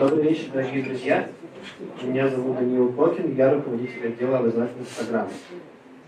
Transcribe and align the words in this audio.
Добрый 0.00 0.28
вечер, 0.28 0.52
дорогие 0.52 0.84
друзья. 0.84 1.28
Меня 2.00 2.28
зовут 2.28 2.56
Даниил 2.56 2.92
Кокин, 2.92 3.34
я 3.34 3.52
руководитель 3.52 4.06
отдела 4.06 4.38
образовательных 4.38 4.86
программ. 4.86 5.28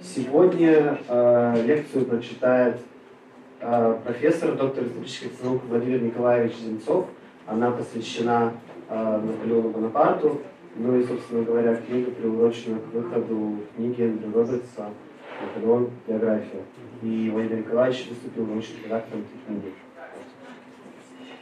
Сегодня 0.01 0.97
э, 1.09 1.65
лекцию 1.67 2.05
прочитает 2.07 2.81
э, 3.59 3.99
профессор, 4.05 4.55
доктор 4.55 4.85
исторических 4.85 5.43
наук 5.43 5.63
Владимир 5.69 6.03
Николаевич 6.03 6.55
Земцов. 6.59 7.07
Она 7.49 7.73
посвящена 7.73 8.53
э, 8.89 9.21
Наполеону 9.27 9.71
Бонапарту. 9.71 10.41
Ну 10.77 11.01
и, 11.01 11.05
собственно 11.05 11.43
говоря, 11.43 11.75
книга 11.75 12.13
приурочена 12.13 12.79
к 12.79 12.95
выходу 12.95 13.57
книги 13.75 14.03
Эндрю 14.03 14.33
Робертса 14.33 14.91
«Наполеон. 15.43 15.91
Биография». 16.07 16.63
И 17.03 17.29
Владимир 17.33 17.59
Николаевич 17.59 18.07
выступил 18.09 18.47
научным 18.47 18.85
редактором 18.85 19.23
этой 19.23 19.47
книги. 19.49 19.75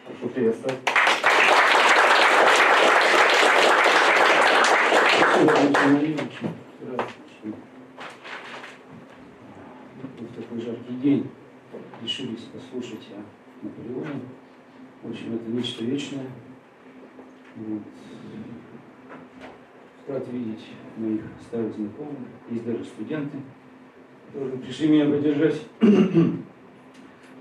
Прошу 0.06 0.32
приветствовать. 0.32 0.97
В 5.38 5.44
такой 10.34 10.60
жаркий 10.60 10.94
день 11.00 11.28
решились 12.02 12.48
послушать 12.52 13.06
о 13.12 13.22
Наполеоне. 13.64 14.22
В 15.04 15.10
общем, 15.10 15.36
это 15.36 15.48
нечто 15.48 15.84
вечное. 15.84 16.26
Вот. 17.54 17.82
Рад 20.08 20.26
видеть 20.32 20.66
моих 20.96 21.20
старых 21.46 21.72
знакомых. 21.72 22.16
Есть 22.50 22.64
даже 22.64 22.84
студенты, 22.84 23.38
которые 24.32 24.58
пришли 24.58 24.88
меня 24.88 25.04
поддержать. 25.04 25.62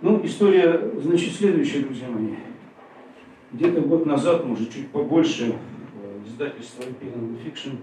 Ну, 0.01 0.21
история, 0.23 0.91
значит, 1.01 1.33
следующая, 1.33 1.79
друзья 1.79 2.09
мои. 2.09 2.35
Где-то 3.53 3.81
год 3.81 4.05
назад, 4.05 4.45
может, 4.45 4.71
чуть 4.71 4.89
побольше, 4.89 5.55
издательство 6.27 6.83
Alpine 6.83 7.37
Fiction 7.43 7.77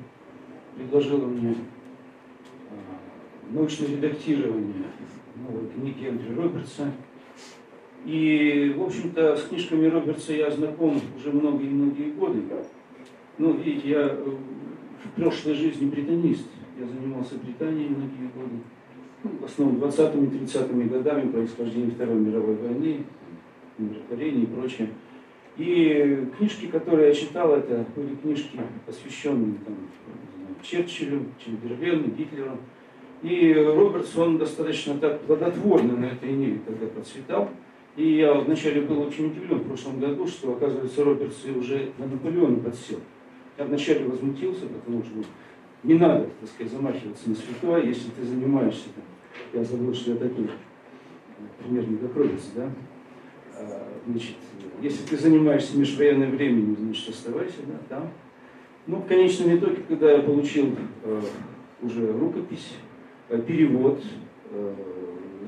предложило 0.76 1.26
мне 1.26 1.54
научное 3.50 3.88
редактирование 3.88 4.84
новой 5.36 5.68
книги 5.68 6.06
Эндрю 6.06 6.42
Робертса. 6.42 6.90
И, 8.04 8.74
в 8.76 8.82
общем-то, 8.82 9.36
с 9.36 9.44
книжками 9.48 9.86
Робертса 9.86 10.34
я 10.34 10.50
знаком 10.50 11.00
уже 11.16 11.32
многие-многие 11.32 12.10
годы. 12.12 12.42
Ну, 13.38 13.54
видите, 13.54 13.88
я 13.88 14.08
в 14.08 15.16
прошлой 15.16 15.54
жизни 15.54 15.88
британист. 15.88 16.46
Я 16.78 16.86
занимался 16.86 17.36
Британией 17.36 17.88
многие 17.88 18.30
годы. 18.34 18.60
Ну, 19.22 19.30
в 19.40 19.44
основном 19.44 19.82
20-ми, 19.82 20.26
30-ми 20.26 20.84
годами 20.84 21.30
происхождения 21.30 21.92
Второй 21.92 22.16
мировой 22.16 22.56
войны, 22.56 23.04
умиротворения 23.78 24.42
и 24.42 24.46
прочее. 24.46 24.88
И 25.56 26.26
книжки, 26.36 26.66
которые 26.66 27.08
я 27.08 27.14
читал, 27.14 27.54
это 27.54 27.84
были 27.94 28.16
книжки, 28.16 28.60
посвященные 28.86 29.54
там, 29.64 29.76
Черчиллю, 30.62 31.26
Чемберлену, 31.38 32.08
Гитлеру. 32.08 32.58
И 33.22 33.52
Робертс, 33.54 34.16
он 34.16 34.36
достаточно 34.38 34.98
так 34.98 35.20
плодотворно 35.22 35.96
на 35.96 36.06
этой 36.06 36.32
ниве 36.32 36.60
тогда 36.66 36.86
процветал. 36.86 37.48
И 37.96 38.16
я 38.16 38.34
вначале 38.34 38.80
был 38.80 39.02
очень 39.02 39.26
удивлен 39.28 39.58
в 39.60 39.68
прошлом 39.68 40.00
году, 40.00 40.26
что, 40.26 40.52
оказывается, 40.52 41.04
Робертс 41.04 41.44
уже 41.44 41.90
на 41.98 42.06
Наполеона 42.06 42.56
подсел. 42.56 42.98
Я 43.56 43.64
вначале 43.64 44.06
возмутился, 44.06 44.66
потому 44.66 45.04
что 45.04 45.12
не 45.84 45.94
надо, 45.94 46.28
так 46.40 46.50
сказать, 46.50 46.72
замахиваться 46.72 47.28
на 47.30 47.36
святое, 47.36 47.84
если 47.84 48.10
ты 48.10 48.24
занимаешься, 48.24 48.86
там, 48.94 49.04
я 49.52 49.64
забыл, 49.64 49.94
что 49.94 50.12
я 50.12 50.16
такой, 50.16 50.50
примерно 51.62 51.98
как 51.98 52.16
Робертс, 52.16 52.50
да, 52.56 52.70
а, 53.56 53.93
значит, 54.06 54.36
если 54.82 55.02
ты 55.06 55.16
занимаешься 55.16 55.78
межвоенным 55.78 56.32
временем, 56.32 56.76
значит, 56.78 57.08
оставайся 57.08 57.58
да, 57.66 57.96
там. 57.96 58.10
Ну, 58.86 58.96
в 58.96 59.06
конечном 59.06 59.56
итоге, 59.56 59.76
когда 59.88 60.12
я 60.12 60.20
получил 60.20 60.74
э, 61.04 61.20
уже 61.82 62.12
рукопись, 62.12 62.74
э, 63.30 63.40
перевод, 63.40 64.02
э, 64.50 64.74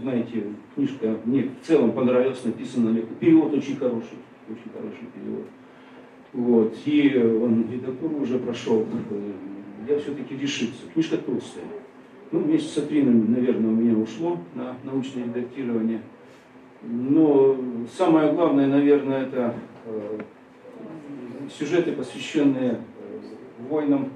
знаете, 0.01 0.45
книжка 0.75 1.17
мне 1.25 1.51
в 1.63 1.67
целом 1.67 1.93
понравилась, 1.93 2.45
написана 2.45 2.91
легко. 2.91 3.15
Перевод 3.21 3.53
очень 3.53 3.77
хороший, 3.77 4.19
очень 4.49 4.73
хороший 4.73 5.07
перевод. 5.15 5.45
Вот, 6.33 6.75
и 6.85 7.19
он 7.19 7.71
редактуру 7.71 8.21
уже 8.21 8.39
прошел. 8.39 8.87
Я 9.89 9.99
все-таки 9.99 10.37
решился. 10.37 10.83
Книжка 10.93 11.19
толстая. 11.19 11.65
Ну, 12.33 12.41
месяца 12.41 12.83
три, 12.83 13.03
наверное, 13.03 13.71
у 13.71 13.75
меня 13.75 13.97
ушло 13.97 14.39
на 14.55 14.77
научное 14.83 15.25
редактирование. 15.25 16.01
Но 16.89 17.57
самое 17.97 18.33
главное, 18.33 18.67
наверное, 18.67 19.23
это 19.23 19.55
э, 19.87 20.19
сюжеты, 21.59 21.93
посвященные 21.93 22.73
э, 22.73 22.79
войнам 23.69 24.11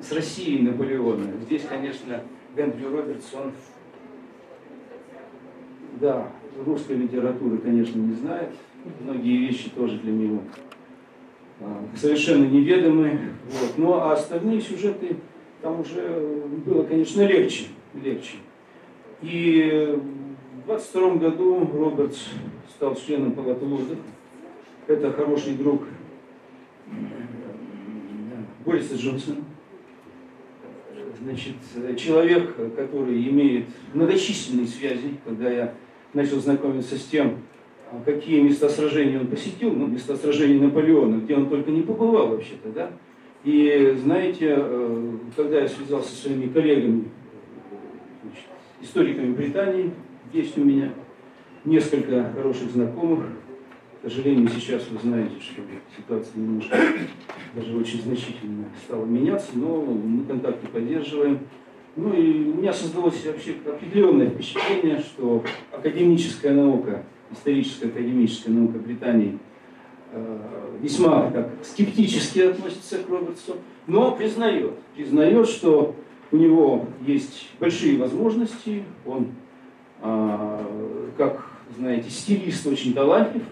с 0.00 0.12
Россией 0.12 0.62
Наполеона. 0.62 1.24
Здесь, 1.42 1.62
конечно, 1.68 2.22
Эндрю 2.56 2.90
Робертс, 2.90 3.34
он, 3.34 3.52
да, 6.00 6.28
русской 6.64 6.96
литературы, 6.96 7.58
конечно, 7.58 7.98
не 7.98 8.14
знает. 8.14 8.50
Многие 9.00 9.36
вещи 9.38 9.70
тоже 9.70 9.98
для 9.98 10.12
него 10.12 10.42
а, 11.60 11.84
совершенно 11.96 12.44
неведомы. 12.44 13.32
Вот. 13.50 13.72
Ну, 13.76 13.94
а 13.94 14.12
остальные 14.12 14.60
сюжеты 14.60 15.16
там 15.60 15.80
уже 15.80 16.46
было, 16.64 16.84
конечно, 16.84 17.22
легче. 17.22 17.66
легче. 17.94 18.36
И 19.22 19.98
в 20.68 20.70
22 20.70 21.14
году 21.14 21.66
Робертс 21.72 22.26
стал 22.76 22.94
членом 22.94 23.32
Палаты 23.32 23.64
лордов. 23.64 23.96
Это 24.86 25.10
хороший 25.12 25.54
друг 25.54 25.84
Бориса 28.66 28.96
Джонсона. 28.96 29.38
Значит, 31.22 31.54
человек, 31.96 32.54
который 32.76 33.16
имеет 33.30 33.64
многочисленные 33.94 34.66
связи, 34.66 35.14
когда 35.24 35.50
я 35.50 35.74
начал 36.12 36.38
знакомиться 36.38 36.98
с 36.98 37.04
тем, 37.04 37.38
какие 38.04 38.42
места 38.42 38.68
сражений 38.68 39.16
он 39.16 39.28
посетил, 39.28 39.72
ну, 39.72 39.86
места 39.86 40.16
сражений 40.16 40.60
Наполеона, 40.60 41.22
где 41.22 41.34
он 41.34 41.48
только 41.48 41.70
не 41.70 41.80
побывал 41.80 42.28
вообще-то, 42.28 42.68
да. 42.68 42.90
И 43.42 43.96
знаете, 44.02 44.54
э, 44.58 45.16
когда 45.34 45.62
я 45.62 45.68
связался 45.68 46.10
со 46.10 46.16
своими 46.16 46.52
коллегами, 46.52 47.04
значит, 48.22 48.44
историками 48.82 49.32
Британии, 49.32 49.92
есть 50.32 50.56
у 50.58 50.64
меня 50.64 50.92
несколько 51.64 52.30
хороших 52.34 52.70
знакомых. 52.70 53.26
К 54.00 54.08
сожалению, 54.08 54.48
сейчас 54.48 54.86
вы 54.90 54.98
знаете, 55.00 55.34
что 55.40 55.62
ситуация 55.96 56.38
немножко, 56.40 56.76
даже 57.54 57.76
очень 57.76 58.00
значительно 58.02 58.66
стала 58.84 59.04
меняться, 59.04 59.50
но 59.54 59.82
мы 59.82 60.24
контакты 60.24 60.68
поддерживаем. 60.68 61.40
Ну 61.96 62.12
и 62.12 62.44
у 62.44 62.54
меня 62.54 62.72
создалось 62.72 63.26
вообще 63.26 63.56
определенное 63.66 64.30
впечатление, 64.30 65.00
что 65.00 65.42
академическая 65.72 66.54
наука, 66.54 67.04
историческая 67.32 67.88
академическая 67.88 68.54
наука 68.54 68.78
Британии 68.78 69.38
э, 70.12 70.38
весьма 70.80 71.28
так, 71.32 71.50
скептически 71.64 72.38
относится 72.38 72.98
к 72.98 73.08
Робертсу, 73.08 73.56
но 73.88 74.12
признает, 74.12 74.74
признает, 74.94 75.48
что 75.48 75.96
у 76.30 76.36
него 76.36 76.86
есть 77.04 77.48
большие 77.58 77.98
возможности, 77.98 78.84
он, 79.04 79.28
как 80.00 81.48
знаете, 81.76 82.10
стилист 82.10 82.66
очень 82.66 82.94
талантлив, 82.94 83.42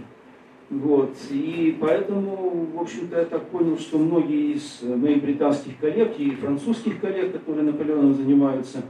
вот, 0.69 1.15
и 1.31 1.77
поэтому, 1.81 2.67
в 2.75 2.81
общем-то, 2.81 3.19
я 3.19 3.25
так 3.25 3.49
понял, 3.51 3.79
что 3.79 3.99
многие 3.99 4.55
из 4.55 4.81
моих 4.83 5.23
британских 5.23 5.79
коллег 5.79 6.19
и 6.19 6.31
французских 6.33 7.01
коллег, 7.01 7.33
которые 7.33 7.65
Наполеоном 7.65 8.15
занимаются, 8.15 8.83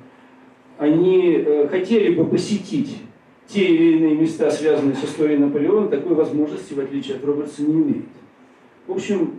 они 0.78 1.34
э, 1.37 1.69
хотели 1.69 2.15
бы 2.15 2.25
посетить 2.25 3.03
те 3.47 3.65
или 3.65 3.99
иные 3.99 4.16
места, 4.16 4.50
связанные 4.50 4.97
с 4.97 5.05
историей 5.05 5.39
Наполеона, 5.39 5.89
такой 5.89 6.15
возможности, 6.15 6.72
в 6.72 6.81
отличие 6.81 7.16
от 7.16 7.25
Робертса, 7.25 7.62
не 7.62 7.75
имеет. 7.75 8.06
В 8.87 8.93
общем, 8.93 9.34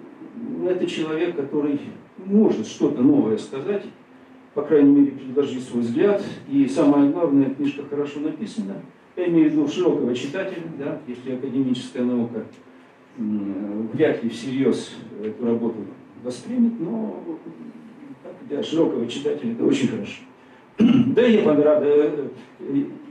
это 0.67 0.85
человек, 0.85 1.36
который 1.36 1.80
может 2.24 2.68
что-то 2.68 3.01
новое 3.01 3.38
сказать, 3.38 3.83
по 4.57 4.63
крайней 4.63 4.89
мере, 4.89 5.12
предложить 5.12 5.63
свой 5.65 5.83
взгляд. 5.83 6.19
И 6.50 6.68
самое 6.68 7.12
главное, 7.12 7.51
книжка 7.51 7.83
хорошо 7.88 8.21
написана. 8.21 8.81
Я 9.15 9.27
имею 9.27 9.51
в 9.51 9.54
виду 9.54 9.68
широкого 9.68 10.15
читателя, 10.15 10.63
да, 10.80 10.98
если 11.06 11.36
академическая 11.36 12.04
наука 12.04 12.44
вряд 13.18 14.24
ли 14.24 14.31
всерьез 14.31 14.95
эту 15.24 15.45
работу 15.45 15.75
воспримет, 16.24 16.74
но 16.80 17.24
для 18.50 18.63
широкого 18.63 19.06
читателя 19.06 19.51
это 19.51 19.63
очень 19.63 19.89
хорошо. 19.89 20.24
Да 21.13 21.24
и 21.24 21.36
я, 21.36 21.44
понрад... 21.44 21.83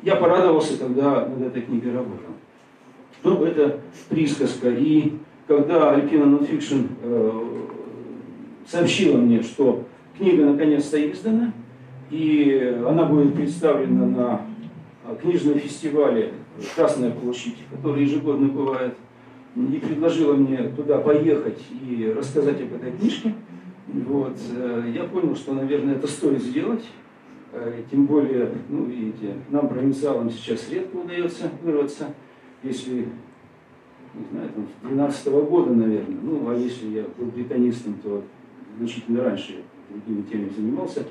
я 0.02 0.16
порадовался, 0.16 0.76
когда 0.78 1.28
над 1.28 1.42
этой 1.42 1.62
книгой 1.62 1.92
работал. 1.92 2.34
Ну, 3.22 3.44
это 3.44 3.78
присказка. 4.08 4.70
И 4.70 5.12
когда 5.46 5.96
Alpina 5.96 6.24
Nonfiction 6.24 6.88
э, 7.02 7.42
сообщила 8.66 9.18
мне, 9.18 9.42
что 9.42 9.84
Книга 10.18 10.46
наконец-то 10.46 11.10
издана, 11.10 11.52
и 12.10 12.82
она 12.88 13.04
будет 13.04 13.34
представлена 13.34 14.06
на 14.06 15.14
книжном 15.20 15.58
фестивале 15.58 16.32
«Красная 16.74 17.10
площадь», 17.10 17.56
который 17.70 18.04
ежегодно 18.04 18.48
бывает 18.48 18.94
и 19.56 19.78
предложила 19.78 20.34
мне 20.34 20.68
туда 20.68 20.98
поехать 20.98 21.62
и 21.70 22.14
рассказать 22.16 22.60
об 22.60 22.74
этой 22.74 22.92
книжке. 22.92 23.34
Вот. 23.88 24.36
Э, 24.54 24.84
я 24.94 25.04
понял, 25.04 25.34
что, 25.34 25.54
наверное, 25.54 25.94
это 25.94 26.06
стоит 26.06 26.42
сделать. 26.42 26.84
Э, 27.52 27.82
тем 27.90 28.06
более, 28.06 28.50
ну, 28.68 28.84
видите, 28.84 29.34
нам, 29.50 29.68
провинциалам, 29.68 30.30
сейчас 30.30 30.70
редко 30.70 30.96
удается 30.96 31.50
вырваться. 31.62 32.14
Если, 32.62 33.08
не 34.14 34.24
знаю, 34.30 34.50
там, 34.54 34.66
с 34.66 34.86
12 34.86 35.26
-го 35.28 35.46
года, 35.46 35.72
наверное, 35.72 36.18
ну, 36.22 36.48
а 36.50 36.54
если 36.54 36.88
я 36.88 37.04
был 37.16 37.26
британистом, 37.26 37.94
то 38.02 38.22
значительно 38.78 39.24
раньше 39.24 39.62
другими 39.96 40.22
темами 40.22 40.52
занимался. 40.56 41.04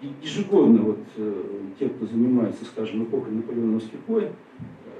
И 0.00 0.10
ежегодно 0.22 0.82
вот 0.82 0.98
э, 1.16 1.42
те, 1.78 1.88
кто 1.88 2.06
занимается, 2.06 2.64
скажем, 2.64 3.04
эпохой 3.04 3.32
наполеоновских 3.32 3.98
войн, 4.06 4.30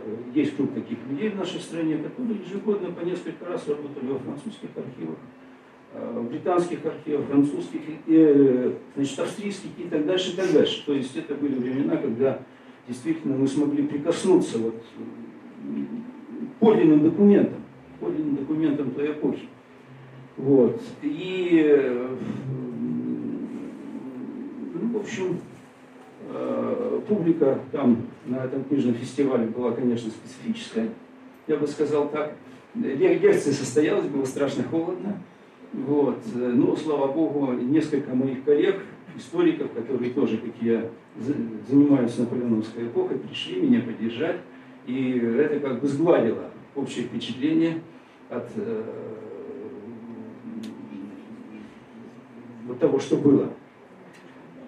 Э, 0.05 0.17
есть 0.35 0.57
круг 0.57 0.73
таких 0.75 0.99
людей 1.09 1.31
в 1.31 1.37
нашей 1.37 1.61
стране, 1.61 1.99
которые 1.99 2.41
ежегодно 2.41 2.91
по 2.91 3.05
несколько 3.05 3.45
раз 3.47 3.69
работали 3.69 4.07
во 4.07 4.19
французских 4.19 4.71
архивах, 4.77 5.17
э, 5.95 6.27
британских 6.29 6.85
архивах, 6.85 7.27
французских, 7.27 7.81
э, 8.07 8.73
значит, 8.97 9.19
австрийских 9.19 9.71
и 9.79 9.83
так 9.85 10.07
дальше, 10.07 10.33
и 10.33 10.37
так 10.37 10.53
дальше. 10.53 10.85
То 10.87 10.95
есть 10.95 11.17
это 11.17 11.35
были 11.35 11.55
времена, 11.55 11.97
когда 11.97 12.41
действительно 12.89 13.37
мы 13.37 13.47
смогли 13.47 13.87
прикоснуться 13.87 14.59
вот 14.59 14.75
к 14.75 16.59
подлинным 16.59 17.05
документам, 17.05 17.63
подлинным 18.01 18.37
документам 18.37 18.91
той 18.93 19.13
эпохи. 19.13 19.49
Вот. 20.37 20.83
И, 21.03 22.19
общем, 25.03 25.39
публика 27.09 27.59
там 27.73 28.07
на 28.27 28.45
этом 28.45 28.65
книжном 28.65 28.95
фестивале 28.95 29.47
была, 29.47 29.73
конечно, 29.73 30.11
специфическая, 30.11 30.89
я 31.47 31.57
бы 31.57 31.67
сказал 31.67 32.09
так. 32.09 32.35
Лекция 32.75 33.53
состоялась, 33.53 34.07
было 34.07 34.25
страшно 34.25 34.65
холодно. 34.65 35.21
Вот. 35.73 36.19
Но, 36.35 36.77
слава 36.77 37.13
богу, 37.13 37.53
несколько 37.53 38.15
моих 38.15 38.45
коллег, 38.45 38.81
историков, 39.17 39.73
которые 39.73 40.11
тоже, 40.13 40.39
как 40.39 40.53
я, 40.61 40.89
занимаются 41.69 42.23
наполеоновской 42.23 42.87
эпохой, 42.87 43.19
пришли 43.19 43.61
меня 43.61 43.81
поддержать. 43.81 44.37
И 44.87 45.19
это 45.19 45.61
как 45.61 45.81
бы 45.81 45.89
сгладило 45.89 46.51
общее 46.75 47.05
впечатление 47.05 47.81
от 48.31 48.49
э, 48.57 48.83
того, 52.81 52.99
что 52.99 53.17
было. 53.17 53.51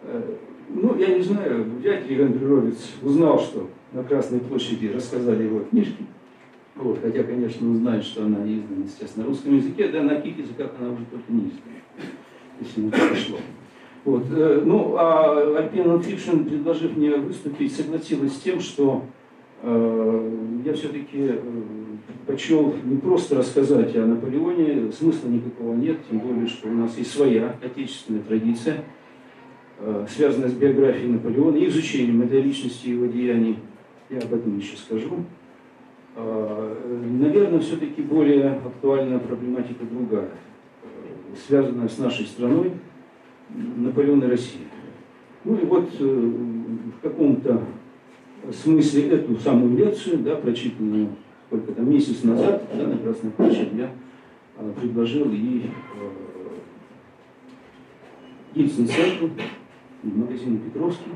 Э, 0.06 0.34
ну, 0.68 0.96
я 0.98 1.08
не 1.16 1.22
знаю, 1.22 1.64
вряд 1.80 2.08
ли 2.08 2.16
Гандреровец 2.16 2.92
узнал, 3.02 3.38
что 3.38 3.68
на 3.92 4.02
Красной 4.02 4.40
площади 4.40 4.88
рассказали 4.88 5.44
его 5.44 5.60
книжки. 5.60 6.04
Вот, 6.74 6.98
хотя, 7.00 7.22
конечно, 7.22 7.68
он 7.68 7.76
знает, 7.76 8.04
что 8.04 8.24
она 8.24 8.38
издана 8.44 8.86
сейчас 8.86 9.16
на 9.16 9.24
русском 9.24 9.56
языке, 9.56 9.88
да 9.88 10.02
на 10.02 10.16
каких 10.16 10.38
языках 10.38 10.72
она 10.78 10.90
уже 10.90 11.04
только 11.04 11.32
не 11.32 11.42
издана, 11.42 12.10
если 12.60 12.80
не 12.80 12.90
пришло. 12.90 13.38
Вот. 14.04 14.24
Э, 14.30 14.62
ну, 14.64 14.96
а 14.96 15.58
Альпина 15.58 16.02
Фикшн, 16.02 16.38
предложив 16.44 16.96
мне 16.96 17.14
выступить, 17.16 17.74
согласилась 17.74 18.34
с 18.34 18.40
тем, 18.40 18.60
что 18.60 19.04
э, 19.62 20.30
я 20.64 20.72
все-таки 20.74 21.28
э, 21.28 21.38
предпочел 22.06 22.74
не 22.84 22.96
просто 22.96 23.36
рассказать 23.36 23.94
о 23.96 24.06
Наполеоне, 24.06 24.90
смысла 24.92 25.28
никакого 25.28 25.74
нет, 25.74 25.98
тем 26.10 26.18
более, 26.18 26.48
что 26.48 26.68
у 26.68 26.72
нас 26.72 26.98
есть 26.98 27.12
своя 27.12 27.56
отечественная 27.62 28.22
традиция– 28.22 28.84
связанная 30.08 30.48
с 30.48 30.52
биографией 30.52 31.08
Наполеона 31.08 31.56
и 31.56 31.68
изучением 31.68 32.22
этой 32.22 32.40
личности 32.40 32.88
и 32.88 32.92
его 32.92 33.06
деяний. 33.06 33.58
Я 34.08 34.18
об 34.18 34.32
этом 34.32 34.56
еще 34.58 34.76
скажу. 34.76 35.24
Э, 36.16 36.76
наверное, 37.10 37.60
все-таки 37.60 38.02
более 38.02 38.52
актуальная 38.52 39.18
проблематика 39.18 39.84
другая, 39.84 40.28
э, 40.82 40.86
связанная 41.46 41.88
с 41.88 41.98
нашей 41.98 42.26
страной, 42.26 42.72
Наполеон 43.50 44.22
и 44.24 44.26
Россия. 44.28 44.66
Ну 45.44 45.56
и 45.56 45.64
вот 45.64 45.90
в 45.98 47.02
каком-то 47.02 47.62
смысле 48.52 49.08
эту 49.08 49.36
самую 49.36 49.76
лекцию, 49.76 50.18
да, 50.18 50.36
прочитанную 50.36 51.08
сколько 51.46 51.72
там, 51.72 51.90
месяц 51.90 52.22
назад 52.22 52.64
да, 52.74 52.86
на 52.86 52.98
Красной 52.98 53.30
площади, 53.30 53.76
я 53.76 53.90
предложил 54.80 55.30
и 55.30 55.62
Ельцин-центру, 58.54 59.30
в 60.10 60.18
магазине 60.18 60.58
Петровский, 60.58 61.10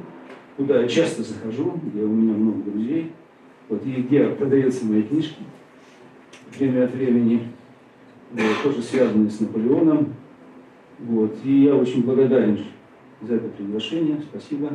куда 0.56 0.82
я 0.82 0.88
часто 0.88 1.23
захожу, 1.23 1.79
где 1.82 2.02
у 2.02 2.08
меня 2.08 2.35
много 2.35 2.70
друзей, 2.70 3.12
вот, 3.69 3.85
и 3.85 4.02
где 4.02 4.29
продаются 4.29 4.87
мои 4.87 5.02
книжки 5.02 5.43
время 6.58 6.85
от 6.85 6.94
времени, 6.94 7.49
вот, 8.32 8.62
тоже 8.62 8.82
связанные 8.82 9.31
с 9.31 9.40
Наполеоном. 9.40 10.14
Вот, 11.00 11.37
и 11.44 11.64
я 11.64 11.76
очень 11.76 12.02
благодарен 12.02 12.58
за 13.23 13.37
это 13.37 13.49
приглашение, 13.49 14.20
спасибо, 14.20 14.73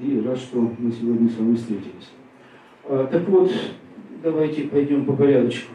и 0.00 0.20
рад, 0.20 0.38
что 0.38 0.58
мы 0.60 0.90
сегодня 0.90 1.28
с 1.28 1.36
вами 1.36 1.54
встретились. 1.54 2.10
А, 2.84 3.06
так 3.06 3.28
вот, 3.28 3.52
давайте 4.22 4.64
пойдем 4.64 5.04
по 5.04 5.12
порядочку. 5.12 5.74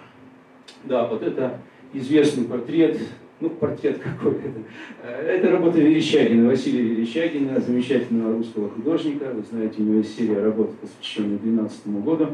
Да, 0.84 1.08
вот 1.08 1.22
это 1.22 1.62
известный 1.94 2.46
портрет 2.46 3.00
ну, 3.44 3.50
портрет 3.50 4.00
какой 4.00 4.36
это. 4.36 4.62
Э, 5.04 5.36
это 5.36 5.52
работа 5.52 5.80
Верещагина, 5.80 6.48
Василия 6.48 6.82
Верещагина, 6.82 7.60
замечательного 7.60 8.38
русского 8.38 8.70
художника. 8.70 9.26
Вы 9.34 9.44
знаете, 9.52 9.82
у 9.82 9.84
него 9.84 9.98
есть 9.98 10.18
серия 10.18 10.42
работ, 10.42 10.72
посвященная 10.80 11.38
12 11.38 11.88
году. 12.06 12.30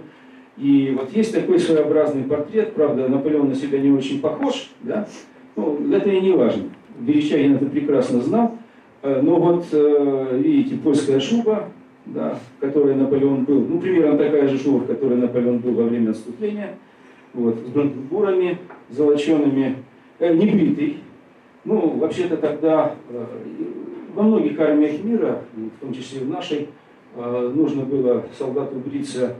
И 0.57 0.95
вот 0.97 1.11
есть 1.11 1.33
такой 1.33 1.59
своеобразный 1.59 2.23
портрет, 2.23 2.73
правда, 2.73 3.07
Наполеон 3.07 3.49
на 3.49 3.55
себя 3.55 3.79
не 3.79 3.89
очень 3.89 4.21
похож, 4.21 4.69
да? 4.81 5.07
Ну, 5.55 5.79
это 5.91 6.09
и 6.09 6.21
не 6.21 6.31
важно. 6.31 6.65
Верещагин 6.99 7.55
это 7.55 7.65
прекрасно 7.65 8.21
знал. 8.21 8.57
Э, 9.01 9.19
но 9.21 9.37
вот, 9.39 9.65
э, 9.71 10.39
видите, 10.43 10.75
польская 10.75 11.19
шуба, 11.19 11.69
да, 12.05 12.37
в 12.57 12.61
которой 12.61 12.93
Наполеон 12.93 13.45
был, 13.45 13.65
ну, 13.67 13.79
примерно 13.79 14.15
такая 14.15 14.47
же 14.47 14.59
шуба, 14.59 14.83
в 14.83 14.85
которой 14.85 15.17
Наполеон 15.17 15.57
был 15.57 15.71
во 15.73 15.85
время 15.85 16.11
отступления, 16.11 16.75
вот, 17.33 17.55
с 17.65 17.69
бранденбурами 17.69 18.59
золочеными, 18.89 19.75
Э, 20.19 20.33
не 20.33 20.45
бритый. 20.47 20.97
Ну, 21.63 21.97
вообще-то 21.97 22.37
тогда 22.37 22.95
э, 23.09 23.25
во 24.13 24.23
многих 24.23 24.59
армиях 24.59 25.03
мира, 25.03 25.41
в 25.53 25.79
том 25.79 25.93
числе 25.93 26.21
и 26.21 26.23
в 26.25 26.29
нашей, 26.29 26.67
э, 27.15 27.51
нужно 27.55 27.83
было 27.83 28.25
солдату 28.37 28.75
бриться 28.77 29.35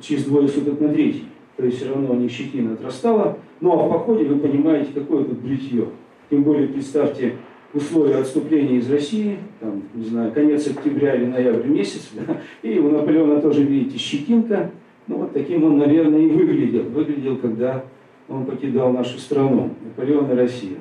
через 0.00 0.24
двое 0.24 0.48
суток 0.48 0.80
на 0.80 0.88
третий. 0.88 1.26
То 1.56 1.64
есть 1.64 1.78
все 1.78 1.88
равно 1.88 2.14
не 2.14 2.28
щетина 2.28 2.74
отрастала. 2.74 3.38
Ну 3.60 3.72
а 3.72 3.86
в 3.86 3.92
походе 3.92 4.24
вы 4.24 4.40
понимаете, 4.40 4.90
какое 4.92 5.24
тут 5.24 5.38
бритье. 5.38 5.86
Тем 6.30 6.42
более 6.42 6.68
представьте 6.68 7.36
условия 7.72 8.16
отступления 8.16 8.78
из 8.78 8.90
России, 8.90 9.38
там, 9.60 9.82
не 9.94 10.04
знаю, 10.04 10.32
конец 10.32 10.66
октября 10.66 11.14
или 11.14 11.26
ноябрь 11.26 11.66
месяц, 11.66 12.10
да, 12.14 12.40
и 12.62 12.78
у 12.78 12.90
Наполеона 12.90 13.40
тоже, 13.40 13.62
видите, 13.62 13.98
щетинка. 13.98 14.70
Ну 15.06 15.18
вот 15.18 15.32
таким 15.32 15.64
он, 15.64 15.78
наверное, 15.78 16.20
и 16.20 16.28
выглядел. 16.28 16.84
Выглядел, 16.84 17.36
когда 17.36 17.84
он 18.28 18.46
покидал 18.46 18.92
нашу 18.92 19.18
страну, 19.18 19.70
Наполеон 19.84 20.30
и 20.30 20.34
Россия. 20.34 20.76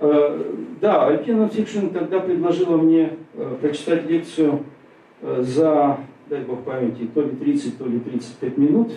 Э, 0.00 0.42
да, 0.80 1.06
Альпина 1.06 1.48
Фикшн 1.48 1.86
тогда 1.88 2.20
предложила 2.20 2.76
мне 2.76 3.16
э, 3.34 3.56
прочитать 3.60 4.08
лекцию 4.08 4.64
э, 5.20 5.42
за, 5.42 5.98
дай 6.28 6.40
бог 6.42 6.64
памяти, 6.64 7.08
то 7.14 7.22
ли 7.22 7.30
30, 7.30 7.78
то 7.78 7.86
ли 7.86 8.00
35 8.00 8.58
минут. 8.58 8.92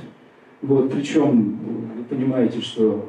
Вот, 0.62 0.92
причем 0.92 1.60
вы 1.96 2.04
понимаете, 2.06 2.60
что 2.62 3.06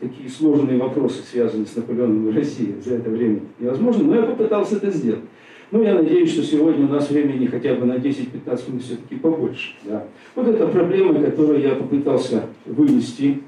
такие 0.00 0.28
сложные 0.28 0.78
вопросы, 0.78 1.22
связанные 1.22 1.66
с 1.66 1.74
Наполеоном 1.74 2.28
и 2.28 2.32
Россией, 2.32 2.80
за 2.80 2.94
это 2.94 3.10
время 3.10 3.40
невозможно, 3.58 4.04
но 4.04 4.14
я 4.14 4.22
попытался 4.22 4.76
это 4.76 4.90
сделать. 4.90 5.24
Ну, 5.72 5.82
я 5.82 5.94
надеюсь, 5.94 6.32
что 6.32 6.42
сегодня 6.42 6.86
у 6.86 6.88
нас 6.88 7.10
времени 7.10 7.46
хотя 7.46 7.74
бы 7.74 7.86
на 7.86 7.94
10-15 7.94 8.70
минут 8.70 8.82
все-таки 8.82 9.16
побольше. 9.16 9.74
Да. 9.84 10.04
Вот 10.34 10.48
это 10.48 10.66
проблема, 10.66 11.14
которую 11.14 11.60
я 11.60 11.76
попытался 11.76 12.44
вывести 12.66 13.42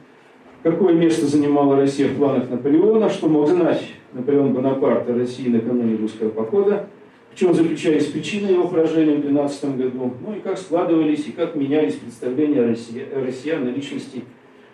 Какое 0.62 0.94
место 0.94 1.26
занимала 1.26 1.76
Россия 1.76 2.08
в 2.08 2.16
планах 2.16 2.48
Наполеона, 2.48 3.10
что 3.10 3.28
мог 3.28 3.48
знать 3.48 3.82
Наполеон 4.12 4.52
Бонапарт 4.52 5.10
о 5.10 5.14
России 5.14 5.48
накануне 5.48 5.96
русского 5.96 6.28
похода, 6.28 6.88
в 7.32 7.38
чем 7.38 7.52
заключались 7.52 8.06
причины 8.06 8.46
его 8.50 8.68
поражения 8.68 9.16
в 9.16 9.22
12 9.22 9.76
году, 9.76 10.14
ну 10.24 10.36
и 10.36 10.40
как 10.40 10.56
складывались 10.56 11.26
и 11.26 11.32
как 11.32 11.56
менялись 11.56 11.94
представления 11.94 12.60
о 12.60 13.24
россиян 13.24 13.66
о 13.66 13.70
личности 13.70 14.22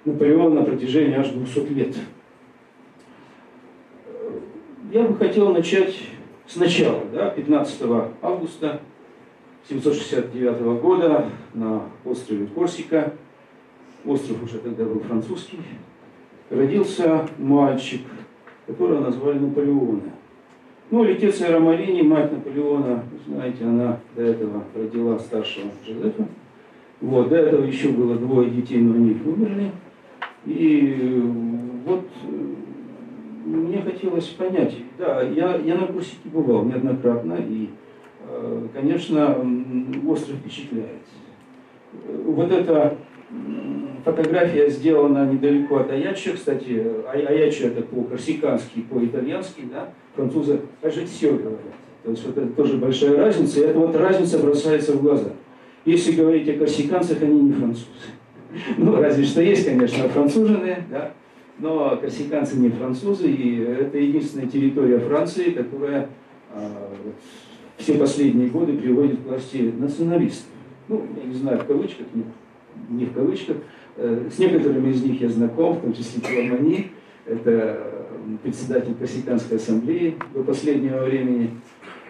Наполеона 0.04 0.61
на 0.61 0.62
протяжении 0.64 1.16
аж 1.16 1.28
200 1.28 1.73
лет. 1.73 1.97
Я 4.92 5.04
бы 5.04 5.16
хотел 5.16 5.54
начать 5.54 5.95
сначала, 6.47 7.02
да, 7.14 7.30
15 7.30 7.80
августа 8.21 8.83
769 9.71 10.80
года 10.83 11.30
на 11.54 11.85
острове 12.04 12.47
Корсика– 12.47 13.14
остров 14.04 14.42
уже 14.42 14.58
тогда 14.58 14.84
был 14.84 15.00
французский, 15.00 15.58
родился 16.50 17.26
мальчик, 17.38 18.02
которого 18.66 19.00
назвали 19.00 19.38
Наполеона. 19.38 20.02
Ну, 20.90 21.04
Летеция 21.04 21.52
Ромарини, 21.52 22.02
мать 22.02 22.32
Наполеона, 22.32 23.04
знаете, 23.26 23.64
она 23.64 23.98
до 24.16 24.22
этого 24.22 24.64
родила 24.74 25.18
старшего 25.18 25.66
Жозефа. 25.86 26.26
Вот, 27.00 27.28
до 27.28 27.36
этого 27.36 27.64
еще 27.64 27.90
было 27.90 28.16
двое 28.16 28.50
детей, 28.50 28.78
но 28.78 28.94
они 28.94 29.16
умерли. 29.24 29.70
И 30.46 31.22
вот 31.84 32.08
мне 33.44 33.82
хотелось 33.82 34.28
понять, 34.28 34.74
да, 34.98 35.22
я, 35.22 35.56
я 35.56 35.76
на 35.76 35.86
Курсике 35.86 36.28
бывал 36.32 36.64
неоднократно, 36.64 37.36
и, 37.38 37.68
конечно, 38.72 39.36
остро 40.06 40.34
впечатляет. 40.34 41.02
Вот 42.24 42.50
эта 42.50 42.96
фотография 44.12 44.68
сделана 44.70 45.30
недалеко 45.30 45.78
от 45.78 45.90
Аячи, 45.90 46.32
кстати, 46.32 46.84
Аячи 47.12 47.62
это 47.62 47.82
по-корсикански, 47.82 48.80
по-итальянски, 48.80 49.62
да, 49.72 49.90
французы 50.14 50.60
все 51.06 51.32
говорят. 51.32 51.60
То 52.04 52.10
есть 52.10 52.26
вот 52.26 52.38
это 52.38 52.48
тоже 52.48 52.78
большая 52.78 53.16
разница, 53.16 53.60
и 53.60 53.64
эта 53.64 53.78
вот 53.78 53.94
разница 53.94 54.38
бросается 54.38 54.92
в 54.92 55.02
глаза. 55.02 55.30
Если 55.84 56.12
говорить 56.12 56.48
о 56.48 56.54
корсиканцах, 56.54 57.22
они 57.22 57.40
не 57.40 57.52
французы. 57.52 57.86
Ну, 58.78 58.96
разве 58.96 59.24
что 59.24 59.42
есть, 59.42 59.66
конечно, 59.66 60.08
францужены, 60.08 60.84
да, 60.90 61.12
но 61.58 61.96
корсиканцы 61.96 62.56
не 62.56 62.70
французы, 62.70 63.30
и 63.30 63.60
это 63.60 63.98
единственная 63.98 64.46
территория 64.46 64.98
Франции, 65.00 65.50
которая 65.50 66.08
э, 66.54 66.68
все 67.76 67.94
последние 67.94 68.48
годы 68.48 68.74
приводит 68.74 69.20
к 69.20 69.26
власти 69.26 69.72
националистов. 69.76 70.46
Ну, 70.88 71.06
я 71.22 71.28
не 71.28 71.34
знаю, 71.34 71.58
в 71.58 71.66
кавычках, 71.66 72.06
не, 72.14 72.24
не 72.88 73.06
в 73.06 73.12
кавычках. 73.12 73.56
Э, 74.00 74.28
с 74.30 74.38
некоторыми 74.38 74.90
из 74.92 75.02
них 75.02 75.20
я 75.20 75.28
знаком, 75.28 75.74
в 75.74 75.80
том 75.80 75.92
числе 75.92 76.20
Теламани, 76.20 76.92
это 77.26 78.06
председатель 78.44 78.94
Корсиканской 78.94 79.56
ассамблеи 79.56 80.14
до 80.32 80.44
последнего 80.44 81.04
времени. 81.04 81.50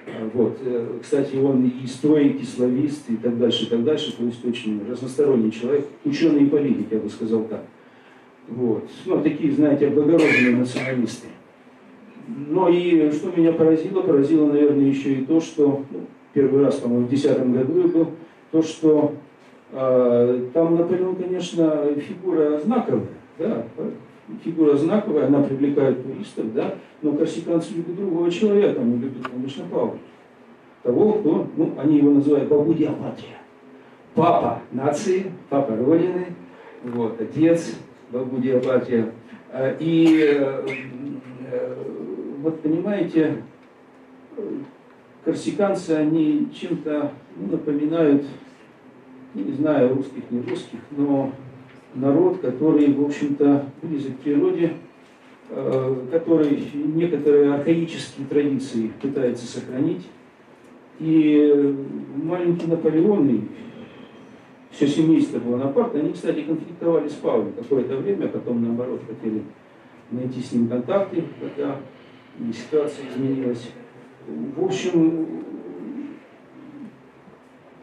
А, 0.07 0.29
вот. 0.35 0.59
Э, 0.61 0.99
кстати, 1.01 1.37
он 1.37 1.65
и 1.65 1.87
историк, 1.87 2.43
и 2.43 2.45
славист, 2.45 3.09
и 3.09 3.17
так 3.17 3.39
дальше, 3.39 3.65
и 3.65 3.69
так 3.69 3.85
дальше. 3.85 4.15
То 4.15 4.23
есть 4.25 4.45
очень 4.45 4.83
разносторонний 4.87 5.51
человек, 5.51 5.87
ученый 6.05 6.43
и 6.43 6.47
политик, 6.47 6.89
я 6.91 6.99
бы 6.99 7.09
сказал 7.09 7.45
так. 7.45 7.65
Вот. 8.49 8.87
Ну, 9.07 9.23
такие, 9.23 9.53
знаете, 9.53 9.89
облагороженные 9.89 10.57
националисты. 10.57 11.29
Но 12.27 12.69
и 12.69 13.11
что 13.13 13.33
меня 13.35 13.53
поразило, 13.53 14.03
поразило, 14.03 14.53
наверное, 14.53 14.85
еще 14.85 15.15
и 15.15 15.25
то, 15.25 15.41
что 15.41 15.87
ну, 15.91 16.01
первый 16.35 16.65
раз, 16.65 16.77
по-моему, 16.77 17.07
в 17.07 17.09
2010 17.09 17.51
году 17.51 17.81
я 17.81 17.87
был, 17.89 18.11
то, 18.51 18.63
что 18.63 19.15
э, 19.15 19.28
там 19.71 20.77
Наполеон, 20.77 21.17
конечно, 21.17 21.87
фигура 21.97 22.59
знаковая, 22.59 23.09
да, 23.39 23.65
фигура 24.43 24.77
знаковая, 24.77 25.27
она 25.27 25.43
привлекает 25.43 26.03
туристов, 26.03 26.53
да, 26.55 26.75
но 27.03 27.13
корсиканцы 27.13 27.75
любят 27.75 27.97
другого 27.97 28.31
человека, 28.31 28.81
они 28.81 28.99
любят, 28.99 29.29
конечно, 29.29 29.65
Павла. 29.71 29.99
Того, 30.83 31.13
кто, 31.15 31.47
ну, 31.57 31.75
они 31.79 31.99
его 31.99 32.13
называют 32.13 32.49
Бабу 32.49 32.73
Диапатрия. 32.73 33.39
Папа 34.15 34.61
нации, 34.73 35.33
папа 35.51 35.77
Родины, 35.77 36.27
вот, 36.83 37.21
отец 37.21 37.77
Бабу 38.11 38.39
Диапатрия. 38.39 39.13
А, 39.53 39.77
и 39.79 40.21
э, 40.23 40.67
э, 41.51 41.75
вот 42.43 42.61
понимаете, 42.61 43.43
корсиканцы, 45.25 45.91
они 45.91 46.49
чем-то 46.55 47.13
ну, 47.37 47.53
напоминают, 47.53 48.25
не 49.35 49.53
знаю, 49.53 49.95
русских, 49.95 50.23
не 50.31 50.41
русских, 50.41 50.79
но 50.91 51.33
народ, 51.95 52.39
который, 52.39 52.93
в 52.93 53.05
общем-то, 53.05 53.67
близок 53.83 54.17
к 54.17 54.21
природе, 54.21 54.73
э, 55.51 55.97
который 56.11 56.63
некоторые 56.75 57.55
архаические 57.55 58.27
традиции 58.27 58.91
пытается 59.01 59.47
сохранить. 59.47 60.07
И 60.99 61.77
маленький 62.17 62.67
Наполеон 62.67 63.29
и 63.29 63.41
все 64.71 64.87
семейство 64.87 65.39
Бонапарта, 65.39 65.99
они, 65.99 66.13
кстати, 66.13 66.43
конфликтовали 66.43 67.09
с 67.09 67.15
Павлом 67.15 67.53
какое-то 67.53 67.97
время, 67.97 68.27
а 68.27 68.29
потом, 68.29 68.63
наоборот, 68.63 69.01
хотели 69.07 69.43
найти 70.11 70.41
с 70.41 70.53
ним 70.53 70.69
контакты, 70.69 71.25
когда 71.41 71.77
ситуация 72.53 73.05
изменилась. 73.09 73.71
В 74.27 74.65
общем, 74.65 75.27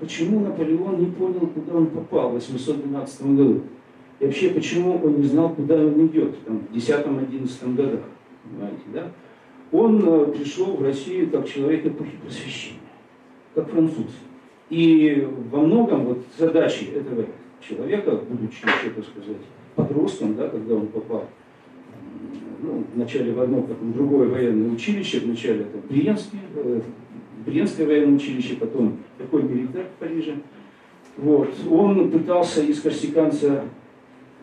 почему 0.06 0.42
Наполеон 0.42 1.00
не 1.00 1.08
понял, 1.08 1.48
куда 1.48 1.78
он 1.78 1.88
попал 1.88 2.30
в 2.30 2.34
812 2.34 3.22
году? 3.36 3.62
И 4.20 4.26
вообще, 4.26 4.52
почему 4.52 5.02
он 5.04 5.20
не 5.20 5.28
знал, 5.28 5.50
куда 5.50 5.76
он 5.76 6.08
идет 6.08 6.44
там, 6.46 6.60
в 6.60 6.76
10-11 6.76 7.76
годах? 7.76 8.02
Понимаете, 8.44 8.84
да? 8.94 9.12
Он 9.72 10.02
э, 10.08 10.26
пришел 10.28 10.78
в 10.78 10.84
Россию 10.84 11.32
как 11.32 11.48
человек 11.48 11.86
эпохи 11.86 12.18
просвещения, 12.22 12.80
как 13.56 13.70
француз. 13.70 14.12
И 14.70 15.28
во 15.52 15.62
многом 15.62 16.06
вот 16.06 16.24
задачи 16.38 16.86
этого 16.96 17.26
человека, 17.60 18.22
будучи 18.30 18.62
еще, 18.64 18.92
так 18.96 19.06
сказать, 19.06 19.42
подростком, 19.76 20.36
да, 20.36 20.48
когда 20.50 20.76
он 20.76 20.88
попал 20.88 21.26
ну, 22.62 22.84
вначале 22.94 23.34
в 23.34 23.42
одно, 23.42 23.62
потом 23.62 23.92
в 23.92 23.96
другое 23.96 24.30
военное 24.30 24.72
училище, 24.72 25.20
вначале 25.20 25.62
это 25.62 25.78
Бриенский, 25.90 26.40
Бриенское 27.46 27.86
военное 27.86 28.16
училище, 28.16 28.56
потом 28.56 28.98
такой 29.18 29.44
милитар 29.44 29.84
в 29.84 30.00
Париже. 30.00 30.36
Вот. 31.18 31.50
Он 31.70 32.12
пытался 32.12 32.62
из 32.62 32.82
корсиканца 32.82 33.64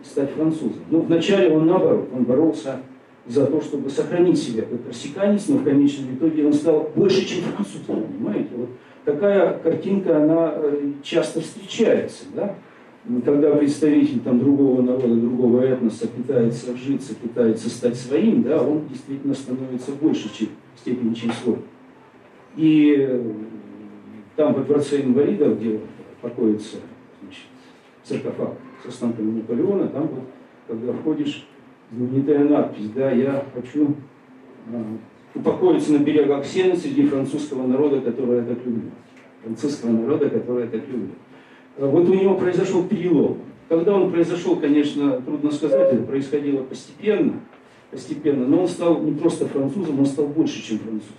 стать 0.05 0.31
французом. 0.31 0.83
Но 0.91 1.01
вначале 1.01 1.55
он 1.55 1.67
наоборот, 1.67 2.09
он 2.15 2.25
боролся 2.25 2.81
за 3.27 3.47
то, 3.47 3.61
чтобы 3.61 3.89
сохранить 3.91 4.39
себя 4.39 4.63
как 4.63 4.87
корсиканец, 4.87 5.49
но 5.49 5.59
в 5.59 5.65
конечном 5.65 6.15
итоге 6.17 6.47
он 6.47 6.53
стал 6.53 6.91
больше, 6.95 7.25
чем 7.27 7.45
француз, 7.45 7.83
понимаете? 7.87 8.49
Вот 8.57 8.69
такая 9.05 9.59
картинка, 9.59 10.23
она 10.23 10.55
э, 10.57 10.93
часто 11.03 11.41
встречается, 11.41 12.25
да? 12.35 12.57
Когда 13.25 13.53
представитель 13.57 14.21
там, 14.21 14.39
другого 14.39 14.81
народа, 14.81 15.17
другого 15.17 15.63
этноса 15.63 16.07
пытается 16.07 16.73
вжиться, 16.73 17.17
пытается 17.17 17.69
стать 17.69 17.97
своим, 17.97 18.45
да, 18.45 18.63
он 18.63 18.87
действительно 18.87 19.35
становится 19.35 19.91
больше 20.01 20.33
чем, 20.33 20.49
степени, 20.77 21.13
чем 21.13 21.33
свой. 21.33 21.57
И 22.57 22.97
э, 22.99 23.33
там 24.37 24.55
во 24.55 24.63
дворце 24.63 25.03
инвалидов, 25.03 25.59
где 25.59 25.81
покоится 26.21 26.77
значит, 27.23 27.45
саркофаг 28.05 28.55
с 28.83 28.89
останками 28.89 29.39
Наполеона, 29.39 29.89
там 29.89 30.09
вот, 30.09 30.25
когда 30.67 30.93
входишь, 30.93 31.47
знаменитая 31.91 32.45
надпись, 32.45 32.91
да, 32.91 33.11
я 33.11 33.45
хочу 33.55 33.95
а, 34.73 34.85
упокоиться 35.35 35.93
на 35.93 35.99
берегах 35.99 36.45
Сены 36.45 36.77
среди 36.77 37.07
французского 37.07 37.67
народа, 37.67 38.01
который 38.01 38.39
я 38.39 38.45
так 38.45 38.65
люблю. 38.65 38.91
Французского 39.43 39.91
народа, 39.91 40.31
который 40.31 40.65
я 40.65 40.71
так 40.71 40.89
люблю. 40.89 41.11
А 41.79 41.87
вот 41.87 42.09
у 42.09 42.15
него 42.15 42.35
произошел 42.37 42.85
перелом. 42.85 43.39
Когда 43.69 43.95
он 43.95 44.11
произошел, 44.11 44.57
конечно, 44.57 45.21
трудно 45.21 45.51
сказать, 45.51 45.95
это 45.95 46.03
происходило 46.03 46.63
постепенно, 46.63 47.41
постепенно, 47.91 48.47
но 48.47 48.63
он 48.63 48.69
стал 48.69 49.01
не 49.01 49.13
просто 49.13 49.47
французом, 49.47 50.01
он 50.01 50.07
стал 50.07 50.27
больше, 50.27 50.63
чем 50.63 50.79
французом. 50.79 51.17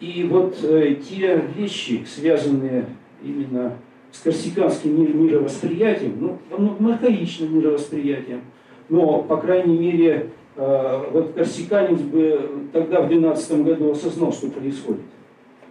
И 0.00 0.24
вот 0.30 0.58
э, 0.62 0.96
те 0.96 1.42
вещи, 1.56 2.04
связанные 2.06 2.86
именно 3.22 3.74
с 4.12 4.20
корсиканским 4.20 5.24
мировосприятием, 5.24 6.16
ну, 6.20 6.38
многом 6.56 6.88
архаичным 6.88 7.58
мировосприятием, 7.58 8.42
но, 8.88 9.22
по 9.22 9.36
крайней 9.36 9.76
мере, 9.76 10.30
э, 10.56 11.04
вот 11.12 11.32
корсиканец 11.32 12.00
бы 12.00 12.68
тогда, 12.72 13.02
в 13.02 13.08
12 13.08 13.64
году, 13.64 13.90
осознал, 13.90 14.32
что 14.32 14.48
происходит. 14.48 15.02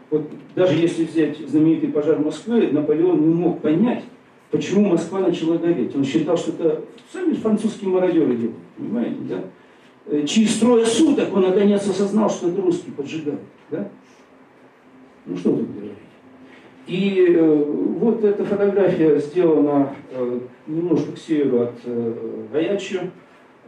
Вот 0.09 0.23
даже 0.55 0.77
если 0.77 1.05
взять 1.05 1.37
знаменитый 1.39 1.89
пожар 1.89 2.19
Москвы, 2.19 2.69
Наполеон 2.71 3.27
не 3.27 3.33
мог 3.33 3.61
понять, 3.61 4.03
почему 4.51 4.89
Москва 4.89 5.19
начала 5.19 5.57
гореть. 5.57 5.95
Он 5.95 6.03
считал, 6.03 6.37
что 6.37 6.51
это 6.51 6.81
сами 7.11 7.33
французские 7.33 7.89
мародеры 7.89 8.35
делают, 8.35 8.57
понимаете, 8.77 9.17
да? 9.21 9.43
Э, 10.05 10.25
через 10.25 10.57
трое 10.57 10.85
суток 10.85 11.33
он 11.33 11.43
наконец 11.43 11.87
осознал, 11.87 12.29
что 12.29 12.49
это 12.49 12.61
русские 12.61 12.93
поджигают, 12.93 13.41
да? 13.69 13.89
Ну 15.27 15.37
что 15.37 15.51
тут 15.51 15.69
говорить? 15.75 15.97
И 16.87 17.35
э, 17.35 17.63
вот 17.99 18.23
эта 18.23 18.45
фотография 18.45 19.19
сделана 19.19 19.93
э, 20.11 20.39
немножко 20.67 21.11
к 21.11 21.17
северу 21.17 21.63
от 21.63 21.73
э, 21.83 22.45
Гаячо. 22.53 22.99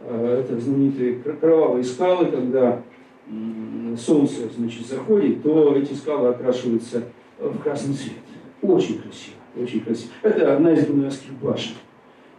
Э, 0.02 0.42
это 0.42 0.58
знаменитые 0.58 1.16
кровавые 1.38 1.84
скалы, 1.84 2.26
когда 2.26 2.80
э, 3.28 3.96
солнце 3.98 4.48
значит, 4.56 4.86
заходит, 4.86 5.42
то 5.42 5.76
эти 5.76 5.92
скалы 5.92 6.28
окрашиваются 6.28 7.02
в 7.38 7.58
красный 7.58 7.94
цвет. 7.94 8.14
Очень 8.62 9.02
красиво, 9.02 9.36
очень 9.54 9.80
красиво. 9.80 10.12
Это 10.22 10.56
одна 10.56 10.72
из 10.72 10.86
генуэзских 10.86 11.32
башен. 11.42 11.74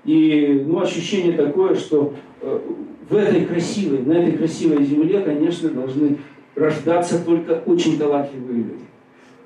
И 0.03 0.63
ну, 0.65 0.81
ощущение 0.81 1.33
такое, 1.33 1.75
что 1.75 2.15
э, 2.41 2.59
в 3.07 3.15
этой 3.15 3.45
красивой, 3.45 3.99
на 3.99 4.13
этой 4.13 4.35
красивой 4.35 4.83
земле, 4.83 5.21
конечно, 5.21 5.69
должны 5.69 6.17
рождаться 6.55 7.23
только 7.23 7.61
очень 7.67 7.99
талантливые 7.99 8.57
люди. 8.57 8.90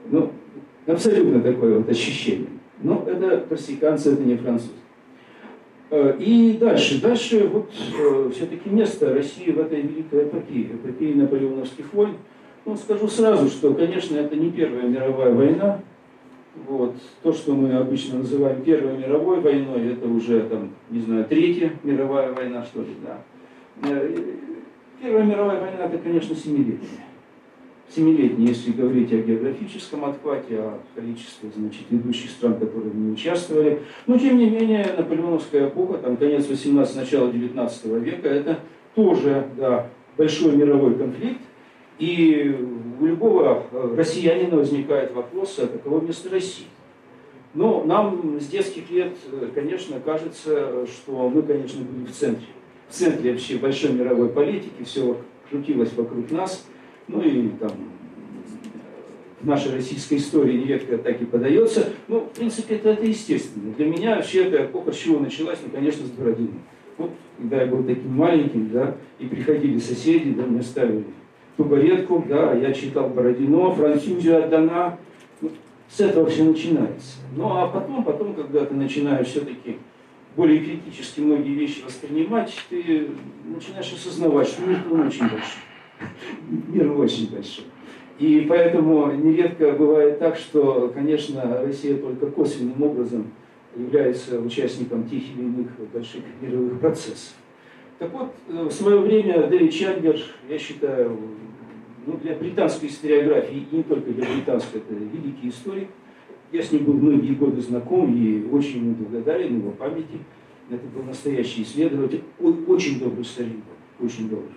Ну, 0.09 0.31
абсолютно 0.85 1.41
такое 1.41 1.79
вот 1.79 1.89
ощущение. 1.89 2.49
Но 2.81 3.03
это 3.07 3.45
корсиканцы, 3.47 4.13
это 4.13 4.23
не 4.23 4.35
французы. 4.35 4.71
Э, 5.91 6.15
и 6.19 6.57
дальше, 6.59 7.01
дальше 7.01 7.47
вот 7.47 7.71
э, 7.97 8.29
все-таки 8.33 8.69
место 8.69 9.13
России 9.13 9.51
в 9.51 9.59
этой 9.59 9.81
великой 9.81 10.23
эпопее, 10.23 10.65
эпопее 10.65 11.15
наполеоновских 11.15 11.93
войн. 11.93 12.15
Ну, 12.65 12.75
скажу 12.75 13.07
сразу, 13.07 13.47
что, 13.47 13.73
конечно, 13.73 14.17
это 14.17 14.35
не 14.35 14.51
Первая 14.51 14.87
мировая 14.87 15.33
война, 15.33 15.81
Вот. 16.67 16.95
То, 17.21 17.31
что 17.31 17.53
мы 17.53 17.73
обычно 17.73 18.19
называем 18.19 18.63
Первой 18.63 18.97
мировой 18.97 19.39
войной, 19.39 19.91
это 19.93 20.07
уже, 20.07 20.41
там, 20.41 20.71
не 20.89 21.01
знаю, 21.01 21.25
Третья 21.25 21.73
мировая 21.83 22.33
война, 22.33 22.63
что 22.63 22.81
ли, 22.81 22.95
да. 23.05 23.21
Э, 23.87 24.15
Первая 25.01 25.23
мировая 25.23 25.61
война, 25.61 25.85
это, 25.85 25.97
конечно, 25.99 26.35
семилетняя. 26.35 27.04
Семилетняя, 27.95 28.49
если 28.49 28.71
говорить 28.71 29.13
о 29.13 29.17
географическом 29.17 30.03
отхвате, 30.03 30.59
о 30.59 30.79
количестве, 30.95 31.49
значит, 31.55 31.83
ведущих 31.89 32.29
стран, 32.29 32.55
которые 32.55 32.91
в 32.91 32.95
ней 32.97 33.13
участвовали. 33.13 33.83
Но, 34.05 34.17
тем 34.17 34.37
не 34.37 34.49
менее, 34.49 34.85
наполеоновская 34.97 35.69
эпоха, 35.69 35.99
там, 35.99 36.17
конец 36.17 36.45
18 36.45 36.95
начало 36.97 37.31
19 37.31 37.85
века, 38.03 38.27
это 38.27 38.59
тоже, 38.95 39.47
да, 39.57 39.87
большой 40.17 40.57
мировой 40.57 40.95
конфликт, 40.95 41.39
и 41.97 42.53
у 42.99 43.05
любого 43.05 43.63
э, 43.71 43.95
россиянина 43.95 44.57
возникает 44.57 45.13
вопрос, 45.13 45.57
а 45.59 45.67
каково 45.67 46.01
место 46.01 46.29
России? 46.29 46.65
Но 47.53 47.85
нам 47.85 48.41
с 48.41 48.47
детских 48.47 48.89
лет, 48.91 49.13
э, 49.31 49.47
конечно, 49.55 50.01
кажется, 50.01 50.85
что 50.87 51.29
мы, 51.29 51.41
конечно, 51.41 51.81
были 51.81 52.05
в 52.07 52.11
центре. 52.11 52.47
В 52.89 52.93
центре 52.93 53.31
вообще 53.31 53.55
большой 53.55 53.93
мировой 53.93 54.27
политики, 54.27 54.83
все 54.83 55.15
крутилось 55.49 55.93
вокруг 55.93 56.29
нас. 56.31 56.65
Ну 57.07 57.21
и 57.21 57.49
там 57.59 57.71
в 59.41 59.47
нашей 59.47 59.73
российской 59.73 60.15
истории 60.15 60.57
нередко 60.57 60.97
так 60.97 61.21
и 61.21 61.25
подается. 61.25 61.89
Ну, 62.07 62.21
в 62.21 62.29
принципе, 62.31 62.75
это, 62.75 62.89
это 62.89 63.05
естественно. 63.05 63.73
Для 63.73 63.85
меня 63.85 64.15
вообще 64.15 64.45
эта 64.45 64.65
эпоха 64.65 64.91
с 64.91 64.97
чего 64.97 65.19
началась? 65.19 65.59
Ну, 65.63 65.69
конечно, 65.69 66.05
с 66.05 66.09
Бородино. 66.09 66.53
Вот, 66.97 67.11
когда 67.37 67.61
я 67.61 67.67
был 67.67 67.83
таким 67.83 68.15
маленьким, 68.15 68.69
да, 68.71 68.95
и 69.19 69.27
приходили 69.27 69.77
соседи, 69.77 70.31
да, 70.31 70.43
мне 70.43 70.63
ставили 70.63 71.03
табуретку, 71.57 72.23
да, 72.27 72.53
я 72.53 72.73
читал 72.73 73.09
Бородино, 73.09 73.71
Французию 73.73 74.43
отдана. 74.43 74.97
Ну, 75.41 75.51
с 75.89 75.99
этого 75.99 76.27
все 76.27 76.43
начинается. 76.43 77.17
Ну 77.35 77.47
а 77.47 77.67
потом, 77.67 78.03
потом, 78.03 78.33
когда 78.33 78.65
ты 78.65 78.73
начинаешь 78.73 79.27
все-таки 79.27 79.77
более 80.35 80.59
критически 80.59 81.21
многие 81.21 81.53
вещи 81.53 81.83
воспринимать, 81.85 82.53
ты 82.69 83.09
начинаешь 83.45 83.93
осознавать, 83.93 84.47
что 84.47 84.65
мир 84.65 84.79
очень 84.91 85.21
большой. 85.21 85.64
Мир 86.67 86.91
очень 86.91 87.31
большой. 87.31 87.65
И 88.19 88.45
поэтому 88.47 89.11
нередко 89.11 89.71
бывает 89.73 90.19
так, 90.19 90.37
что, 90.37 90.91
конечно, 90.93 91.61
Россия 91.61 91.97
только 91.97 92.27
косвенным 92.27 92.81
образом 92.81 93.27
является 93.75 94.39
участником 94.39 95.03
тех 95.03 95.21
или 95.21 95.41
иных 95.41 95.67
больших 95.93 96.21
мировых 96.41 96.79
процессов. 96.79 97.35
Так 97.99 98.13
вот, 98.13 98.33
э, 98.47 98.63
в 98.63 98.71
свое 98.71 98.99
время 98.99 99.47
Дэвид 99.47 99.73
Чандлер, 99.73 100.17
я 100.49 100.57
считаю, 100.57 101.17
ну, 102.05 102.17
для 102.17 102.35
британской 102.35 102.87
историографии, 102.87 103.67
и 103.69 103.75
не 103.75 103.83
только 103.83 104.11
для 104.11 104.25
британской, 104.25 104.79
это 104.79 104.93
великий 104.93 105.49
историк. 105.49 105.89
Я 106.51 106.61
с 106.61 106.71
ним 106.71 106.85
был 106.85 106.93
многие 106.93 107.33
годы 107.33 107.61
знаком 107.61 108.15
и 108.15 108.47
очень 108.49 108.77
ему 108.77 108.95
благодарен 108.95 109.57
его 109.57 109.71
памяти. 109.71 110.19
Это 110.69 110.85
был 110.95 111.03
настоящий 111.03 111.63
исследователь, 111.63 112.23
очень 112.39 112.99
добрый 112.99 113.25
старик 113.25 113.57
очень 113.99 114.29
добрый. 114.29 114.51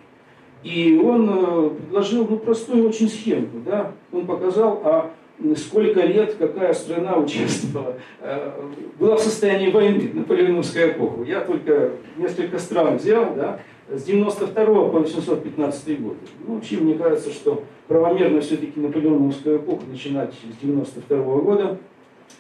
И 0.62 1.00
он 1.02 1.28
э, 1.30 1.70
предложил 1.70 2.26
ну, 2.28 2.38
простую 2.38 2.88
очень 2.88 3.08
схемку. 3.08 3.58
Да? 3.64 3.92
Он 4.12 4.26
показал, 4.26 4.80
а 4.84 5.10
сколько 5.56 6.00
лет 6.00 6.34
какая 6.34 6.74
страна 6.74 7.16
участвовала, 7.16 7.94
э, 8.20 8.50
была 8.98 9.16
в 9.16 9.20
состоянии 9.20 9.70
войны, 9.70 10.10
наполеоновская 10.12 10.92
эпоху. 10.92 11.24
Я 11.24 11.40
только 11.40 11.92
несколько 12.16 12.58
стран 12.58 12.96
взял, 12.96 13.34
да, 13.34 13.60
с 13.90 14.02
92 14.02 14.64
по 14.64 14.98
815 14.98 16.00
год. 16.00 16.16
Ну, 16.46 16.56
вообще, 16.56 16.76
мне 16.76 16.94
кажется, 16.94 17.30
что 17.30 17.64
правомерно 17.86 18.40
все-таки 18.40 18.78
наполеоновскую 18.78 19.58
эпоху 19.58 19.82
начинать 19.90 20.34
с 20.34 20.62
92 20.62 21.16
года. 21.40 21.78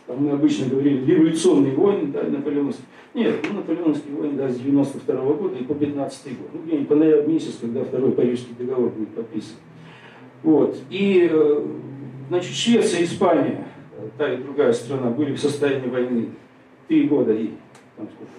Там 0.06 0.24
мы 0.24 0.30
обычно 0.32 0.68
говорили 0.68 1.04
революционные 1.04 1.74
войны, 1.74 2.12
да, 2.12 2.22
наполеоновские. 2.24 2.86
Нет, 3.14 3.36
ну, 3.48 3.56
наполеоновские 3.56 4.14
войны, 4.14 4.34
да, 4.36 4.48
с 4.48 4.58
92 4.58 5.34
года 5.34 5.56
и 5.56 5.64
по 5.64 5.74
15 5.74 6.38
год. 6.38 6.48
Ну, 6.52 6.60
где-нибудь 6.64 6.88
по 6.88 6.94
ноябрь 6.94 7.32
месяц, 7.32 7.58
когда 7.60 7.84
второй 7.84 8.12
Парижский 8.12 8.54
договор 8.58 8.90
будет 8.90 9.08
подписан. 9.10 9.56
Вот. 10.42 10.78
И 10.90 11.28
э, 11.30 11.66
Значит, 12.28 12.54
Швеция 12.54 13.04
Испания, 13.04 13.64
та 14.18 14.32
и 14.32 14.36
другая 14.36 14.72
страна, 14.74 15.10
были 15.10 15.32
в 15.32 15.40
состоянии 15.40 15.88
войны 15.88 16.28
три 16.86 17.04
года 17.04 17.32
и 17.32 17.52
там 17.96 18.06
сколько? 18.06 18.32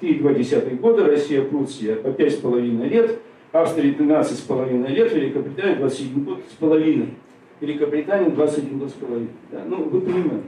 Три 0.00 0.14
два 0.14 0.32
десятых 0.32 0.80
года, 0.80 1.04
Россия, 1.04 1.42
Пруссия 1.42 1.96
по 1.96 2.10
пять 2.10 2.32
с 2.32 2.36
половиной 2.36 2.88
лет, 2.88 3.18
Австрия 3.52 3.92
13 3.92 4.38
с 4.38 4.40
половиной 4.40 4.88
лет, 4.88 5.12
Великобритания 5.12 5.76
21 5.76 6.24
год 6.24 6.40
с 6.50 6.54
половиной. 6.54 7.14
Великобритания 7.60 8.30
21 8.30 8.78
год 8.78 8.90
с 8.90 8.92
половиной. 8.92 9.30
Да? 9.52 9.62
Ну, 9.66 9.84
вы 9.84 10.00
понимаете. 10.00 10.44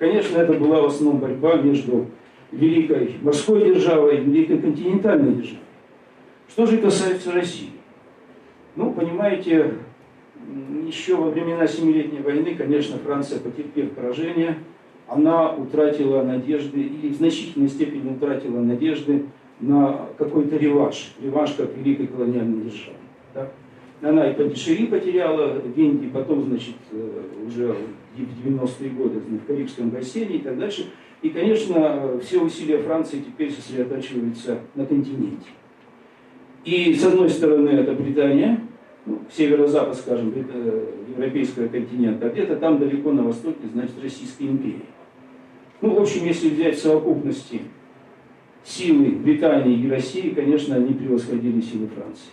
Конечно, 0.00 0.38
это 0.38 0.54
была 0.54 0.80
в 0.80 0.86
основном 0.86 1.20
борьба 1.20 1.56
между 1.56 2.06
великой 2.52 3.16
морской 3.20 3.66
державой 3.66 4.16
и 4.16 4.20
великой 4.22 4.58
континентальной 4.58 5.34
державой. 5.34 5.64
Что 6.48 6.64
же 6.64 6.78
касается 6.78 7.32
России? 7.32 7.68
Ну, 8.76 8.92
понимаете, 8.92 9.74
еще 10.86 11.16
во 11.16 11.28
времена 11.28 11.66
Семилетней 11.66 12.22
войны, 12.22 12.54
конечно, 12.54 12.96
Франция, 12.96 13.40
потерпев 13.40 13.90
поражение, 13.90 14.56
она 15.06 15.52
утратила 15.52 16.22
надежды, 16.22 16.80
или 16.80 17.08
в 17.08 17.16
значительной 17.16 17.68
степени 17.68 18.14
утратила 18.14 18.58
надежды 18.58 19.26
на 19.60 20.06
какой-то 20.16 20.56
реванш, 20.56 21.12
реванш 21.20 21.52
как 21.58 21.76
великой 21.76 22.06
колониальной 22.06 22.70
державы. 22.70 22.96
Она 24.02 24.30
и 24.30 24.34
Падишери 24.34 24.86
потеряла 24.86 25.60
Индии, 25.76 26.10
потом, 26.12 26.44
значит, 26.44 26.76
э, 26.90 27.22
уже 27.46 27.74
в 28.16 28.46
90-е 28.46 28.90
годы 28.90 29.20
в 29.20 29.46
Карибском 29.46 29.90
бассейне 29.90 30.36
и 30.36 30.38
так 30.40 30.58
дальше. 30.58 30.86
И, 31.20 31.28
конечно, 31.28 32.18
все 32.22 32.40
усилия 32.40 32.78
Франции 32.78 33.18
теперь 33.18 33.52
сосредотачиваются 33.52 34.60
на 34.74 34.86
континенте. 34.86 35.48
И, 36.64 36.94
с 36.94 37.04
одной 37.04 37.28
стороны, 37.28 37.68
это 37.70 37.92
Британия, 37.92 38.60
ну, 39.04 39.20
северо-запад, 39.30 39.96
скажем, 39.96 40.32
э, 40.34 40.86
европейского 41.08 41.68
континента, 41.68 42.26
а 42.26 42.30
где-то 42.30 42.56
там 42.56 42.78
далеко 42.78 43.12
на 43.12 43.22
востоке, 43.22 43.68
значит, 43.72 44.02
Российской 44.02 44.44
империи. 44.44 44.86
Ну, 45.82 45.94
в 45.94 46.00
общем, 46.00 46.24
если 46.24 46.48
взять 46.48 46.76
в 46.76 46.82
совокупности 46.82 47.60
силы 48.64 49.10
Британии 49.10 49.78
и 49.78 49.90
России, 49.90 50.30
конечно, 50.30 50.76
они 50.76 50.94
превосходили 50.94 51.60
силы 51.60 51.88
Франции. 51.88 52.30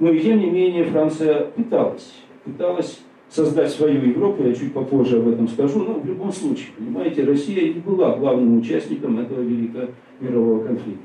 Но 0.00 0.10
и 0.10 0.20
тем 0.20 0.38
не 0.38 0.50
менее 0.50 0.84
Франция 0.84 1.46
пыталась, 1.56 2.12
пыталась 2.44 3.00
создать 3.28 3.70
свою 3.70 4.00
Европу, 4.00 4.44
я 4.44 4.54
чуть 4.54 4.72
попозже 4.72 5.18
об 5.18 5.28
этом 5.28 5.48
скажу, 5.48 5.80
но 5.80 5.94
в 5.94 6.06
любом 6.06 6.32
случае, 6.32 6.68
понимаете, 6.76 7.24
Россия 7.24 7.62
и 7.62 7.72
была 7.72 8.16
главным 8.16 8.58
участником 8.58 9.18
этого 9.18 9.42
великого 9.42 9.88
мирового 10.20 10.64
конфликта. 10.64 11.02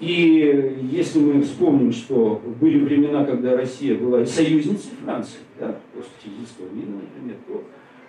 И 0.00 0.88
если 0.92 1.18
мы 1.18 1.42
вспомним, 1.42 1.92
что 1.92 2.40
были 2.60 2.78
времена, 2.78 3.24
когда 3.24 3.56
Россия 3.56 3.96
была 3.96 4.24
союзницей 4.24 4.92
Франции, 5.04 5.38
да, 5.58 5.76
после 5.92 6.10
Тильзитского 6.22 6.66
мира, 6.72 7.00
например, 7.02 7.36
то 7.48 7.64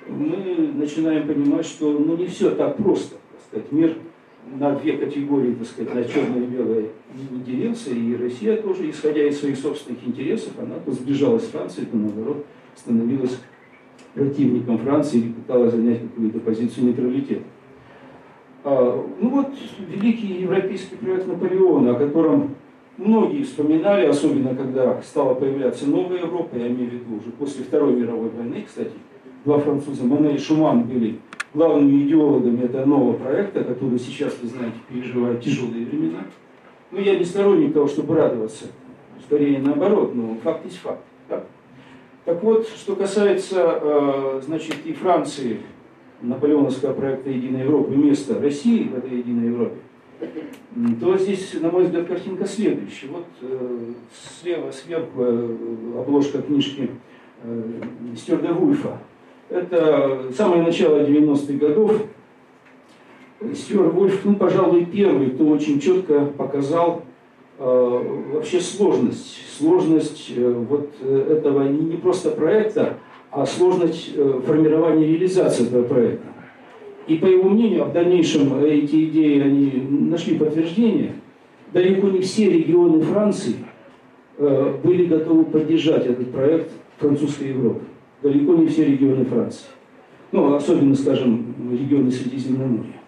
мы 0.08 0.72
начинаем 0.76 1.28
понимать, 1.28 1.66
что 1.66 1.92
ну, 1.92 2.16
не 2.16 2.28
все 2.28 2.52
так 2.52 2.78
просто. 2.78 3.16
Так 3.16 3.42
сказать, 3.48 3.72
мир 3.72 3.96
на 4.58 4.76
две 4.76 4.98
категории, 4.98 5.54
так 5.54 5.68
сказать, 5.68 5.94
на 5.94 6.04
черное 6.04 6.44
и 6.44 6.48
белое 6.48 6.86
не 7.32 7.40
делился, 7.42 7.92
и 7.92 8.16
Россия 8.16 8.58
тоже, 8.58 8.90
исходя 8.90 9.28
из 9.28 9.40
своих 9.40 9.58
собственных 9.58 10.06
интересов, 10.06 10.54
она 10.60 10.76
то 10.84 10.92
сближалась 10.92 11.46
с 11.46 11.50
Францией, 11.50 11.88
то 11.88 11.98
наоборот 11.98 12.46
становилась 12.76 13.40
противником 14.14 14.78
Франции 14.80 15.20
или 15.20 15.32
пыталась 15.32 15.74
занять 15.74 16.02
какую-то 16.02 16.40
позицию 16.40 16.88
нейтралитета. 16.88 17.44
А, 18.64 19.06
ну 19.20 19.30
вот 19.30 19.50
великий 19.88 20.42
европейский 20.42 20.96
проект 20.96 21.28
Наполеона, 21.28 21.92
о 21.92 21.96
котором 21.96 22.56
многие 22.98 23.44
вспоминали, 23.44 24.06
особенно 24.06 24.56
когда 24.56 25.02
стала 25.02 25.34
появляться 25.34 25.88
новая 25.88 26.20
Европа, 26.20 26.56
я 26.58 26.68
имею 26.68 26.90
в 26.90 26.94
виду 26.94 27.16
уже 27.18 27.32
после 27.32 27.64
Второй 27.64 27.94
мировой 27.94 28.30
войны, 28.30 28.64
кстати, 28.68 28.92
два 29.46 29.60
француза, 29.60 30.04
Моне 30.04 30.36
и 30.36 30.40
Шуман, 30.40 30.84
были 30.84 31.20
главными 31.54 32.04
идеологами 32.04 32.64
этого 32.64 32.86
нового 32.86 33.14
проекта, 33.14 33.64
который 33.64 34.00
сейчас, 34.00 34.38
вы 34.42 34.50
знаете, 34.50 34.78
переживает 34.88 35.42
тяжелые 35.42 35.86
времена. 35.86 36.20
Ну, 36.92 37.00
я 37.00 37.18
не 37.18 37.24
сторонник 37.24 37.74
того, 37.74 37.88
чтобы 37.88 38.16
радоваться, 38.16 38.66
скорее 39.26 39.60
наоборот, 39.60 40.16
но 40.16 40.36
факт 40.44 40.66
есть 40.66 40.78
факт. 40.78 41.02
Так, 41.28 41.46
так 42.26 42.44
вот, 42.44 42.68
что 42.68 42.96
касается, 42.96 43.80
э, 43.82 44.42
значит, 44.46 44.78
и 44.86 44.94
Франции, 44.94 45.62
наполеоновского 46.22 46.94
проекта 46.94 47.30
«Единая 47.30 47.64
Европа» 47.64 47.92
вместо 47.92 48.40
России 48.42 48.90
в 48.90 48.98
этой 48.98 49.20
Единой 49.20 49.48
Европе, 49.48 49.78
то 51.00 51.18
здесь, 51.18 51.54
на 51.62 51.72
мой 51.72 51.86
взгляд, 51.86 52.08
картинка 52.08 52.46
следующая. 52.46 53.08
Вот 53.08 53.26
э, 53.42 53.94
слева 54.42 54.70
сверху 54.72 55.24
э, 55.24 55.56
обложка 55.98 56.42
книжки 56.42 56.90
Стюарда 58.18 58.52
Вульфа. 58.52 59.00
Это 59.50 60.32
самое 60.36 60.62
начало 60.62 61.00
90-х 61.00 61.54
годов. 61.54 62.04
Стюарт 63.54 63.94
Вульф, 63.94 64.26
ну, 64.26 64.36
пожалуй, 64.36 64.86
первый, 64.86 65.32
кто 65.32 65.48
очень 65.48 65.80
четко 65.80 66.26
показал 66.26 67.04
э, 67.58 68.24
вообще 68.34 68.60
сложность, 68.60 69.38
сложность 69.58 70.32
э, 70.36 70.52
вот 70.70 70.90
этого 71.02 71.68
не, 71.68 71.80
не 71.80 71.98
просто 71.98 72.32
проекта, 72.32 72.98
а 73.32 73.46
сложность 73.46 74.12
э, 74.16 74.42
формирования 74.46 75.08
и 75.08 75.12
реализации 75.14 75.68
этого 75.68 75.84
проекта. 75.84 76.28
И 77.08 77.16
по 77.16 77.26
его 77.26 77.50
мнению, 77.50 77.86
в 77.86 77.94
дальнейшем 77.94 78.64
эти 78.64 79.06
идеи 79.06 79.42
они 79.42 79.88
нашли 80.10 80.38
подтверждение. 80.38 81.14
Далеко 81.74 82.08
не 82.10 82.20
все 82.20 82.52
регионы 82.52 83.02
Франции 83.02 83.56
э, 84.38 84.76
были 84.84 85.06
готовы 85.06 85.46
поддержать 85.46 86.06
этот 86.06 86.32
проект 86.32 86.72
французской 86.98 87.50
Европы. 87.50 87.82
Далеко 88.22 88.54
не 88.56 88.68
все 88.68 88.86
регионы 88.86 89.26
Франции. 89.26 89.68
Ну, 90.32 90.54
особенно, 90.54 90.96
скажем, 90.96 91.56
регионы 91.72 92.12
Средиземноморья. 92.12 93.00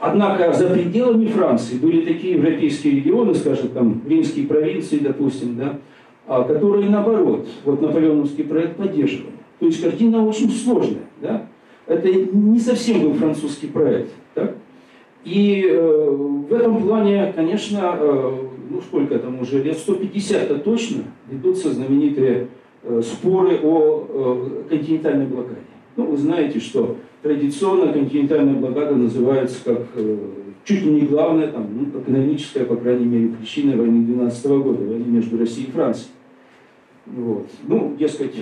Однако 0.00 0.52
за 0.52 0.68
пределами 0.70 1.26
Франции 1.26 1.76
были 1.76 2.04
такие 2.04 2.34
европейские 2.34 2.96
регионы, 2.96 3.34
скажем, 3.34 3.68
там, 3.68 4.02
Рейнские 4.06 4.46
провинции, 4.46 4.98
допустим, 4.98 5.56
да, 5.56 5.78
а, 6.26 6.42
которые, 6.42 6.90
наоборот, 6.90 7.46
вот 7.64 7.80
наполеоновский 7.80 8.44
проект 8.44 8.76
поддерживали. 8.76 9.34
То 9.60 9.66
есть 9.66 9.82
картина 9.82 10.26
очень 10.26 10.50
сложная. 10.50 11.04
Да? 11.20 11.46
Это 11.86 12.12
не 12.12 12.58
совсем 12.58 13.02
был 13.02 13.14
французский 13.14 13.68
проект. 13.68 14.10
Так? 14.34 14.56
И 15.24 15.66
э, 15.66 16.10
в 16.10 16.52
этом 16.52 16.82
плане, 16.82 17.32
конечно, 17.36 17.96
э, 17.98 18.32
ну 18.70 18.80
сколько 18.80 19.18
там 19.18 19.40
уже, 19.40 19.62
лет 19.62 19.76
150-то 19.76 20.58
точно 20.58 21.04
ведутся 21.30 21.72
знаменитые 21.72 22.48
споры 23.02 23.58
о 23.62 24.06
э, 24.08 24.68
континентальной 24.68 25.26
блокаде. 25.26 25.60
Ну, 25.96 26.06
вы 26.06 26.16
знаете, 26.16 26.60
что 26.60 26.96
традиционно 27.22 27.92
континентальная 27.92 28.54
блокада 28.54 28.94
называется 28.94 29.58
как 29.64 29.86
э, 29.94 30.16
чуть 30.64 30.82
ли 30.82 30.90
не 30.90 31.00
главная, 31.02 31.48
там, 31.48 31.68
ну, 31.72 32.00
экономическая, 32.00 32.64
по 32.64 32.76
крайней 32.76 33.06
мере, 33.06 33.28
причина 33.28 33.76
войны 33.76 34.04
12 34.04 34.46
-го 34.46 34.62
года, 34.62 34.84
войны 34.84 35.04
между 35.06 35.38
Россией 35.38 35.68
и 35.68 35.70
Францией. 35.70 36.10
Вот. 37.06 37.46
Ну, 37.66 37.94
дескать, 37.98 38.34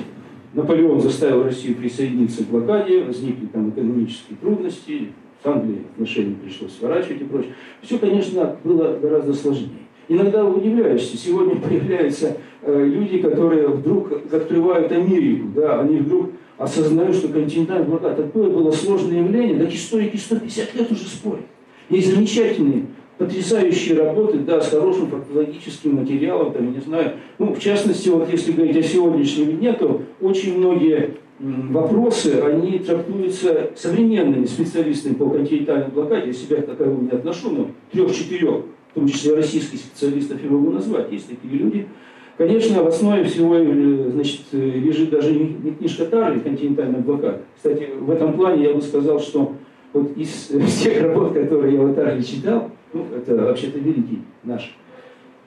Наполеон 0.54 1.00
заставил 1.00 1.42
Россию 1.42 1.76
присоединиться 1.76 2.44
к 2.44 2.48
блокаде, 2.48 3.04
возникли 3.04 3.46
там 3.46 3.70
экономические 3.70 4.38
трудности, 4.38 5.08
с 5.42 5.46
Англией 5.46 5.82
отношения 5.92 6.36
пришлось 6.36 6.72
сворачивать 6.76 7.22
и 7.22 7.24
прочее. 7.24 7.54
Все, 7.80 7.98
конечно, 7.98 8.56
было 8.62 8.96
гораздо 8.98 9.34
сложнее. 9.34 9.81
Иногда 10.12 10.44
удивляешься, 10.44 11.16
сегодня 11.16 11.56
появляются 11.56 12.36
э, 12.60 12.84
люди, 12.84 13.16
которые 13.16 13.68
вдруг 13.68 14.12
открывают 14.30 14.92
Америку, 14.92 15.48
да, 15.56 15.80
они 15.80 16.00
вдруг 16.00 16.32
осознают, 16.58 17.16
что 17.16 17.28
континентальная 17.28 17.86
блокада 17.86 18.24
такое 18.24 18.50
было 18.50 18.70
сложное 18.72 19.20
явление, 19.20 19.58
так 19.58 19.72
историки 19.72 20.18
150 20.18 20.74
лет 20.74 20.92
уже 20.92 21.04
спорят. 21.04 21.46
Есть 21.88 22.14
замечательные 22.14 22.88
потрясающие 23.16 23.96
работы, 23.96 24.40
да, 24.40 24.60
с 24.60 24.68
хорошим 24.68 25.06
фактологическим 25.06 25.94
материалом, 25.94 26.52
там, 26.52 26.66
я 26.66 26.74
не 26.74 26.80
знаю. 26.84 27.12
Ну, 27.38 27.54
в 27.54 27.58
частности, 27.58 28.10
вот 28.10 28.30
если 28.30 28.52
говорить 28.52 28.76
о 28.76 28.82
сегодняшнем 28.82 29.56
дне, 29.56 29.72
то 29.72 30.02
очень 30.20 30.58
многие 30.58 31.14
вопросы, 31.38 32.38
они 32.44 32.78
трактуются 32.80 33.70
современными 33.76 34.44
специалистами 34.44 35.14
по 35.14 35.30
континентальной 35.30 35.88
блокаде. 35.88 36.26
Я 36.26 36.32
себя 36.34 36.56
к 36.58 36.66
таковому 36.66 37.02
не 37.02 37.10
отношу, 37.12 37.50
но 37.50 37.70
трех-четырех, 37.92 38.64
в 38.92 38.94
том 38.94 39.08
числе 39.08 39.34
российских 39.34 39.78
специалистов, 39.78 40.42
я 40.42 40.50
могу 40.50 40.70
назвать. 40.70 41.10
Есть 41.10 41.28
такие 41.28 41.54
люди. 41.54 41.88
Конечно, 42.36 42.82
в 42.82 42.88
основе 42.88 43.24
всего 43.24 43.56
э, 43.56 44.10
значит, 44.12 44.40
лежит 44.52 45.10
даже 45.10 45.32
не 45.32 45.72
книжка 45.72 46.06
Тарли 46.06 46.40
«Континентальная 46.40 47.00
блокада». 47.00 47.42
Кстати, 47.56 47.88
в 47.98 48.10
этом 48.10 48.34
плане 48.34 48.64
я 48.64 48.74
бы 48.74 48.82
сказал, 48.82 49.18
что 49.20 49.54
вот 49.92 50.16
из 50.16 50.50
всех 50.66 51.02
работ, 51.02 51.32
которые 51.32 51.74
я 51.74 51.82
в 51.82 51.94
Тарли 51.94 52.22
читал, 52.22 52.70
ну, 52.92 53.06
это 53.16 53.36
вообще-то 53.36 53.78
великий 53.78 54.20
наш 54.44 54.76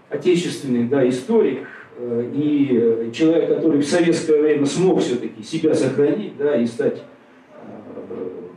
отечественный 0.10 0.88
да, 0.88 1.08
историк 1.08 1.67
э, 1.97 2.31
и 2.34 2.69
э, 2.71 3.12
человек, 3.12 3.49
который 3.49 3.81
в 3.81 3.86
советское 3.86 4.41
время 4.41 4.65
смог 4.65 5.01
все-таки 5.01 5.43
себя 5.43 5.73
сохранить 5.73 6.38
да, 6.38 6.55
и 6.55 6.65
стать 6.65 6.97
э, 6.97 7.01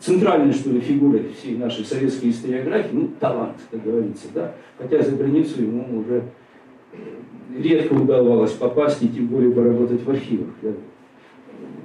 центральной, 0.01 0.53
что 0.53 0.71
ли, 0.71 0.81
фигурой 0.81 1.31
всей 1.39 1.57
нашей 1.57 1.85
советской 1.85 2.31
историографии, 2.31 2.91
ну, 2.93 3.11
талант, 3.19 3.57
как 3.71 3.83
говорится, 3.83 4.27
да, 4.35 4.55
хотя 4.79 5.03
за 5.03 5.17
границу 5.17 5.63
ему 5.63 6.01
уже 6.01 6.23
редко 7.57 7.95
удавалось 7.95 8.53
попасть 8.53 9.03
и 9.03 9.09
тем 9.09 9.27
более 9.27 9.53
поработать 9.53 10.03
в 10.05 10.11
архивах. 10.11 10.51
Я 10.63 10.73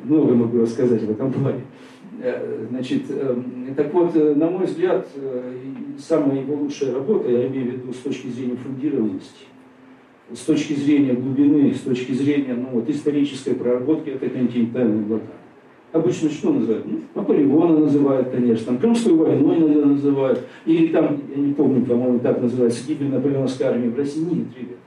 много 0.03 0.33
могу 0.35 0.61
рассказать 0.61 1.01
в 1.01 1.11
этом 1.11 1.31
плане. 1.31 1.61
Э, 2.21 2.67
значит, 2.69 3.03
эм, 3.09 3.73
так 3.75 3.93
вот, 3.93 4.15
э, 4.15 4.35
на 4.35 4.49
мой 4.49 4.65
взгляд, 4.65 5.07
э, 5.15 5.53
самая 5.97 6.41
его 6.41 6.55
лучшая 6.55 6.93
работа, 6.93 7.29
я 7.29 7.47
имею 7.47 7.71
в 7.71 7.73
виду 7.73 7.93
с 7.93 7.97
точки 7.97 8.27
зрения 8.27 8.55
фундированности, 8.55 9.45
с 10.31 10.39
точки 10.39 10.73
зрения 10.73 11.13
глубины, 11.13 11.73
с 11.73 11.81
точки 11.81 12.11
зрения 12.13 12.53
ну, 12.53 12.67
вот, 12.71 12.89
исторической 12.89 13.55
проработки, 13.55 14.09
это 14.09 14.29
континентальная 14.29 15.03
блокада. 15.03 15.42
Обычно 15.93 16.29
что 16.31 16.51
называют? 16.51 16.85
Ну, 16.87 17.01
Наполеона 17.13 17.77
называют, 17.81 18.29
конечно, 18.31 18.65
там 18.65 18.79
Крымскую 18.79 19.15
войну 19.15 19.55
иногда 19.55 19.85
называют, 19.85 20.41
или 20.65 20.87
там, 20.87 21.19
я 21.35 21.39
не 21.39 21.53
помню, 21.53 21.85
по-моему, 21.85 22.17
так 22.17 22.41
называется, 22.41 22.81
гибель 22.87 23.09
наполеоновской 23.09 23.67
армии 23.67 23.89
в 23.89 23.97
России. 23.97 24.21
Нет, 24.21 24.47
ребят. 24.59 24.77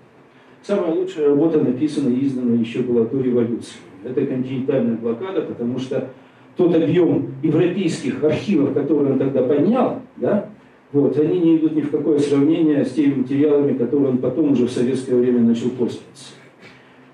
Самая 0.64 0.92
лучшая 0.92 1.28
работа 1.28 1.60
написана 1.60 2.08
и 2.08 2.26
издана 2.26 2.56
еще 2.56 2.80
была 2.80 3.04
до 3.04 3.20
революции. 3.20 3.76
Это 4.04 4.26
континентальная 4.26 4.96
блокада, 4.96 5.42
потому 5.42 5.78
что 5.78 6.08
тот 6.56 6.74
объем 6.74 7.28
европейских 7.40 8.24
архивов, 8.24 8.74
которые 8.74 9.12
он 9.12 9.18
тогда 9.20 9.44
поднял, 9.44 10.00
да, 10.16 10.48
вот, 10.92 11.16
они 11.18 11.38
не 11.38 11.56
идут 11.58 11.76
ни 11.76 11.82
в 11.82 11.90
какое 11.90 12.18
сравнение 12.18 12.84
с 12.84 12.90
теми 12.92 13.14
материалами, 13.14 13.78
которые 13.78 14.10
он 14.10 14.18
потом 14.18 14.52
уже 14.52 14.66
в 14.66 14.72
советское 14.72 15.14
время 15.14 15.38
начал 15.38 15.70
пользоваться. 15.70 16.32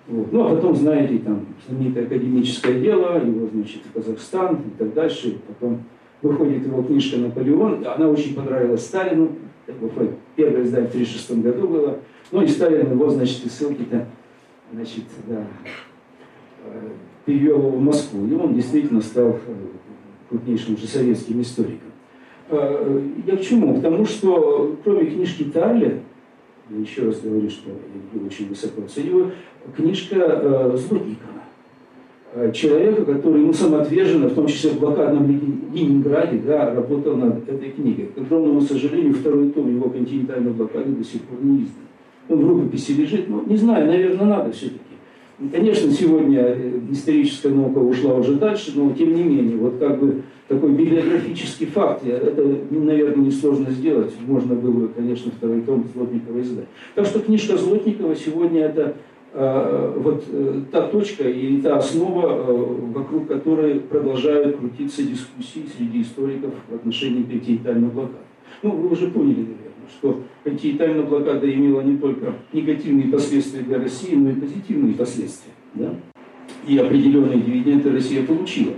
Вот. 0.09 0.33
Ну, 0.33 0.47
а 0.47 0.55
потом, 0.55 0.75
знаете, 0.75 1.19
там, 1.19 1.47
знаменитое 1.67 2.07
академическое 2.07 2.81
дело, 2.81 3.25
его, 3.25 3.49
значит, 3.53 3.83
в 3.85 3.93
Казахстан 3.93 4.57
и 4.67 4.79
так 4.79 4.93
дальше. 4.95 5.39
Потом 5.47 5.83
выходит 6.23 6.67
его 6.67 6.83
книжка 6.83 7.19
«Наполеон». 7.19 7.87
Она 7.87 8.09
очень 8.09 8.35
понравилась 8.35 8.85
Сталину. 8.85 9.33
Это 9.67 9.79
первое 10.37 10.65
издание 10.65 10.89
в 10.89 10.95
1936 10.95 11.43
году 11.43 11.69
было. 11.69 11.99
Ну, 12.33 12.43
и 12.43 12.49
Сталин 12.49 12.91
его, 12.91 13.11
значит, 13.11 13.45
и 13.47 13.49
ссылки-то, 13.49 14.07
значит, 14.73 15.05
да, 15.29 15.45
перевел 17.25 17.59
его 17.59 17.71
в 17.71 17.81
Москву, 17.81 18.27
и 18.27 18.35
он 18.35 18.55
действительно 18.55 19.01
стал 19.01 19.39
э, 19.47 19.55
крупнейшим 20.29 20.77
же 20.77 20.87
советским 20.87 21.41
историком. 21.41 21.93
Э, 22.49 23.01
я 23.27 23.37
к 23.37 23.43
чему? 23.43 23.79
К 23.79 23.83
тому, 23.83 24.05
что 24.05 24.77
кроме 24.83 25.07
книжки 25.07 25.45
Тарли, 25.45 26.03
еще 26.81 27.07
раз 27.07 27.21
говорю, 27.21 27.49
что 27.51 27.71
я 27.71 28.27
очень 28.27 28.49
высоко 28.49 28.83
оцениваю, 28.83 29.33
книжка 29.77 30.17
э, 30.17 30.77
Злотникова. 30.77 31.33
Э, 32.35 32.51
человека, 32.53 33.05
который 33.05 33.43
ну, 33.43 33.53
самоотверженно, 33.53 34.29
в 34.29 34.35
том 34.35 34.47
числе 34.47 34.71
в 34.71 34.81
блокадном 34.81 35.29
Ленинграде, 35.73 36.39
да, 36.39 36.75
работал 36.75 37.17
над 37.17 37.49
этой 37.49 37.71
книгой. 37.71 38.07
К 38.07 38.19
огромному 38.19 38.61
сожалению, 38.61 39.15
второй 39.15 39.51
том 39.51 39.75
его 39.75 39.91
континентальной 39.91 40.53
блокады 40.53 40.93
до 40.93 41.05
сих 41.05 41.23
пор 41.23 41.39
не 41.43 41.65
издан. 41.65 41.83
Он 42.29 42.45
в 42.45 42.49
рукописи 42.49 42.93
лежит, 42.93 43.29
но 43.29 43.43
не 43.47 43.57
знаю, 43.57 43.87
наверное, 43.87 44.27
надо 44.27 44.53
все-таки 44.53 44.93
Конечно, 45.51 45.91
сегодня 45.91 46.41
э, 46.41 46.81
историческая 46.91 47.49
наука 47.49 47.79
ушла 47.79 48.15
уже 48.15 48.35
дальше, 48.35 48.73
но 48.77 48.93
тем 48.93 49.15
не 49.15 49.25
менее, 49.25 49.57
вот 49.57 49.79
как 49.79 49.99
бы 49.99 50.23
такой 50.53 50.73
библиографический 50.73 51.67
факт, 51.67 52.07
это, 52.07 52.43
наверное, 52.71 53.25
несложно 53.25 53.71
сделать. 53.71 54.13
Можно 54.27 54.55
было, 54.55 54.89
конечно, 54.89 55.33
второй 55.33 55.63
том 55.63 55.87
Злотникова 55.95 56.41
издать. 56.43 56.67
Так 56.95 57.07
что 57.07 57.21
книжка 57.21 57.57
Злотникова 57.57 58.15
сегодня 58.15 58.65
это 58.65 58.97
э, 59.33 59.95
вот 59.97 60.25
э, 60.29 60.61
та 60.71 60.89
точка 60.89 61.27
и 61.27 61.59
та 61.63 61.79
основа, 61.79 62.37
э, 62.37 62.53
вокруг 62.93 63.29
которой 63.29 63.81
продолжают 63.81 64.59
крутиться 64.59 65.03
дискуссии 65.03 65.65
среди 65.75 66.03
историков 66.03 66.53
в 66.69 66.75
отношении 66.75 67.23
континентального 67.23 67.91
блокады. 67.91 68.25
Ну, 68.63 68.73
вы 68.73 68.91
уже 68.91 69.09
поняли, 69.09 69.41
наверное 69.41 69.63
что 69.99 70.23
континентальная 70.45 71.03
блокада 71.03 71.53
имела 71.53 71.81
не 71.81 71.97
только 71.97 72.35
негативные 72.53 73.09
последствия 73.09 73.63
для 73.63 73.79
России, 73.79 74.15
но 74.15 74.31
и 74.31 74.35
позитивные 74.35 74.95
последствия. 74.95 75.53
Да? 75.75 75.95
И 76.67 76.79
определенные 76.79 77.41
дивиденды 77.41 77.91
Россия 77.91 78.25
получила. 78.25 78.75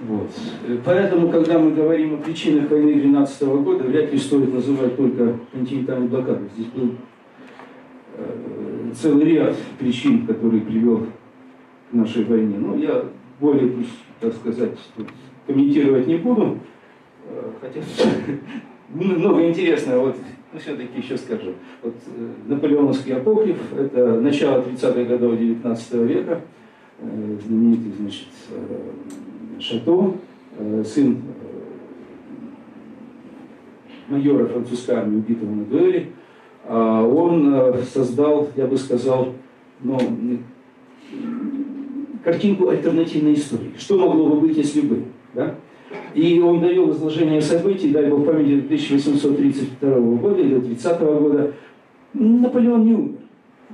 Вот. 0.00 0.30
Поэтому, 0.84 1.30
когда 1.30 1.58
мы 1.58 1.72
говорим 1.72 2.14
о 2.14 2.16
причинах 2.18 2.70
войны 2.70 2.92
2012 2.94 3.42
года, 3.42 3.84
вряд 3.84 4.12
ли 4.12 4.18
стоит 4.18 4.52
называть 4.52 4.96
только 4.96 5.38
континентальную 5.52 6.10
блокаду. 6.10 6.44
Здесь 6.54 6.66
был 6.66 6.94
э, 8.16 8.92
целый 8.94 9.24
ряд 9.24 9.56
причин, 9.78 10.26
которые 10.26 10.62
привел 10.62 11.06
к 11.90 11.94
нашей 11.94 12.24
войне. 12.24 12.58
Но 12.58 12.76
я 12.76 13.04
более, 13.40 13.72
так 14.20 14.34
сказать, 14.34 14.78
комментировать 15.46 16.06
не 16.06 16.16
буду. 16.16 16.58
Э, 17.28 17.50
хотя 17.62 17.80
много 18.90 19.48
интересного. 19.48 20.06
Вот, 20.06 20.16
ну, 20.52 20.58
все-таки 20.58 20.98
еще 21.00 21.16
скажу. 21.16 21.54
Вот, 21.82 21.94
э, 22.06 22.32
Наполеоновский 22.48 23.14
апокриф– 23.14 23.56
это 23.78 24.20
начало 24.20 24.62
30-х 24.62 25.04
годов 25.04 25.38
19 25.38 25.92
века. 26.08 26.42
Э, 26.98 27.36
знаменитый, 27.46 27.92
значит, 27.98 28.28
э, 28.50 28.78
Шато, 29.58 30.14
сын 30.84 31.22
майора 34.08 34.46
французской 34.46 34.96
армии, 34.96 35.16
убитого 35.16 35.50
на 35.50 35.64
дуэли. 35.64 36.12
А 36.68 37.02
он 37.02 37.74
создал, 37.92 38.48
я 38.56 38.66
бы 38.66 38.76
сказал, 38.76 39.34
ну, 39.80 39.98
картинку 42.24 42.68
альтернативной 42.68 43.34
истории. 43.34 43.72
Что 43.78 43.98
могло 43.98 44.30
бы 44.30 44.40
быть, 44.40 44.56
если 44.56 44.80
бы? 44.80 45.04
Да? 45.34 45.54
И 46.14 46.40
он 46.40 46.60
довел 46.60 46.90
изложение 46.90 47.40
событий, 47.40 47.90
дай 47.90 48.10
бог 48.10 48.26
памяти, 48.26 48.64
1832 48.64 49.98
года 50.16 50.40
или 50.40 50.58
30 50.58 51.00
года. 51.00 51.52
Наполеон 52.14 52.84
не 52.84 52.94
умер. 52.94 53.18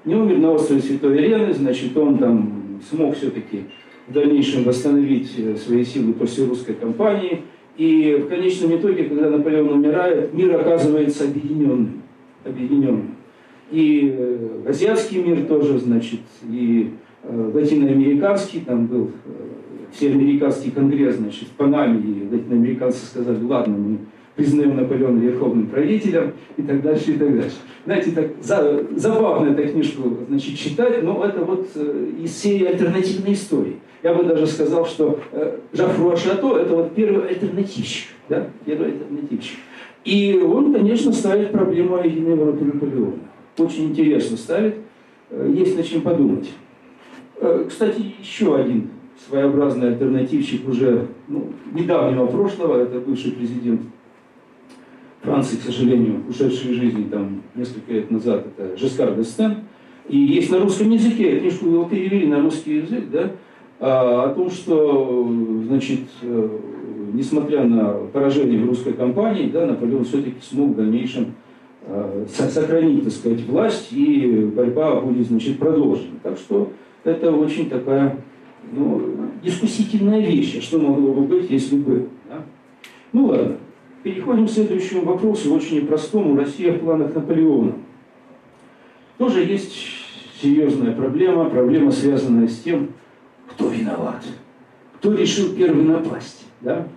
Не 0.05 0.15
умер 0.17 0.39
на 0.39 0.51
острове 0.53 0.83
Святой 0.83 1.17
Елены, 1.17 1.53
значит, 1.55 1.97
он 1.97 2.19
там 2.19 2.81
смог 2.91 3.15
все-таки 3.15 3.65
дальнейшем 4.13 4.65
восстановить 4.65 5.33
э, 5.39 5.57
свои 5.57 5.85
силы 5.85 6.13
после 6.13 6.45
русской 6.47 6.75
кампании. 6.75 7.43
И 7.77 8.23
в 8.25 8.29
конечном 8.29 8.77
итоге, 8.77 9.05
когда 9.05 9.31
Наполеон 9.31 9.71
умирает, 9.71 10.35
мир 10.35 10.55
оказывается 10.61 11.25
объединенным. 11.25 12.03
объединенным. 12.45 13.17
И 13.71 14.15
э, 14.17 14.69
азиатский 14.69 15.23
мир 15.23 15.47
тоже, 15.47 15.79
значит, 15.79 16.21
и 16.49 16.91
э, 17.23 17.51
латиноамериканский, 17.55 18.61
там 18.61 18.87
был 18.87 19.11
всеамериканский 19.93 20.71
конгресс, 20.71 21.17
значит, 21.17 21.49
в 21.49 21.53
Панаме, 21.53 22.01
и 22.01 22.29
латиноамериканцы 22.31 23.07
сказали, 23.07 23.43
ладно, 23.43 23.77
мы 23.77 23.99
признаем 24.43 24.77
Наполеона 24.77 25.21
верховным 25.21 25.69
правителем 25.69 26.33
и 26.57 26.63
так 26.63 26.83
дальше, 26.83 27.13
и 27.13 27.15
так 27.15 27.37
дальше. 27.37 27.57
Знаете, 27.85 28.11
так 28.11 28.31
за, 28.43 28.85
забавно 28.97 29.51
эту 29.51 29.73
книжку 29.73 30.03
значит, 30.29 30.59
читать, 30.59 31.03
но 31.03 31.25
это 31.25 31.45
вот 31.45 31.69
э, 31.77 32.11
из 32.21 32.37
серии 32.37 32.67
альтернативной 32.67 33.35
истории. 33.35 33.77
Я 34.03 34.15
бы 34.15 34.25
даже 34.25 34.49
сказал, 34.49 34.85
что 34.85 35.21
э, 35.31 35.59
Жафруа 35.73 36.17
Шато– 36.17 36.57
это 36.59 36.75
вот 36.75 36.95
первый 36.95 37.29
альтернативщик. 37.29 38.09
Да? 38.29 38.49
Первый 38.65 38.93
альтернативщик. 38.93 39.59
И 40.05 40.41
он, 40.45 40.73
конечно, 40.73 41.13
ставит 41.13 41.53
проблему 41.53 41.97
о 41.97 42.05
единой 42.05 42.33
Европе 42.33 42.65
Наполеона. 42.65 43.13
Очень 43.59 43.91
интересно 43.91 44.37
ставит, 44.37 44.75
э, 45.31 45.53
есть 45.57 45.77
над 45.77 45.87
чем 45.87 46.01
подумать. 46.01 46.51
Э, 47.37 47.65
кстати, 47.69 48.03
еще 48.21 48.57
один 48.57 48.91
своеобразный 49.29 49.89
альтернативщик 49.89 50.69
уже 50.69 51.07
ну, 51.29 51.53
недавнего 51.73 52.27
прошлого, 52.27 52.83
это 52.83 52.99
бывший 52.99 53.31
президент 53.33 53.83
Франции, 55.23 55.57
к 55.57 55.63
сожалению, 55.63 56.23
ушедший 56.29 56.73
из 56.73 56.77
жизни 56.77 57.05
там 57.05 57.43
несколько 57.55 57.93
лет 57.93 58.11
назад, 58.11 58.47
это 58.47 58.77
Жескар 58.77 59.15
Дестен. 59.15 59.57
И 60.09 60.19
есть 60.19 60.51
на 60.51 60.59
русском 60.59 60.91
языке, 60.91 61.39
книжку 61.39 61.67
его 61.67 61.85
перевели 61.85 62.27
на 62.27 62.41
русский 62.41 62.79
язык, 62.79 63.05
да, 63.11 63.31
а, 63.79 64.25
о 64.25 64.35
том, 64.35 64.51
что, 64.51 65.29
значит, 65.67 66.01
э, 66.23 66.59
несмотря 67.13 67.65
на 67.65 67.93
поражение 68.13 68.61
в 68.61 68.69
русской 68.69 68.93
кампании, 68.93 69.49
да, 69.49 69.67
Наполеон 69.67 70.05
все-таки 70.05 70.37
смог 70.41 70.71
в 70.71 70.77
дальнейшем 70.77 71.35
э, 71.87 72.27
сохранить, 72.29 73.05
так 73.05 73.13
сказать, 73.13 73.47
власть, 73.47 73.93
и 73.93 74.51
борьба 74.55 75.01
будет, 75.01 75.29
значит, 75.29 75.59
продолжена. 75.59 76.19
Так 76.23 76.37
что 76.37 76.71
это 77.05 77.31
очень 77.31 77.69
такая 77.71 78.19
ну, 78.73 79.01
дискуссительная 79.43 80.21
вещь, 80.21 80.59
а 80.59 80.63
что 80.63 80.79
могло 80.79 81.13
бы 81.13 81.23
быть, 81.23 81.51
если 81.51 81.77
бы. 81.77 82.09
Да? 82.29 82.43
Ну 83.13 83.27
ладно. 83.27 83.57
Переходим 84.03 84.47
к 84.47 84.51
следующему 84.51 85.03
вопросу, 85.03 85.55
очень 85.55 85.83
непростому. 85.83 86.37
Россия 86.37 86.73
в 86.73 86.81
планах 86.81 87.15
Наполеона. 87.15 87.75
Тоже 89.19 89.45
есть 89.45 89.73
серьезная 90.41 90.93
проблема, 90.93 91.49
проблема, 91.49 91.93
связанная 91.93 92.49
с 92.49 92.59
тем, 92.59 92.89
кто 93.49 93.69
виноват, 93.69 94.25
кто 94.97 95.13
решил 95.13 95.55
первый 95.55 95.85
напасть. 95.85 96.47
Да? 96.61 96.89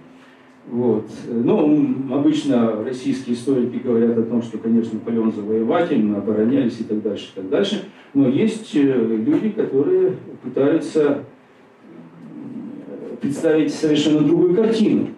Вот. 0.68 1.08
Ну, 1.28 1.96
обычно 2.12 2.84
российские 2.84 3.36
историки 3.36 3.78
говорят 3.84 4.18
о 4.18 4.24
том, 4.24 4.42
что, 4.42 4.58
конечно, 4.58 4.96
Наполеон 4.96 5.32
завоеватель, 5.32 6.04
мы 6.04 6.18
оборонялись 6.18 6.80
и 6.80 6.84
так 6.86 7.04
дальше, 7.04 7.28
и 7.32 7.36
так 7.36 7.50
дальше. 7.50 7.86
Но 8.16 8.28
есть 8.28 8.76
э, 8.76 8.80
люди, 8.80 9.50
которые 9.50 10.14
пытаются 10.42 11.24
представить 13.22 13.74
совершенно 13.74 14.22
другую 14.22 14.56
картину. 14.56 15.10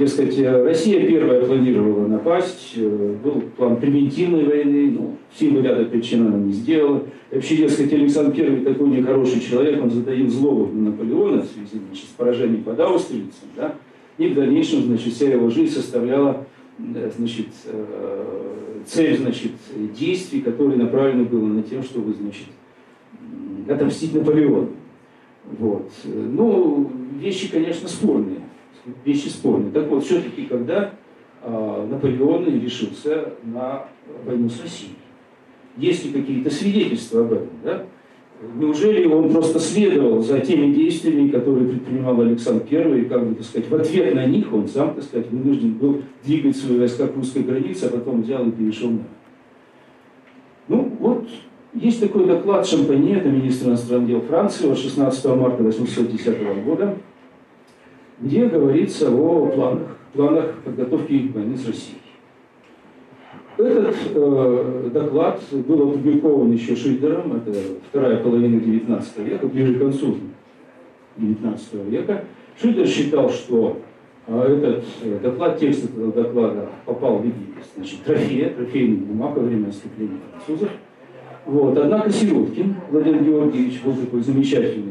Дескать, 0.00 0.38
э, 0.38 0.62
Россия 0.64 1.06
первая 1.06 1.44
планировала 1.44 2.06
напасть, 2.06 2.72
э, 2.74 3.16
был 3.22 3.42
план 3.54 3.76
превентивной 3.76 4.46
войны, 4.46 4.92
ну, 4.92 5.16
силы 5.38 5.60
ряда 5.60 5.84
причин 5.84 6.26
она 6.26 6.38
не 6.38 6.54
сделала. 6.54 7.02
И 7.30 7.34
вообще, 7.34 7.56
дескать, 7.56 7.92
Александр 7.92 8.34
Первый 8.34 8.62
такой 8.62 8.88
нехороший 8.88 9.40
человек, 9.40 9.82
он 9.82 9.90
затаил 9.90 10.30
злобу 10.30 10.72
на 10.72 10.90
Наполеона 10.90 11.42
в 11.42 11.44
связи 11.44 11.84
значит, 11.86 12.06
с 12.06 12.14
поражением 12.16 12.62
под 12.62 12.80
Аустерлицем, 12.80 13.48
да? 13.54 13.74
и 14.16 14.28
в 14.28 14.34
дальнейшем, 14.34 14.84
значит, 14.84 15.12
вся 15.12 15.28
его 15.28 15.50
жизнь 15.50 15.74
составляла 15.74 16.46
э, 16.78 17.10
значит, 17.18 17.48
цель 18.86 19.18
значит, 19.18 19.52
действий, 19.94 20.40
которые 20.40 20.78
направлены 20.78 21.24
были 21.24 21.44
на 21.44 21.62
тем, 21.62 21.82
чтобы 21.82 22.14
значит, 22.14 22.46
отомстить 23.68 24.14
Наполеону. 24.14 24.70
Вот. 25.58 25.90
Ну, 26.06 26.90
вещи, 27.20 27.50
конечно, 27.52 27.86
спорные 27.86 28.40
вещи 29.04 29.28
спорные. 29.28 29.72
Так 29.72 29.88
вот, 29.88 30.04
все-таки, 30.04 30.46
когда 30.46 30.92
э, 31.42 31.86
Наполеон 31.90 32.46
решился 32.46 33.34
на 33.44 33.86
войну 34.24 34.48
с 34.48 34.60
Россией, 34.60 34.96
есть 35.76 36.04
ли 36.04 36.12
какие-то 36.12 36.50
свидетельства 36.50 37.22
об 37.22 37.32
этом, 37.32 37.48
да? 37.64 37.86
Неужели 38.56 39.06
он 39.06 39.30
просто 39.30 39.58
следовал 39.60 40.22
за 40.22 40.40
теми 40.40 40.72
действиями, 40.72 41.28
которые 41.28 41.68
предпринимал 41.68 42.18
Александр 42.22 42.64
I, 42.70 43.02
и, 43.02 43.04
как 43.04 43.28
бы, 43.28 43.34
так 43.34 43.44
сказать, 43.44 43.68
в 43.68 43.74
ответ 43.74 44.14
на 44.14 44.24
них 44.24 44.50
он 44.52 44.66
сам, 44.66 44.94
так 44.94 45.04
сказать, 45.04 45.30
вынужден 45.30 45.74
был 45.74 46.02
двигать 46.24 46.56
свои 46.56 46.78
войска 46.78 47.06
к 47.06 47.16
русской 47.16 47.42
границе, 47.42 47.84
а 47.84 47.90
потом 47.90 48.22
взял 48.22 48.46
и 48.46 48.50
перешел 48.50 48.90
на 48.90 49.04
Ну, 50.68 50.96
вот 51.00 51.28
есть 51.74 52.00
такой 52.00 52.26
доклад 52.26 52.66
Шампани, 52.66 53.14
это 53.14 53.28
министр 53.28 53.68
иностранных 53.68 54.08
дел 54.08 54.20
Франции, 54.22 54.70
от 54.70 54.78
16 54.78 55.24
марта 55.36 55.58
1810 55.58 56.64
года, 56.64 56.96
где 58.20 58.46
говорится 58.46 59.10
о 59.10 59.46
планах, 59.46 59.96
планах 60.12 60.54
подготовки 60.64 61.30
войны 61.34 61.56
с 61.56 61.66
Россией. 61.66 61.98
Этот 63.56 63.96
э, 64.14 64.90
доклад 64.92 65.42
был 65.52 65.90
опубликован 65.90 66.52
еще 66.52 66.74
Шильдером, 66.74 67.36
это 67.36 67.52
вторая 67.88 68.16
половина 68.18 68.58
XIX 68.58 69.02
века, 69.24 69.46
ближе 69.48 69.74
к 69.74 69.78
концу 69.80 70.16
XIX 71.18 71.90
века. 71.90 72.24
Шильдер 72.60 72.86
считал, 72.86 73.28
что 73.28 73.78
э, 74.26 74.56
этот 74.56 74.84
э, 75.02 75.18
доклад, 75.22 75.58
текст 75.58 75.84
этого 75.84 76.12
доклада 76.12 76.68
попал 76.86 77.18
в 77.18 77.24
виде 77.24 77.36
значит, 77.76 78.02
трофея, 78.02 78.50
трофейных 78.50 79.00
бумаг 79.00 79.36
во 79.36 79.42
время 79.42 79.68
отступления 79.68 80.20
французов. 80.32 80.70
Вот. 81.44 81.76
Однако 81.76 82.10
Сироткин 82.10 82.76
Владимир 82.90 83.24
Георгиевич 83.24 83.82
был 83.82 83.94
такой 83.94 84.22
замечательный, 84.22 84.89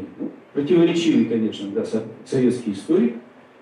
противоречивый, 0.53 1.25
конечно, 1.25 1.69
да, 1.73 1.83
советский 2.25 2.73
историк, 2.73 3.15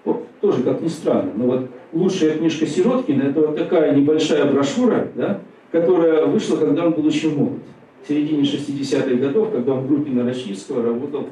вот 0.06 0.26
тоже 0.41 0.63
как 0.63 0.82
ни 0.82 0.88
странно, 0.88 1.32
но 1.36 1.45
вот 1.45 1.69
лучшая 1.91 2.38
книжка 2.38 2.65
Сироткина 2.65 3.23
это 3.23 3.41
вот 3.41 3.58
такая 3.58 3.95
небольшая 3.95 4.52
брошюра, 4.52 5.08
да, 5.15 5.41
которая 5.71 6.26
вышла, 6.26 6.58
когда 6.58 6.86
он 6.86 6.93
был 6.93 7.06
очень 7.06 7.36
молод. 7.36 7.60
В 8.04 8.08
середине 8.08 8.43
60-х 8.43 9.15
годов, 9.15 9.52
когда 9.52 9.73
он 9.73 9.82
в 9.82 9.88
группе 9.88 10.12
Нарочницкого 10.12 10.84
работал 10.84 11.28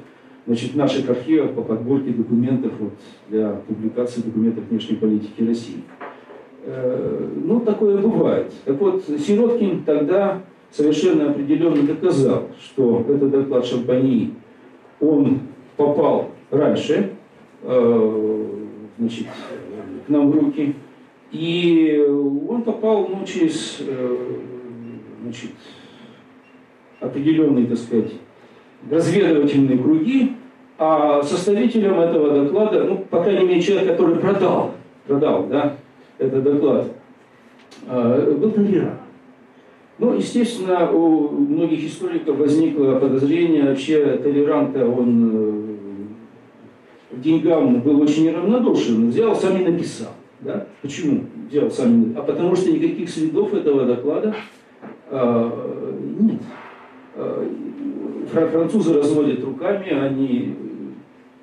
значит, 0.46 0.74
в 0.74 0.76
наших 0.76 1.10
архивах 1.10 1.52
по 1.52 1.62
подборке 1.62 2.12
документов 2.12 2.74
вот, 2.80 2.94
для 3.30 3.52
публикации 3.68 4.22
документов 4.22 4.65
внешней 4.70 4.98
политики 4.98 5.41
России. 5.41 5.84
Э, 6.63 7.30
ну, 7.44 7.60
такое 7.62 7.98
бывает. 7.98 8.52
Так 8.65 8.80
вот, 8.80 9.04
Сироткин 9.06 9.84
тогда 9.84 10.41
совершенно 10.72 11.30
определенно 11.30 11.84
доказал, 11.84 12.50
что 12.62 13.06
этот 13.08 13.32
доклад 13.32 13.65
Шампани, 13.65 14.34
он 14.99 15.39
попал 15.77 16.31
раньше, 16.51 17.12
э, 17.63 18.45
значит, 18.97 19.27
к 20.05 20.10
нам 20.10 20.31
в 20.31 20.36
руки. 20.36 20.75
И 21.31 22.01
он 22.47 22.62
попал 22.62 23.08
ну, 23.08 23.25
через 23.25 23.79
э, 23.81 24.17
значит, 25.23 25.51
определенные, 26.99 27.67
так 27.67 27.77
сказать, 27.77 28.13
разведывательные 28.89 29.77
круги, 29.77 30.34
а 30.77 31.23
составителем 31.23 31.99
этого 31.99 32.43
доклада, 32.43 32.84
ну, 32.84 32.97
по 32.97 33.23
крайней 33.23 33.47
мере, 33.47 33.62
человек, 33.62 33.89
который 33.89 34.17
продал, 34.17 34.71
продал, 35.08 35.47
да, 35.47 35.77
этот 36.17 36.43
доклад, 36.43 36.88
э, 37.88 38.38
был 38.38 38.51
Толеран. 38.51 39.05
Ну, 39.97 40.13
естественно, 40.13 40.91
у 40.91 41.29
многих 41.29 41.86
историков 41.86 42.38
возникло 42.38 42.99
подозрение, 42.99 43.63
вообще 43.63 44.17
толеранта 44.17 44.86
он 44.86 45.31
э, 47.12 47.17
деньгам 47.17 47.79
был 47.79 48.01
очень 48.01 48.25
неравнодушен, 48.25 49.10
взял, 49.10 49.34
сам 49.36 49.58
и 49.58 49.63
написал. 49.63 50.12
Да? 50.41 50.67
Почему 50.81 51.23
взял 51.49 51.71
сам? 51.71 52.13
А 52.17 52.23
потому 52.23 52.58
что 52.58 52.73
никаких 52.73 53.10
следов 53.10 53.53
этого 53.53 53.86
доклада 53.86 54.36
э, 55.10 55.51
нет. 56.19 56.41
Э, 57.15 57.47
французы 58.51 58.95
разводят 58.95 59.45
руками, 59.45 59.91
они 59.91 60.55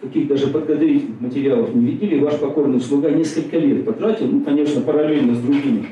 каких 0.03 0.29
даже 0.29 0.49
подготовительных 0.49 1.21
материалов 1.23 1.75
не 1.75 1.87
видели. 1.87 2.19
Ваш 2.19 2.35
покорный 2.35 2.81
слуга 2.81 3.09
несколько 3.11 3.57
лет 3.57 3.87
потратил, 3.87 4.27
ну, 4.27 4.41
конечно, 4.41 4.83
параллельно 4.83 5.35
с 5.35 5.39
другими 5.39 5.87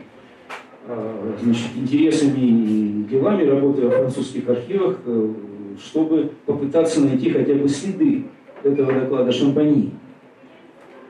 значит, 1.43 1.69
интересами 1.77 2.41
и 2.41 3.07
делами, 3.11 3.45
работая 3.45 3.89
в 3.89 3.93
французских 3.93 4.49
архивах, 4.49 4.99
э, 5.05 5.33
чтобы 5.79 6.31
попытаться 6.47 7.01
найти 7.01 7.31
хотя 7.31 7.55
бы 7.55 7.69
следы 7.69 8.25
этого 8.63 8.93
доклада 8.93 9.33
Шампани. 9.33 9.91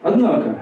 Однако, 0.02 0.60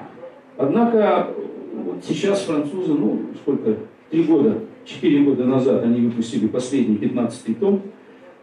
однако 0.57 1.29
вот 1.75 2.05
сейчас 2.07 2.43
французы, 2.43 2.95
ну, 2.95 3.21
сколько, 3.41 3.77
три 4.11 4.25
года, 4.25 4.59
четыре 4.85 5.23
года 5.25 5.45
назад 5.45 5.85
они 5.85 6.01
выпустили 6.07 6.47
последний, 6.47 6.97
пятнадцатый 6.97 7.55
том. 7.55 7.83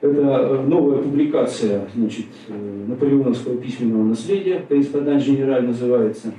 Это 0.02 0.20
э, 0.20 0.62
новая 0.68 1.02
публикация, 1.02 1.88
значит, 1.96 2.26
э, 2.48 2.86
наполеоновского 2.88 3.58
письменного 3.58 4.04
наследия, 4.04 4.64
корреспондент 4.68 5.24
генераль 5.24 5.66
называется. 5.66 6.34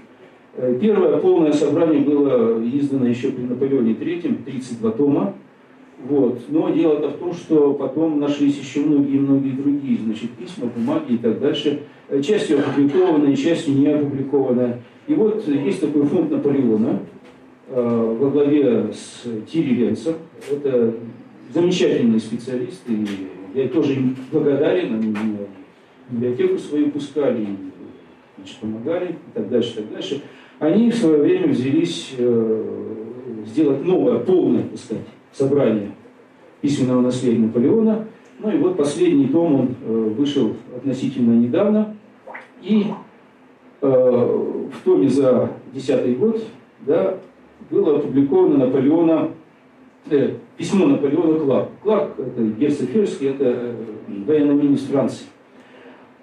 Э, 0.57 0.79
первое 0.81 1.19
полное 1.19 1.53
собрание 1.53 2.01
было 2.01 2.63
издано 2.65 3.07
еще 3.07 3.31
при 3.31 3.43
Наполеоне 3.43 3.93
III, 3.93 4.45
32 4.45 4.91
тома. 4.93 5.35
Вот. 6.09 6.41
Но 6.49 6.71
дело-то 6.71 7.11
в 7.11 7.19
том, 7.19 7.35
что 7.35 7.75
потом 7.75 8.21
нашлись 8.21 8.59
еще 8.59 8.81
многие-многие 8.81 9.51
другие 9.51 9.99
значит, 9.99 10.31
письма, 10.31 10.71
бумаги 10.75 11.15
и 11.15 11.19
так 11.19 11.41
дальше. 11.41 11.83
Частью 12.23 12.61
опубликованные, 12.61 13.37
частью 13.37 13.75
не 13.75 13.89
опубликованные. 13.89 14.83
И 15.07 15.15
вот 15.15 15.47
есть 15.47 15.81
такой 15.81 16.05
фонд 16.05 16.31
Наполеона 16.31 17.01
э, 17.69 18.17
во 18.21 18.31
главе 18.31 18.93
с 18.93 19.25
Тири 19.51 19.75
Ленцем. 19.75 20.15
Это 20.51 20.95
замечательный 21.53 22.21
специалист, 22.21 22.83
и 22.89 23.07
я 23.55 23.69
тоже 23.69 23.95
им 23.95 24.17
благодарен. 24.33 24.95
Они 24.95 25.09
мне 25.09 25.39
библиотеку 26.11 26.59
свою 26.59 26.91
пускали, 26.91 27.47
значит, 28.37 28.57
помогали 28.57 29.13
и 29.13 29.35
так 29.35 29.49
дальше, 29.49 29.71
и 29.71 29.75
так 29.83 29.93
дальше. 29.93 30.23
Они 30.59 30.91
в 30.91 30.95
свое 30.95 31.19
время 31.19 31.49
взялись 31.49 32.15
э, 32.17 32.65
сделать 33.47 33.85
новое, 33.85 34.19
полное, 34.21 34.63
так 34.63 34.79
сказать, 34.79 35.05
собрание 35.33 35.91
письменного 36.63 37.03
наследия 37.03 37.41
Наполеона. 37.41 38.07
Ну 38.39 38.51
и 38.51 38.59
вот 38.59 38.77
последний 38.77 39.29
том, 39.29 39.55
он 39.55 39.75
э, 39.85 40.15
вышел 40.17 40.55
относительно 40.75 41.33
недавно. 41.33 41.95
И 42.63 42.87
э, 43.83 43.87
в 43.87 44.85
томе 44.85 45.09
за 45.09 45.51
2010 45.73 46.19
год 46.19 46.43
да, 46.81 47.19
было 47.71 47.99
опубликовано 47.99 48.67
Наполеона, 48.67 49.31
э, 50.11 50.35
письмо 50.57 50.87
Наполеона 50.87 51.39
Кларк. 51.39 51.69
Кларк, 51.83 52.11
это 52.19 52.43
герцог 52.43 52.89
Ферский, 52.91 53.29
это 53.29 53.75
военный 54.09 54.55
министр 54.55 54.93
Франции. 54.93 55.27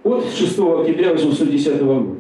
От 0.04 0.26
6 0.26 0.60
октября 0.60 1.12
1810 1.12 1.82
года. 1.84 2.13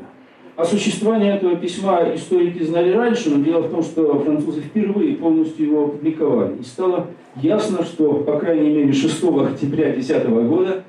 О 0.55 0.65
существовании 0.65 1.33
этого 1.33 1.55
письма 1.55 2.13
историки 2.13 2.61
знали 2.63 2.91
раньше, 2.91 3.31
но 3.31 3.43
дело 3.43 3.61
в 3.61 3.71
том, 3.71 3.81
что 3.81 4.19
французы 4.19 4.61
впервые 4.61 5.15
полностью 5.15 5.65
его 5.65 5.85
опубликовали. 5.85 6.57
И 6.59 6.63
стало 6.63 7.07
ясно, 7.41 7.83
что, 7.83 8.13
по 8.19 8.37
крайней 8.37 8.69
мере, 8.69 8.93
6 8.93 9.23
октября 9.23 9.93
2010 9.93 10.27
года 10.27 10.83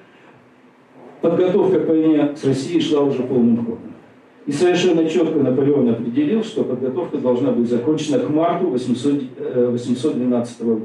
подготовка 1.22 1.80
к 1.80 1.88
войне 1.88 2.34
с 2.36 2.44
Россией 2.44 2.80
шла 2.80 3.00
уже 3.00 3.22
полным 3.22 3.56
ходом. 3.64 3.94
И 4.44 4.52
совершенно 4.52 5.08
четко 5.08 5.38
Наполеон 5.38 5.88
определил, 5.88 6.44
что 6.44 6.64
подготовка 6.64 7.16
должна 7.16 7.50
быть 7.52 7.70
закончена 7.70 8.18
к 8.18 8.28
марту 8.28 8.66
800, 8.66 9.22
812 9.70 10.60
э, 10.60 10.64
года. 10.64 10.84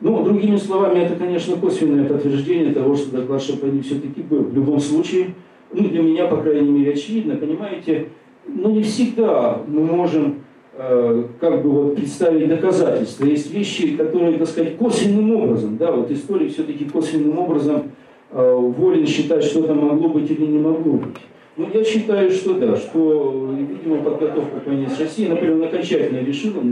Ну, 0.00 0.24
другими 0.24 0.56
словами, 0.56 1.00
это, 1.00 1.16
конечно, 1.16 1.56
косвенное 1.56 2.08
подтверждение 2.08 2.72
того, 2.72 2.96
что 2.96 3.16
доклад 3.16 3.42
Шапани 3.42 3.82
все-таки 3.82 4.22
был. 4.22 4.44
В 4.44 4.54
любом 4.54 4.80
случае, 4.80 5.34
ну, 5.72 5.88
для 5.88 6.02
меня, 6.02 6.26
по 6.26 6.36
крайней 6.38 6.70
мере, 6.70 6.92
очевидно, 6.92 7.36
понимаете, 7.36 8.08
но 8.46 8.70
не 8.70 8.82
всегда 8.82 9.60
мы 9.66 9.82
можем 9.82 10.40
э, 10.74 11.24
как 11.40 11.62
бы 11.62 11.70
вот 11.70 11.96
представить 11.96 12.48
доказательства. 12.48 13.26
Есть 13.26 13.52
вещи, 13.52 13.96
которые, 13.96 14.38
так 14.38 14.48
сказать, 14.48 14.76
косвенным 14.76 15.34
образом, 15.34 15.76
да, 15.76 15.92
вот 15.92 16.10
история 16.10 16.48
все-таки 16.48 16.84
косвенным 16.86 17.38
образом 17.38 17.92
э, 18.30 18.54
волен 18.54 19.06
считать, 19.06 19.44
что 19.44 19.64
это 19.64 19.74
могло 19.74 20.08
быть 20.08 20.30
или 20.30 20.46
не 20.46 20.58
могло 20.58 20.92
быть. 20.94 21.16
Ну, 21.56 21.68
я 21.74 21.84
считаю, 21.84 22.30
что 22.30 22.54
да, 22.54 22.76
что, 22.76 23.52
видимо, 23.58 24.02
подготовка 24.02 24.60
к 24.60 24.66
войне 24.66 24.88
например, 25.28 25.66
окончательно 25.66 26.24
решила 26.24 26.62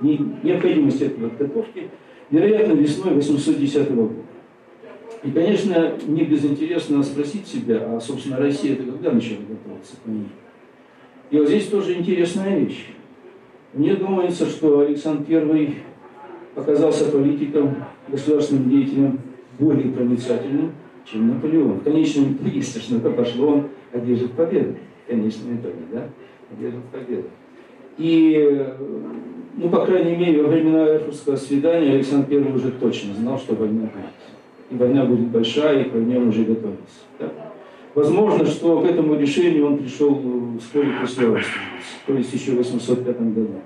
необходимость 0.00 1.00
этой 1.00 1.28
подготовки, 1.28 1.88
вероятно, 2.30 2.72
весной 2.74 3.14
810 3.14 3.94
года. 3.94 4.12
И, 5.24 5.30
конечно, 5.30 5.94
не 6.06 6.24
безинтересно 6.24 7.02
спросить 7.02 7.46
себя, 7.46 7.80
а, 7.82 7.98
собственно, 7.98 8.36
Россия 8.36 8.74
это 8.74 8.84
когда 8.84 9.10
начала 9.10 9.38
готовиться 9.38 9.96
к 9.96 10.06
войне? 10.06 10.28
И 11.30 11.38
вот 11.38 11.48
здесь 11.48 11.66
тоже 11.68 11.94
интересная 11.94 12.58
вещь. 12.58 12.88
Мне 13.72 13.94
думается, 13.94 14.44
что 14.44 14.80
Александр 14.80 15.24
I 15.32 15.76
оказался 16.54 17.10
политиком, 17.10 17.74
государственным 18.08 18.68
деятелем 18.68 19.20
более 19.58 19.90
проницательным, 19.92 20.72
чем 21.10 21.28
Наполеон. 21.28 21.80
В 21.80 21.84
конечном 21.84 22.34
итоге, 22.34 22.60
что 22.60 23.10
пошло, 23.10 23.48
он 23.48 23.68
одержит 23.92 24.32
победу. 24.32 24.76
В 25.06 25.10
конечном 25.10 25.56
итоге, 25.56 25.78
да? 25.90 26.08
Одержит 26.52 26.84
победу. 26.92 27.28
И, 27.96 28.66
ну, 29.56 29.70
по 29.70 29.86
крайней 29.86 30.16
мере, 30.16 30.42
во 30.42 30.48
времена 30.48 30.86
Эрфуртского 30.86 31.36
свидания 31.36 31.94
Александр 31.94 32.34
I 32.34 32.52
уже 32.52 32.72
точно 32.72 33.14
знал, 33.14 33.38
что 33.38 33.54
война 33.54 33.82
будет 33.82 34.23
и 34.70 34.76
война 34.76 35.04
будет 35.04 35.28
большая, 35.28 35.82
и 35.82 35.88
к 35.88 35.92
войне 35.92 36.18
он 36.18 36.28
уже 36.28 36.44
готовится. 36.44 37.00
Да? 37.18 37.30
Возможно, 37.94 38.44
что 38.44 38.80
к 38.80 38.86
этому 38.86 39.14
решению 39.14 39.66
он 39.66 39.78
пришел 39.78 40.20
вскоре 40.60 40.88
после 41.00 41.28
Аустрицы, 41.28 41.58
то 42.06 42.14
есть 42.14 42.32
еще 42.32 42.52
в 42.52 42.56
805 42.56 43.34
году. 43.34 43.60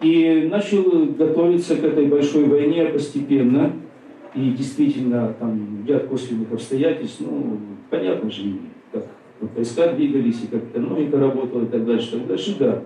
И 0.00 0.48
начал 0.50 0.82
готовиться 1.16 1.76
к 1.76 1.84
этой 1.84 2.06
большой 2.06 2.44
войне 2.44 2.86
постепенно, 2.86 3.72
и 4.34 4.50
действительно 4.50 5.34
там 5.38 5.84
ряд 5.86 6.08
косвенных 6.08 6.52
обстоятельств, 6.52 7.20
ну, 7.20 7.58
понятно 7.90 8.28
же, 8.28 8.54
как 8.92 9.06
войска 9.54 9.92
двигались, 9.92 10.42
и 10.42 10.46
как 10.48 10.64
экономика 10.64 11.18
работала, 11.18 11.62
и 11.62 11.66
так 11.66 11.86
дальше, 11.86 12.16
и 12.16 12.18
так 12.18 12.26
дальше, 12.26 12.56
да. 12.58 12.82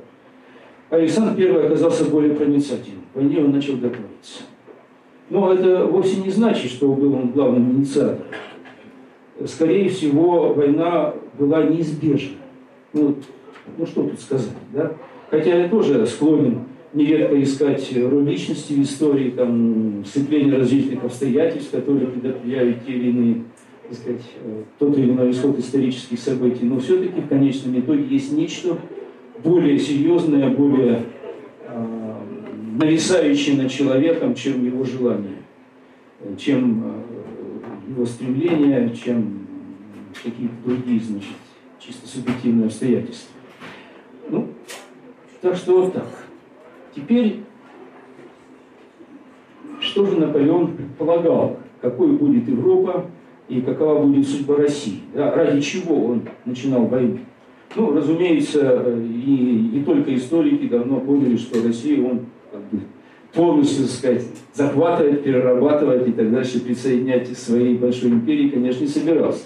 Александр 0.91 1.41
I 1.41 1.67
оказался 1.67 2.05
более 2.05 2.35
проницательным. 2.35 3.03
К 3.13 3.17
войне 3.17 3.39
он 3.39 3.53
начал 3.53 3.75
готовиться. 3.75 4.43
Но 5.31 5.53
это 5.53 5.85
вовсе 5.87 6.21
не 6.21 6.31
значит, 6.31 6.71
что 6.71 6.93
был 6.93 7.15
он 7.15 7.31
главным 7.31 7.73
инициатором. 7.73 8.23
Скорее 9.45 9.89
всего, 9.89 10.53
война 10.53 11.15
была 11.39 11.63
неизбежна. 11.65 12.37
Ну, 12.93 13.17
ну 13.77 13.87
что 13.87 14.05
тут 14.05 14.21
сказать, 14.21 14.49
да? 14.73 14.93
Хотя 15.31 15.57
я 15.57 15.69
тоже 15.69 16.07
склонен 16.07 16.61
нередко 16.95 17.41
искать 17.43 17.93
роль 17.97 18.25
личности 18.25 18.73
в 18.73 18.83
истории, 18.83 19.31
там, 19.31 20.05
сцепление 20.07 20.57
различных 20.57 21.05
обстоятельств, 21.05 21.71
которые 21.71 22.07
предопределяют 22.07 22.87
те 22.87 22.93
или 22.93 23.11
иные, 23.11 23.45
так 23.89 23.99
сказать, 23.99 24.23
э, 24.43 24.63
тот 24.79 24.97
или 24.97 25.11
иной 25.11 25.31
исход 25.31 25.59
исторических 25.59 26.19
событий. 26.19 26.65
Но 26.65 26.81
все-таки 26.81 27.21
в 27.21 27.29
конечном 27.29 27.79
итоге 27.79 28.05
есть 28.05 28.33
нечто 28.33 28.79
более 29.45 29.79
серьезное, 29.79 30.49
более 30.49 31.03
нависающий 32.79 33.57
над 33.57 33.71
человеком, 33.71 34.35
чем 34.35 34.65
его 34.65 34.85
желание, 34.85 35.43
чем 36.39 36.83
э, 36.85 37.91
его 37.91 38.07
стремления, 38.07 38.95
чем 38.95 39.47
какие-то 40.23 40.55
другие, 40.65 41.01
значит, 41.01 41.35
чисто 41.81 42.07
субъективные 42.07 42.67
обстоятельства. 42.67 43.33
Ну, 44.31 44.49
так 45.41 45.57
что 45.57 45.83
вот 45.83 45.93
так. 45.93 46.07
Теперь, 46.95 47.41
что 49.81 50.07
же 50.07 50.17
Наполеон 50.17 50.77
предполагал? 50.77 51.59
Какой 51.81 52.13
будет 52.13 52.49
Европа 52.49 53.07
и 53.49 53.61
какова 53.61 54.05
будет 54.05 54.29
судьба 54.29 54.57
России? 54.57 55.01
Да, 55.15 55.35
ради 55.35 55.61
чего 55.61 56.07
он 56.07 56.23
начинал 56.45 56.87
войну? 56.87 57.19
Ну, 57.77 57.95
разумеется, 57.95 58.97
и 58.99 59.71
не 59.73 59.85
только 59.85 60.15
историки 60.15 60.69
давно 60.69 61.01
поняли, 61.01 61.37
что 61.37 61.63
Россию 61.63 62.11
он 62.11 62.27
полностью, 63.39 63.85
так 63.85 63.93
сказать, 63.93 64.25
захватывать, 64.53 65.23
перерабатывать 65.23 66.09
и 66.09 66.11
так 66.11 66.33
дальше, 66.33 66.59
присоединять 66.59 67.31
к 67.31 67.39
своей 67.39 67.77
большой 67.77 68.11
империи, 68.11 68.49
конечно, 68.49 68.83
не 68.83 68.89
собирался. 68.89 69.45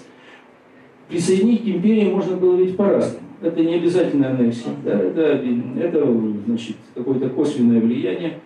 Присоединить 1.09 1.63
к 1.63 1.67
империи 1.67 2.09
можно 2.09 2.35
было 2.35 2.55
ведь 2.55 2.75
по-разному. 2.75 3.19
Это 3.43 3.61
не 3.61 3.75
обязательно 3.75 4.29
аннексия, 4.29 4.71
да, 4.83 4.99
это, 4.99 5.43
это 5.79 6.07
значит, 6.47 6.77
какое-то 6.95 7.29
косвенное 7.29 7.79
влияние 7.81 8.39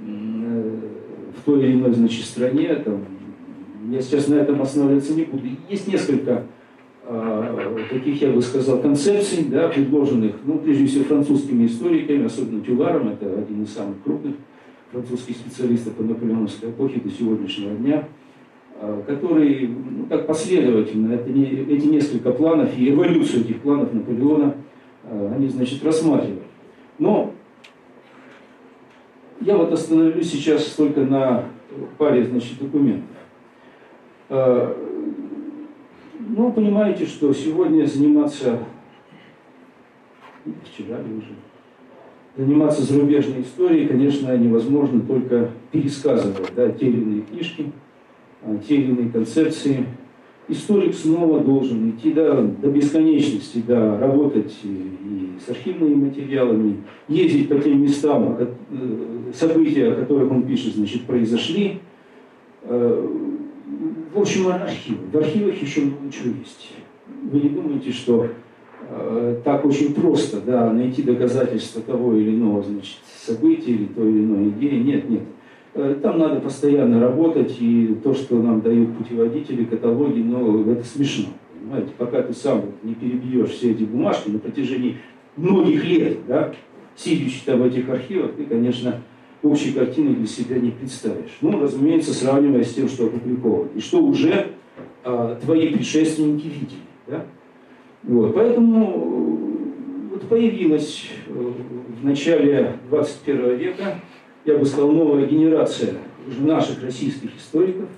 в 0.00 1.44
той 1.44 1.60
или 1.60 1.74
иной 1.74 1.92
значит, 1.92 2.24
стране. 2.24 2.74
Там, 2.84 3.04
я 3.92 4.02
сейчас 4.02 4.26
на 4.26 4.34
этом 4.34 4.60
останавливаться 4.60 5.14
не 5.14 5.24
буду. 5.24 5.44
Есть 5.68 5.86
несколько 5.86 6.42
а, 7.06 7.76
таких, 7.88 8.20
я 8.20 8.32
бы 8.32 8.42
сказал, 8.42 8.80
концепций, 8.80 9.44
да, 9.48 9.68
предложенных, 9.68 10.34
ну, 10.44 10.58
прежде 10.58 10.86
всего, 10.86 11.04
французскими 11.04 11.66
историками, 11.66 12.24
особенно 12.24 12.62
Тюларом, 12.62 13.10
это 13.10 13.38
один 13.38 13.62
из 13.62 13.72
самых 13.72 14.02
крупных 14.02 14.34
французских 14.90 15.36
специалистов 15.36 15.94
по 15.94 16.02
наполеоновской 16.02 16.70
эпохе 16.70 17.00
до 17.00 17.10
сегодняшнего 17.10 17.74
дня, 17.74 18.08
а, 18.76 19.02
которые, 19.06 19.68
ну, 19.68 20.06
так 20.06 20.26
последовательно, 20.26 21.14
это 21.14 21.30
не, 21.30 21.44
эти 21.44 21.86
несколько 21.86 22.32
планов 22.32 22.76
и 22.76 22.90
эволюцию 22.90 23.44
этих 23.44 23.60
планов 23.60 23.92
Наполеона, 23.92 24.54
а, 25.04 25.32
они, 25.34 25.48
значит, 25.48 25.84
рассматривают. 25.84 26.42
Но 26.98 27.34
я 29.40 29.56
вот 29.56 29.72
остановлюсь 29.72 30.30
сейчас 30.30 30.64
только 30.70 31.02
на 31.02 31.44
паре, 31.96 32.24
значит, 32.24 32.58
документов 32.58 33.04
ну, 36.38 36.52
понимаете, 36.52 37.06
что 37.06 37.32
сегодня 37.32 37.86
заниматься, 37.86 38.60
вчера 40.64 40.98
уже, 40.98 41.34
заниматься 42.38 42.82
зарубежной 42.82 43.42
историей, 43.42 43.88
конечно, 43.88 44.34
невозможно 44.36 45.00
только 45.00 45.50
пересказывая 45.72 46.46
да, 46.54 46.70
те 46.70 46.86
или 46.86 47.00
иные 47.00 47.22
книжки, 47.22 47.72
а, 48.42 48.56
те 48.66 48.76
или 48.76 48.92
иные 48.92 49.10
концепции. 49.10 49.84
Историк 50.46 50.94
снова 50.94 51.40
должен 51.40 51.90
идти 51.90 52.12
да, 52.12 52.40
до 52.40 52.68
бесконечности, 52.68 53.62
да, 53.66 53.98
работать 53.98 54.56
и 54.62 55.36
с 55.44 55.50
архивными 55.50 56.06
материалами, 56.06 56.76
ездить 57.08 57.48
по 57.48 57.56
тем 57.56 57.82
местам, 57.82 58.36
э, 58.38 58.46
события, 59.34 59.92
о 59.92 59.94
которых 59.96 60.30
он 60.30 60.44
пишет, 60.44 60.76
значит, 60.76 61.02
произошли. 61.02 61.80
Э, 62.62 63.06
в 64.14 64.18
общем, 64.18 64.48
архивы. 64.48 65.00
В 65.12 65.16
архивах 65.18 65.60
еще 65.60 65.82
много 65.82 66.10
чего 66.10 66.34
есть. 66.38 66.72
Вы 67.30 67.40
не 67.40 67.48
думаете, 67.50 67.92
что 67.92 68.28
так 69.44 69.64
очень 69.64 69.94
просто 69.94 70.40
да, 70.40 70.72
найти 70.72 71.02
доказательства 71.02 71.82
того 71.82 72.14
или 72.14 72.30
иного 72.30 72.62
значит, 72.62 72.98
события 73.04 73.72
или 73.72 73.84
той 73.84 74.10
или 74.10 74.24
иной 74.24 74.48
идеи. 74.48 74.80
Нет, 74.80 75.10
нет. 75.10 75.22
Э, 75.74 75.96
там 76.02 76.18
надо 76.18 76.40
постоянно 76.40 77.00
работать, 77.00 77.56
и 77.60 77.96
то, 78.02 78.14
что 78.14 78.42
нам 78.42 78.60
дают 78.60 78.96
путеводители, 78.96 79.64
каталоги, 79.64 80.20
ну, 80.20 80.70
это 80.70 80.84
смешно. 80.84 81.26
Понимаете, 81.60 81.90
пока 81.96 82.22
ты 82.22 82.32
сам 82.32 82.62
не 82.82 82.94
перебьешь 82.94 83.50
все 83.50 83.72
эти 83.72 83.84
бумажки 83.84 84.30
на 84.30 84.38
протяжении 84.38 84.96
многих 85.36 85.84
лет, 85.84 86.18
да, 86.26 86.52
сидящий 86.96 87.42
там 87.44 87.60
в 87.60 87.66
этих 87.66 87.88
архивах, 87.88 88.32
ты, 88.32 88.44
конечно, 88.44 89.02
общей 89.42 89.72
картины 89.72 90.14
для 90.14 90.26
себя 90.26 90.58
не 90.58 90.70
представишь. 90.70 91.36
Ну, 91.40 91.60
разумеется, 91.60 92.12
сравнивая 92.12 92.64
с 92.64 92.74
тем, 92.74 92.88
что 92.88 93.06
опубликовано. 93.06 93.68
И 93.74 93.80
что 93.80 94.02
уже 94.02 94.48
а, 95.04 95.36
твои 95.36 95.68
предшественники 95.68 96.46
видели. 96.46 96.82
Да? 97.06 97.24
Вот, 98.02 98.34
поэтому 98.34 98.86
э, 98.86 100.14
вот 100.14 100.28
появилась 100.28 101.08
э, 101.26 101.32
в 101.32 102.04
начале 102.04 102.74
21 102.90 103.56
века, 103.56 104.00
я 104.44 104.56
бы 104.56 104.64
сказал, 104.64 104.92
новая 104.92 105.26
генерация 105.26 105.94
наших 106.38 106.82
российских 106.82 107.36
историков, 107.36 107.88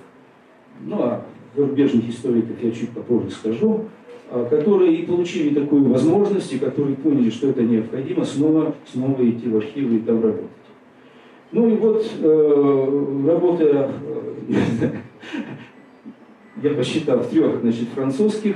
ну 0.85 1.03
а 1.03 1.25
зарубежных 1.55 2.09
историков 2.09 2.61
я 2.61 2.71
чуть 2.71 2.89
попозже 2.89 3.31
скажу, 3.31 3.85
а, 4.29 4.45
которые 4.45 4.95
и 4.95 5.05
получили 5.05 5.53
такую 5.53 5.89
возможность, 5.89 6.53
и 6.53 6.59
которые 6.59 6.95
поняли, 6.95 7.29
что 7.29 7.49
это 7.49 7.61
необходимо, 7.61 8.23
снова, 8.25 8.75
снова 8.91 9.29
идти 9.29 9.49
в 9.49 9.57
архивы 9.57 9.97
и 9.97 9.99
там 9.99 10.23
работать. 10.23 10.47
Ну 11.51 11.69
и 11.69 11.75
вот, 11.75 12.05
э, 12.17 13.25
работая, 13.27 13.91
я 16.63 16.69
посчитал, 16.71 17.19
в 17.19 17.27
трех 17.27 17.59
значит, 17.59 17.89
французских, 17.93 18.55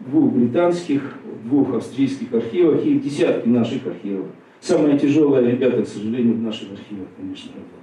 двух 0.00 0.32
британских, 0.32 1.02
двух 1.44 1.74
австрийских 1.74 2.32
архивах 2.32 2.84
и 2.84 2.98
десятки 2.98 3.48
наших 3.48 3.86
архивов. 3.86 4.26
Самое 4.60 4.98
тяжелое, 4.98 5.50
ребята, 5.50 5.82
к 5.82 5.88
сожалению, 5.88 6.34
в 6.34 6.42
наших 6.42 6.72
архивах, 6.72 7.08
конечно, 7.16 7.52
работать. 7.54 7.76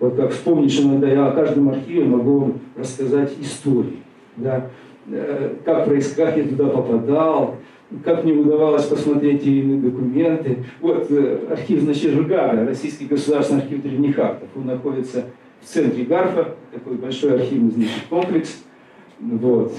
Вот 0.00 0.16
как 0.16 0.32
вспомнишь 0.32 0.80
иногда, 0.80 1.08
я 1.08 1.28
о 1.28 1.32
каждом 1.32 1.70
архиве 1.70 2.04
могу 2.04 2.38
вам 2.38 2.60
рассказать 2.76 3.32
истории. 3.40 3.98
Да? 4.36 4.70
Э, 5.08 5.54
как 5.64 5.86
как 5.86 6.36
я 6.36 6.44
туда 6.44 6.66
попадал, 6.66 7.56
как 8.04 8.24
мне 8.24 8.32
удавалось 8.32 8.86
посмотреть 8.86 9.44
те 9.44 9.62
документы. 9.62 10.64
Вот 10.80 11.06
э, 11.10 11.46
архив, 11.50 11.82
значит, 11.82 12.14
РГАГа, 12.16 12.66
Российский 12.66 13.06
государственный 13.06 13.62
архив 13.62 13.82
древних 13.82 14.18
актов. 14.18 14.48
Он 14.56 14.66
находится 14.66 15.26
в 15.60 15.66
центре 15.66 16.04
Гарфа, 16.04 16.54
такой 16.72 16.96
большой 16.96 17.34
архивный, 17.34 17.70
значит, 17.70 18.02
комплекс– 18.10 18.62
вот. 19.20 19.72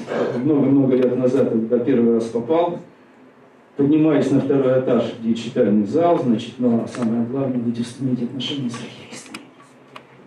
Много-много 0.43 0.95
лет 0.95 1.17
назад, 1.17 1.49
когда 1.49 1.79
первый 1.79 2.15
раз 2.15 2.25
попал, 2.25 2.79
поднимаясь 3.77 4.31
на 4.31 4.39
второй 4.39 4.79
этаж, 4.79 5.15
где 5.21 5.33
читальный 5.33 5.85
зал, 5.85 6.19
значит, 6.19 6.53
но 6.57 6.87
самое 6.87 7.25
главное, 7.25 7.57
будете 7.57 7.83
иметь 7.99 8.23
отношения 8.23 8.69
с 8.69 8.75
архивистами. 8.75 9.45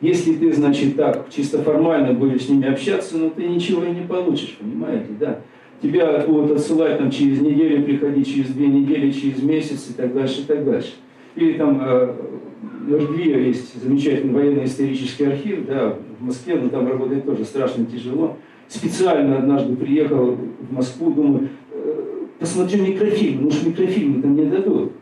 Если 0.01 0.35
ты, 0.35 0.53
значит, 0.53 0.97
так 0.97 1.29
чисто 1.31 1.59
формально 1.59 2.13
будешь 2.13 2.43
с 2.43 2.49
ними 2.49 2.69
общаться, 2.69 3.17
ну 3.17 3.31
ты 3.31 3.49
ничего 3.49 3.83
и 3.83 3.91
не 3.91 4.03
получишь, 4.07 4.57
понимаете, 4.61 5.09
да? 5.19 5.41
Тебя 5.83 6.25
будут 6.27 6.53
отсылать 6.53 6.99
там 6.99 7.11
через 7.11 7.41
неделю, 7.41 7.85
приходить 7.85 8.27
через 8.33 8.51
две 8.51 8.67
недели, 8.67 9.11
через 9.11 9.43
месяц 9.43 9.91
и 9.91 9.93
так 9.93 10.13
дальше, 10.13 10.43
и 10.43 10.45
так 10.45 10.65
дальше. 10.65 10.95
Или 11.37 11.53
там 11.53 11.81
э, 11.81 12.15
в 12.63 12.93
Иргве 12.93 13.47
есть 13.47 13.81
замечательный 13.81 14.35
военно-исторический 14.35 15.25
архив, 15.25 15.67
да, 15.67 15.97
в 16.19 16.25
Москве, 16.25 16.57
но 16.57 16.69
там 16.69 16.89
работает 16.89 17.25
тоже 17.25 17.45
страшно 17.45 17.87
тяжело 17.87 18.37
специально 18.69 19.39
однажды 19.39 19.75
приехал 19.77 20.37
в 20.37 20.73
Москву, 20.73 21.13
думаю, 21.13 21.49
«Э, 21.73 22.27
посмотрю 22.39 22.87
микрофильм, 22.87 23.43
ну 23.43 23.49
уж 23.49 23.63
микрофильмы 23.65 24.23
там 24.23 24.37
не 24.37 24.45
дадут. 24.45 24.93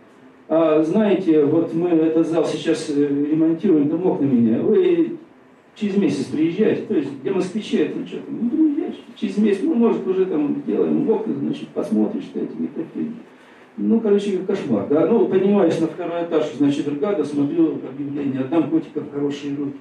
А 0.48 0.82
знаете, 0.82 1.44
вот 1.44 1.74
мы 1.74 1.88
этот 1.88 2.28
зал 2.28 2.46
сейчас 2.46 2.88
э, 2.90 3.06
ремонтируем, 3.06 3.88
там 3.88 4.06
окна 4.06 4.24
меня, 4.24 4.60
вы 4.60 5.16
через 5.74 5.96
месяц 5.96 6.26
приезжаете, 6.26 6.82
то 6.82 6.94
есть 6.94 7.20
для 7.22 7.32
москвичей 7.32 7.86
это 7.86 8.06
что, 8.06 8.18
ну 8.28 8.48
приезжаете, 8.48 8.98
через 9.16 9.36
месяц, 9.38 9.60
ну 9.62 9.74
может 9.74 10.06
уже 10.06 10.26
там 10.26 10.62
сделаем 10.64 11.08
окна, 11.10 11.34
значит, 11.34 11.68
посмотришь 11.68 12.24
что 12.24 12.38
эти 12.38 12.54
микрофильмы. 12.56 13.16
Ну, 13.78 14.00
короче, 14.00 14.38
кошмар, 14.38 14.88
да. 14.88 15.06
Ну, 15.06 15.26
поднимаюсь 15.26 15.78
на 15.80 15.86
второй 15.86 16.24
этаж, 16.24 16.50
значит, 16.56 16.86
бригада, 16.86 17.22
смотрю 17.24 17.78
объявление, 17.86 18.40
отдам 18.40 18.70
котиков 18.70 19.04
хорошие 19.12 19.54
руки. 19.54 19.76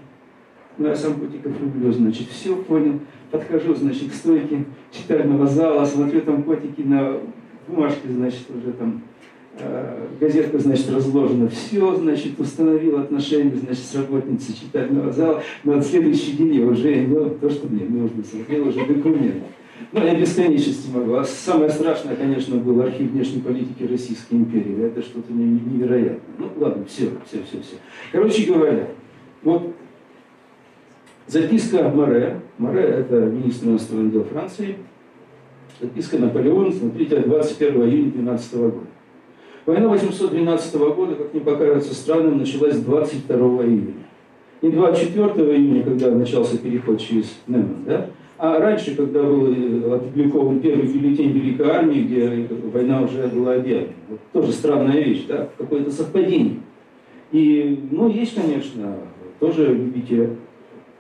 Ну, 0.78 0.88
я 0.88 0.96
сам 0.96 1.14
котиков 1.14 1.54
люблю, 1.62 1.92
значит, 1.94 2.28
все 2.28 2.58
понял. 2.58 3.00
Подхожу, 3.32 3.76
значит, 3.76 4.12
к 4.12 4.14
стойке 4.14 4.66
читального 4.92 5.48
зала, 5.48 5.86
смотрю, 5.86 6.22
там 6.22 6.44
котики 6.44 6.82
на 6.82 7.18
бумажке, 7.68 8.08
значит, 8.10 8.44
уже 8.50 8.72
там 8.74 9.02
э, 9.60 10.08
газетка, 10.20 10.60
значит, 10.60 10.92
разложена. 10.92 11.50
Все, 11.50 11.96
значит, 11.96 12.40
установил 12.40 13.00
отношения, 13.00 13.56
значит, 13.56 13.84
с 13.84 13.96
работницей 13.96 14.56
читального 14.56 15.12
зала. 15.12 15.42
Но 15.64 15.76
на 15.76 15.82
следующий 15.82 16.34
день 16.34 16.56
я 16.56 16.66
уже 16.66 17.04
имел 17.04 17.32
то, 17.32 17.50
что 17.50 17.68
мне 17.68 17.86
нужно, 17.88 18.24
смотрел 18.24 18.68
уже 18.68 18.86
документы. 18.86 19.42
Ну, 19.92 20.04
я 20.04 20.16
бесконечности 20.16 20.90
могу. 20.92 21.16
А 21.16 21.24
самое 21.24 21.70
страшное, 21.70 22.16
конечно, 22.16 22.58
был 22.58 22.82
архив 22.82 23.12
внешней 23.12 23.42
политики 23.42 23.84
Российской 23.84 24.36
империи. 24.36 24.86
Это 24.86 25.02
что-то 25.02 25.34
невероятное. 25.34 26.20
Ну, 26.38 26.50
ладно, 26.58 26.86
все, 26.86 27.10
все, 27.28 27.40
все, 27.44 27.62
все. 27.62 27.76
Короче 28.12 28.46
говоря, 28.46 28.88
вот 29.44 29.74
Записка 31.28 31.90
Море. 31.90 32.42
Море– 32.58 32.82
это 32.84 33.16
министр 33.16 33.68
иностранных 33.68 34.14
дел 34.14 34.24
Франции. 34.26 34.78
Записка 35.82 36.20
Наполеона, 36.20 36.72
смотрите, 36.72 37.20
21 37.20 37.82
июня 37.84 38.12
12 38.12 38.56
года. 38.56 38.78
Война 39.66 39.88
812 39.90 40.76
года, 40.76 41.16
как 41.16 41.34
не 41.34 41.40
покажется 41.40 41.96
странным, 41.96 42.38
началась 42.38 42.78
22 42.78 43.38
июня. 43.64 43.94
Не 44.62 44.70
24 44.70 45.58
июня, 45.58 45.84
когда 45.84 46.12
начался 46.12 46.58
переход 46.58 47.02
через 47.02 47.36
Неман, 47.48 47.84
да? 47.86 48.10
а 48.38 48.60
раньше, 48.60 48.96
когда 48.96 49.24
был 49.24 49.48
э, 49.48 49.96
опубликован 49.96 50.60
первый 50.60 50.88
бюллетень 50.88 51.32
Великой 51.32 51.70
Армии, 51.70 52.02
где 52.02 52.48
война 52.72 53.02
уже 53.02 53.28
была 53.28 53.56
объявлена. 53.56 53.94
Вот 54.10 54.20
тоже 54.32 54.52
странная 54.52 55.02
вещь, 55.02 55.26
да? 55.28 55.50
какое-то 55.58 55.92
совпадение. 55.92 56.60
И, 57.32 57.88
ну, 57.92 58.08
есть, 58.10 58.36
конечно, 58.36 58.98
тоже 59.40 59.74
любите 59.74 60.30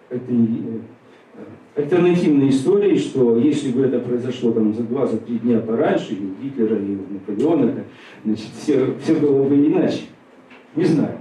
этой 0.10 0.36
э, 0.36 1.82
альтернативной 1.82 2.50
истории, 2.50 2.98
что 2.98 3.38
если 3.38 3.72
бы 3.72 3.84
это 3.84 4.00
произошло 4.00 4.52
там 4.52 4.74
за 4.74 4.84
два, 4.84 5.06
за 5.06 5.18
три 5.18 5.40
дня 5.40 5.60
пораньше, 5.60 6.14
и 6.14 6.26
у 6.26 6.44
Гитлера, 6.44 6.78
и 6.78 6.96
у 6.96 7.14
Наполеона, 7.14 7.84
значит, 8.24 8.48
все, 8.58 8.94
все 9.04 9.16
было 9.16 9.44
бы 9.44 9.56
иначе. 9.56 10.04
Не 10.76 10.86
знаю. 10.86 11.18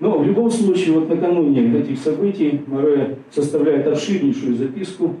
Но 0.00 0.18
в 0.18 0.26
любом 0.26 0.50
случае, 0.50 0.94
вот 0.94 1.08
накануне 1.08 1.80
этих 1.80 1.98
событий 1.98 2.60
Море 2.66 3.18
составляет 3.30 3.86
обширнейшую 3.86 4.54
записку. 4.54 5.16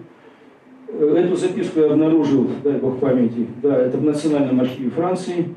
Э, 0.88 1.14
эту 1.18 1.36
записку 1.36 1.80
я 1.80 1.86
обнаружил, 1.86 2.48
дай 2.62 2.74
бог 2.74 3.00
памяти, 3.00 3.46
да, 3.62 3.76
это 3.76 3.98
в 3.98 4.04
Национальном 4.04 4.60
архиве 4.60 4.90
Франции. 4.90 5.54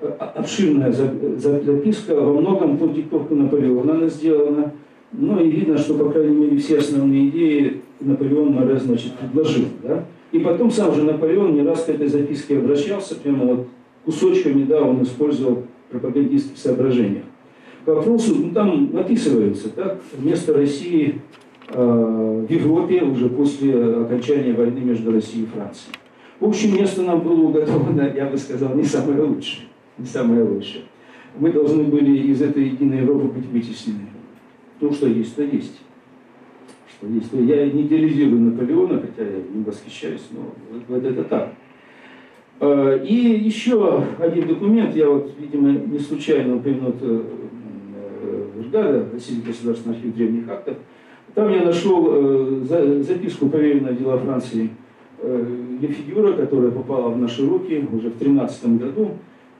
Э, 0.00 0.08
обширная 0.34 0.92
записка, 0.92 2.14
во 2.14 2.40
многом 2.40 2.78
под 2.78 2.94
диктовку 2.94 3.34
Наполеона 3.34 3.94
она 3.94 4.08
сделана. 4.08 4.72
Ну 5.18 5.40
и 5.40 5.48
видно, 5.48 5.78
что, 5.78 5.94
по 5.94 6.10
крайней 6.10 6.36
мере, 6.36 6.58
все 6.58 6.78
основные 6.78 7.28
идеи 7.30 7.80
Наполеон 8.00 8.52
Море, 8.52 8.78
значит, 8.78 9.12
предложил. 9.14 9.64
Да? 9.82 10.04
И 10.32 10.38
потом 10.38 10.70
сам 10.70 10.94
же 10.94 11.02
Наполеон 11.04 11.54
не 11.54 11.62
раз 11.62 11.84
к 11.84 11.88
этой 11.88 12.08
записке 12.08 12.58
обращался, 12.58 13.16
прямо 13.16 13.44
вот 13.46 13.68
кусочками, 14.04 14.64
да, 14.64 14.82
он 14.82 15.02
использовал 15.02 15.64
пропагандистских 15.90 16.58
соображениях. 16.58 17.24
К 17.84 17.88
вопросу, 17.88 18.34
ну 18.34 18.50
там 18.50 18.90
описывается, 18.94 19.70
так, 19.70 20.00
место 20.18 20.52
России 20.52 21.20
э, 21.68 22.44
в 22.48 22.52
Европе 22.52 23.02
уже 23.02 23.28
после 23.28 23.74
окончания 23.74 24.52
войны 24.52 24.80
между 24.80 25.12
Россией 25.12 25.44
и 25.44 25.46
Францией. 25.46 25.94
В 26.40 26.46
общем, 26.46 26.76
место 26.76 27.02
нам 27.02 27.20
было 27.20 27.40
уготовано, 27.40 28.12
я 28.14 28.26
бы 28.26 28.36
сказал, 28.36 28.74
не 28.74 28.84
самое 28.84 29.22
лучшее. 29.22 29.66
Не 29.96 30.06
самое 30.06 30.42
лучшее. 30.42 30.82
Мы 31.38 31.50
должны 31.50 31.84
были 31.84 32.18
из 32.30 32.42
этой 32.42 32.64
единой 32.64 32.98
Европы 32.98 33.28
быть 33.28 33.46
вытеснены. 33.46 34.08
Ну, 34.80 34.92
что 34.92 35.06
есть, 35.06 35.34
то 35.36 35.42
есть. 35.42 35.80
что 36.88 37.06
есть. 37.06 37.32
Я 37.32 37.70
не 37.70 37.82
идеализирую 37.82 38.40
Наполеона, 38.40 39.00
хотя 39.00 39.28
я 39.28 39.38
не 39.52 39.64
восхищаюсь, 39.64 40.28
но 40.32 40.52
вот 40.88 41.04
это 41.04 41.24
так. 41.24 41.54
А, 42.60 42.96
и 42.96 43.14
еще 43.14 44.04
один 44.18 44.48
документ, 44.48 44.94
я 44.94 45.08
вот, 45.08 45.32
видимо, 45.38 45.70
не 45.70 45.98
случайно 45.98 46.56
упомянут 46.56 46.96
Ждада, 48.62 49.06
Российский 49.12 49.46
государственный 49.46 49.96
архив 49.96 50.14
древних 50.14 50.48
актов, 50.48 50.76
там 51.34 51.52
я 51.52 51.62
нашел 51.62 52.08
э, 52.08 53.02
записку 53.02 53.48
поверенного 53.48 53.94
дела 53.94 54.18
Франции 54.18 54.70
Лефигюра, 55.80 56.32
которая 56.32 56.70
попала 56.70 57.10
в 57.10 57.18
наши 57.18 57.46
руки 57.46 57.86
уже 57.92 58.10
в 58.10 58.18
2013 58.18 58.78
году, 58.78 59.10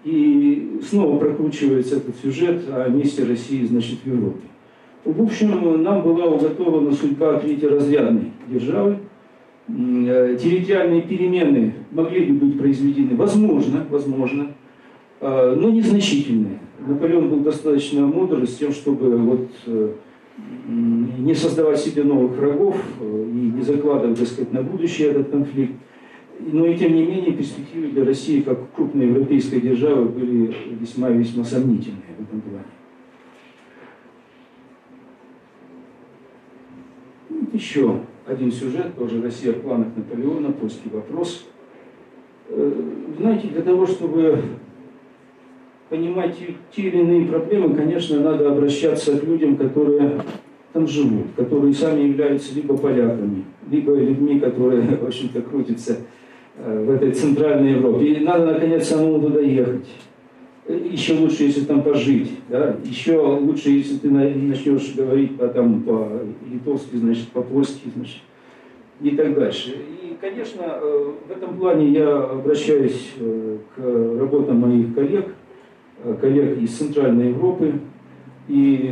и 0.05 0.81
снова 0.89 1.19
прокручивается 1.19 1.97
этот 1.97 2.17
сюжет 2.23 2.63
о 2.71 2.89
месте 2.89 3.25
России, 3.25 3.65
значит, 3.65 3.99
в 4.05 4.07
Европе. 4.07 4.47
В 5.07 5.23
общем, 5.23 5.83
нам 5.85 6.03
была 6.03 6.27
уготована 6.27 6.91
судьба 6.91 7.39
третьеразрядной 7.39 8.33
державы. 8.49 8.99
Э, 9.69 10.37
территориальные 10.37 11.03
перемены 11.03 11.75
могли 11.93 12.27
бы 12.27 12.47
быть 12.47 12.59
произведены, 12.59 13.15
возможно, 13.15 13.87
возможно, 13.89 14.49
э, 15.21 15.55
но 15.57 15.71
незначительные. 15.71 16.59
Наполеон 16.85 17.29
был 17.29 17.41
достаточно 17.41 18.05
мудр 18.05 18.45
с 18.49 18.57
тем, 18.57 18.73
чтобы 18.73 19.17
вот 19.17 19.49
э, 19.67 19.93
не 20.67 21.35
создавать 21.35 21.79
себе 21.79 22.03
новых 22.03 22.37
врагов 22.37 22.77
и 23.01 23.05
не 23.05 23.63
закладывать, 23.63 24.19
так 24.19 24.27
сказать, 24.27 24.53
на 24.53 24.63
будущее 24.63 25.11
этот 25.11 25.31
конфликт. 25.31 25.75
Но 26.41 26.67
и 26.67 26.77
тем 26.77 26.93
не 26.93 27.07
менее 27.07 27.33
перспективы 27.33 27.89
для 27.89 28.05
России 28.05 28.41
как 28.41 28.73
крупной 28.75 29.07
европейской 29.07 29.61
державы 29.61 30.07
были 30.07 30.53
весьма 30.81 31.11
весьма 31.11 31.45
сомнительные 31.45 32.17
в 32.19 32.23
этом 32.23 32.41
плане. 32.41 32.65
Вот 37.29 37.46
еще 37.57 38.01
один 38.27 38.53
сюжет, 38.53 38.95
тоже 38.97 39.23
Россия 39.23 39.53
в 39.53 39.61
планах 39.61 39.89
Наполеона, 39.97 40.53
польский 40.53 40.91
вопрос. 40.91 41.47
Э, 42.49 42.73
знаете, 43.19 43.49
для 43.49 43.63
того, 43.63 43.87
чтобы 43.87 44.41
понимать 45.89 46.37
те 46.75 46.83
или 46.83 46.99
иные 46.99 47.27
проблемы, 47.27 47.75
конечно, 47.75 48.21
надо 48.21 48.51
обращаться 48.51 49.19
к 49.19 49.25
людям, 49.25 49.57
которые 49.57 50.23
там 50.73 50.87
живут, 50.87 51.27
которые 51.37 51.75
сами 51.75 52.09
являются 52.09 52.55
либо 52.55 52.77
поляками, 52.77 53.45
либо 53.71 53.95
людьми, 53.95 54.39
которые, 54.39 54.83
в 54.83 55.07
общем-то, 55.07 55.43
крутятся 55.43 55.99
Э, 56.59 56.85
в 56.87 56.91
этой 56.91 57.13
центральной 57.13 57.73
Европе. 57.73 58.07
И 58.07 58.21
надо, 58.21 58.47
наконец, 58.47 58.89
самому 58.89 59.21
туда 59.21 59.41
ехать. 59.41 59.87
Еще 60.69 61.15
лучше, 61.15 61.45
если 61.45 61.65
там 61.65 61.83
пожить. 61.83 62.31
Да? 62.49 62.77
Еще 62.85 63.19
лучше, 63.19 63.71
если 63.71 63.99
ты 63.99 64.11
начнешь 64.11 64.95
говорить 64.97 65.37
по, 65.37 65.47
там, 65.49 65.83
по-литовски, 65.83 66.97
значит, 66.97 67.29
по-польски, 67.29 67.89
значит, 67.95 68.23
и 69.01 69.11
так 69.11 69.35
дальше. 69.35 69.77
И, 70.03 70.17
конечно, 70.21 70.63
э, 70.63 71.13
в 71.29 71.31
этом 71.31 71.57
плане 71.57 71.91
я 71.91 72.17
обращаюсь 72.17 73.13
э, 73.19 73.59
к 73.77 73.81
работам 74.19 74.59
моих 74.59 74.95
коллег, 74.95 75.35
коллег 76.21 76.59
из 76.59 76.77
Центральной 76.77 77.29
Европы. 77.29 77.75
И 78.49 78.89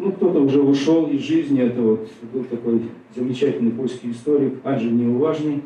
ну, 0.00 0.12
кто-то 0.12 0.40
уже 0.40 0.62
ушел 0.62 1.06
из 1.08 1.20
жизни. 1.20 1.62
Это 1.62 1.80
вот 1.80 2.08
был 2.32 2.44
такой 2.44 2.82
замечательный 3.14 3.70
польский 3.70 4.10
историк 4.10 4.54
Анджей 4.64 4.90
Неуважный 4.90 5.62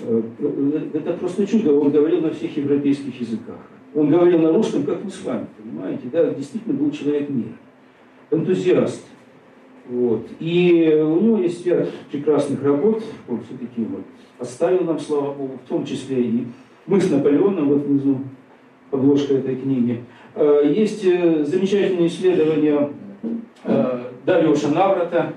Э, 0.00 0.22
это 0.94 1.12
просто 1.14 1.46
чудо. 1.46 1.74
Он 1.74 1.90
говорил 1.90 2.22
на 2.22 2.30
всех 2.30 2.56
европейских 2.56 3.20
языках. 3.20 3.56
Он 3.94 4.08
говорил 4.08 4.38
на 4.38 4.52
русском, 4.52 4.84
как 4.84 5.04
мы 5.04 5.10
с 5.10 5.22
вами, 5.22 5.46
понимаете? 5.56 6.08
Да, 6.10 6.30
действительно 6.32 6.74
был 6.74 6.90
человек 6.90 7.28
мира. 7.28 7.52
Энтузиаст. 8.30 9.04
Вот. 9.88 10.26
И 10.40 11.00
у 11.02 11.20
него 11.20 11.38
есть 11.38 11.66
ряд 11.66 11.88
прекрасных 12.10 12.62
работ. 12.62 13.02
Он 13.28 13.42
все-таки 13.42 13.84
вот 13.84 14.04
оставил 14.38 14.84
нам, 14.84 14.98
слава 14.98 15.34
Богу, 15.34 15.58
в 15.64 15.68
том 15.68 15.84
числе 15.84 16.22
и 16.22 16.46
мы 16.86 17.00
с 17.00 17.10
Наполеоном, 17.10 17.68
вот 17.68 17.84
внизу 17.84 18.18
подложка 18.90 19.34
этой 19.34 19.56
книги. 19.56 20.02
Э, 20.34 20.62
есть 20.64 21.04
э, 21.04 21.44
замечательные 21.44 22.08
исследования 22.08 22.90
Дариуша 24.24 24.68
Наврата, 24.68 25.34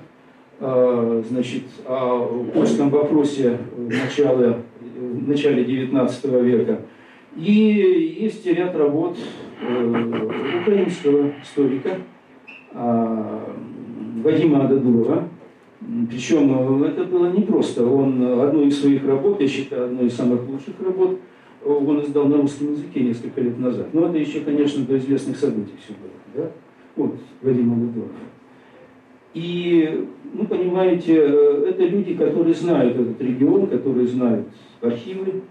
а, 0.58 1.22
значит, 1.28 1.64
о 1.86 2.44
польском 2.54 2.90
вопросе 2.90 3.58
в 3.76 3.88
начале, 3.88 4.62
в 4.80 5.28
начале 5.28 5.64
19 5.64 6.24
века. 6.42 6.80
И 7.36 8.16
есть 8.20 8.46
ряд 8.46 8.74
работ 8.76 9.16
э, 9.60 10.60
украинского 10.62 11.32
историка 11.42 11.98
а, 12.72 13.54
Вадима 14.22 14.64
Ададурова. 14.64 15.28
Причем 16.10 16.82
это 16.82 17.04
было 17.04 17.30
непросто. 17.30 17.86
Он 17.86 18.40
одну 18.40 18.66
из 18.66 18.80
своих 18.80 19.06
работ, 19.06 19.40
я 19.40 19.48
считаю, 19.48 19.84
одну 19.86 20.06
из 20.06 20.14
самых 20.14 20.48
лучших 20.48 20.74
работ, 20.82 21.20
он 21.64 22.02
издал 22.02 22.26
на 22.26 22.38
русском 22.38 22.72
языке 22.72 23.00
несколько 23.00 23.40
лет 23.40 23.58
назад. 23.58 23.88
Но 23.92 24.06
это 24.06 24.18
еще, 24.18 24.40
конечно, 24.40 24.84
до 24.84 24.96
известных 24.96 25.36
событий 25.36 25.74
все 25.84 25.92
было. 25.94 26.10
Да? 26.34 26.50
Вот 26.96 27.16
Вадим 27.42 27.72
Ададуров. 27.72 28.10
И, 29.34 30.06
ну, 30.32 30.46
понимаете, 30.46 31.14
э, 31.14 31.66
это 31.68 31.84
люди, 31.84 32.14
которые 32.14 32.54
знают 32.54 32.96
этот 32.96 33.20
регион, 33.20 33.66
которые 33.66 34.06
знают 34.06 34.46
архивы, 34.80 35.42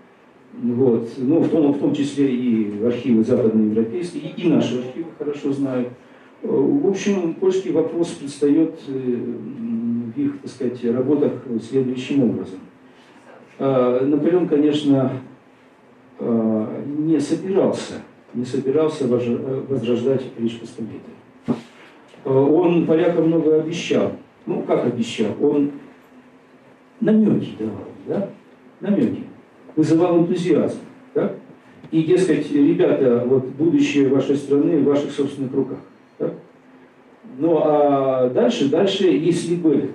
вот, 0.62 1.10
ну, 1.18 1.40
в 1.40 1.50
том, 1.50 1.74
в 1.74 1.80
том 1.80 1.94
числе 1.94 2.34
и 2.34 2.84
архивы 2.84 3.24
западноевропейские, 3.24 4.24
и, 4.24 4.42
и 4.42 4.50
наши 4.50 4.80
архивы 4.80 5.08
хорошо 5.18 5.52
знают. 5.52 5.90
Э, 6.42 6.48
в 6.48 6.88
общем, 6.88 7.34
польский 7.36 7.72
вопрос 7.72 8.10
предстает 8.10 8.80
э, 8.88 8.92
в 8.92 10.20
их, 10.20 10.40
так 10.42 10.52
сказать, 10.52 10.86
работах 10.86 11.34
следующим 11.62 12.24
образом. 12.24 12.60
Наполеон, 13.58 14.50
конечно, 14.50 15.14
не 16.20 17.20
собирался, 17.22 18.02
не 18.34 18.44
собирался 18.44 19.08
возрождать 19.08 20.24
Речь 20.38 20.60
Посполитой. 20.60 21.16
Э, 22.26 22.30
он 22.30 22.86
полякам 22.86 23.28
много 23.28 23.62
обещал. 23.62 24.14
Ну, 24.46 24.64
как 24.64 24.86
обещал? 24.86 25.32
Он 25.42 25.72
намеки 27.00 27.56
давал, 27.58 27.88
да? 28.08 28.30
Намеки. 28.82 29.24
Вызывал 29.76 30.20
энтузиазм, 30.20 30.78
да? 31.14 31.34
И, 31.92 32.04
дескать, 32.04 32.52
ребята, 32.52 33.24
вот 33.26 33.46
будущее 33.46 34.10
вашей 34.10 34.36
страны 34.36 34.80
в 34.80 34.86
ваших 34.86 35.12
собственных 35.12 35.54
руках. 35.54 35.78
Да? 36.20 36.32
Ну, 37.38 37.60
а 37.64 38.30
дальше, 38.30 38.70
дальше, 38.70 39.08
если 39.08 39.56
бы 39.56 39.92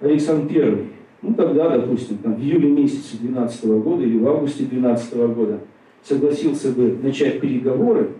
Александр 0.00 0.52
Первый, 0.52 0.88
ну, 1.22 1.34
тогда, 1.34 1.70
допустим, 1.70 2.18
там, 2.18 2.34
в 2.34 2.40
июле 2.40 2.68
месяце 2.70 3.16
12 3.18 3.64
года 3.64 4.02
или 4.02 4.18
в 4.18 4.28
августе 4.28 4.64
12 4.64 5.14
года 5.34 5.60
согласился 6.02 6.70
бы 6.72 6.98
начать 7.02 7.40
переговоры, 7.40 8.10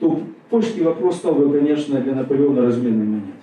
то 0.00 0.20
польский 0.50 0.82
вопрос 0.82 1.16
стал 1.16 1.34
бы, 1.34 1.58
конечно, 1.58 2.00
для 2.00 2.14
Наполеона 2.14 2.62
разменной 2.62 3.06
монетой. 3.06 3.41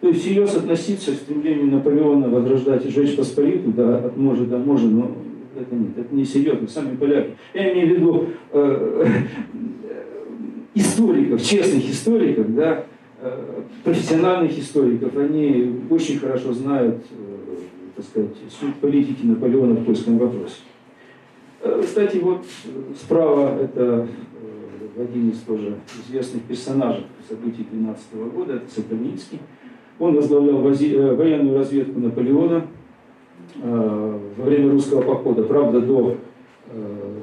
То 0.00 0.08
есть 0.08 0.20
всерьез 0.20 0.54
относиться 0.54 1.12
к 1.12 1.14
стремлению 1.14 1.66
Наполеона 1.66 2.28
возрождать 2.28 2.84
и 2.84 2.90
жечь 2.90 3.16
Посполиту, 3.16 3.72
да, 3.72 3.98
от 3.98 4.16
может 4.16 4.50
до 4.50 4.58
может, 4.58 4.90
но 4.90 5.10
это 5.58 5.74
нет, 5.74 5.96
это 5.96 6.14
не 6.14 6.24
серьезно, 6.24 6.68
сами 6.68 6.96
поляки. 6.96 7.30
Я 7.54 7.72
имею 7.72 7.88
в 7.88 7.90
виду 7.98 8.26
э, 8.52 9.06
историков, 10.74 11.42
честных 11.42 11.88
историков, 11.88 12.54
да, 12.54 12.84
э, 13.20 13.62
профессиональных 13.84 14.58
историков, 14.58 15.16
они 15.16 15.80
очень 15.88 16.18
хорошо 16.18 16.52
знают, 16.52 17.02
э, 17.10 17.56
так 17.96 18.04
сказать, 18.04 18.36
суть 18.60 18.74
политики 18.74 19.24
Наполеона 19.24 19.74
в 19.74 19.84
польском 19.84 20.18
вопросе. 20.18 20.56
Э, 21.62 21.80
кстати, 21.82 22.18
вот 22.18 22.44
справа 23.00 23.58
это 23.62 24.06
один 24.98 25.30
из 25.30 25.38
тоже 25.40 25.74
известных 26.06 26.42
персонажей 26.42 27.06
событий 27.28 27.66
12 27.70 28.14
года, 28.34 28.54
это 28.54 28.70
Сокольницкий. 28.70 29.38
Он 29.98 30.14
возглавлял 30.14 30.66
э, 30.66 31.14
военную 31.14 31.58
разведку 31.58 31.98
Наполеона 32.00 32.66
э, 33.62 34.18
во 34.36 34.44
время 34.44 34.70
русского 34.70 35.02
похода, 35.02 35.42
правда, 35.44 35.80
до, 35.80 36.16
э, 36.70 37.14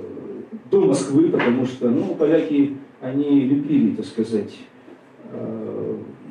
до 0.72 0.82
Москвы, 0.82 1.30
потому 1.30 1.66
что 1.66 1.90
ну, 1.90 2.16
поляки, 2.18 2.78
они 3.02 3.42
любили, 3.42 3.96
так 3.96 4.06
сказать, 4.06 4.58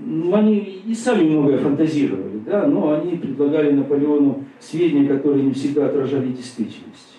ну, 0.04 0.34
они 0.34 0.82
и 0.86 0.94
сами 0.94 1.28
многое 1.28 1.58
фантазировали, 1.58 2.40
да, 2.46 2.66
но 2.66 2.92
они 2.92 3.16
предлагали 3.16 3.72
Наполеону 3.72 4.44
сведения, 4.60 5.06
которые 5.06 5.44
не 5.44 5.52
всегда 5.52 5.86
отражали 5.86 6.28
действительность. 6.28 7.18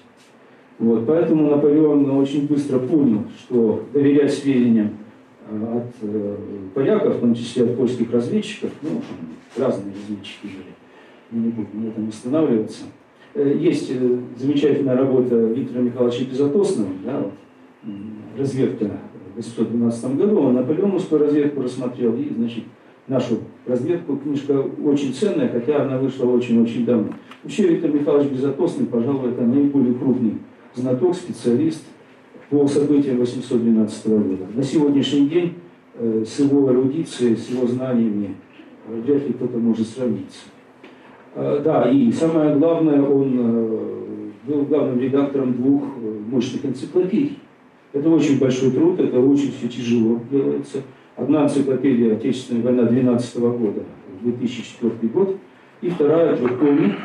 Вот, 0.79 1.05
поэтому 1.05 1.49
Наполеон 1.49 2.09
очень 2.11 2.47
быстро 2.47 2.79
понял, 2.79 3.23
что 3.39 3.83
доверять 3.93 4.33
сведениям 4.33 4.91
от 5.49 5.93
э, 6.01 6.35
поляков, 6.73 7.17
в 7.17 7.19
том 7.19 7.35
числе 7.35 7.65
от 7.65 7.77
польских 7.77 8.11
разведчиков, 8.11 8.71
ну, 8.81 9.01
разные 9.57 9.93
разведчики 9.93 10.43
были, 10.43 11.43
не 11.43 11.49
будем 11.49 11.83
на 11.83 11.87
этом 11.89 12.09
останавливаться. 12.09 12.83
Э, 13.33 13.55
есть 13.59 13.91
замечательная 14.37 14.95
работа 14.95 15.35
Виктора 15.35 15.81
Михайловича 15.81 16.25
Безотосного, 16.25 16.89
да, 17.05 17.19
вот, 17.19 17.33
разведка 18.37 18.85
в 19.35 19.39
1812 19.39 20.15
году, 20.15 20.41
он 20.41 20.53
наполеоновскую 20.53 21.21
разведку 21.21 21.61
рассмотрел 21.61 22.15
и, 22.15 22.31
значит, 22.33 22.63
нашу 23.07 23.39
разведку. 23.65 24.17
Книжка 24.17 24.63
очень 24.83 25.13
ценная, 25.13 25.49
хотя 25.49 25.83
она 25.83 25.97
вышла 25.97 26.25
очень-очень 26.25 26.85
давно. 26.85 27.09
Вообще 27.43 27.67
Виктор 27.67 27.91
Михайлович 27.91 28.31
Безотосный, 28.31 28.85
пожалуй, 28.85 29.31
это 29.31 29.41
наиболее 29.41 29.95
крупный 29.95 30.37
знаток, 30.75 31.15
специалист 31.15 31.83
по 32.53 32.67
событиям 32.67 33.17
812 33.17 34.07
года. 34.07 34.45
На 34.53 34.61
сегодняшний 34.61 35.27
день 35.27 35.53
э, 35.95 36.23
с 36.23 36.37
его 36.37 36.71
эрудицией, 36.71 37.35
с 37.35 37.49
его 37.49 37.65
знаниями 37.65 38.35
э, 38.87 39.01
вряд 39.03 39.27
ли 39.27 39.33
кто-то 39.33 39.57
может 39.57 39.87
сравниться. 39.87 40.41
Э, 41.33 41.59
да, 41.65 41.89
и 41.89 42.11
самое 42.11 42.55
главное, 42.55 43.01
он 43.01 43.37
был 44.45 44.65
главным 44.65 44.99
редактором 44.99 45.53
двух 45.53 45.81
мощных 46.29 46.63
энциклопедий. 46.63 47.39
Это 47.91 48.07
очень 48.07 48.39
большой 48.39 48.69
труд, 48.69 48.99
это 48.99 49.19
очень 49.19 49.51
все 49.51 49.67
тяжело 49.67 50.19
делается. 50.29 50.83
Одна 51.15 51.45
энциклопедия 51.45 52.13
«Отечественная 52.13 52.61
война 52.61 52.83
12 52.83 53.39
года», 53.39 53.83
2004 54.21 55.11
год, 55.11 55.37
и 55.81 55.89
вторая 55.89 56.35
трехтомник, 56.35 56.97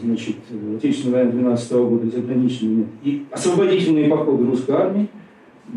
значит, 0.00 0.36
Отечественная 0.76 1.24
война 1.24 1.32
12 1.32 1.72
года, 1.72 2.10
заграничные 2.10 2.86
и 3.02 3.24
освободительные 3.30 4.08
походы 4.08 4.46
русской 4.46 4.72
армии, 4.72 5.08
э, 5.68 5.76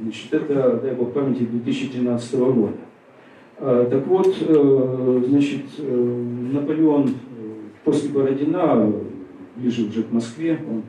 значит, 0.00 0.34
это, 0.34 0.80
дай 0.82 0.94
бог 0.94 1.12
памяти, 1.12 1.44
2013 1.44 2.34
года. 2.34 2.74
А, 3.58 3.86
так 3.88 4.06
вот, 4.06 4.34
э, 4.40 5.22
значит, 5.28 5.64
Наполеон 5.78 7.14
после 7.84 8.10
Бородина, 8.10 8.92
ближе 9.56 9.86
уже 9.86 10.02
к 10.02 10.12
Москве, 10.12 10.58
он 10.68 10.82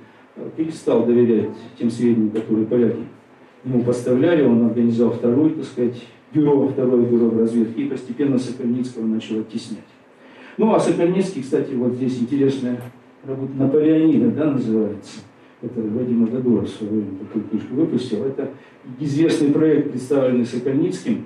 перестал 0.56 1.06
доверять 1.06 1.50
тем 1.78 1.92
сведениям, 1.92 2.32
которые 2.32 2.66
поляки 2.66 3.04
ему 3.64 3.84
поставляли, 3.84 4.44
он 4.44 4.66
организовал 4.66 5.14
второй, 5.14 5.52
так 5.52 5.66
сказать, 5.66 6.04
бюро, 6.34 6.68
второе 6.68 7.06
бюро 7.06 7.28
в 7.28 7.40
разведке, 7.40 7.84
и 7.84 7.88
постепенно 7.88 8.38
Сокольницкого 8.38 9.06
начал 9.06 9.40
оттеснять. 9.40 9.80
Ну, 10.58 10.74
а 10.74 10.80
Сокольницкий, 10.80 11.42
кстати, 11.42 11.74
вот 11.74 11.94
здесь 11.94 12.20
интересная 12.20 12.80
работа 13.26 13.52
Наполеонида, 13.56 14.32
да, 14.32 14.52
называется. 14.52 15.22
Это 15.62 15.82
Вадим 15.82 16.26
Ададуров 16.26 16.66
в 16.66 16.76
свое 16.76 16.92
время 16.92 17.20
такую 17.20 17.46
книжку 17.46 17.76
выпустил. 17.76 18.26
Это 18.26 18.50
известный 19.00 19.50
проект, 19.50 19.92
представленный 19.92 20.46
Сокольницким, 20.46 21.26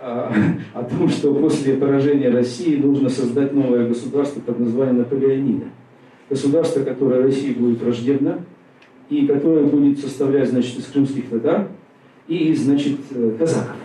а, 0.00 0.32
о 0.74 0.84
том, 0.84 1.08
что 1.08 1.34
после 1.34 1.74
поражения 1.74 2.30
России 2.30 2.76
нужно 2.76 3.08
создать 3.08 3.52
новое 3.52 3.88
государство 3.88 4.40
под 4.40 4.60
названием 4.60 4.98
Наполеонида. 4.98 5.66
Государство, 6.30 6.82
которое 6.82 7.22
России 7.22 7.52
будет 7.52 7.82
враждебно, 7.82 8.40
и 9.10 9.26
которое 9.26 9.64
будет 9.64 9.98
составлять, 9.98 10.48
значит, 10.48 10.78
из 10.78 10.86
крымских 10.86 11.28
татар 11.28 11.68
и 12.28 12.54
значит, 12.54 12.98
э, 13.10 13.36
казаков. 13.38 13.76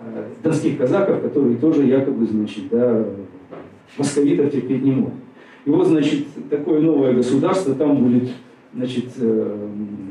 Э, 0.00 0.24
донских 0.42 0.78
казаков, 0.78 1.22
которые 1.22 1.56
тоже 1.56 1.84
якобы, 1.84 2.26
значит, 2.26 2.68
да, 2.70 3.04
московитов 3.98 4.52
терпеть 4.52 4.82
не 4.82 4.92
могут. 4.92 5.14
И 5.64 5.70
вот, 5.70 5.86
значит, 5.86 6.26
такое 6.50 6.80
новое 6.80 7.14
государство, 7.14 7.74
там 7.74 7.96
будет, 7.96 8.28
значит, 8.74 9.06
э, 9.18 9.68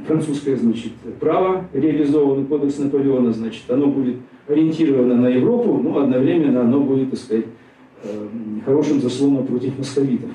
французское, 0.07 0.55
значит, 0.57 0.93
право, 1.19 1.65
реализованный 1.73 2.45
кодекс 2.45 2.79
Наполеона, 2.79 3.31
значит, 3.31 3.63
оно 3.69 3.87
будет 3.87 4.17
ориентировано 4.47 5.15
на 5.15 5.27
Европу, 5.27 5.79
но 5.81 5.99
одновременно 5.99 6.61
оно 6.61 6.81
будет, 6.81 7.11
так 7.11 7.19
сказать, 7.19 7.45
хорошим 8.65 9.01
заслоном 9.01 9.45
против 9.45 9.77
московитов. 9.77 10.29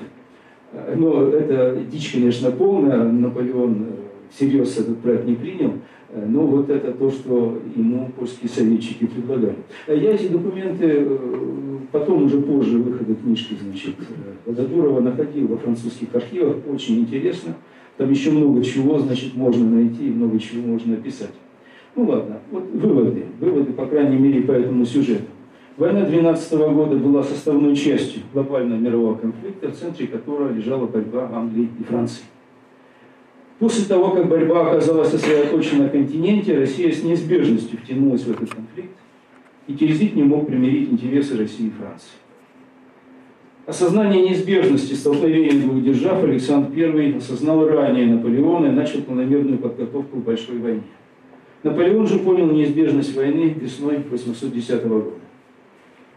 Но 0.95 1.27
это 1.27 1.79
дичь, 1.91 2.13
конечно, 2.13 2.51
полная. 2.51 3.03
Наполеон 3.03 3.75
э, 3.81 3.85
всерьез 4.33 4.77
этот 4.77 4.99
проект 4.99 5.25
не 5.25 5.35
принял. 5.35 5.73
Э, 6.13 6.25
но 6.27 6.45
вот 6.45 6.69
это 6.69 6.91
то, 6.91 7.09
что 7.09 7.59
ему 7.75 8.09
польские 8.17 8.49
советчики 8.49 9.05
предлагали. 9.05 9.55
Э, 9.87 9.97
я 9.97 10.13
эти 10.13 10.27
документы 10.27 11.07
потом, 11.91 12.25
уже 12.25 12.41
позже 12.41 12.77
выхода 12.77 13.15
книжки, 13.15 13.55
значит, 13.61 13.95
Вододурова 14.45 15.01
находил 15.01 15.47
во 15.47 15.57
французских 15.57 16.13
архивах. 16.13 16.57
Очень 16.71 16.99
интересно. 16.99 17.55
Там 17.97 18.09
еще 18.09 18.31
много 18.31 18.63
чего, 18.63 18.99
значит, 18.99 19.35
можно 19.35 19.69
найти 19.69 20.07
и 20.07 20.11
много 20.11 20.39
чего 20.39 20.67
можно 20.67 20.95
описать. 20.95 21.33
Ну 21.95 22.05
ладно, 22.05 22.39
вот 22.51 22.63
выводы. 22.73 23.25
Выводы, 23.39 23.73
по 23.73 23.85
крайней 23.85 24.17
мере, 24.17 24.41
по 24.41 24.53
этому 24.53 24.85
сюжету. 24.85 25.25
Война 25.77 26.05
12 26.05 26.53
года 26.53 26.95
была 26.95 27.23
составной 27.23 27.75
частью 27.75 28.23
глобального 28.33 28.79
мирового 28.79 29.15
конфликта, 29.15 29.69
в 29.69 29.75
центре 29.75 30.07
которого 30.07 30.51
лежала 30.51 30.85
борьба 30.85 31.29
Англии 31.33 31.69
и 31.79 31.83
Франции. 31.83 32.23
После 33.61 33.85
того, 33.85 34.09
как 34.09 34.27
борьба 34.27 34.71
оказалась 34.71 35.11
сосредоточена 35.11 35.83
на 35.83 35.89
континенте, 35.89 36.57
Россия 36.57 36.91
с 36.91 37.03
неизбежностью 37.03 37.77
втянулась 37.77 38.23
в 38.23 38.31
этот 38.31 38.49
конфликт, 38.49 38.89
и 39.67 39.75
Терезит 39.75 40.15
не 40.15 40.23
мог 40.23 40.47
примирить 40.47 40.89
интересы 40.89 41.37
России 41.37 41.67
и 41.67 41.69
Франции. 41.69 42.09
Осознание 43.67 44.23
неизбежности 44.23 44.93
столкновения 44.95 45.61
двух 45.61 45.83
держав 45.83 46.23
Александр 46.23 46.75
I 46.75 47.17
осознал 47.17 47.67
ранее 47.67 48.07
Наполеона 48.07 48.65
и 48.65 48.71
начал 48.71 49.03
планомерную 49.03 49.59
подготовку 49.59 50.17
к 50.17 50.23
большой 50.23 50.57
войне. 50.57 50.81
Наполеон 51.61 52.07
же 52.07 52.17
понял 52.17 52.47
неизбежность 52.47 53.15
войны 53.15 53.55
весной 53.61 53.99
810 54.09 54.87
года. 54.87 55.11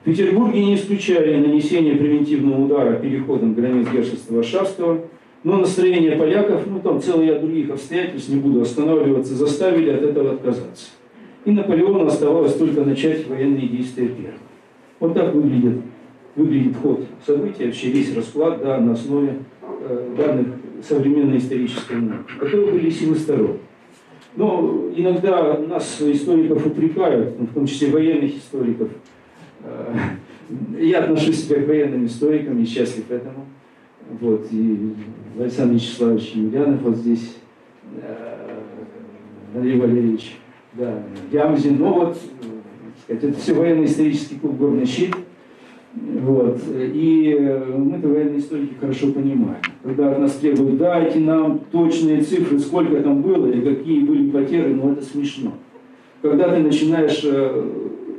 В 0.01 0.05
Петербурге 0.07 0.65
не 0.65 0.77
исключали 0.77 1.37
нанесение 1.37 1.95
превентивного 1.97 2.65
удара 2.65 2.95
переходом 2.95 3.53
границ 3.53 3.87
герцогства 3.93 4.37
Варшавского, 4.37 5.03
но 5.45 5.59
настроение 5.59 6.17
поляков, 6.17 6.67
ну 6.67 6.81
там 6.81 7.01
целый 7.01 7.29
ряд 7.29 7.41
других 7.41 7.71
обстоятельств, 7.71 8.29
не 8.31 8.37
буду 8.37 8.63
останавливаться, 8.63 9.35
заставили 9.35 9.91
от 9.91 10.03
этого 10.03 10.33
отказаться. 10.33 10.91
И 11.45 11.51
Наполеону 11.51 12.07
оставалось 12.07 12.55
только 12.55 12.83
начать 12.83 13.29
военные 13.29 13.69
действия 13.69 14.09
первым. 14.09 14.41
Вот 14.99 15.15
так 15.15 15.35
выглядит, 15.35 15.83
выглядит 16.35 16.77
ход 16.77 17.05
событий, 17.27 17.67
вообще 17.67 17.91
весь 17.91 18.17
расклад 18.17 18.61
да, 18.63 18.81
на 18.81 18.93
основе 18.93 19.41
э, 19.63 20.15
данных 20.17 20.47
современной 20.83 21.39
исторической 21.39 21.97
науки. 21.97 22.33
Каковы 22.41 22.73
были 22.73 22.91
силы 22.91 23.15
сторон? 23.17 23.59
Но 24.37 24.91
иногда 24.97 25.59
нас, 25.59 26.01
историков, 26.01 26.67
упрекают, 26.67 27.39
в 27.39 27.55
том 27.55 27.67
числе 27.67 27.89
военных 27.89 28.37
историков, 28.37 28.89
Э, 29.65 29.95
я 30.79 31.01
отношусь 31.01 31.45
себя 31.45 31.63
к 31.63 31.67
военным 31.67 32.07
историкам 32.07 32.61
и 32.61 32.67
счастлив 32.67 33.11
этому. 33.11 33.47
Вот, 34.21 34.47
и 34.51 34.95
Александр 35.39 35.75
Вячеславович 35.75 36.33
Юлянов 36.35 36.83
вот 36.83 36.97
здесь, 36.97 37.37
э, 37.97 38.61
Андрей 39.55 39.81
Валерьевич, 39.81 40.37
да, 40.75 41.03
Ямзин, 41.33 41.79
ну 41.79 41.93
вот, 41.95 42.19
сказать, 43.05 43.25
это 43.25 43.39
все 43.39 43.55
военно-исторический 43.55 44.37
клуб 44.37 44.57
«Горный 44.59 44.87
щит». 44.87 45.15
Вот. 45.95 46.61
И 46.69 47.39
мы-то 47.77 48.09
военные 48.09 48.41
историки 48.41 48.75
хорошо 48.81 49.13
понимаем. 49.13 49.61
Когда 49.83 50.11
от 50.11 50.19
нас 50.19 50.33
требуют, 50.33 50.77
дайте 50.77 51.21
нам 51.21 51.61
точные 51.71 52.23
цифры, 52.23 52.59
сколько 52.59 53.01
там 53.01 53.23
было 53.23 53.47
и 53.47 53.61
какие 53.61 54.01
были 54.01 54.31
потери, 54.31 54.73
ну 54.73 54.93
это 54.93 55.05
смешно. 55.05 55.53
Когда 56.21 56.53
ты 56.53 56.63
начинаешь 56.63 57.21
э, 57.23 57.71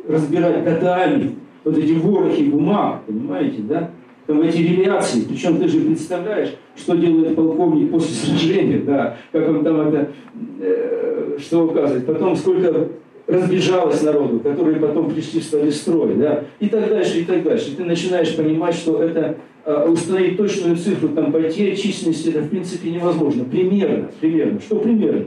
разбирать 0.07 0.63
годами 0.63 1.35
вот 1.63 1.77
эти 1.77 1.93
ворохи 1.93 2.43
бумаг, 2.43 3.01
понимаете, 3.07 3.61
да? 3.63 3.89
Там 4.27 4.41
эти 4.41 4.57
реляции, 4.57 5.21
причем 5.27 5.57
ты 5.59 5.67
же 5.67 5.81
представляешь, 5.81 6.55
что 6.75 6.95
делает 6.95 7.35
полковник 7.35 7.91
после 7.91 8.15
сражения, 8.15 8.79
да, 8.79 9.17
как 9.31 9.47
он 9.47 9.63
там 9.63 9.81
это, 9.81 10.11
э, 10.59 11.37
что 11.39 11.65
указывает, 11.65 12.07
потом 12.07 12.35
сколько 12.35 12.89
разбежалось 13.27 14.01
народу, 14.01 14.39
которые 14.39 14.77
потом 14.77 15.11
пришли, 15.11 15.41
стали 15.41 15.69
строй, 15.69 16.15
да, 16.15 16.43
и 16.59 16.67
так 16.67 16.89
дальше, 16.89 17.19
и 17.19 17.23
так 17.23 17.43
дальше. 17.43 17.71
И 17.71 17.75
ты 17.75 17.83
начинаешь 17.83 18.35
понимать, 18.35 18.73
что 18.73 19.01
это 19.01 19.37
э, 19.63 19.87
установить 19.87 20.37
точную 20.37 20.75
цифру 20.75 21.09
там 21.09 21.31
потерь, 21.31 21.75
численности, 21.75 22.29
это 22.29 22.39
в 22.39 22.49
принципе 22.49 22.89
невозможно. 22.89 23.45
Примерно, 23.45 24.09
примерно. 24.19 24.59
Что 24.59 24.77
примерно? 24.77 25.25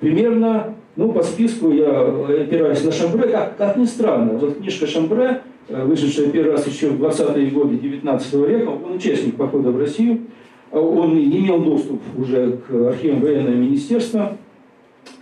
Примерно 0.00 0.76
ну, 0.96 1.12
по 1.12 1.22
списку 1.22 1.70
я 1.70 2.00
опираюсь 2.00 2.82
на 2.82 2.90
Шамбре, 2.90 3.28
как, 3.28 3.56
как 3.56 3.76
ни 3.76 3.84
странно. 3.84 4.32
Вот 4.32 4.56
книжка 4.56 4.86
Шамбре, 4.86 5.42
вышедшая 5.68 6.30
первый 6.30 6.52
раз 6.52 6.66
еще 6.66 6.90
в 6.90 7.02
20-е 7.02 7.50
годы 7.50 7.76
19 7.76 8.32
века, 8.48 8.68
он 8.68 8.96
участник 8.96 9.36
похода 9.36 9.70
в 9.70 9.78
Россию, 9.78 10.22
он 10.70 11.18
имел 11.18 11.60
доступ 11.62 12.00
уже 12.16 12.58
к 12.68 12.88
архивам 12.88 13.20
военного 13.20 13.54
министерства, 13.54 14.36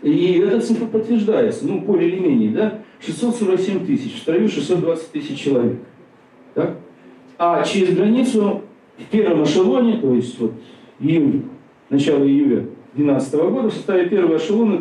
и 0.03 0.39
эта 0.39 0.61
цифра 0.61 0.87
подтверждается, 0.87 1.67
ну, 1.67 1.81
более 1.81 2.11
или 2.11 2.19
менее, 2.19 2.51
да, 2.51 2.81
647 3.01 3.87
тысяч, 3.87 4.15
в 4.15 4.19
строю 4.19 4.49
620 4.49 5.11
тысяч 5.11 5.39
человек. 5.39 5.79
Так? 6.55 6.77
А 7.39 7.63
через 7.65 7.95
границу 7.95 8.63
в 8.97 9.05
первом 9.11 9.45
эшелоне, 9.45 9.99
то 9.99 10.15
есть 10.15 10.39
вот 10.39 10.53
июль, 11.01 11.43
начало 11.91 12.25
июля 12.25 12.67
2012 12.95 13.35
года 13.35 13.69
в 13.69 13.75
составе 13.75 14.09
первого 14.09 14.37
эшелона 14.37 14.81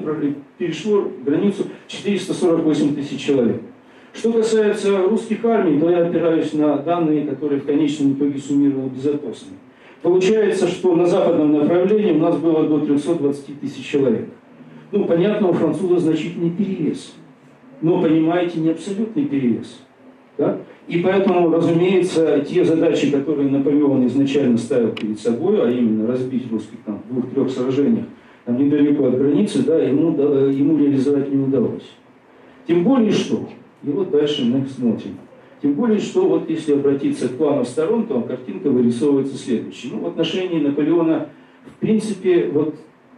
перешло 0.57 1.11
границу 1.25 1.65
448 1.87 2.95
тысяч 2.95 3.19
человек. 3.19 3.61
Что 4.13 4.31
касается 4.31 4.97
русских 5.07 5.43
армий, 5.43 5.79
то 5.79 5.89
я 5.89 6.05
опираюсь 6.05 6.53
на 6.53 6.77
данные, 6.77 7.25
которые 7.25 7.59
в 7.59 7.65
конечном 7.65 8.13
итоге 8.13 8.37
суммировал 8.39 8.87
безотосно. 8.87 9.53
Получается, 10.03 10.67
что 10.67 10.95
на 10.95 11.07
западном 11.07 11.53
направлении 11.53 12.11
у 12.11 12.19
нас 12.19 12.37
было 12.37 12.67
до 12.67 12.79
320 12.79 13.59
тысяч 13.59 13.85
человек. 13.85 14.29
Ну, 14.91 15.05
понятно, 15.05 15.49
у 15.49 15.53
французов 15.53 15.99
значительный 15.99 16.51
перевес. 16.51 17.15
Но, 17.81 18.01
понимаете, 18.01 18.59
не 18.59 18.69
абсолютный 18.69 19.25
перевес. 19.25 19.81
Да? 20.37 20.59
И 20.87 20.99
поэтому, 20.99 21.49
разумеется, 21.49 22.39
те 22.41 22.63
задачи, 22.63 23.09
которые 23.09 23.49
Наполеон 23.49 24.05
изначально 24.07 24.57
ставил 24.57 24.89
перед 24.91 25.19
собой, 25.19 25.61
а 25.61 25.71
именно 25.71 26.07
разбить 26.07 26.51
русских 26.51 26.79
там, 26.85 27.01
в 27.09 27.13
двух-трех 27.13 27.49
сражениях 27.49 28.05
там, 28.45 28.57
недалеко 28.57 29.07
от 29.07 29.17
границы, 29.17 29.63
да, 29.63 29.77
ему, 29.77 30.11
да, 30.11 30.23
ему 30.23 30.77
реализовать 30.77 31.31
не 31.31 31.41
удалось. 31.41 31.89
Тем 32.67 32.83
более 32.83 33.11
что, 33.11 33.47
и 33.83 33.89
вот 33.89 34.11
дальше 34.11 34.45
мы 34.45 34.65
смотрим. 34.65 35.17
Тем 35.61 35.73
более, 35.73 35.99
что 35.99 36.27
вот 36.27 36.49
если 36.49 36.73
обратиться 36.73 37.29
к 37.29 37.37
плану 37.37 37.63
сторон, 37.63 38.05
то 38.05 38.21
картинка 38.21 38.69
вырисовывается 38.69 39.37
следующей. 39.37 39.91
Ну, 39.93 39.99
в 39.99 40.07
отношении 40.07 40.59
Наполеона, 40.59 41.29
в 41.65 41.79
принципе, 41.79 42.49
вот 42.51 42.75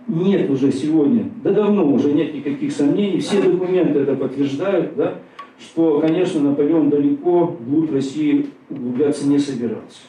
нет 0.07 0.49
уже 0.49 0.71
сегодня, 0.71 1.29
да 1.43 1.51
давно 1.51 1.91
уже 1.91 2.13
нет 2.13 2.35
никаких 2.35 2.71
сомнений, 2.71 3.19
все 3.19 3.41
документы 3.41 3.99
это 3.99 4.15
подтверждают, 4.15 4.95
да, 4.95 5.15
что, 5.59 5.99
конечно, 5.99 6.41
Наполеон 6.41 6.89
далеко 6.89 7.57
вглубь 7.59 7.91
России 7.91 8.47
углубляться 8.69 9.27
не 9.27 9.39
собирался. 9.39 10.01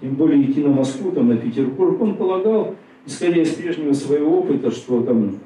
Тем 0.00 0.14
более 0.14 0.42
идти 0.42 0.60
на 0.60 0.70
Москву, 0.70 1.10
там, 1.10 1.28
на 1.28 1.36
Петербург. 1.36 2.00
Он 2.00 2.16
полагал, 2.16 2.74
исходя 3.06 3.42
из 3.42 3.50
прежнего 3.50 3.92
своего 3.92 4.38
опыта, 4.38 4.70
что 4.70 5.02
там 5.02 5.38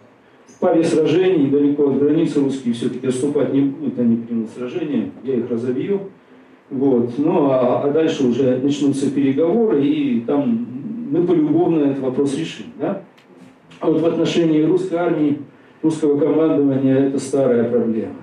в 0.59 0.61
паре 0.61 0.82
сражений 0.82 1.48
далеко 1.48 1.88
от 1.88 2.00
границы 2.00 2.40
русские 2.40 2.74
все-таки 2.74 3.06
отступать 3.06 3.52
не 3.54 3.61
будут, 3.61 3.96
они 3.96 4.16
примут 4.16 4.50
сражения, 4.50 5.11
я 5.22 5.34
их 5.34 5.48
разобью. 5.48 6.00
Вот. 6.68 7.16
Ну, 7.16 7.48
а, 7.48 7.84
а 7.84 7.90
дальше 7.92 8.26
уже 8.26 8.59
начнутся 8.61 9.09
переговоры, 9.09 9.84
и 9.84 10.20
там 10.26 10.66
мы 11.12 11.22
полюбовно 11.22 11.84
этот 11.84 12.00
вопрос 12.00 12.36
решим. 12.36 12.66
Да? 12.80 13.02
А 13.78 13.86
вот 13.86 14.00
в 14.00 14.06
отношении 14.06 14.61
русской 14.62 14.96
армии, 14.96 15.38
русского 15.80 16.18
командования, 16.18 17.06
это 17.06 17.20
старая 17.20 17.62
проблема 17.62 18.16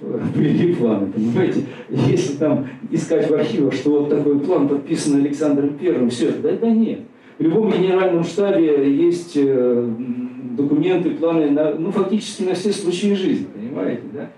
впереди 0.00 0.74
планы, 0.74 1.06
понимаете? 1.06 1.62
Если 1.88 2.36
там 2.36 2.66
искать 2.90 3.30
в 3.30 3.34
архивах, 3.34 3.74
что 3.74 4.00
вот 4.00 4.08
такой 4.08 4.40
план 4.40 4.66
подписан 4.66 5.20
Александром 5.20 5.78
Первым, 5.78 6.10
все, 6.10 6.32
да, 6.32 6.50
да 6.50 6.68
нет. 6.68 7.02
В 7.40 7.42
любом 7.42 7.72
генеральном 7.72 8.22
штабе 8.22 8.94
есть 8.94 9.32
э, 9.34 9.90
документы, 10.58 11.12
планы, 11.12 11.50
на, 11.50 11.74
ну, 11.74 11.90
фактически 11.90 12.42
на 12.42 12.52
все 12.52 12.70
случаи 12.70 13.14
жизни, 13.14 13.46
понимаете, 13.46 14.02
да? 14.12 14.28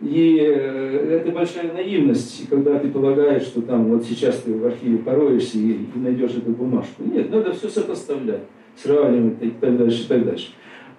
И 0.00 0.40
э, 0.40 1.20
это 1.20 1.30
большая 1.30 1.72
наивность, 1.72 2.48
когда 2.50 2.80
ты 2.80 2.88
полагаешь, 2.88 3.44
что 3.44 3.62
там 3.62 3.84
вот 3.84 4.04
сейчас 4.04 4.38
ты 4.38 4.52
в 4.52 4.66
архиве 4.66 4.98
пороешься 4.98 5.56
и, 5.56 5.70
и 5.70 5.98
найдешь 6.00 6.32
эту 6.32 6.50
бумажку. 6.50 7.04
Нет, 7.04 7.30
надо 7.30 7.52
все 7.52 7.68
сопоставлять, 7.68 8.42
сравнивать 8.74 9.40
и 9.40 9.50
так 9.50 9.78
дальше, 9.78 10.02
и 10.02 10.08
так 10.08 10.24
дальше. 10.24 10.48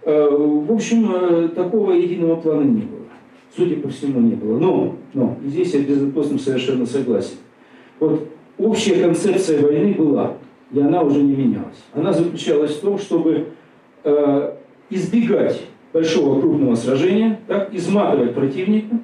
Э, 0.03 0.29
в 0.29 0.71
общем, 0.71 1.49
такого 1.49 1.91
единого 1.91 2.37
плана 2.37 2.63
не 2.63 2.83
было 2.83 2.99
судя 3.53 3.75
по 3.75 3.89
всему, 3.89 4.21
не 4.21 4.35
было. 4.35 4.57
Но, 4.57 4.95
но 5.13 5.35
здесь 5.45 5.73
я 5.73 5.81
безотносным 5.81 6.39
совершенно 6.39 6.85
согласен. 6.85 7.35
Вот 7.99 8.29
общая 8.57 9.03
концепция 9.03 9.61
войны 9.61 9.93
была, 9.93 10.37
и 10.71 10.79
она 10.79 11.01
уже 11.01 11.21
не 11.21 11.35
менялась. 11.35 11.83
Она 11.93 12.13
заключалась 12.13 12.75
в 12.75 12.81
том, 12.81 12.97
чтобы 12.97 13.47
э, 14.03 14.53
избегать 14.89 15.61
большого 15.93 16.39
крупного 16.39 16.75
сражения, 16.75 17.39
так, 17.47 17.73
изматывать 17.73 18.33
противника, 18.33 18.99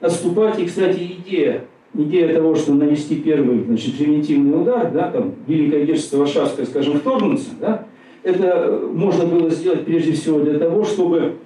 отступать. 0.00 0.58
И, 0.58 0.66
кстати, 0.66 1.16
идея, 1.18 1.64
идея 1.94 2.34
того, 2.34 2.54
что 2.54 2.74
нанести 2.74 3.16
первый 3.16 3.64
значит, 3.64 3.96
превентивный 3.98 4.60
удар, 4.60 4.90
да, 4.92 5.10
там, 5.10 5.34
Великое 5.46 5.84
Герцогство 5.84 6.18
Варшавское, 6.18 6.66
скажем, 6.66 7.00
вторгнуться, 7.00 7.50
да, 7.60 7.86
это 8.22 8.88
можно 8.92 9.24
было 9.24 9.50
сделать 9.50 9.84
прежде 9.84 10.12
всего 10.12 10.40
для 10.40 10.58
того, 10.58 10.84
чтобы 10.84 11.36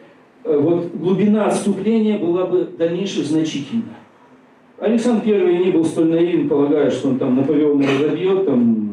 Э, 0.45 0.59
вот 0.59 0.95
глубина 0.95 1.47
отступления 1.47 2.19
была 2.19 2.47
бы 2.47 2.69
дальнейше 2.79 3.25
значительна. 3.25 3.95
Александр 4.79 5.27
I 5.27 5.65
не 5.65 5.71
был 5.71 5.85
столь 5.85 6.11
наивен, 6.11 6.49
полагая, 6.49 6.91
что 6.91 7.09
он 7.09 7.19
там 7.19 7.37
Наполеона 7.37 7.87
разобьет 7.87 8.45
там, 8.45 8.84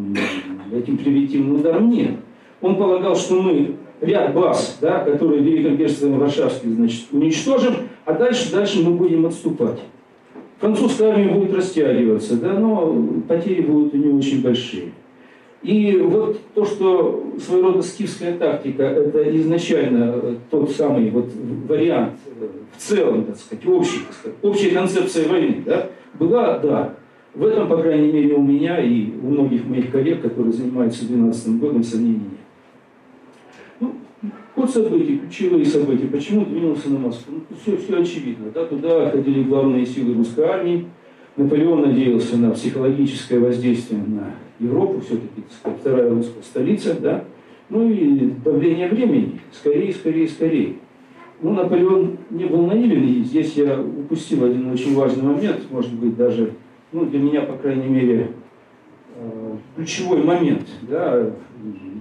этим 0.73 0.97
превентивным 0.97 1.59
ударом. 1.59 1.89
Нет. 1.89 2.15
Он 2.61 2.75
полагал, 2.75 3.15
что 3.15 3.41
мы 3.41 3.75
ряд 4.01 4.33
баз, 4.33 4.77
да, 4.81 4.99
которые 4.99 5.41
Великое 5.41 5.75
Герцогство 5.75 6.09
Варшавское, 6.09 6.71
значит, 6.71 7.05
уничтожим, 7.11 7.73
а 8.05 8.13
дальше, 8.13 8.51
дальше 8.51 8.83
мы 8.83 8.91
будем 8.91 9.25
отступать. 9.25 9.79
Французская 10.59 11.11
армия 11.11 11.33
будет 11.33 11.53
растягиваться, 11.55 12.35
да, 12.35 12.53
но 12.53 12.95
потери 13.27 13.61
будут 13.61 13.93
у 13.93 13.97
нее 13.97 14.13
очень 14.13 14.41
большие. 14.41 14.91
И 15.63 15.97
вот 15.97 16.39
то, 16.55 16.65
что 16.65 17.23
своего 17.39 17.69
рода 17.69 17.83
скифская 17.83 18.37
тактика, 18.37 18.83
это 18.83 19.37
изначально 19.37 20.37
тот 20.49 20.71
самый 20.71 21.11
вот 21.11 21.29
вариант 21.67 22.13
в 22.75 22.81
целом, 22.81 23.25
так 23.25 23.37
сказать, 23.37 23.65
общий, 23.67 23.99
так 23.99 24.15
сказать, 24.15 24.37
общая 24.41 24.69
концепция 24.71 25.27
войны, 25.27 25.63
да, 25.65 25.89
была, 26.17 26.57
да. 26.57 26.95
В 27.33 27.45
этом, 27.45 27.69
по 27.69 27.77
крайней 27.77 28.11
мере, 28.11 28.33
у 28.35 28.41
меня 28.41 28.79
и 28.83 29.11
у 29.21 29.27
многих 29.27 29.65
моих 29.65 29.91
коллег, 29.91 30.21
которые 30.21 30.51
занимаются 30.51 31.07
12 31.07 31.59
годом, 31.59 31.83
сомнений 31.83 32.19
нет. 32.19 32.39
Ну, 33.79 33.93
ход 34.53 34.69
событий, 34.69 35.19
ключевые 35.19 35.65
события. 35.65 36.07
Почему 36.07 36.45
двинулся 36.45 36.89
на 36.89 36.99
Москву? 36.99 37.35
Ну, 37.49 37.55
все, 37.61 37.77
все 37.77 38.01
очевидно. 38.01 38.51
Да? 38.53 38.65
Туда 38.65 39.09
ходили 39.09 39.43
главные 39.43 39.85
силы 39.85 40.13
русской 40.13 40.45
армии. 40.45 40.87
Наполеон 41.37 41.81
надеялся 41.81 42.37
на 42.37 42.51
психологическое 42.51 43.39
воздействие 43.39 44.03
на 44.05 44.35
Европу, 44.59 44.99
все-таки 44.99 45.43
вторая 45.79 46.09
русская 46.09 46.43
столица, 46.43 46.95
да, 46.99 47.23
ну 47.69 47.89
и 47.89 48.31
давление 48.43 48.89
времени, 48.89 49.39
скорее, 49.51 49.93
скорее, 49.93 50.27
скорее. 50.27 50.73
Ну, 51.41 51.53
Наполеон 51.53 52.17
не 52.29 52.45
был 52.45 52.67
наивен, 52.67 53.03
и 53.03 53.23
здесь 53.23 53.53
я 53.53 53.81
упустил 53.81 54.43
один 54.45 54.69
очень 54.71 54.93
важный 54.93 55.23
момент, 55.23 55.61
может 55.71 55.93
быть, 55.93 56.15
даже, 56.15 56.51
ну, 56.91 57.05
для 57.05 57.19
меня, 57.19 57.41
по 57.41 57.53
крайней 57.53 57.87
мере, 57.87 58.31
э, 59.15 59.55
ключевой 59.75 60.23
момент. 60.23 60.67
Да. 60.83 61.31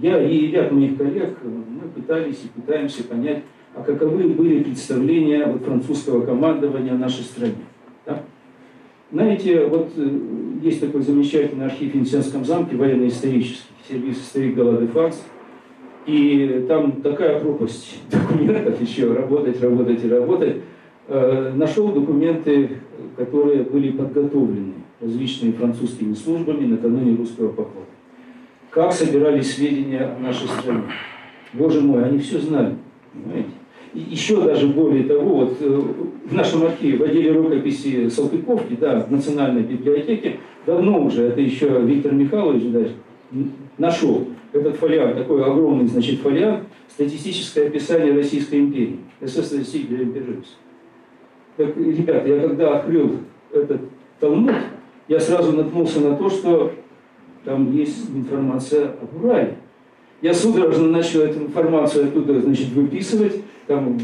Я 0.01 0.21
и 0.21 0.47
ряд 0.47 0.71
моих 0.71 0.97
коллег, 0.97 1.37
мы 1.43 1.87
пытались 1.89 2.43
и 2.43 2.59
пытаемся 2.59 3.03
понять, 3.03 3.43
а 3.75 3.83
каковы 3.83 4.27
были 4.29 4.63
представления 4.63 5.45
вот, 5.45 5.63
французского 5.63 6.25
командования 6.25 6.93
о 6.93 6.97
нашей 6.97 7.23
стране. 7.23 7.55
Да? 8.05 8.23
Знаете, 9.11 9.65
вот 9.65 9.91
э, 9.95 10.19
есть 10.61 10.81
такой 10.81 11.01
замечательный 11.01 11.65
архив 11.65 11.91
в 11.91 11.95
Венецианском 11.95 12.43
замке, 12.43 12.75
военно-исторический, 12.75 13.61
сервис 13.87 14.17
историк 14.17 14.55
Галады 14.55 14.87
Факс, 14.87 15.23
и 16.07 16.65
там 16.67 17.01
такая 17.03 17.39
пропасть 17.39 17.99
документов 18.11 18.81
еще, 18.81 19.13
работать, 19.13 19.61
работать 19.61 20.03
и 20.03 20.09
работать. 20.09 20.57
Э, 21.07 21.53
нашел 21.55 21.91
документы, 21.91 22.77
которые 23.15 23.63
были 23.63 23.91
подготовлены 23.91 24.80
различными 25.01 25.53
французскими 25.53 26.13
службами 26.13 26.65
накануне 26.65 27.17
русского 27.17 27.49
похода. 27.49 27.85
Как 28.69 28.93
собирались 28.93 29.55
сведения 29.55 30.15
о 30.15 30.19
нашей 30.19 30.47
стране. 30.47 30.83
Боже 31.53 31.81
мой, 31.81 32.05
они 32.05 32.19
все 32.19 32.39
знали, 32.39 32.75
понимаете? 33.13 33.49
И 33.93 33.99
еще 33.99 34.41
даже 34.41 34.67
более 34.67 35.03
того, 35.03 35.45
вот 35.45 35.57
э, 35.59 35.81
в 36.25 36.33
нашем 36.33 36.63
архиве, 36.63 36.97
в 36.97 37.03
отделе 37.03 37.33
рукописи 37.33 38.07
Салтыковки, 38.07 38.77
да, 38.79 39.01
в 39.01 39.11
Национальной 39.11 39.63
библиотеке, 39.63 40.37
давно 40.65 41.03
уже, 41.03 41.23
это 41.23 41.41
еще 41.41 41.81
Виктор 41.81 42.13
Михайлович 42.13 42.63
да, 42.71 42.85
нашел 43.77 44.27
этот 44.53 44.77
фолиант, 44.77 45.17
такой 45.17 45.43
огромный, 45.43 45.87
значит, 45.87 46.21
фолиант, 46.21 46.63
статистическое 46.87 47.67
описание 47.67 48.13
Российской 48.13 48.59
империи, 48.59 48.99
СС 49.21 49.51
России 49.53 49.83
для 49.83 50.03
империализма. 50.03 50.45
Так, 51.57 51.75
ребята, 51.75 52.27
я 52.29 52.39
когда 52.47 52.77
открыл 52.77 53.17
этот 53.51 53.81
Талмуд, 54.21 54.55
я 55.11 55.19
сразу 55.19 55.51
наткнулся 55.51 55.99
на 55.99 56.15
то, 56.15 56.29
что 56.29 56.71
там 57.43 57.75
есть 57.75 58.09
информация 58.15 58.91
об 59.01 59.21
Урале. 59.21 59.57
Я 60.21 60.33
судорожно 60.33 60.87
начал 60.87 61.19
эту 61.19 61.39
информацию 61.39 62.05
оттуда, 62.05 62.39
значит, 62.39 62.69
выписывать, 62.69 63.41
там, 63.67 63.99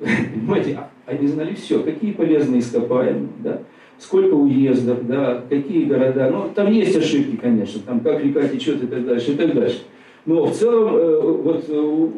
понимаете, 0.00 0.78
а, 0.78 0.88
они 1.04 1.26
знали 1.26 1.54
все, 1.54 1.80
какие 1.80 2.12
полезные 2.12 2.60
ископаемые, 2.60 3.28
да, 3.40 3.60
сколько 3.98 4.32
уездов, 4.32 5.06
да, 5.06 5.42
какие 5.46 5.84
города. 5.84 6.30
Ну, 6.30 6.50
там 6.54 6.72
есть 6.72 6.96
ошибки, 6.96 7.36
конечно, 7.36 7.82
там 7.84 8.00
как 8.00 8.24
река 8.24 8.48
течет 8.48 8.82
и 8.82 8.86
так 8.86 9.04
дальше, 9.04 9.32
и 9.32 9.36
так 9.36 9.52
дальше. 9.52 9.82
Но 10.24 10.46
в 10.46 10.52
целом 10.52 10.96
э, 10.96 11.20
вот 11.20 11.66
э, 11.68 12.08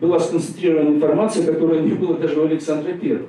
была 0.00 0.20
сконцентрирована 0.20 0.90
информация, 0.94 1.44
которая 1.44 1.80
не 1.80 1.94
было 1.94 2.16
даже 2.16 2.40
у 2.40 2.44
Александра 2.44 2.92
Первого. 2.92 3.26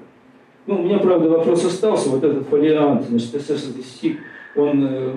Ну, 0.67 0.75
у 0.75 0.83
меня, 0.83 0.99
правда, 0.99 1.27
вопрос 1.27 1.65
остался, 1.65 2.09
вот 2.09 2.23
этот 2.23 2.47
фолиант, 2.47 3.07
значит, 3.09 3.29
СС-статистик, 3.29 4.19
он 4.59 4.83
э, 4.83 5.13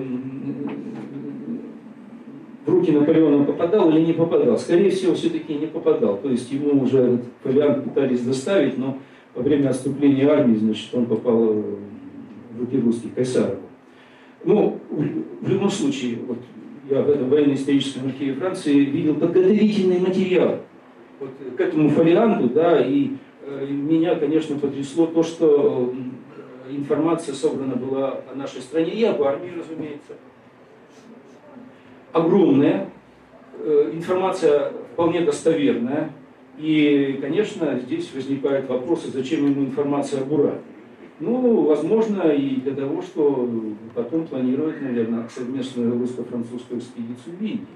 в 2.65 2.69
руки 2.69 2.91
Наполеона 2.91 3.43
попадал 3.43 3.89
или 3.89 4.05
не 4.05 4.13
попадал? 4.13 4.57
Скорее 4.57 4.89
всего, 4.89 5.13
все-таки 5.13 5.53
не 5.53 5.67
попадал. 5.67 6.17
То 6.17 6.29
есть 6.29 6.51
ему 6.51 6.81
уже 6.81 6.99
этот 6.99 7.25
фолиант 7.43 7.83
пытались 7.83 8.21
доставить, 8.21 8.77
но 8.77 8.97
во 9.35 9.41
время 9.41 9.69
отступления 9.69 10.29
армии, 10.29 10.55
значит, 10.55 10.93
он 10.93 11.05
попал 11.05 11.37
в 11.37 12.59
руки 12.59 12.77
русских, 12.79 13.13
Кайсарову. 13.13 13.57
Ну, 14.45 14.79
в 14.89 15.49
любом 15.49 15.69
случае, 15.69 16.17
вот 16.27 16.37
я 16.89 17.01
в 17.01 17.09
этом 17.09 17.29
военно-историческом 17.29 18.07
архиве 18.07 18.33
Франции 18.33 18.79
видел 18.79 19.15
подготовительный 19.15 19.99
материал 19.99 20.59
вот 21.19 21.29
к 21.55 21.59
этому 21.59 21.89
фолианту, 21.89 22.49
да, 22.49 22.85
и 22.85 23.11
э, 23.45 23.67
меня, 23.69 24.15
конечно, 24.15 24.57
потрясло 24.57 25.05
то, 25.05 25.23
что 25.23 25.93
информация 26.69 27.33
собрана 27.33 27.75
была 27.75 28.19
о 28.31 28.35
нашей 28.35 28.61
стране 28.61 28.91
и 28.91 29.03
об 29.03 29.21
армии, 29.21 29.53
разумеется. 29.57 30.13
Огромная, 32.11 32.89
э, 33.59 33.91
информация 33.93 34.71
вполне 34.93 35.21
достоверная. 35.21 36.11
И, 36.57 37.17
конечно, 37.19 37.79
здесь 37.79 38.13
возникают 38.13 38.69
вопросы, 38.69 39.09
зачем 39.11 39.49
ему 39.49 39.65
информация 39.65 40.21
об 40.21 40.31
уране. 40.31 40.61
Ну, 41.19 41.61
возможно, 41.61 42.23
и 42.29 42.57
для 42.57 42.75
того, 42.75 43.01
что 43.01 43.49
потом 43.95 44.27
планировать, 44.27 44.81
наверное, 44.81 45.27
совместную 45.29 45.97
русско-французскую 45.97 46.79
экспедицию 46.79 47.35
в 47.37 47.41
Индии. 47.41 47.67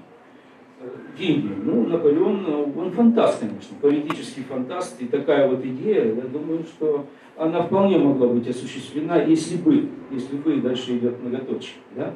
Индию. 1.18 1.56
Ну, 1.64 1.86
Наполеон, 1.86 2.72
он 2.76 2.92
фантаст, 2.92 3.40
конечно, 3.40 3.76
политический 3.80 4.42
фантаст. 4.42 5.00
И 5.02 5.06
такая 5.06 5.48
вот 5.48 5.64
идея, 5.64 6.14
я 6.14 6.22
думаю, 6.22 6.62
что 6.62 7.06
она 7.36 7.62
вполне 7.62 7.98
могла 7.98 8.28
быть 8.28 8.48
осуществлена, 8.48 9.22
если 9.22 9.56
бы, 9.56 9.88
если 10.10 10.36
бы, 10.36 10.60
дальше 10.60 10.96
идет 10.96 11.20
многоточие. 11.20 11.76
Да? 11.96 12.14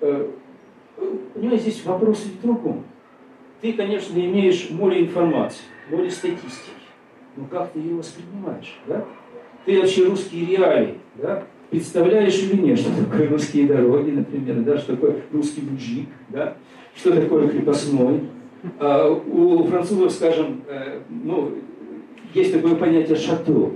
Э, 0.00 0.30
понимаете, 1.34 1.70
здесь 1.70 1.84
вопрос 1.84 2.24
в 2.24 2.40
другом. 2.42 2.84
Ты, 3.60 3.72
конечно, 3.72 4.16
имеешь 4.18 4.70
море 4.70 5.02
информации, 5.02 5.64
море 5.90 6.10
статистики, 6.10 6.70
но 7.36 7.46
как 7.46 7.72
ты 7.72 7.80
ее 7.80 7.96
воспринимаешь? 7.96 8.78
Да? 8.86 9.04
Ты 9.64 9.80
вообще 9.80 10.04
русские 10.04 10.46
реалии, 10.46 10.98
да? 11.16 11.44
представляешь 11.70 12.38
или 12.40 12.60
нет, 12.60 12.78
что 12.78 12.90
такое 13.04 13.28
русские 13.28 13.66
дороги, 13.66 14.10
например, 14.10 14.60
да, 14.60 14.78
что 14.78 14.94
такое 14.94 15.22
русский 15.32 15.62
мужик, 15.62 16.08
да, 16.28 16.56
что 16.96 17.12
такое 17.12 17.48
крепостной. 17.48 18.20
А 18.78 19.10
у 19.10 19.64
французов, 19.64 20.12
скажем, 20.12 20.62
э, 20.68 21.00
ну, 21.08 21.52
есть 22.32 22.52
такое 22.52 22.74
понятие 22.76 23.16
шато, 23.16 23.72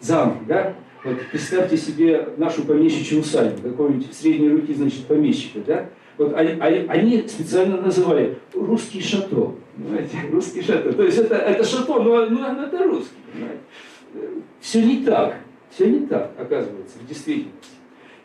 замок, 0.00 0.46
да? 0.48 0.74
Вот 1.04 1.16
представьте 1.30 1.76
себе 1.76 2.28
нашу 2.36 2.62
помещичью 2.64 3.20
усадьбу, 3.20 3.70
какой-нибудь 3.70 4.12
средней 4.12 4.50
руки, 4.50 4.74
значит, 4.74 5.06
помещика, 5.06 5.60
да? 5.66 5.88
Вот 6.18 6.34
они, 6.34 6.86
они 6.88 7.24
специально 7.26 7.80
называли 7.80 8.38
русский 8.54 9.00
шато, 9.00 9.54
понимаете, 9.76 10.18
русский 10.30 10.62
шато. 10.62 10.92
То 10.92 11.02
есть 11.02 11.18
это, 11.18 11.36
это 11.36 11.64
шато, 11.64 12.02
но, 12.02 12.26
но 12.26 12.64
это 12.64 12.84
русский, 12.84 13.16
понимаете? 13.32 13.60
Все 14.60 14.82
не 14.82 15.04
так, 15.04 15.36
все 15.70 15.86
не 15.88 16.06
так, 16.06 16.32
оказывается, 16.38 16.98
в 16.98 17.08
действительности. 17.08 17.70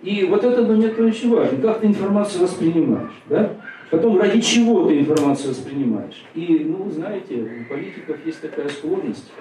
И 0.04 0.26
вот 0.26 0.44
этот 0.44 0.68
момент 0.68 1.00
очень 1.00 1.30
важен. 1.30 1.62
Как 1.62 1.80
ты 1.80 1.88
информацию 1.88 2.44
воспринимаешь, 2.44 3.12
да? 3.30 3.54
Потом, 3.90 4.20
ради 4.20 4.42
чего 4.42 4.86
ты 4.86 5.00
информацию 5.00 5.52
воспринимаешь. 5.52 6.26
И, 6.36 6.66
ну, 6.66 6.84
вы 6.84 6.92
знаете, 6.92 7.36
у 7.36 7.70
политиков 7.74 8.18
есть 8.26 8.42
такая 8.42 8.68
склонность. 8.68 9.32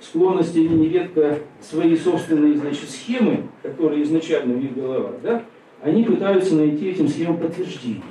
Склонность, 0.00 0.54
они 0.56 0.68
нередко 0.68 1.38
свои 1.60 1.96
собственные, 1.96 2.58
значит, 2.58 2.90
схемы, 2.90 3.44
которые 3.62 4.02
изначально 4.02 4.54
в 4.54 4.62
их 4.62 4.74
головах, 4.74 5.14
да, 5.22 5.42
они 5.82 6.04
пытаются 6.04 6.54
найти 6.54 6.90
этим 6.90 7.08
схемам 7.08 7.38
подтверждение. 7.38 8.02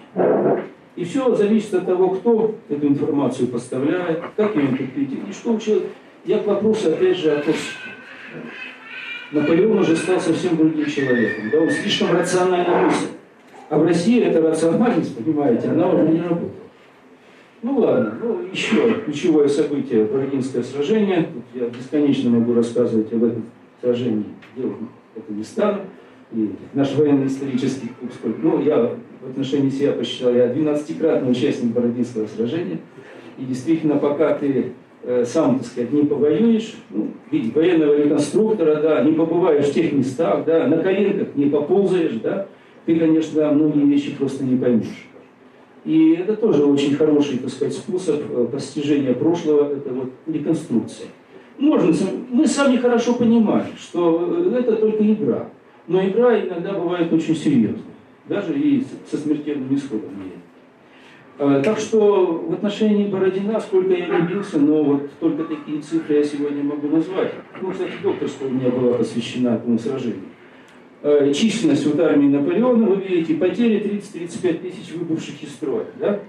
И 0.96 1.04
все 1.04 1.36
зависит 1.36 1.74
от 1.76 1.86
того, 1.86 2.10
кто 2.10 2.56
эту 2.70 2.88
информацию 2.88 3.48
поставляет, 3.48 4.22
как 4.36 4.56
ее 4.56 4.70
интерпретирует, 4.70 5.30
и 5.30 5.34
что 5.34 5.58
человек. 5.60 5.90
Я 6.26 6.40
к 6.40 6.48
вопросу, 6.48 6.90
опять 6.90 7.18
же, 7.18 7.32
о 7.32 7.42
том, 7.42 7.54
Наполеон 9.32 9.80
уже 9.80 9.96
стал 9.96 10.20
совсем 10.20 10.56
другим 10.56 10.86
человеком. 10.86 11.50
Да, 11.52 11.60
он 11.60 11.70
слишком 11.70 12.16
рационально 12.16 12.84
мыслит. 12.84 13.10
А 13.74 13.78
в 13.80 13.86
России 13.86 14.22
эта 14.22 14.40
рациональность, 14.40 15.18
понимаете, 15.18 15.70
она 15.70 15.90
уже 15.90 16.08
не 16.08 16.22
работает. 16.22 16.52
Ну 17.64 17.80
ладно, 17.80 18.14
ну 18.22 18.42
еще 18.52 19.02
ключевое 19.04 19.48
событие, 19.48 20.06
Бородинское 20.06 20.62
сражение. 20.62 21.28
Тут 21.34 21.44
я 21.60 21.68
бесконечно 21.70 22.30
могу 22.30 22.54
рассказывать 22.54 23.12
об 23.12 23.24
этом 23.24 23.46
сражении. 23.82 24.26
Делать 24.56 24.76
это 25.16 25.34
не 25.34 25.44
стану. 25.44 25.80
И 26.34 26.52
наш 26.76 26.94
военно-исторический 26.94 27.90
клуб 28.00 28.12
сколько. 28.14 28.38
Ну, 28.44 28.62
я 28.62 28.96
в 29.24 29.30
отношении 29.32 29.72
себя 29.72 29.94
посчитал, 29.94 30.36
я 30.36 30.54
12-кратный 30.54 31.32
участник 31.32 31.72
Бородинского 31.74 32.28
сражения. 32.28 32.78
И 33.40 33.46
действительно, 33.46 33.96
пока 33.96 34.36
ты 34.36 34.74
э, 35.02 35.26
сам, 35.26 35.58
так 35.58 35.66
сказать, 35.66 35.92
не 35.92 36.04
повоюешь, 36.04 36.76
ну, 36.92 37.08
видите, 37.32 37.56
военного 37.56 37.98
реконструктора, 37.98 38.76
да, 38.84 39.04
не 39.04 39.14
побываешь 39.14 39.66
в 39.66 39.74
тех 39.74 39.92
местах, 39.94 40.46
да, 40.46 40.68
на 40.68 40.78
коленках 40.78 41.30
не 41.36 41.48
поползаешь, 41.48 42.20
да, 42.22 42.48
ты, 42.86 43.00
конечно, 43.00 43.52
многие 43.52 43.86
вещи 43.86 44.16
просто 44.16 44.44
не 44.44 44.58
поймешь. 44.58 45.08
И 45.86 46.14
это 46.14 46.36
тоже 46.36 46.66
очень 46.66 46.96
хороший, 46.96 47.40
так 47.40 47.50
сказать, 47.50 47.74
способ 47.74 48.22
э, 48.30 48.48
постижения 48.52 49.14
прошлого, 49.14 49.74
это 49.74 49.94
вот 49.94 50.12
реконструкция. 50.28 51.08
Можно, 51.58 51.94
мы 52.30 52.48
сами 52.48 52.78
хорошо 52.78 53.16
понимаем, 53.16 53.68
что 53.78 54.50
э, 54.54 54.60
это 54.60 54.78
только 54.78 55.04
игра. 55.12 55.50
Но 55.88 56.02
игра 56.06 56.40
иногда 56.40 56.74
бывает 56.74 57.12
очень 57.12 57.36
серьезной, 57.36 57.84
даже 58.30 58.58
и 58.58 58.86
со 59.12 59.18
смертельным 59.18 59.76
исходом. 59.76 60.12
Э, 61.40 61.62
так 61.64 61.80
что 61.80 62.46
в 62.48 62.54
отношении 62.54 63.08
Бородина, 63.08 63.60
сколько 63.60 63.94
я 63.94 64.08
не 64.08 64.28
бился, 64.28 64.60
но 64.60 64.84
вот 64.84 65.10
только 65.20 65.44
такие 65.44 65.82
цифры 65.82 66.18
я 66.18 66.24
сегодня 66.24 66.64
могу 66.64 66.88
назвать. 66.88 67.34
Ну, 67.62 67.72
кстати, 67.72 67.92
докторская 68.02 68.50
у 68.50 68.52
меня 68.52 68.70
была 68.70 68.98
посвящена 68.98 69.56
этому 69.56 69.80
сражению. 69.80 70.22
Э, 71.06 71.34
численность 71.34 71.86
вот 71.86 72.00
армии 72.00 72.30
Наполеона, 72.30 72.88
вы 72.88 73.02
видите, 73.02 73.34
потери 73.34 73.78
30-35 73.82 74.60
тысяч 74.60 74.94
выбывших 74.94 75.44
из 75.44 75.50
строя. 75.50 75.86
Да? 76.00 76.22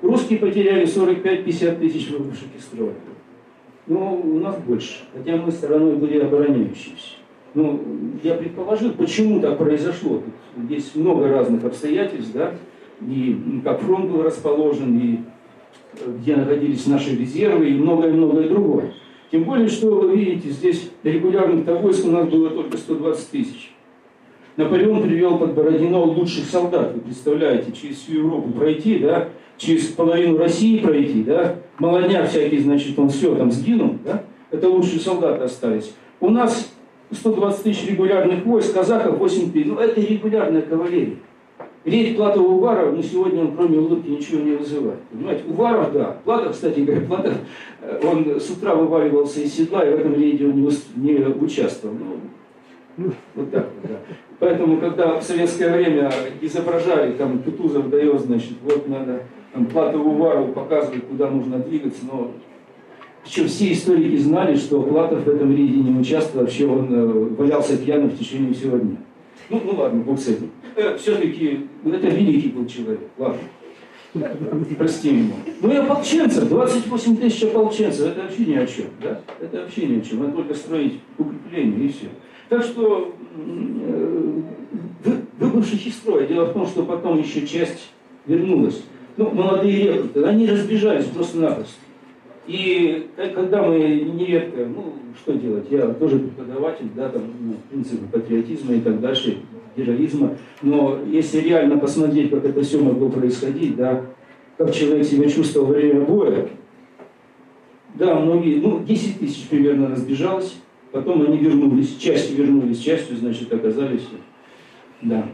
Русские 0.00 0.38
потеряли 0.38 0.86
45-50 0.86 1.80
тысяч 1.80 2.08
выбывших 2.08 2.46
из 2.56 2.62
строя. 2.62 2.94
Но 3.88 4.14
у 4.14 4.38
нас 4.38 4.56
больше, 4.58 5.00
хотя 5.12 5.36
мы 5.38 5.50
стороной 5.50 5.96
были 5.96 6.20
обороняющиеся. 6.20 7.16
Ну, 7.54 7.82
я 8.22 8.34
предположил, 8.34 8.92
почему 8.92 9.40
так 9.40 9.58
произошло. 9.58 10.22
Тут 10.54 10.70
есть 10.70 10.94
много 10.94 11.28
разных 11.28 11.64
обстоятельств, 11.64 12.30
да, 12.32 12.54
и 13.00 13.60
как 13.64 13.80
фронт 13.80 14.08
был 14.08 14.22
расположен, 14.22 15.00
и 15.00 15.18
э, 15.98 16.16
где 16.20 16.36
находились 16.36 16.86
наши 16.86 17.16
резервы, 17.16 17.70
и 17.70 17.74
многое-многое 17.74 18.48
другое. 18.48 18.94
Тем 19.32 19.42
более, 19.42 19.68
что 19.68 19.88
вы 19.88 20.16
видите, 20.16 20.50
здесь 20.50 20.92
регулярных-то 21.02 21.74
войск 21.74 22.06
у 22.06 22.10
нас 22.12 22.28
было 22.28 22.50
только 22.50 22.78
120 22.78 23.28
тысяч. 23.28 23.71
Наполеон 24.56 25.02
привел 25.02 25.38
под 25.38 25.54
Бородино 25.54 26.04
лучших 26.04 26.44
солдат, 26.44 26.92
вы 26.94 27.00
представляете, 27.00 27.72
через 27.72 27.98
всю 27.98 28.18
Европу 28.18 28.50
пройти, 28.50 28.98
да, 28.98 29.28
через 29.56 29.86
половину 29.88 30.36
России 30.36 30.78
пройти, 30.78 31.22
да, 31.22 31.56
молодняк 31.78 32.28
всякий, 32.28 32.58
значит, 32.58 32.98
он 32.98 33.08
все 33.08 33.34
там 33.34 33.50
сгинул, 33.50 33.96
да, 34.04 34.24
это 34.50 34.68
лучшие 34.68 35.00
солдаты 35.00 35.44
остались. 35.44 35.94
У 36.20 36.28
нас 36.28 36.72
120 37.10 37.62
тысяч 37.62 37.88
регулярных 37.88 38.44
войск, 38.44 38.74
казаков 38.74 39.18
8 39.18 39.52
тысяч, 39.52 39.66
ну 39.66 39.76
это 39.76 40.00
регулярная 40.00 40.62
кавалерия. 40.62 41.16
Рейд 41.84 42.16
Платова 42.16 42.46
Уваров, 42.46 42.94
ну 42.94 43.02
сегодня 43.02 43.40
он 43.40 43.56
кроме 43.56 43.78
улыбки 43.78 44.08
ничего 44.08 44.40
не 44.40 44.52
вызывает. 44.52 45.00
Понимаете, 45.10 45.42
Уваров, 45.48 45.92
да. 45.92 46.16
Платов, 46.24 46.52
кстати 46.52 46.80
говоря, 46.80 47.00
Платов, 47.06 47.34
э, 47.80 48.00
он 48.04 48.40
с 48.40 48.50
утра 48.50 48.74
вываливался 48.74 49.40
из 49.40 49.52
седла, 49.52 49.84
и 49.84 49.90
в 49.90 49.98
этом 49.98 50.14
рейде 50.14 50.46
он 50.46 50.62
не, 50.62 50.70
не 50.96 51.24
участвовал. 51.24 51.96
Ну, 52.96 53.10
вот 53.34 53.50
так 53.50 53.68
вот, 53.74 53.90
да. 53.90 53.98
Поэтому, 54.42 54.78
когда 54.78 55.20
в 55.20 55.22
советское 55.22 55.70
время 55.70 56.10
изображали, 56.40 57.12
там, 57.12 57.44
Кутузов 57.44 57.88
дает, 57.90 58.22
значит, 58.22 58.54
вот 58.64 58.88
надо 58.88 59.22
там, 59.52 59.66
Платову 59.66 60.16
Вару 60.16 60.48
показывать, 60.48 61.06
куда 61.06 61.30
нужно 61.30 61.60
двигаться, 61.60 62.00
но 62.10 62.32
причем 63.22 63.46
все 63.46 63.72
историки 63.72 64.16
знали, 64.16 64.56
что 64.56 64.82
Платов 64.82 65.22
в 65.22 65.28
этом 65.28 65.56
рейде 65.56 65.76
не 65.76 65.96
участвовал, 65.96 66.44
вообще 66.44 66.66
он 66.66 66.92
э, 66.92 67.06
валялся 67.36 67.78
пьяным 67.78 68.10
в 68.10 68.18
течение 68.18 68.52
всего 68.52 68.78
дня. 68.78 68.96
Ну, 69.48 69.60
ну 69.64 69.78
ладно, 69.78 70.02
бог 70.02 70.18
с 70.18 70.26
этим. 70.26 70.50
Э, 70.74 70.96
все-таки 70.96 71.68
это 71.84 72.08
великий 72.08 72.48
был 72.48 72.66
человек, 72.66 72.98
ладно. 73.18 73.38
Прости 74.76 75.12
меня. 75.12 75.34
Ну 75.60 75.72
и 75.72 75.76
ополченцев, 75.76 76.48
28 76.48 77.16
тысяч 77.18 77.44
ополченцев, 77.44 78.08
это 78.08 78.22
вообще 78.22 78.44
ни 78.44 78.56
о 78.56 78.66
чем, 78.66 78.86
да? 79.00 79.20
Это 79.40 79.60
вообще 79.60 79.86
ни 79.86 80.00
о 80.00 80.00
чем, 80.00 80.18
надо 80.18 80.32
только 80.32 80.54
строить 80.54 80.98
укрепление 81.16 81.86
и 81.86 81.92
все. 81.92 82.08
Так 82.52 82.64
что 82.64 83.14
выбывших 85.38 85.86
из. 85.86 86.02
Дело 86.28 86.44
в 86.44 86.52
том, 86.52 86.66
что 86.66 86.82
потом 86.82 87.18
еще 87.18 87.46
часть 87.46 87.92
вернулась. 88.26 88.82
Ну, 89.16 89.30
молодые 89.30 89.94
рекруты, 89.94 90.22
они 90.24 90.46
разбежались 90.46 91.06
просто-напросто. 91.06 91.80
И 92.46 93.08
когда 93.16 93.62
мы 93.62 93.78
нередко, 93.78 94.66
ну, 94.66 94.96
что 95.16 95.32
делать, 95.32 95.64
я 95.70 95.94
тоже 95.94 96.18
преподаватель, 96.18 96.90
да, 96.94 97.08
там, 97.08 97.22
ну, 97.40 97.54
принципы 97.70 98.04
патриотизма 98.12 98.74
и 98.74 98.80
так 98.80 99.00
дальше, 99.00 99.38
героизма, 99.74 100.36
но 100.60 100.98
если 101.08 101.40
реально 101.40 101.78
посмотреть, 101.78 102.28
как 102.28 102.44
это 102.44 102.60
все 102.60 102.78
могло 102.80 103.08
происходить, 103.08 103.76
да, 103.76 104.04
как 104.58 104.74
человек 104.74 105.06
себя 105.06 105.26
чувствовал 105.30 105.68
во 105.68 105.72
время 105.72 106.02
боя, 106.02 106.50
да, 107.94 108.14
многие, 108.14 108.60
ну, 108.60 108.80
10 108.80 109.20
тысяч 109.20 109.48
примерно 109.48 109.88
разбежалось, 109.88 110.54
Потом 110.92 111.22
они 111.22 111.38
вернулись, 111.38 111.96
частью 111.96 112.36
вернулись, 112.36 112.78
частью, 112.78 113.16
значит, 113.16 113.50
оказались, 113.50 114.06
да, 115.00 115.26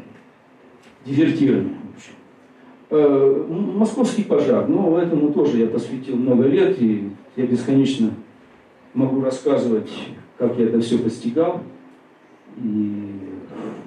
дезертирами. 1.04 1.74
Э, 2.90 3.46
московский 3.48 4.22
пожар, 4.22 4.68
но 4.68 4.98
этому 4.98 5.32
тоже 5.32 5.58
я 5.58 5.66
посвятил 5.66 6.16
много 6.16 6.46
лет, 6.46 6.80
и 6.80 7.10
я 7.34 7.44
бесконечно 7.44 8.14
могу 8.94 9.20
рассказывать, 9.20 9.90
как 10.38 10.56
я 10.58 10.66
это 10.66 10.80
все 10.80 10.96
постигал. 10.96 11.60
И, 12.56 13.02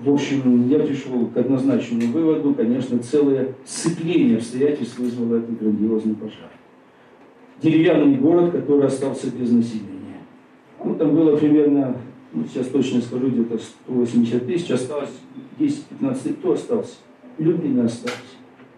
в 0.04 0.14
общем, 0.14 0.68
я 0.68 0.80
пришел 0.80 1.26
к 1.28 1.38
однозначному 1.38 2.12
выводу, 2.12 2.54
конечно, 2.54 3.00
целое 3.00 3.56
сцепление 3.66 4.38
обстоятельств 4.38 5.00
вызвало 5.00 5.38
этот 5.38 5.58
грандиозный 5.58 6.16
пожар. 6.16 6.52
Деревянный 7.64 8.16
город, 8.16 8.52
который 8.52 8.88
остался 8.88 9.32
без 9.32 9.52
населения. 9.52 10.01
Ну, 10.84 10.96
там 10.96 11.16
было 11.16 11.36
примерно, 11.36 11.96
ну, 12.34 12.44
сейчас 12.46 12.68
точно 12.68 13.02
скажу, 13.02 13.30
где-то 13.30 13.58
180 13.58 14.46
тысяч, 14.46 14.72
осталось 14.72 15.12
10-15, 15.60 16.34
кто 16.34 16.54
остался? 16.54 16.96
Люди 17.38 17.68
не 17.68 17.82
остались 17.82 18.32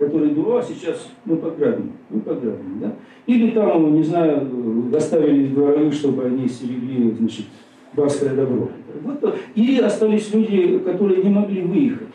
которые 0.04 0.34
ну, 0.34 0.56
а 0.56 0.64
сейчас 0.64 1.10
мы 1.26 1.38
пограбим, 1.38 1.94
мы 2.10 2.20
пограбим, 2.22 2.80
да? 2.82 2.94
Или 3.26 3.52
там, 3.52 3.94
не 3.94 4.04
знаю, 4.04 4.48
доставили 4.92 5.48
дворовых, 5.48 5.94
чтобы 5.94 6.26
они 6.26 6.48
стерегли, 6.48 7.12
значит, 7.12 7.46
барское 7.94 8.34
добро. 8.34 8.70
Вот, 9.02 9.36
или 9.56 9.82
остались 9.82 10.34
люди, 10.34 10.80
которые 10.80 11.24
не 11.24 11.30
могли 11.30 11.62
выехать. 11.62 12.08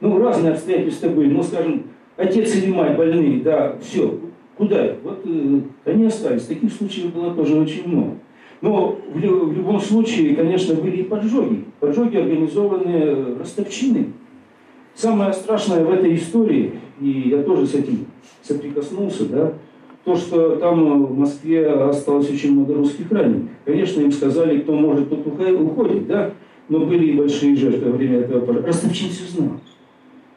Ну, 0.00 0.18
разные 0.18 0.52
обстоятельства 0.52 1.08
были, 1.08 1.30
ну, 1.30 1.42
скажем, 1.42 1.84
отец 2.16 2.54
или 2.56 2.70
мать 2.70 2.96
больные, 2.96 3.40
да, 3.40 3.76
все, 3.80 4.18
куда? 4.56 4.94
Вот 5.02 5.22
э, 5.24 5.60
они 5.84 6.04
остались. 6.04 6.44
Таких 6.44 6.72
случаев 6.72 7.12
было 7.12 7.34
тоже 7.34 7.58
очень 7.58 7.88
много. 7.88 8.16
Но 8.64 8.98
в, 9.12 9.18
в 9.18 9.52
любом 9.54 9.78
случае, 9.78 10.34
конечно, 10.34 10.74
были 10.74 10.96
и 10.96 11.02
поджоги. 11.02 11.64
Поджоги 11.80 12.16
организованные 12.16 13.36
ростовчины. 13.38 14.06
Самое 14.94 15.34
страшное 15.34 15.84
в 15.84 15.92
этой 15.92 16.14
истории, 16.14 16.72
и 16.98 17.28
я 17.28 17.42
тоже 17.42 17.66
с 17.66 17.74
этим 17.74 18.06
соприкоснулся, 18.42 19.26
да, 19.26 19.52
то, 20.04 20.16
что 20.16 20.56
там 20.56 21.04
в 21.04 21.18
Москве 21.18 21.66
осталось 21.66 22.30
очень 22.30 22.52
много 22.52 22.72
русских 22.72 23.12
раненых. 23.12 23.50
Конечно, 23.66 24.00
им 24.00 24.12
сказали, 24.12 24.60
кто 24.60 24.72
может, 24.72 25.10
тот 25.10 25.26
уходит, 25.26 26.06
да, 26.06 26.30
но 26.70 26.86
были 26.86 27.08
и 27.08 27.18
большие 27.18 27.56
жертвы 27.56 27.90
во 27.90 27.96
время 27.98 28.20
этого 28.20 28.46
пожара. 28.46 28.66
Ростовчин 28.66 29.10
все 29.10 29.26
знал. 29.26 29.60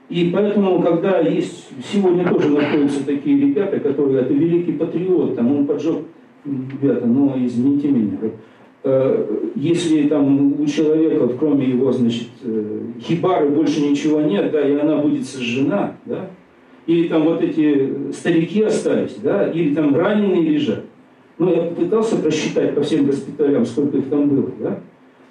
И 0.10 0.32
поэтому, 0.34 0.82
когда 0.82 1.20
есть, 1.20 1.70
сегодня 1.94 2.28
тоже 2.28 2.50
находятся 2.50 3.06
такие 3.06 3.40
ребята, 3.40 3.80
которые, 3.80 4.24
это 4.24 4.34
великий 4.34 4.74
патриот, 4.74 5.38
там 5.38 5.56
он 5.56 5.66
поджег, 5.66 6.00
ребята, 6.82 7.06
но 7.06 7.36
извините 7.38 7.90
меня, 7.90 8.18
Э, 8.90 9.26
если 9.56 10.08
там 10.08 10.62
у 10.62 10.66
человека, 10.66 11.28
кроме 11.38 11.66
его, 11.68 11.92
значит, 11.92 12.30
э, 12.44 12.80
хибары 13.02 13.50
больше 13.50 13.82
ничего 13.82 14.22
нет, 14.22 14.50
да, 14.52 14.66
и 14.66 14.78
она 14.78 14.98
будет 14.98 15.26
сожжена, 15.26 15.98
да, 16.06 16.30
или 16.86 17.10
там 17.10 17.26
вот 17.26 17.42
эти 17.42 18.14
старики 18.14 18.62
остались, 18.62 19.16
да, 19.22 19.52
или 19.52 19.76
там 19.76 19.94
раненые 19.94 20.42
лежат. 20.42 20.86
Ну, 21.38 21.54
я 21.54 21.64
пытался 21.64 22.16
просчитать 22.16 22.76
по 22.76 22.82
всем 22.82 23.06
госпиталям, 23.06 23.66
сколько 23.66 23.98
их 23.98 24.10
там 24.10 24.30
было, 24.30 24.52
да. 24.60 24.80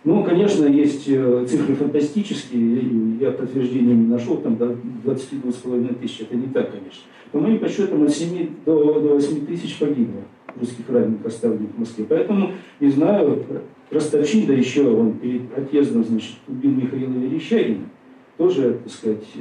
Ну, 0.05 0.23
конечно, 0.23 0.67
есть 0.67 1.09
э, 1.09 1.47
цифры 1.49 1.77
фантастические, 1.77 3.17
я 3.21 3.31
подтверждения 3.31 3.95
нашел, 3.95 4.37
там 4.37 4.57
до 4.57 4.77
22,5 5.05 5.95
тысяч, 6.01 6.21
это 6.21 6.37
не 6.37 6.49
так, 6.49 6.73
конечно. 6.73 7.03
По 7.33 7.39
моим 7.39 7.59
подсчетам, 7.59 8.05
от 8.05 8.11
7 8.11 8.49
до, 8.67 9.01
до 9.01 9.15
8 9.15 9.47
тысяч 9.47 9.79
погибло 9.79 10.23
русских 10.61 10.89
раненых, 10.89 11.25
оставленных 11.25 11.71
в 11.75 11.79
Москве. 11.79 12.07
Поэтому, 12.09 12.53
не 12.81 12.91
знаю, 12.91 13.45
Ростовчин, 13.91 14.47
да 14.47 14.53
еще 14.53 14.89
он 14.89 15.13
перед 15.15 15.57
отъездом, 15.57 16.05
значит, 16.05 16.37
убил 16.49 16.73
Михаила 16.73 17.13
Верещагина, 17.13 17.89
тоже, 18.37 18.81
так 18.83 18.93
сказать, 18.93 19.25
э, 19.37 19.41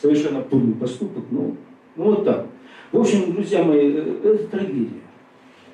совершенно 0.00 0.42
подлый 0.42 0.74
поступок, 0.74 1.24
ну, 1.30 1.56
ну 1.96 2.04
вот 2.04 2.24
так. 2.24 2.46
В 2.92 3.00
общем, 3.00 3.32
друзья 3.32 3.62
мои, 3.62 3.90
э, 3.92 4.20
это 4.22 4.46
трагедия. 4.48 5.00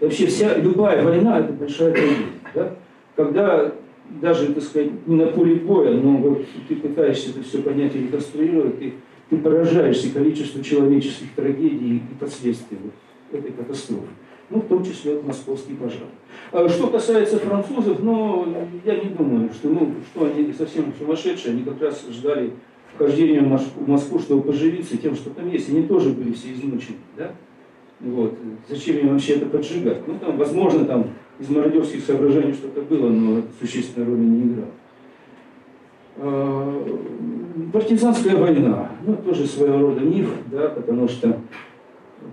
Вообще 0.00 0.26
вся, 0.26 0.56
любая 0.56 1.02
война– 1.02 1.40
это 1.40 1.52
большая 1.52 1.92
трагедия. 1.92 2.26
Да? 2.54 2.76
Когда 3.16 3.72
даже, 4.20 4.52
так 4.52 4.62
сказать, 4.62 4.90
не 5.06 5.16
на 5.16 5.26
поле 5.26 5.56
боя, 5.56 5.94
но 5.94 6.16
вот 6.18 6.44
ты 6.68 6.76
пытаешься 6.76 7.30
это 7.30 7.42
все 7.42 7.60
понять 7.62 7.96
и 7.96 8.02
реконструировать, 8.02 8.78
ты, 8.78 8.94
ты 9.30 9.38
поражаешься 9.38 10.12
количеству 10.12 10.62
человеческих 10.62 11.32
трагедий 11.34 11.96
и 11.96 12.02
последствий 12.20 12.78
вот 12.82 13.40
этой 13.40 13.50
катастрофы 13.50 14.06
ну, 14.50 14.60
в 14.60 14.66
том 14.66 14.84
числе 14.84 15.14
вот 15.14 15.26
московский 15.26 15.74
пожар. 15.74 16.08
А 16.52 16.68
что 16.68 16.88
касается 16.88 17.38
французов, 17.38 18.02
ну, 18.02 18.54
я 18.84 18.96
не 18.96 19.10
думаю, 19.10 19.50
что, 19.52 19.68
ну, 19.68 19.94
что 20.12 20.26
они 20.26 20.52
совсем 20.52 20.92
сумасшедшие, 20.98 21.54
они 21.54 21.64
как 21.64 21.80
раз 21.80 22.04
ждали 22.10 22.52
вхождения 22.94 23.42
в 23.42 23.88
Москву, 23.88 24.18
чтобы 24.18 24.42
поживиться 24.42 24.96
тем, 24.96 25.14
что 25.14 25.30
там 25.30 25.50
есть. 25.50 25.68
Они 25.68 25.82
тоже 25.82 26.10
были 26.10 26.32
все 26.32 26.52
измучены, 26.52 26.96
да? 27.16 27.32
Вот. 28.00 28.38
Зачем 28.68 28.98
им 28.98 29.12
вообще 29.12 29.34
это 29.34 29.46
поджигать? 29.46 30.06
Ну, 30.06 30.18
там, 30.18 30.36
возможно, 30.36 30.84
там 30.84 31.10
из 31.38 31.48
мародерских 31.48 32.04
соображений 32.04 32.52
что-то 32.52 32.82
было, 32.82 33.08
но 33.08 33.42
существенной 33.60 34.06
роли 34.06 34.20
не 34.20 34.42
играло. 34.42 34.70
А, 36.18 36.86
партизанская 37.72 38.36
война, 38.36 38.90
ну, 39.04 39.16
тоже 39.16 39.46
своего 39.46 39.78
рода 39.78 40.00
миф, 40.00 40.30
да, 40.46 40.68
потому 40.68 41.08
что 41.08 41.40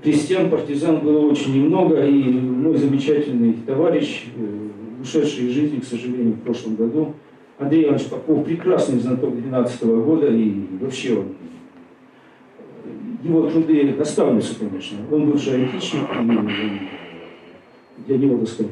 крестьян, 0.01 0.49
партизан 0.49 0.99
было 0.99 1.27
очень 1.27 1.55
немного, 1.55 2.05
и 2.05 2.23
мой 2.23 2.77
замечательный 2.77 3.53
товарищ, 3.65 4.25
э, 4.35 5.01
ушедший 5.01 5.47
из 5.47 5.51
жизни, 5.51 5.79
к 5.79 5.85
сожалению, 5.85 6.33
в 6.33 6.39
прошлом 6.41 6.75
году, 6.75 7.13
Андрей 7.59 7.85
Иванович 7.85 8.05
Попов, 8.07 8.45
прекрасный 8.45 8.99
знаток 8.99 9.39
12 9.39 9.83
-го 9.83 10.03
года, 10.03 10.27
и 10.27 10.53
вообще 10.81 11.17
он, 11.17 11.25
его 13.23 13.49
труды 13.49 13.95
оставляются, 13.99 14.55
конечно. 14.59 14.97
Он 15.11 15.31
бывший 15.31 15.63
айтишник, 15.63 16.03
и 16.19 18.07
для 18.07 18.17
него, 18.17 18.39
так 18.39 18.49
сказать, 18.49 18.71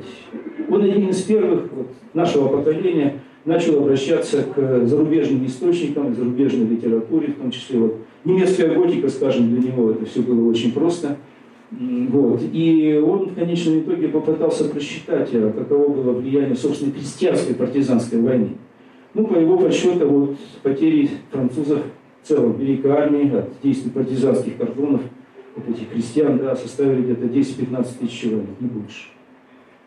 он 0.70 0.84
один 0.84 1.10
из 1.10 1.22
первых 1.22 1.72
вот, 1.72 1.88
нашего 2.14 2.58
поколения 2.58 3.20
начал 3.46 3.80
обращаться 3.80 4.44
к 4.44 4.86
зарубежным 4.86 5.46
источникам, 5.46 6.14
к 6.14 6.18
зарубежной 6.18 6.68
литературе, 6.68 7.34
в 7.34 7.42
том 7.42 7.52
числе 7.52 7.80
вот 7.80 7.98
Немецкая 8.24 8.76
готика, 8.76 9.10
скажем, 9.10 9.50
для 9.50 9.72
него 9.72 9.92
это 9.92 10.06
все 10.06 10.22
было 10.22 10.48
очень 10.48 10.72
просто. 10.74 11.18
Вот. 11.72 12.42
И 12.52 13.02
он 13.04 13.30
в 13.30 13.36
конечном 13.36 13.80
итоге 13.80 14.10
попытался 14.10 14.66
просчитать, 14.66 15.30
а 15.34 15.52
каково 15.52 15.90
было 15.90 16.12
влияние, 16.14 16.56
собственно, 16.56 16.92
крестьянской 16.92 17.56
партизанской 17.56 18.22
войны. 18.22 18.58
Ну, 19.14 19.26
по 19.26 19.34
его 19.34 19.58
подсчету, 19.58 20.08
вот, 20.08 20.38
потери 20.62 21.10
французов 21.32 21.82
в 22.22 22.28
целом 22.28 22.58
Великой 22.60 22.92
армии 22.92 23.36
от 23.36 23.50
действий 23.64 23.90
партизанских 23.92 24.58
кордонов, 24.58 25.02
вот 25.56 25.68
этих 25.68 25.90
крестьян, 25.90 26.38
да, 26.38 26.56
составили 26.56 27.02
где-то 27.02 27.26
10-15 27.26 27.88
тысяч 28.00 28.20
человек, 28.20 28.50
не 28.60 28.68
больше. 28.68 29.08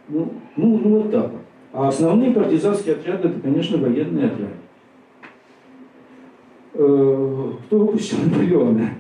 Ну, 0.08 0.32
ну, 0.56 0.78
ну 0.78 0.88
вот 0.98 1.10
так 1.10 1.30
вот. 1.30 1.40
А 1.74 1.88
основные 1.88 2.30
партизанские 2.30 2.94
отряды, 2.94 3.28
это, 3.28 3.40
конечно, 3.40 3.78
военные 3.78 4.26
отряды. 4.26 4.52
Э, 6.74 7.50
кто 7.66 7.78
выпустил 7.78 8.18
Наполеона. 8.24 8.90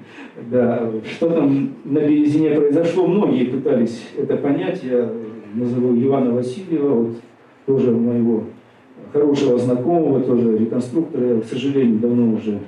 Да, 0.50 0.90
что 1.08 1.30
там 1.30 1.74
на 1.84 2.00
Березине 2.00 2.50
произошло, 2.50 3.06
многие 3.06 3.44
пытались 3.44 4.02
это 4.18 4.36
понять. 4.36 4.82
Я 4.82 5.08
назову 5.54 5.96
Ивана 5.96 6.32
Васильева, 6.32 6.88
вот, 6.88 7.16
тоже 7.64 7.92
моего 7.92 8.42
хорошего 9.12 9.56
знакомого, 9.56 10.20
тоже 10.22 10.58
реконструктора, 10.58 11.36
я, 11.36 11.40
к 11.40 11.44
сожалению, 11.44 12.00
давно 12.00 12.34
уже, 12.34 12.58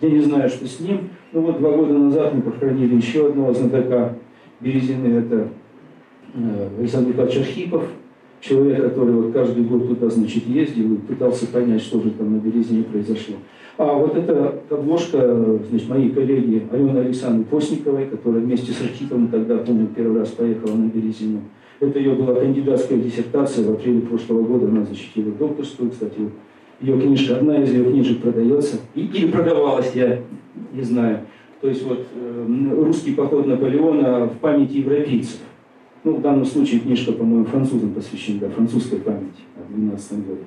я 0.00 0.08
не 0.08 0.20
знаю, 0.20 0.48
что 0.48 0.68
с 0.68 0.78
ним. 0.78 1.08
Ну 1.32 1.40
вот 1.40 1.58
два 1.58 1.72
года 1.72 1.94
назад 1.94 2.32
мы 2.32 2.42
похоронили 2.42 2.94
еще 2.94 3.26
одного 3.26 3.52
знатока 3.52 4.14
Березины, 4.60 5.18
это 5.18 5.48
э, 6.34 6.68
Александр 6.78 7.08
Николаевич 7.08 7.38
Архипов, 7.38 7.84
человек, 8.40 8.82
который 8.82 9.14
вот 9.14 9.32
каждый 9.32 9.64
год 9.64 9.88
туда, 9.88 10.08
значит, 10.08 10.46
ездил 10.46 10.94
и 10.94 10.96
пытался 10.96 11.46
понять, 11.46 11.82
что 11.82 12.00
же 12.00 12.10
там 12.10 12.36
на 12.36 12.40
Березине 12.40 12.84
произошло. 12.84 13.36
А 13.76 13.94
вот 13.94 14.16
эта 14.16 14.60
обложка, 14.68 15.58
значит, 15.70 15.88
моей 15.88 16.10
коллеги 16.10 16.66
Алены 16.70 16.98
Александры 16.98 17.44
Постниковой, 17.44 18.06
которая 18.06 18.40
вместе 18.42 18.72
с 18.72 18.80
Архиповым 18.82 19.28
тогда, 19.28 19.58
помню, 19.58 19.88
первый 19.94 20.20
раз 20.20 20.30
поехала 20.30 20.74
на 20.74 20.88
Березину. 20.88 21.40
Это 21.80 21.98
ее 21.98 22.14
была 22.14 22.34
кандидатская 22.34 22.98
диссертация, 22.98 23.64
в 23.66 23.70
апреле 23.70 24.00
прошлого 24.00 24.42
года 24.42 24.66
она 24.66 24.84
защитила 24.84 25.32
докторскую, 25.32 25.90
кстати, 25.90 26.16
ее 26.80 27.00
книжка, 27.00 27.36
одна 27.36 27.62
из 27.62 27.72
ее 27.72 27.84
книжек 27.84 28.20
продается, 28.20 28.76
или 28.94 29.30
продавалась, 29.30 29.92
я 29.94 30.20
не 30.72 30.82
знаю. 30.82 31.20
То 31.60 31.68
есть 31.68 31.82
вот 31.86 32.06
э, 32.14 32.74
русский 32.84 33.12
поход 33.12 33.46
Наполеона 33.46 34.26
в 34.26 34.38
памяти 34.38 34.78
европейцев. 34.78 35.40
Ну, 36.02 36.14
в 36.14 36.22
данном 36.22 36.46
случае 36.46 36.80
книжка, 36.80 37.12
по-моему, 37.12 37.44
французам 37.44 37.92
посвящена, 37.92 38.40
да, 38.40 38.48
французской 38.48 39.00
памяти 39.00 39.42
о 39.56 39.70
12 39.72 40.26
году. 40.26 40.40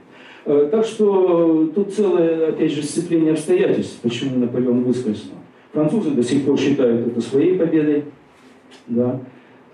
Э, 0.46 0.68
так 0.72 0.84
что 0.86 1.72
тут 1.76 1.94
целое, 1.94 2.50
опять 2.50 2.72
же, 2.72 2.82
сцепление 2.82 3.34
обстоятельств, 3.34 4.00
почему 4.02 4.40
Наполеон 4.40 4.84
выскользнул. 4.84 5.38
Французы 5.72 6.12
до 6.12 6.24
сих 6.24 6.44
пор 6.44 6.58
считают 6.60 7.08
это 7.08 7.22
своей 7.22 7.58
победой, 7.58 8.06
да, 8.88 9.20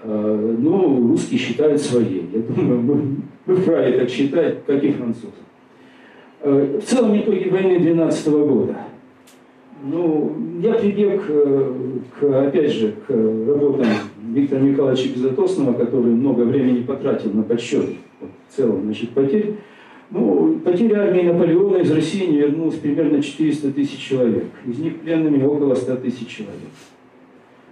э, 0.04 0.56
но 0.60 0.98
русские 0.98 1.40
считают 1.40 1.82
своей. 1.82 2.30
Я 2.34 2.42
думаю, 2.42 2.82
мы, 2.82 3.02
мы 3.46 3.56
вправе 3.56 4.00
так 4.00 4.10
считать, 4.10 4.66
как 4.66 4.84
и 4.84 4.92
французы. 4.92 5.32
Э, 6.42 6.80
в 6.82 6.86
целом 6.86 7.18
итоге 7.18 7.50
войны 7.50 7.80
12 7.80 8.28
года. 8.28 8.76
Ну, 9.82 10.36
я 10.62 10.74
прибег 10.74 11.22
к, 12.20 12.24
опять 12.24 12.74
же, 12.74 12.94
к 13.08 13.10
работам 13.10 13.88
Виктора 14.34 14.62
Николаевича 14.62 15.10
Безотосного, 15.16 15.74
который 15.74 16.12
много 16.12 16.42
времени 16.42 16.84
потратил 16.84 17.32
на 17.34 17.44
подсчет 17.44 17.86
вот, 18.20 18.30
в 18.56 18.84
значит, 18.84 19.10
потерь. 19.12 19.56
Ну, 20.12 20.60
потери 20.66 20.94
армии 20.94 21.22
Наполеона 21.22 21.78
из 21.78 21.92
России 21.92 22.26
не 22.26 22.38
вернулось 22.38 22.76
примерно 22.76 23.22
400 23.22 23.72
тысяч 23.72 24.00
человек. 24.00 24.46
Из 24.66 24.80
них 24.80 25.00
пленными 25.02 25.44
около 25.44 25.76
100 25.76 25.98
тысяч 25.98 26.28
человек. 26.28 26.72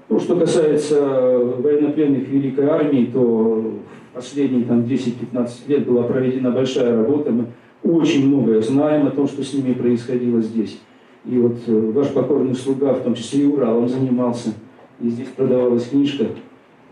Ну, 0.10 0.20
что 0.20 0.36
касается 0.38 1.02
военнопленных 1.02 2.30
Великой 2.30 2.68
Армии, 2.68 3.10
то 3.12 3.74
последние 4.14 4.66
там, 4.66 4.82
10-15 4.82 5.50
лет 5.68 5.86
была 5.86 6.04
проведена 6.04 6.52
большая 6.52 6.96
работа. 6.96 7.32
Мы 7.32 7.48
очень 7.84 8.28
многое 8.28 8.62
знаем 8.62 9.08
о 9.08 9.12
том, 9.12 9.28
что 9.28 9.44
с 9.44 9.54
ними 9.54 9.74
происходило 9.74 10.42
здесь. 10.42 10.80
И 11.26 11.38
вот 11.38 11.58
э, 11.68 11.92
ваш 11.92 12.10
покорный 12.10 12.56
слуга, 12.56 12.94
в 12.94 13.04
том 13.04 13.16
числе 13.16 13.44
и 13.44 13.48
Уралом, 13.48 13.90
занимался. 13.90 14.54
И 15.00 15.10
здесь 15.10 15.28
продавалась 15.36 15.90
книжка 15.90 16.28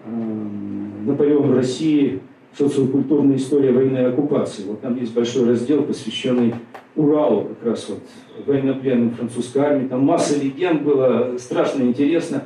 эм, 0.06 1.06
«Наполеон 1.06 1.52
в 1.52 1.56
России. 1.56 2.20
Социокультурная 2.58 3.38
история 3.38 3.72
военной 3.72 4.08
оккупации». 4.08 4.64
Вот 4.64 4.82
там 4.82 4.96
есть 4.98 5.14
большой 5.14 5.48
раздел, 5.48 5.84
посвященный 5.84 6.54
Уралу, 6.96 7.50
как 7.60 7.72
раз 7.72 7.90
вот 7.90 8.00
военнопленным 8.46 9.12
французской 9.12 9.58
армии. 9.60 9.88
Там 9.88 10.06
масса 10.06 10.42
легенд 10.42 10.84
было, 10.84 11.38
страшно 11.38 11.84
интересно. 11.84 12.44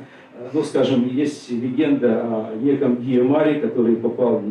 Ну, 0.52 0.62
скажем, 0.62 1.06
есть 1.08 1.50
легенда 1.50 2.22
о 2.22 2.56
неком 2.60 2.96
Гиомаре, 2.96 3.60
который 3.60 3.96
попал 3.96 4.42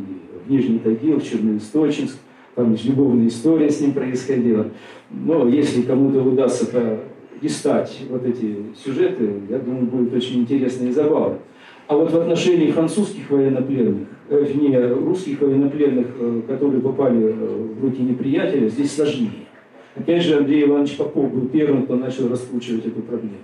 в 0.45 0.49
Нижний 0.49 0.79
Тагил, 0.79 1.19
в 1.19 1.23
Черноисточинск. 1.27 2.17
Там 2.55 2.75
любовная 2.83 3.27
история 3.27 3.69
с 3.69 3.81
ним 3.81 3.93
происходила. 3.93 4.67
Но 5.09 5.47
если 5.47 5.81
кому-то 5.81 6.21
удастся 6.21 6.99
листать 7.41 7.99
вот 8.09 8.25
эти 8.25 8.57
сюжеты, 8.83 9.31
я 9.49 9.59
думаю, 9.59 9.85
будет 9.85 10.13
очень 10.13 10.41
интересно 10.41 10.87
и 10.87 10.91
забавно. 10.91 11.39
А 11.87 11.95
вот 11.95 12.11
в 12.11 12.17
отношении 12.17 12.71
французских 12.71 13.29
военнопленных, 13.31 14.07
э, 14.29 14.45
не 14.53 14.77
русских 14.77 15.41
военнопленных, 15.41 16.07
э, 16.19 16.41
которые 16.47 16.81
попали 16.81 17.19
э, 17.19 17.33
в 17.33 17.83
руки 17.83 18.01
неприятеля, 18.01 18.69
здесь 18.69 18.93
сложнее. 18.95 19.47
Опять 19.95 20.23
же, 20.23 20.37
Андрей 20.37 20.65
Иванович 20.65 20.97
Попов 20.97 21.33
был 21.33 21.47
первым, 21.47 21.85
кто 21.85 21.95
начал 21.95 22.29
раскручивать 22.29 22.85
эту 22.85 23.01
проблему. 23.01 23.37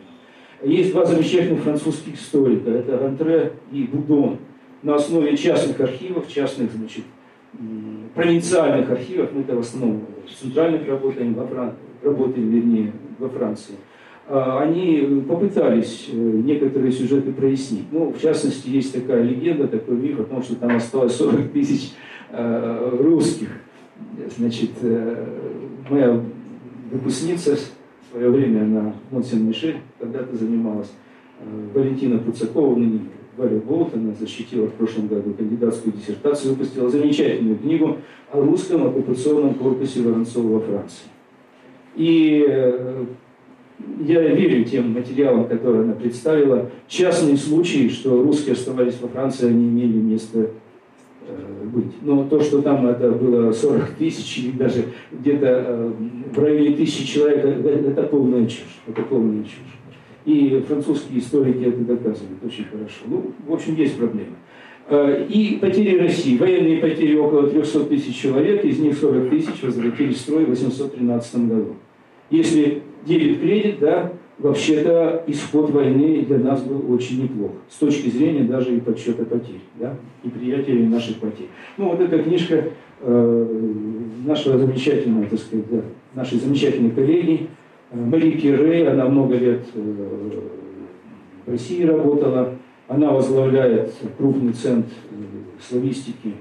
Есть 0.64 0.92
два 0.92 1.06
замечательных 1.06 1.62
французских 1.62 2.16
историка, 2.16 2.70
это 2.70 2.98
Рантре 2.98 3.54
и 3.72 3.84
Будон. 3.84 4.38
На 4.84 4.96
основе 4.96 5.36
частных 5.36 5.80
архивов, 5.80 6.32
частных, 6.32 6.72
значит, 6.72 7.04
провинциальных 8.14 8.90
архивов, 8.92 9.32
мы 9.34 9.42
это 9.42 9.56
в 9.56 9.60
основном 9.60 10.04
в 10.26 10.40
центральных 10.40 10.88
работаем, 10.88 11.34
во 11.34 11.48
Фран... 11.48 11.74
работаем, 12.04 12.50
вернее, 12.50 12.94
во 13.20 13.30
Франции, 13.30 13.76
они 14.28 15.24
попытались 15.28 16.10
э, 16.12 16.16
некоторые 16.16 16.92
сюжеты 16.92 17.32
прояснить. 17.32 17.86
Ну, 17.92 18.12
в 18.12 18.20
частности, 18.20 18.70
есть 18.70 18.94
такая 18.94 19.22
легенда, 19.22 19.68
такой 19.68 19.96
миф 19.98 20.20
о 20.20 20.24
том, 20.24 20.42
что 20.42 20.56
там 20.56 20.76
осталось 20.76 21.16
40 21.16 21.52
тысяч 21.52 21.94
э, 22.32 22.98
русских. 23.00 23.50
Значит, 24.36 24.72
э, 24.82 25.26
моя 25.90 26.20
выпускница 26.92 27.56
в 27.56 28.12
свое 28.12 28.32
время 28.32 28.66
на 28.66 28.94
Монсен-Мишель 29.12 29.78
когда-то 30.00 30.36
занималась 30.36 30.92
Валентина 31.76 32.18
Пуцакова, 32.18 32.76
ныне 32.76 33.02
Варя 33.38 33.58
Болтона, 33.58 34.16
защитила 34.20 34.68
в 34.68 34.74
прошлом 34.74 35.08
году 35.08 35.34
кандидатскую 35.34 35.94
диссертацию, 35.94 36.54
выпустила 36.54 36.90
замечательную 36.90 37.58
книгу 37.58 37.98
о 38.32 38.42
русском 38.42 38.88
оккупационном 38.88 39.54
корпусе 39.56 40.02
Воронцова 40.02 40.54
во 40.54 40.60
Франции. 40.62 41.06
И 41.96 43.08
я 44.00 44.22
верю 44.22 44.64
тем 44.66 44.94
материалам, 44.94 45.48
которые 45.48 45.84
она 45.84 45.94
представила. 45.94 46.70
Частные 46.88 47.38
случаи, 47.38 47.90
что 47.90 48.22
русские 48.22 48.54
оставались 48.54 49.00
во 49.02 49.08
Франции, 49.08 49.50
они 49.50 49.68
имели 49.68 49.98
место 49.98 50.52
э, 51.28 51.66
быть. 51.66 51.94
Но 52.02 52.26
то, 52.26 52.40
что 52.42 52.62
там 52.62 52.88
это 52.88 53.12
было 53.12 53.52
40 53.52 53.92
тысяч 53.92 54.40
или 54.40 54.52
даже 54.52 54.86
где-то 55.12 55.46
э, 55.46 55.92
в 56.34 56.40
районе 56.40 56.76
тысячи 56.76 57.06
человек, 57.06 57.44
это 57.46 58.04
полная 58.04 58.46
чушь. 58.46 58.80
Это 58.88 59.02
полная 59.02 59.44
чушь. 59.44 59.80
И 60.26 60.64
французские 60.68 61.20
историки 61.20 61.66
это 61.66 61.80
доказывают 61.82 62.44
очень 62.44 62.66
хорошо. 62.66 63.02
Ну, 63.06 63.32
в 63.46 63.54
общем, 63.54 63.76
есть 63.76 63.98
проблемы. 63.98 64.36
Э, 64.88 65.26
и 65.28 65.58
потери 65.58 65.98
России. 65.98 66.38
Военные 66.38 66.78
потери 66.78 67.16
около 67.16 67.50
300 67.50 67.86
тысяч 67.86 68.16
человек, 68.16 68.64
из 68.64 68.80
них 68.80 68.98
40 68.98 69.30
тысяч 69.30 69.62
возвратились 69.62 70.18
в 70.18 70.22
строй 70.22 70.46
в 70.46 70.50
813 70.50 71.48
году. 71.48 71.76
Если 72.30 72.82
делит 73.06 73.40
кредит, 73.40 73.80
да, 73.80 74.12
вообще-то 74.38 75.24
исход 75.28 75.70
войны 75.72 76.26
для 76.28 76.40
нас 76.40 76.62
был 76.62 76.92
очень 76.94 77.24
неплох. 77.24 77.52
С 77.70 77.78
точки 77.78 78.10
зрения 78.10 78.44
даже 78.44 78.76
и 78.76 78.80
подсчета 78.80 79.24
потерь, 79.26 79.62
да, 79.76 79.96
и 80.24 80.30
приятелей 80.30 80.88
наших 80.88 81.18
потерь. 81.18 81.48
Ну, 81.78 81.90
вот 81.90 82.02
эта 82.02 82.22
книжка 82.22 82.66
э, 83.02 83.62
нашего 84.26 84.58
замечательного, 84.58 85.26
так 85.28 85.40
сказать, 85.40 85.66
да, 85.70 85.82
нашей 86.14 86.40
замечательной 86.40 86.92
коллеги, 86.92 87.48
Мари 87.92 88.32
Кирей, 88.32 88.88
она 88.88 89.06
много 89.06 89.36
лет 89.38 89.64
э, 89.74 90.32
в 91.46 91.52
России 91.52 91.84
работала, 91.84 92.56
она 92.88 93.12
возглавляет 93.12 93.94
крупный 94.18 94.54
центр 94.54 94.92
э, 95.12 95.16
славистики 95.62 96.34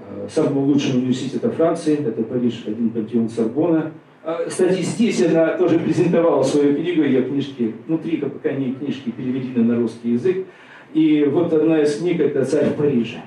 э, 0.00 0.26
самого 0.28 0.64
лучшего 0.64 0.98
университета 0.98 1.50
Франции, 1.50 1.98
это 1.98 2.22
Париж, 2.22 2.64
один 2.66 2.90
пантеон 2.90 3.28
Сорбона. 3.28 3.92
А, 4.28 4.44
кстати, 4.44 4.82
здесь 4.82 5.24
она 5.24 5.56
тоже 5.56 5.78
презентовала 5.78 6.42
свою 6.42 6.74
книгу, 6.74 7.04
ее 7.04 7.22
книжки, 7.22 7.72
внутри 7.86 8.16
пока 8.16 8.50
не 8.50 8.72
книжки 8.72 9.10
переведены 9.10 9.62
на 9.62 9.76
русский 9.76 10.14
язык. 10.14 10.46
И 10.92 11.22
вот 11.30 11.52
одна 11.52 11.80
из 11.80 11.98
книг– 11.98 12.18
это 12.20 12.44
«Царь 12.44 12.70
в 12.70 12.74
Париже». 12.74 13.18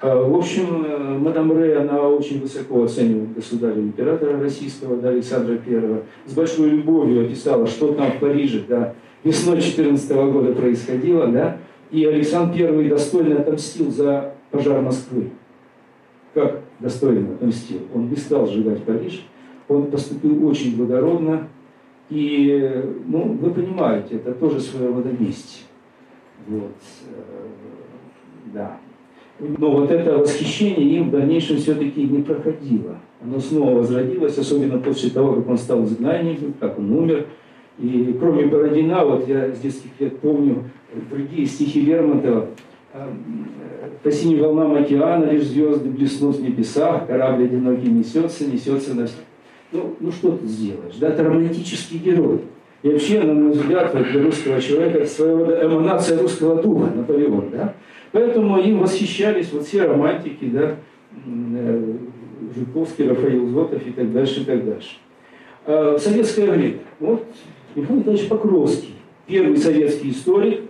А, 0.00 0.16
в 0.16 0.34
общем, 0.34 0.84
э, 0.84 1.18
мадам 1.18 1.52
Рэй, 1.52 1.76
она 1.76 2.02
очень 2.08 2.40
высоко 2.40 2.82
оценивает 2.82 3.34
государя 3.34 3.80
императора 3.80 4.40
российского, 4.40 4.96
да, 4.96 5.10
Александра 5.10 5.60
I. 5.64 6.02
С 6.24 6.32
большой 6.32 6.70
любовью 6.70 7.24
описала, 7.24 7.68
что 7.68 7.92
там 7.92 8.10
в 8.10 8.18
Париже, 8.18 8.64
да, 8.68 8.94
весной 9.22 9.62
14 9.62 10.10
года 10.32 10.52
происходило, 10.54 11.28
да, 11.28 11.58
и 11.92 12.04
Александр 12.04 12.64
I 12.64 12.88
достойно 12.88 13.38
отомстил 13.42 13.92
за 13.92 14.34
пожар 14.50 14.82
Москвы. 14.82 15.30
Как 16.34 16.62
достойно 16.80 17.34
отомстил? 17.34 17.82
Он 17.94 18.08
не 18.08 18.16
стал 18.16 18.48
сжигать 18.48 18.82
Париж, 18.82 19.24
он 19.68 19.90
поступил 19.90 20.46
очень 20.46 20.76
благородно, 20.76 21.48
и, 22.08 22.84
ну, 23.06 23.36
вы 23.40 23.50
понимаете, 23.50 24.16
это 24.16 24.32
тоже 24.32 24.60
своего 24.60 24.96
рода 24.96 25.10
месть. 25.18 25.64
Вот, 26.46 26.76
э, 27.08 27.46
да. 28.54 28.78
Но 29.40 29.72
вот 29.72 29.90
это 29.90 30.18
восхищение 30.18 30.98
им 30.98 31.08
в 31.08 31.10
дальнейшем 31.10 31.56
все-таки 31.56 32.04
не 32.04 32.22
проходило. 32.22 32.98
Оно 33.22 33.40
снова 33.40 33.78
возродилось, 33.78 34.38
особенно 34.38 34.78
после 34.78 35.10
того, 35.10 35.34
как 35.34 35.48
он 35.48 35.58
стал 35.58 35.84
изгнанником, 35.84 36.54
как 36.60 36.78
он 36.78 36.92
умер. 36.92 37.26
И 37.78 38.16
кроме 38.18 38.46
Бородина, 38.46 39.04
вот 39.04 39.28
я 39.28 39.52
с 39.52 39.58
детских 39.58 39.90
лет 39.98 40.18
помню 40.20 40.64
другие 41.10 41.46
стихи 41.46 41.80
Лермонтова, 41.80 42.46
«Э, 42.94 43.08
по 44.02 44.10
синим 44.10 44.38
волнам 44.38 44.74
океана 44.74 45.24
лишь 45.24 45.44
звезды 45.44 45.90
блеснут 45.90 46.36
в 46.36 46.42
небесах, 46.42 47.06
корабль 47.06 47.44
одинокий 47.44 47.88
несется, 47.88 48.46
несется 48.46 48.94
на... 48.94 49.06
Ну, 49.72 49.96
ну 50.00 50.12
что 50.12 50.36
ты 50.36 50.46
сделаешь? 50.46 50.94
Да, 51.00 51.08
это 51.08 51.24
романтический 51.24 51.98
герой. 51.98 52.40
И 52.82 52.88
вообще, 52.88 53.20
на 53.20 53.34
мой 53.34 53.52
взгляд, 53.52 53.92
для 53.92 54.22
русского 54.22 54.60
человека 54.60 54.98
это 54.98 55.10
своего 55.10 55.38
рода 55.38 55.66
эманация 55.66 56.20
русского 56.20 56.62
духа, 56.62 56.90
Наполеон. 56.94 57.50
Да? 57.50 57.74
Поэтому 58.12 58.58
им 58.58 58.78
восхищались 58.78 59.52
вот 59.52 59.66
все 59.66 59.86
романтики, 59.86 60.44
да, 60.44 60.76
э, 61.26 61.92
Жуковский, 62.54 63.08
Рафаил 63.08 63.48
Зотов 63.48 63.86
и 63.86 63.90
так 63.90 64.12
дальше, 64.12 64.42
и 64.42 64.44
так 64.44 64.64
дальше. 64.64 64.96
А 65.64 65.96
в 65.96 65.98
советское 65.98 66.50
время, 66.50 66.78
вот 67.00 67.26
Михаил 67.74 67.98
Николаевич 67.98 68.28
Покровский, 68.28 68.94
первый 69.26 69.56
советский 69.56 70.10
историк, 70.10 70.60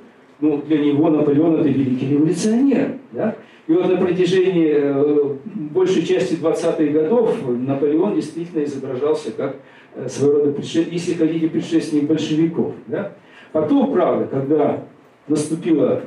ну, 0.40 0.62
для 0.62 0.78
него 0.78 1.10
Наполеон 1.10 1.60
это 1.60 1.68
великий 1.68 2.08
революционер. 2.08 2.98
Да? 3.12 3.36
И 3.66 3.72
вот 3.72 3.88
на 3.88 3.96
протяжении 3.96 4.72
э, 4.74 5.36
большей 5.72 6.04
части 6.04 6.34
20-х 6.34 6.84
годов 6.84 7.36
Наполеон 7.48 8.14
действительно 8.14 8.62
изображался 8.62 9.32
как 9.32 9.56
э, 9.94 10.08
своего 10.08 10.38
рода, 10.38 10.52
предшественник, 10.52 10.92
если 10.92 11.14
хотите, 11.14 11.48
предшественник 11.48 12.04
большевиков. 12.04 12.74
Да? 12.86 13.12
Потом, 13.52 13.92
правда, 13.92 14.26
когда 14.26 14.84
наступила 15.26 16.02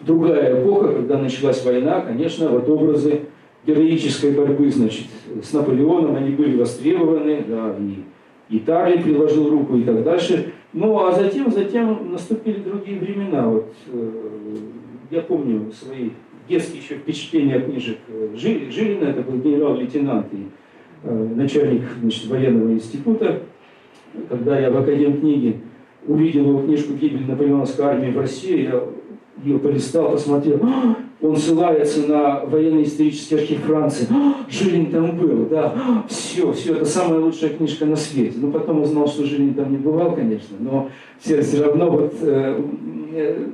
другая 0.00 0.60
эпоха, 0.60 0.92
когда 0.92 1.18
началась 1.18 1.64
война, 1.64 2.02
конечно, 2.02 2.48
вот 2.48 2.68
образы 2.68 3.22
героической 3.66 4.32
борьбы, 4.32 4.70
значит, 4.70 5.06
с 5.42 5.52
Наполеоном, 5.54 6.16
они 6.16 6.30
были 6.30 6.56
востребованы, 6.56 7.44
да, 7.48 7.74
и 7.80 8.58
Италия 8.58 9.02
приложил 9.02 9.48
руку 9.48 9.76
и 9.76 9.84
так 9.84 10.02
дальше. 10.04 10.52
Ну, 10.74 11.06
а 11.06 11.12
затем, 11.12 11.50
затем 11.50 12.12
наступили 12.12 12.60
другие 12.60 12.98
времена. 12.98 13.48
Вот, 13.48 13.72
э, 13.86 14.10
я 15.10 15.22
помню 15.22 15.72
свои 15.72 16.10
детские 16.48 16.82
еще 16.82 16.96
впечатления 16.96 17.56
от 17.56 17.66
книжек 17.66 17.98
Жилина, 18.34 19.04
это 19.04 19.22
был 19.22 19.38
генерал-лейтенант 19.38 20.26
и 20.32 20.46
э, 21.02 21.28
начальник 21.34 21.82
значит, 22.00 22.26
военного 22.26 22.72
института. 22.72 23.42
Когда 24.28 24.58
я 24.58 24.70
в 24.70 24.76
Академ 24.76 25.20
книги 25.20 25.60
увидел 26.06 26.48
его 26.48 26.62
книжку 26.62 26.94
«Гибель 26.94 27.26
наполеоновской 27.26 27.84
армии 27.84 28.10
в 28.10 28.18
России», 28.18 28.64
я 28.64 28.82
ее 29.42 29.58
полистал, 29.58 30.12
посмотрел, 30.12 30.60
а, 30.62 30.96
он 31.20 31.36
ссылается 31.36 32.06
на 32.06 32.44
военно-исторический 32.44 33.34
архив 33.34 33.60
Франции. 33.62 34.06
«А, 34.10 34.34
Жилин 34.48 34.90
там 34.90 35.16
был, 35.16 35.46
да, 35.46 36.04
все, 36.08 36.52
все, 36.52 36.74
это 36.74 36.84
самая 36.84 37.20
лучшая 37.20 37.50
книжка 37.50 37.86
на 37.86 37.96
свете. 37.96 38.34
Ну, 38.36 38.52
потом 38.52 38.82
узнал, 38.82 39.08
что 39.08 39.24
Жилин 39.24 39.54
там 39.54 39.72
не 39.72 39.78
бывал, 39.78 40.14
конечно, 40.14 40.56
но 40.60 40.90
все, 41.18 41.42
все 41.42 41.64
равно 41.64 41.90
вот 41.90 42.14
э, 42.20 42.62
э, 43.14 43.46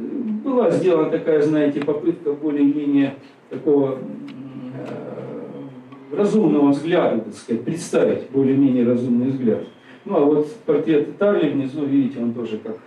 была 0.42 0.70
сделана 0.70 1.10
такая, 1.10 1.42
знаете, 1.42 1.80
попытка 1.80 2.32
более-менее 2.32 3.14
такого 3.48 3.98
э, 3.98 6.16
разумного 6.16 6.70
взгляда, 6.70 7.20
так 7.20 7.34
сказать, 7.34 7.64
представить 7.64 8.30
более-менее 8.30 8.86
разумный 8.86 9.28
взгляд. 9.28 9.64
Ну, 10.04 10.16
а 10.16 10.20
вот 10.20 10.52
портрет 10.66 11.18
Тарли 11.18 11.50
внизу, 11.50 11.84
видите, 11.84 12.20
он 12.20 12.32
тоже 12.32 12.58
как 12.58 12.78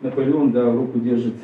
Наполеон, 0.00 0.52
да, 0.52 0.70
руку 0.70 0.98
держит 0.98 1.34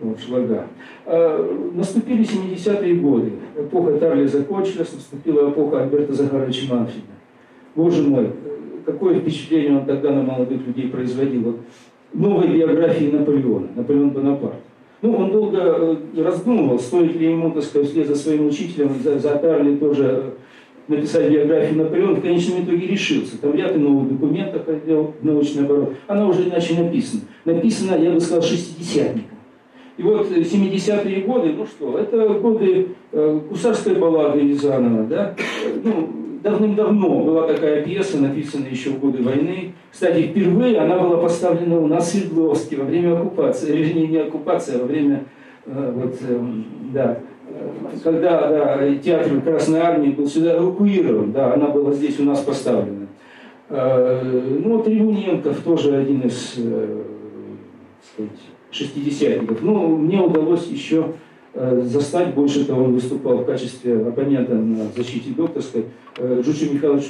вот, 0.00 0.20
шлага. 0.20 0.66
А, 1.06 1.72
наступили 1.74 2.24
70-е 2.24 2.94
годы. 2.96 3.32
Эпоха 3.56 3.98
Тарли 3.98 4.26
закончилась, 4.26 4.92
наступила 4.92 5.50
эпоха 5.50 5.82
Альберта 5.82 6.12
Захаровича 6.12 6.72
Манфреда. 6.72 7.06
Боже 7.74 8.02
мой, 8.02 8.30
какое 8.84 9.20
впечатление 9.20 9.78
он 9.78 9.86
тогда 9.86 10.12
на 10.12 10.22
молодых 10.22 10.66
людей 10.66 10.88
производил. 10.88 11.42
Вот, 11.42 11.60
новой 12.12 12.48
биографии 12.48 13.10
Наполеона, 13.10 13.68
Наполеон 13.74 14.10
Бонапарт. 14.10 14.60
Ну, 15.00 15.16
он 15.16 15.30
долго 15.30 15.58
э, 15.58 16.22
раздумывал, 16.22 16.78
стоит 16.78 17.14
ли 17.16 17.30
ему, 17.30 17.52
так 17.52 17.62
сказать, 17.62 17.88
вслед 17.88 18.08
за 18.08 18.16
своим 18.16 18.46
учителем, 18.48 18.94
за, 19.02 19.18
за 19.18 19.36
Тарли 19.36 19.76
тоже 19.76 20.04
э, 20.88 20.92
написать 20.92 21.30
биографию 21.30 21.78
Наполеона, 21.78 22.16
в 22.16 22.22
конечном 22.22 22.64
итоге 22.64 22.88
решился. 22.88 23.38
Там 23.38 23.54
ряд 23.54 23.76
новых 23.76 24.08
документов 24.08 24.66
отдел 24.66 25.14
научный 25.22 25.64
оборот. 25.64 25.94
Она 26.08 26.26
уже 26.26 26.48
иначе 26.48 26.74
написана. 26.74 27.22
Написана, 27.44 27.96
я 27.96 28.10
бы 28.10 28.20
сказал, 28.20 28.42
шестидесятником. 28.42 29.38
И 29.98 30.02
вот 30.02 30.30
70-е 30.30 31.22
годы, 31.22 31.52
ну 31.56 31.66
что, 31.66 31.98
это 31.98 32.28
годы 32.34 32.88
э, 33.12 33.40
гусарской 33.48 33.94
баллады 33.94 34.40
Рязанова, 34.40 35.04
да? 35.04 35.34
Ну, 35.84 36.08
давным-давно 36.50 37.20
была 37.24 37.46
такая 37.46 37.82
пьеса, 37.82 38.18
написанная 38.18 38.70
еще 38.70 38.90
в 38.90 39.00
годы 39.00 39.22
войны. 39.22 39.72
Кстати, 39.90 40.22
впервые 40.22 40.78
она 40.78 40.98
была 40.98 41.18
поставлена 41.18 41.78
у 41.78 41.86
нас 41.86 42.06
в 42.06 42.10
Свердловске 42.10 42.76
во 42.76 42.84
время 42.84 43.18
оккупации, 43.18 43.76
вернее, 43.76 44.08
не 44.08 44.16
оккупации, 44.18 44.76
а 44.76 44.78
во 44.78 44.86
время, 44.86 45.24
э, 45.66 45.92
вот, 45.94 46.16
э, 46.20 46.40
да, 46.92 47.18
когда 48.02 48.48
да, 48.48 48.94
театр 48.96 49.40
Красной 49.40 49.80
Армии 49.80 50.10
был 50.10 50.26
сюда 50.26 50.58
эвакуирован, 50.58 51.32
да, 51.32 51.54
она 51.54 51.68
была 51.68 51.92
здесь 51.92 52.18
у 52.20 52.24
нас 52.24 52.40
поставлена. 52.40 53.06
Э, 53.68 54.22
ну, 54.64 54.78
вот 54.78 54.88
Ревуненков 54.88 55.60
тоже 55.60 55.96
один 55.96 56.20
из, 56.22 56.54
э, 56.56 57.02
сказать, 58.12 58.38
шестидесятников. 58.70 59.62
Ну, 59.62 59.96
мне 59.96 60.20
удалось 60.20 60.66
еще 60.68 61.12
застать, 61.54 62.34
больше 62.34 62.64
того, 62.64 62.84
он 62.84 62.92
выступал 62.94 63.38
в 63.38 63.44
качестве 63.44 63.96
оппонента 64.06 64.54
на 64.54 64.86
защите 64.94 65.30
докторской, 65.30 65.86
э, 66.18 66.42
Михайлович 66.72 67.06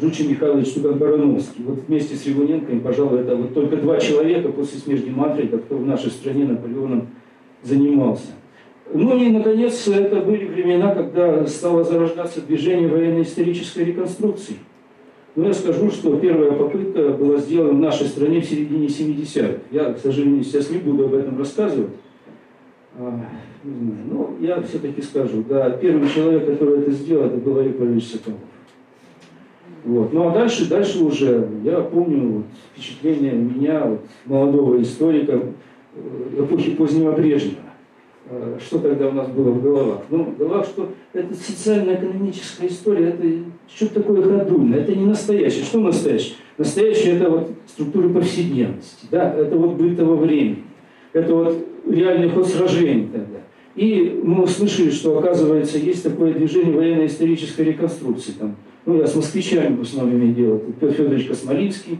Джучи 0.00 0.22
Михайлович 0.22 0.72
Туган-Барановский. 0.72 1.64
Вот 1.64 1.80
вместе 1.88 2.14
с 2.14 2.26
Ревуненко, 2.26 2.76
пожалуй, 2.84 3.20
это 3.20 3.36
вот 3.36 3.54
только 3.54 3.76
два 3.76 3.98
человека 3.98 4.50
после 4.50 4.78
смерти 4.78 5.08
Матрида, 5.08 5.58
кто 5.58 5.76
в 5.76 5.86
нашей 5.86 6.10
стране 6.10 6.44
Наполеоном 6.44 7.08
занимался. 7.62 8.32
Ну 8.92 9.16
и, 9.16 9.30
наконец, 9.30 9.86
это 9.88 10.20
были 10.20 10.46
времена, 10.46 10.94
когда 10.94 11.46
стало 11.46 11.84
зарождаться 11.84 12.40
движение 12.40 12.88
военно-исторической 12.88 13.84
реконструкции. 13.84 14.56
Но 15.36 15.46
я 15.46 15.54
скажу, 15.54 15.90
что 15.90 16.16
первая 16.16 16.52
попытка 16.52 17.10
была 17.10 17.38
сделана 17.38 17.72
в 17.72 17.78
нашей 17.78 18.08
стране 18.08 18.40
в 18.40 18.46
середине 18.46 18.88
70-х. 18.88 19.60
Я, 19.70 19.92
к 19.92 19.98
сожалению, 19.98 20.42
сейчас 20.42 20.70
не 20.70 20.78
буду 20.78 21.04
об 21.04 21.14
этом 21.14 21.38
рассказывать. 21.38 21.90
А, 22.98 23.20
не 23.64 23.74
знаю, 23.74 24.04
но 24.10 24.34
я 24.40 24.60
все-таки 24.62 25.00
скажу. 25.02 25.44
Да, 25.48 25.70
первый 25.70 26.08
человек, 26.08 26.46
который 26.46 26.80
это 26.80 26.90
сделал, 26.90 27.26
это 27.26 27.36
был 27.36 27.58
Олег 27.58 27.78
Валерьевич 27.78 28.08
Соколов. 28.08 28.40
Вот. 29.84 30.12
Ну 30.12 30.28
а 30.28 30.32
дальше, 30.32 30.68
дальше 30.68 31.02
уже, 31.02 31.48
я 31.64 31.80
помню 31.80 32.28
вот, 32.28 32.44
впечатление 32.72 33.32
меня, 33.32 33.84
вот, 33.84 34.00
молодого 34.26 34.80
историка 34.82 35.40
э, 35.94 36.42
эпохи 36.42 36.72
позднего 36.72 37.12
Брежнева. 37.12 37.62
Э, 38.28 38.58
что 38.60 38.78
тогда 38.78 39.08
у 39.08 39.12
нас 39.12 39.28
было 39.28 39.50
в 39.50 39.62
головах? 39.62 40.02
Ну, 40.10 40.24
в 40.24 40.36
головах, 40.36 40.66
что 40.66 40.90
это 41.14 41.34
социально-экономическая 41.34 42.66
история, 42.66 43.08
это 43.08 43.26
что-то 43.74 44.02
такое 44.02 44.22
ходульное, 44.22 44.80
это 44.80 44.94
не 44.94 45.06
настоящее. 45.06 45.64
Что 45.64 45.80
настоящее? 45.80 46.34
Настоящее 46.58 47.16
это 47.16 47.30
вот 47.30 47.50
структура 47.66 48.10
повседневности, 48.10 49.06
да, 49.10 49.32
это 49.32 49.56
вот 49.56 49.76
бытового 49.76 50.16
времени, 50.16 50.64
это 51.14 51.34
вот 51.34 51.69
реальный 51.90 52.28
ход 52.28 52.46
сражений 52.46 53.08
тогда. 53.12 53.38
И 53.76 54.20
мы 54.22 54.44
услышали, 54.44 54.90
что, 54.90 55.18
оказывается, 55.18 55.78
есть 55.78 56.02
такое 56.02 56.32
движение 56.34 56.74
военно-исторической 56.74 57.62
реконструкции. 57.62 58.32
Там, 58.38 58.56
ну, 58.84 58.98
я 58.98 59.06
с 59.06 59.14
москвичами 59.14 59.76
в 59.76 59.82
основном 59.82 60.16
имею 60.16 60.34
дело. 60.34 60.58
Петр 60.80 60.94
Федорович 60.94 61.28
Космолинский, 61.28 61.98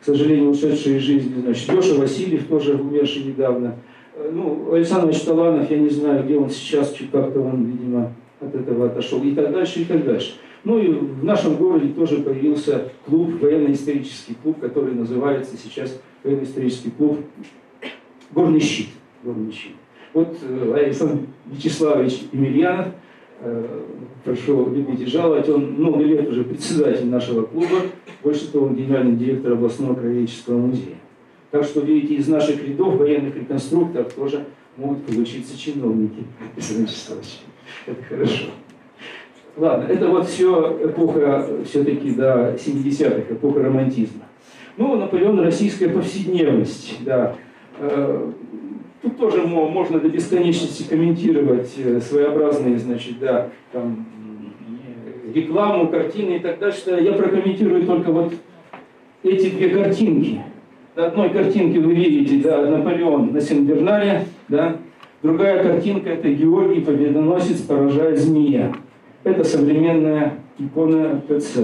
к 0.00 0.04
сожалению, 0.04 0.50
ушедший 0.50 0.96
из 0.96 1.02
жизни, 1.02 1.34
значит, 1.42 1.70
Леша 1.72 1.94
Васильев, 1.94 2.46
тоже 2.46 2.74
умерший 2.74 3.24
недавно– 3.24 3.76
Э, 4.20 4.30
ну, 4.32 4.72
Александр 4.72 5.14
Таланов, 5.18 5.70
я 5.70 5.78
не 5.78 5.88
знаю, 5.88 6.24
где 6.24 6.36
он 6.36 6.50
сейчас, 6.50 6.94
как-то 7.10 7.40
он, 7.40 7.64
видимо, 7.64 8.12
от 8.40 8.54
этого 8.54 8.86
отошел, 8.86 9.22
и 9.22 9.32
так 9.32 9.52
дальше, 9.52 9.80
и 9.80 9.84
так 9.84 10.04
дальше. 10.04 10.34
Ну 10.64 10.78
и 10.78 10.88
в 10.88 11.24
нашем 11.24 11.56
городе 11.56 11.88
тоже 11.88 12.18
появился 12.18 12.90
клуб, 13.06 13.40
военно-исторический 13.40 14.36
клуб, 14.42 14.60
который 14.60 14.94
называется 14.94 15.56
сейчас 15.56 15.98
военно-исторический 16.22 16.90
клуб 16.90 17.18
«Горный 18.32 18.60
щит». 18.60 18.88
Щит. 19.52 19.72
Вот 20.12 20.36
э, 20.42 20.74
Александр 20.74 21.26
Вячеславович 21.46 22.22
Емельянов, 22.32 22.88
э, 23.40 23.80
прошу 24.24 24.70
любить 24.74 25.00
и 25.00 25.06
жаловать, 25.06 25.48
он 25.48 25.72
много 25.72 26.02
лет 26.02 26.28
уже 26.28 26.44
председатель 26.44 27.06
нашего 27.06 27.42
клуба, 27.42 27.82
больше 28.22 28.50
того, 28.50 28.66
он 28.66 28.74
генеральный 28.74 29.16
директор 29.16 29.52
областного 29.52 29.94
краеведческого 29.94 30.58
музея. 30.58 30.96
Так 31.50 31.64
что, 31.64 31.80
видите, 31.80 32.14
из 32.14 32.28
наших 32.28 32.66
рядов 32.66 32.96
военных 32.96 33.36
реконструкторов 33.36 34.12
тоже 34.12 34.46
могут 34.76 35.04
получиться 35.04 35.58
чиновники. 35.58 36.24
Это 37.86 38.02
хорошо. 38.02 38.46
Ладно, 39.56 39.84
это 39.92 40.08
вот 40.08 40.28
все 40.28 40.78
эпоха 40.84 41.46
все-таки 41.64 42.12
до 42.12 42.54
70-х, 42.54 43.34
эпоха 43.34 43.62
романтизма. 43.62 44.22
Ну, 44.76 44.96
Наполеон, 44.96 45.40
российская 45.40 45.88
повседневность, 45.88 46.98
да. 47.04 47.36
Тут 49.02 49.16
тоже 49.16 49.42
можно 49.42 49.98
до 49.98 50.08
бесконечности 50.08 50.88
комментировать 50.88 51.72
э, 51.78 52.00
своеобразные, 52.00 52.78
значит, 52.78 53.18
да, 53.18 53.48
там, 53.72 54.06
рекламу, 55.34 55.88
картины 55.88 56.36
и 56.36 56.38
так 56.38 56.58
далее. 56.58 57.04
Я 57.04 57.12
прокомментирую 57.12 57.86
только 57.86 58.12
вот 58.12 58.34
эти 59.22 59.50
две 59.50 59.70
картинки. 59.70 60.42
На 60.96 61.06
одной 61.06 61.30
картинке 61.30 61.80
вы 61.80 61.94
видите 61.94 62.46
да, 62.46 62.66
Наполеон 62.66 63.32
на 63.32 63.40
Сен-Бернаре, 63.40 64.26
да? 64.48 64.76
другая 65.22 65.62
картинка– 65.62 66.10
это 66.10 66.28
Георгий 66.28 66.80
Победоносец 66.80 67.60
поражает 67.62 68.18
змея. 68.18 68.74
Это 69.24 69.44
современная 69.44 70.34
икона 70.58 71.22
ТЦ. 71.28 71.58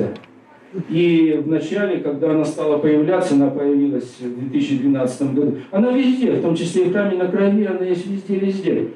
И 0.90 1.40
в 1.43 1.48
начале, 1.48 1.98
когда 1.98 2.32
она 2.32 2.44
стала 2.44 2.78
появляться, 2.78 3.34
она 3.34 3.48
появилась 3.48 4.16
в 4.20 4.51
2012 4.51 5.34
году, 5.34 5.56
она 5.70 5.93
везде, 5.93 6.32
в 6.32 6.43
том 6.43 6.55
числе 6.55 6.84
и 6.84 6.88
в 6.88 6.93
храме 6.93 7.16
на 7.16 7.28
крови, 7.28 7.64
она 7.64 7.84
есть 7.84 8.06
везде-везде. 8.06 8.88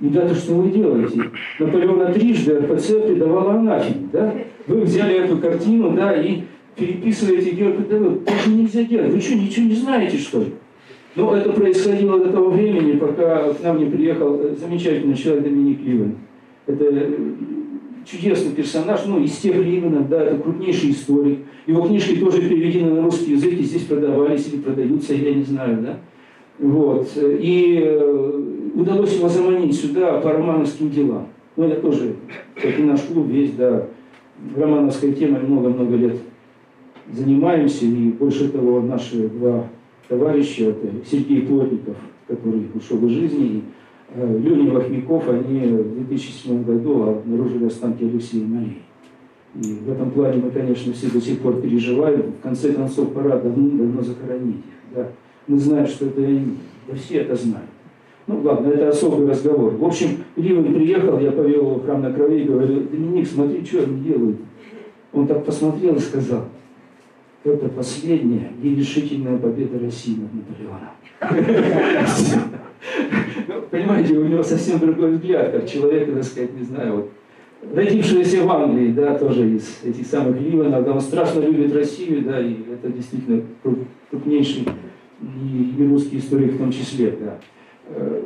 Ребята, 0.00 0.34
что 0.34 0.54
вы 0.54 0.70
делаете? 0.70 1.30
Наполеона 1.58 2.12
трижды 2.12 2.58
РПЦ 2.60 3.06
придавала 3.06 3.54
анафеме, 3.54 4.08
да? 4.12 4.34
Вы 4.66 4.80
взяли 4.80 5.16
эту 5.16 5.36
картину, 5.36 5.94
да, 5.94 6.14
и 6.14 6.42
переписываете 6.76 7.50
ГКДВ, 7.50 8.24
тоже 8.24 8.56
нельзя 8.56 8.82
делать. 8.84 9.12
Вы 9.12 9.20
что, 9.20 9.34
ничего 9.34 9.66
не 9.66 9.74
знаете, 9.74 10.16
что 10.16 10.40
ли? 10.40 10.54
Но 11.16 11.36
это 11.36 11.52
происходило 11.52 12.18
до 12.18 12.30
того 12.30 12.50
времени, 12.50 12.96
пока 12.96 13.52
к 13.52 13.62
нам 13.62 13.78
не 13.78 13.90
приехал 13.90 14.40
замечательный 14.56 15.14
человек 15.14 15.44
Доминик 15.44 15.80
Ливен. 15.80 16.16
Это 16.66 16.84
э, 16.84 17.18
чудесный 18.04 18.52
персонаж, 18.52 19.00
ну, 19.06 19.22
из 19.22 19.36
тех 19.36 19.56
Ливенов, 19.56 20.08
да, 20.08 20.22
это 20.22 20.38
крупнейший 20.38 20.90
историк. 20.90 21.40
Его 21.66 21.86
книжки 21.86 22.16
тоже 22.16 22.42
переведены 22.42 22.94
на 22.94 23.02
русский 23.02 23.32
язык, 23.32 23.52
и 23.52 23.62
здесь 23.62 23.82
продавались 23.82 24.48
или 24.48 24.60
продаются, 24.60 25.14
я 25.14 25.34
не 25.34 25.44
знаю, 25.44 25.82
да. 25.82 25.98
Вот. 26.58 27.08
И 27.16 27.80
э, 27.82 28.42
удалось 28.74 29.16
его 29.16 29.28
заманить 29.28 29.74
сюда 29.74 30.20
по 30.20 30.32
романовским 30.32 30.90
делам. 30.90 31.28
Ну, 31.56 31.64
это 31.64 31.80
тоже, 31.80 32.16
как 32.54 32.78
и 32.78 32.82
наш 32.82 33.00
клуб 33.02 33.28
весь, 33.28 33.52
да, 33.52 33.86
романовской 34.56 35.12
темой 35.12 35.40
много-много 35.40 35.96
лет 35.96 36.16
занимаемся, 37.12 37.86
и 37.86 38.10
больше 38.10 38.48
того, 38.48 38.80
наши 38.80 39.28
два 39.28 39.66
товарища, 40.08 40.70
это 40.70 40.88
Сергей 41.08 41.42
Плотников, 41.42 41.96
который 42.26 42.66
ушел 42.74 43.04
из 43.06 43.12
жизни, 43.12 43.62
э, 44.14 44.38
Леня 44.38 44.72
Вахмяков, 44.72 45.28
они 45.28 45.60
в 45.66 46.06
2007 46.06 46.64
году 46.64 47.02
обнаружили 47.02 47.66
останки 47.66 48.04
Алексея 48.04 48.46
Марии. 48.46 48.82
И 49.54 49.78
в 49.84 49.90
этом 49.90 50.10
плане 50.10 50.42
мы, 50.42 50.50
конечно, 50.50 50.92
все 50.92 51.10
до 51.10 51.20
сих 51.20 51.40
пор 51.40 51.60
переживаем. 51.60 52.34
В 52.38 52.42
конце 52.42 52.72
концов, 52.72 53.12
пора 53.12 53.38
давно-давно 53.38 54.02
захоронить 54.02 54.58
их. 54.58 54.94
Да. 54.94 55.08
Мы 55.48 55.58
знаем, 55.58 55.86
что 55.86 56.06
это 56.06 56.22
они. 56.22 56.56
Да 56.86 56.94
все 56.94 57.18
это 57.18 57.34
знают. 57.34 57.68
Ну 58.26 58.40
ладно, 58.42 58.68
это 58.68 58.90
особый 58.90 59.26
разговор. 59.28 59.74
В 59.74 59.84
общем, 59.84 60.18
Ливен 60.36 60.72
приехал, 60.72 61.18
я 61.18 61.32
повел 61.32 61.62
его 61.62 61.74
в 61.74 61.84
храм 61.84 62.00
на 62.00 62.12
крови 62.12 62.42
и 62.42 62.44
говорю, 62.44 62.82
Доминик, 62.82 63.26
смотри, 63.26 63.64
что 63.64 63.82
они 63.82 64.02
делают. 64.02 64.36
Он 65.12 65.26
так 65.26 65.44
посмотрел 65.44 65.96
и 65.96 65.98
сказал, 65.98 66.44
это 67.42 67.68
последняя 67.68 68.52
и 68.62 68.74
решительная 68.76 69.36
победа 69.38 69.80
России 69.80 70.16
над 70.16 70.32
Наполеоном. 70.34 70.90
Ну, 73.48 73.62
понимаете, 73.70 74.16
у 74.16 74.24
него 74.24 74.42
совсем 74.42 74.78
другой 74.78 75.12
взгляд, 75.12 75.52
как 75.52 75.68
человека, 75.68 76.12
так 76.12 76.24
сказать, 76.24 76.54
не 76.54 76.64
знаю, 76.64 76.96
вот, 76.96 77.10
родившегося 77.74 78.42
в 78.42 78.50
Англии, 78.50 78.92
да, 78.92 79.18
тоже 79.18 79.50
из 79.50 79.80
этих 79.84 80.06
самых 80.06 80.40
Ливанов, 80.40 80.84
да, 80.84 80.92
он 80.92 81.00
страшно 81.00 81.40
любит 81.40 81.74
Россию, 81.74 82.22
да, 82.22 82.40
и 82.40 82.56
это 82.72 82.88
действительно 82.88 83.42
крупнейший 84.10 84.66
и, 85.20 85.74
и 85.78 85.86
русский 85.86 86.18
историк 86.18 86.52
в 86.54 86.58
том 86.58 86.72
числе, 86.72 87.16
да. 87.20 87.38
Э, 87.88 88.22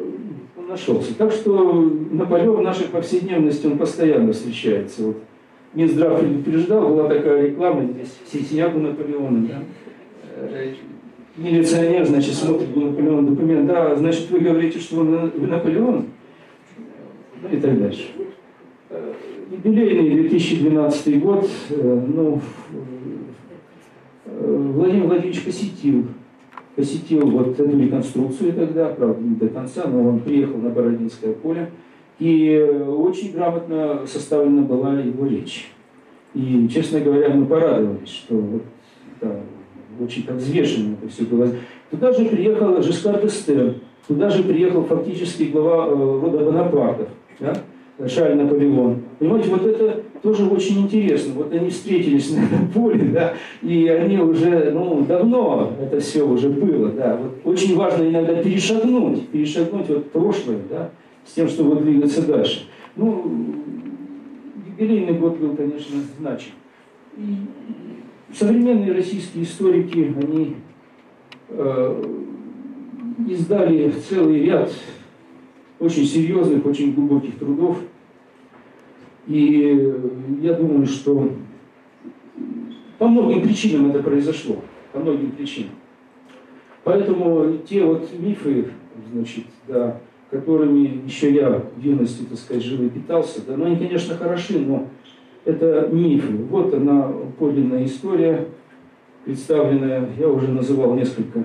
он 0.56 0.68
нашелся. 0.68 1.16
Так 1.16 1.32
что 1.32 1.72
Наполеон 2.12 2.58
в 2.58 2.62
нашей 2.62 2.86
повседневности, 2.86 3.66
он 3.66 3.78
постоянно 3.78 4.32
встречается. 4.32 5.02
Вот 5.02 5.16
Минздрав 5.74 6.20
предупреждал, 6.20 6.88
была 6.88 7.08
такая 7.08 7.48
реклама, 7.48 7.82
здесь 7.84 8.48
синяк 8.48 8.76
у 8.76 8.78
Наполеона, 8.78 9.48
да. 9.48 9.62
Э, 11.36 11.40
милиционер, 11.40 12.04
значит, 12.06 12.34
смотрит 12.34 12.74
на 12.76 12.86
Наполеон 12.86 13.34
документ, 13.34 13.66
да, 13.66 13.96
значит, 13.96 14.30
вы 14.30 14.40
говорите, 14.40 14.78
что 14.78 14.96
вы 14.96 15.46
Наполеон? 15.46 16.06
Ну 17.42 17.48
и 17.48 17.60
так 17.60 17.78
дальше. 17.78 18.06
Э, 18.90 19.12
юбилейный 19.50 20.22
2012 20.22 21.20
год, 21.20 21.48
ну, 21.70 22.40
Владимир 24.26 25.06
Владимирович 25.06 25.44
посетил 25.44 26.06
посетил 26.76 27.30
вот 27.30 27.58
эту 27.58 27.78
реконструкцию 27.78 28.52
тогда, 28.52 28.88
правда, 28.88 29.22
не 29.22 29.36
до 29.36 29.48
конца, 29.48 29.84
но 29.86 30.08
он 30.08 30.20
приехал 30.20 30.58
на 30.58 30.70
Бородинское 30.70 31.32
поле, 31.32 31.70
и 32.18 32.58
очень 32.86 33.32
грамотно 33.32 34.00
составлена 34.06 34.62
была 34.62 35.00
его 35.00 35.26
речь. 35.26 35.70
И, 36.34 36.68
честно 36.68 37.00
говоря, 37.00 37.30
мы 37.30 37.46
порадовались, 37.46 38.08
что 38.08 38.36
вот, 38.36 38.62
да, 39.20 39.40
очень 40.00 40.24
так 40.24 40.36
взвешенно 40.36 40.96
это 41.00 41.12
все 41.12 41.24
было. 41.24 41.48
Туда 41.90 42.12
же 42.12 42.24
приехал 42.24 42.82
Жескар 42.82 43.20
Дестен, 43.22 43.76
туда 44.06 44.30
же 44.30 44.42
приехал 44.42 44.84
фактически 44.84 45.44
глава 45.44 45.86
э, 45.86 45.90
рода 45.90 46.38
Бонапартов. 46.38 47.08
Да? 47.40 47.54
Шарль 48.08 48.34
Наполеон. 48.34 49.02
Понимаете, 49.18 49.50
вот 49.50 49.64
это 49.64 50.02
тоже 50.22 50.46
очень 50.46 50.82
интересно. 50.82 51.34
Вот 51.34 51.52
они 51.52 51.70
встретились 51.70 52.30
на 52.30 52.44
этом 52.44 52.68
поле, 52.68 53.04
да, 53.10 53.34
и 53.62 53.86
они 53.86 54.18
уже, 54.18 54.72
ну, 54.72 55.04
давно 55.04 55.72
это 55.80 56.00
все 56.00 56.26
уже 56.26 56.48
было, 56.48 56.88
да. 56.88 57.16
Вот 57.16 57.52
очень 57.54 57.76
важно 57.76 58.08
иногда 58.08 58.42
перешагнуть, 58.42 59.28
перешагнуть 59.28 59.88
вот 59.88 60.10
прошлое, 60.10 60.58
да, 60.68 60.90
с 61.24 61.34
тем, 61.34 61.48
чтобы 61.48 61.80
двигаться 61.80 62.26
дальше. 62.26 62.64
Ну, 62.96 63.54
юбилейный 64.78 65.18
год 65.18 65.38
был, 65.38 65.54
конечно, 65.54 65.96
значим. 66.18 66.52
И 67.16 67.22
современные 68.34 68.92
российские 68.92 69.44
историки, 69.44 70.14
они 70.20 70.56
э, 71.48 72.02
издали 73.28 73.90
целый 73.90 74.42
ряд 74.42 74.72
очень 75.78 76.04
серьезных, 76.04 76.66
очень 76.66 76.94
глубоких 76.94 77.38
трудов. 77.38 77.78
И 79.26 79.94
я 80.42 80.54
думаю, 80.54 80.86
что 80.86 81.30
по 82.98 83.08
многим 83.08 83.42
причинам 83.42 83.90
это 83.90 84.02
произошло. 84.02 84.62
По 84.92 84.98
многим 85.00 85.30
причинам. 85.32 85.72
Поэтому 86.84 87.58
те 87.66 87.82
вот 87.84 88.08
мифы, 88.18 88.68
значит, 89.12 89.44
да, 89.66 90.00
которыми 90.30 91.02
еще 91.06 91.32
я 91.32 91.62
в 91.76 91.82
юности, 91.82 92.24
так 92.24 92.38
сказать, 92.38 92.62
жил 92.62 92.84
и 92.84 92.90
питался, 92.90 93.40
да, 93.46 93.56
ну, 93.56 93.64
они, 93.64 93.76
конечно, 93.76 94.16
хороши, 94.16 94.58
но 94.58 94.88
это 95.44 95.88
мифы. 95.92 96.32
Вот 96.50 96.74
она, 96.74 97.12
подлинная 97.38 97.84
история, 97.84 98.46
представленная, 99.24 100.08
я 100.18 100.28
уже 100.28 100.48
называл 100.48 100.94
несколько 100.94 101.44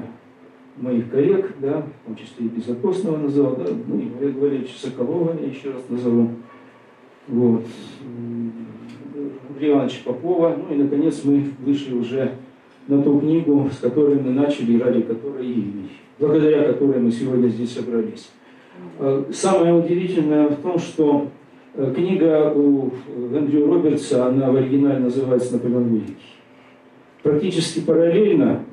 моих 0.77 1.09
коллег, 1.09 1.55
да, 1.59 1.83
в 2.03 2.07
том 2.07 2.15
числе 2.15 2.45
и 2.45 2.49
Безотосного 2.49 3.17
называл, 3.17 3.55
да, 3.57 3.65
ну 3.87 3.99
и 3.99 4.07
Олега 4.19 4.39
Валерьевича 4.39 4.79
Соколова 4.79 5.35
я 5.39 5.47
еще 5.47 5.71
раз 5.71 5.81
назову, 5.89 6.29
вот, 7.27 7.65
Андрея 9.49 9.73
Ивановича 9.73 9.99
Попова, 10.05 10.55
ну 10.57 10.73
и, 10.73 10.77
наконец, 10.77 11.21
мы 11.25 11.43
вышли 11.59 11.93
уже 11.93 12.35
на 12.87 13.03
ту 13.03 13.19
книгу, 13.19 13.69
с 13.71 13.77
которой 13.79 14.15
мы 14.15 14.31
начали 14.31 14.73
и 14.73 14.81
ради 14.81 15.01
которой 15.01 15.45
и 15.45 15.89
благодаря 16.17 16.63
которой 16.63 16.99
мы 16.99 17.11
сегодня 17.11 17.47
здесь 17.47 17.73
собрались. 17.73 18.29
А, 18.99 19.25
самое 19.31 19.73
удивительное 19.73 20.47
в 20.47 20.55
том, 20.61 20.79
что 20.79 21.27
книга 21.73 22.51
у 22.55 22.91
Эндрю 23.33 23.67
Робертса, 23.67 24.27
она 24.27 24.51
в 24.51 24.55
оригинале 24.55 24.99
называется 24.99 25.53
«Наполеон 25.53 25.87
Великий». 25.89 26.15
Практически 27.23 27.81
параллельно 27.81 28.63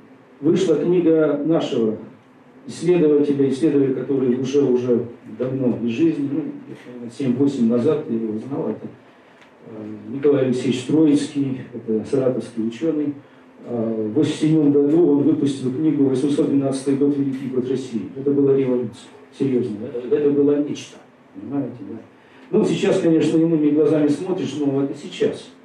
вышла 0.40 0.76
книга 0.76 1.40
нашего 1.44 1.96
исследователя, 2.66 3.48
исследователя, 3.48 3.94
который 3.94 4.38
уже 4.38 4.62
уже 4.62 5.06
давно 5.38 5.78
из 5.82 5.90
жизни, 5.90 6.28
ну, 6.30 6.42
7-8 7.18 7.64
назад 7.64 8.04
я 8.08 8.16
его 8.16 8.38
знал, 8.38 8.70
это 8.70 8.86
э, 9.66 10.14
Николай 10.14 10.46
Алексеевич 10.46 10.82
Троицкий, 10.84 11.60
это 11.72 12.04
саратовский 12.08 12.66
ученый. 12.66 13.14
А, 13.68 13.72
в 13.74 14.18
1987 14.18 14.72
году 14.72 15.06
он 15.08 15.22
выпустил 15.24 15.72
книгу 15.72 16.04
«812 16.04 16.96
год, 16.98 17.16
Великий 17.16 17.48
год 17.48 17.68
России». 17.68 18.02
Это 18.16 18.30
была 18.30 18.56
революция, 18.56 19.08
серьезно, 19.36 19.76
это 20.10 20.30
было 20.30 20.62
нечто, 20.62 20.98
понимаете, 21.34 21.78
да? 21.90 21.96
Ну, 22.50 22.64
сейчас, 22.64 23.00
конечно, 23.00 23.36
иными 23.36 23.70
глазами 23.70 24.08
смотришь, 24.08 24.56
но 24.58 24.84
это 24.84 24.94
сейчас– 24.94 25.50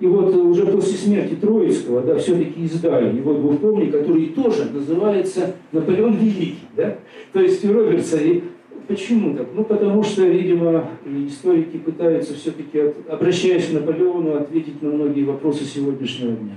и 0.00 0.06
вот 0.06 0.34
уже 0.34 0.64
после 0.66 0.92
смерти 0.92 1.34
Троицкого, 1.34 2.02
да, 2.02 2.16
все-таки 2.18 2.64
издали 2.64 3.16
его 3.16 3.34
двухтомник, 3.34 3.90
который 3.90 4.26
тоже 4.26 4.70
называется 4.72 5.56
«Наполеон 5.72 6.16
Великий». 6.16 6.58
Да? 6.76 6.98
То 7.32 7.40
есть 7.40 7.64
у 7.64 7.72
Робертса, 7.72 8.18
и 8.18 8.44
почему 8.86 9.36
так? 9.36 9.48
Ну, 9.56 9.64
потому 9.64 10.04
что, 10.04 10.24
видимо, 10.24 10.88
историки 11.04 11.78
пытаются 11.78 12.34
все-таки, 12.34 12.92
обращаясь 13.08 13.66
к 13.66 13.72
Наполеону, 13.72 14.36
ответить 14.36 14.80
на 14.82 14.90
многие 14.90 15.24
вопросы 15.24 15.64
сегодняшнего 15.64 16.32
дня. 16.32 16.54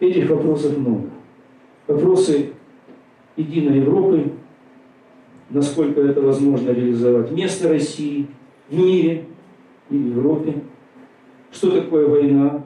Этих 0.00 0.28
вопросов 0.28 0.76
много. 0.76 1.08
Вопросы 1.86 2.50
единой 3.36 3.78
Европы, 3.78 4.32
насколько 5.50 6.00
это 6.00 6.20
возможно 6.20 6.70
реализовать, 6.70 7.30
место 7.30 7.68
России 7.68 8.26
в 8.70 8.78
мире 8.78 9.24
и 9.90 9.96
в 9.96 10.16
Европе– 10.16 10.54
что 11.52 11.70
такое 11.70 12.06
война? 12.06 12.64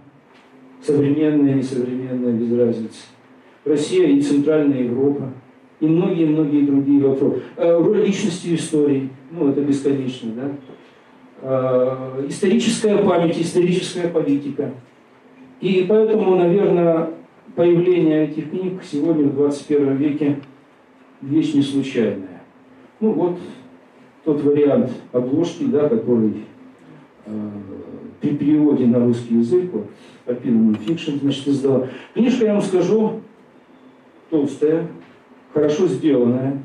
Современная, 0.83 1.55
несовременная, 1.55 2.33
без 2.33 2.59
разницы. 2.59 3.07
Россия 3.65 4.09
и 4.09 4.21
Центральная 4.21 4.83
Европа. 4.83 5.33
И 5.81 5.87
многие-многие 5.87 6.67
другие 6.67 7.01
вопросы. 7.03 7.43
Э, 7.57 7.79
роль 7.79 8.05
личности 8.05 8.49
в 8.49 8.55
истории. 8.55 9.09
Ну, 9.31 9.49
это 9.49 9.63
бесконечно, 9.63 10.33
да? 10.33 10.53
Э, 11.41 12.27
историческая 12.29 12.99
память, 12.99 13.41
историческая 13.41 14.09
политика. 14.09 14.73
И 15.61 15.87
поэтому, 15.89 16.37
наверное, 16.37 17.11
появление 17.57 18.29
этих 18.29 18.51
книг 18.51 18.83
сегодня 18.85 19.25
в 19.25 19.35
21 19.35 19.97
веке 19.97 20.41
вещь 21.23 21.55
не 21.55 21.63
случайная. 21.63 22.43
Ну 23.01 23.13
вот 23.13 23.39
тот 24.25 24.43
вариант 24.43 24.91
обложки, 25.13 25.65
да, 25.65 25.89
который 25.89 26.45
э, 27.27 27.51
при 28.21 28.37
переводе 28.37 28.87
на 28.87 29.05
русский 29.05 29.37
язык, 29.37 29.71
вот, 29.73 29.87
Opinion 30.27 30.79
Fiction, 30.85 31.21
значит, 31.21 31.49
издала. 31.49 31.89
Книжка, 32.15 32.47
я 32.47 32.55
вам 32.55 32.63
скажу, 32.63 33.21
толстая, 34.31 34.87
хорошо 35.53 35.87
сделанная. 35.87 36.63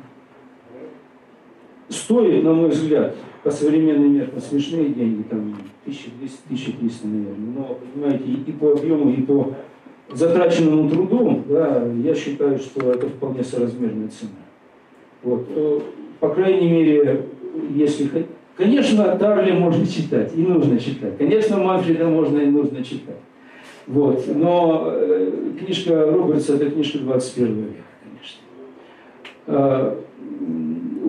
Стоит, 1.90 2.44
на 2.44 2.54
мой 2.54 2.70
взгляд, 2.70 3.16
по 3.44 3.52
современным 3.52 4.14
меркам 4.14 4.40
смешные 4.42 4.90
деньги, 4.90 5.24
там 5.24 5.58
1200-1300, 5.86 6.92
наверное. 7.04 7.54
Но, 7.56 7.80
понимаете, 7.94 8.26
и 8.26 8.52
по 8.52 8.72
объему, 8.72 9.12
и 9.12 9.22
по 9.22 9.54
затраченному 10.12 10.90
труду, 10.90 11.44
да, 11.48 11.86
я 12.04 12.16
считаю, 12.16 12.58
что 12.60 12.92
это 12.92 13.08
вполне 13.08 13.44
соразмерная 13.44 14.08
цена. 14.08 14.32
Вот. 15.24 15.48
Э, 15.50 15.80
по 16.20 16.30
крайней 16.30 16.70
мере, 16.70 17.26
если 17.76 18.26
Конечно, 18.60 19.16
Тарли 19.18 19.54
можно 19.54 19.88
читать, 19.88 20.34
и 20.36 20.42
нужно 20.42 20.78
читать. 20.78 21.18
Конечно, 21.18 21.60
Манфреда 21.60 22.08
можно 22.08 22.40
и 22.40 22.48
нужно 22.48 22.84
читать. 22.84 23.16
Вот. 23.88 24.22
Но 24.36 24.84
э, 24.92 25.32
книжка 25.58 26.12
Робертса– 26.12 26.56
это 26.56 26.70
книжка 26.70 26.98
21 26.98 27.56
века, 27.56 27.84
конечно. 28.04 28.42
Э, 29.48 29.96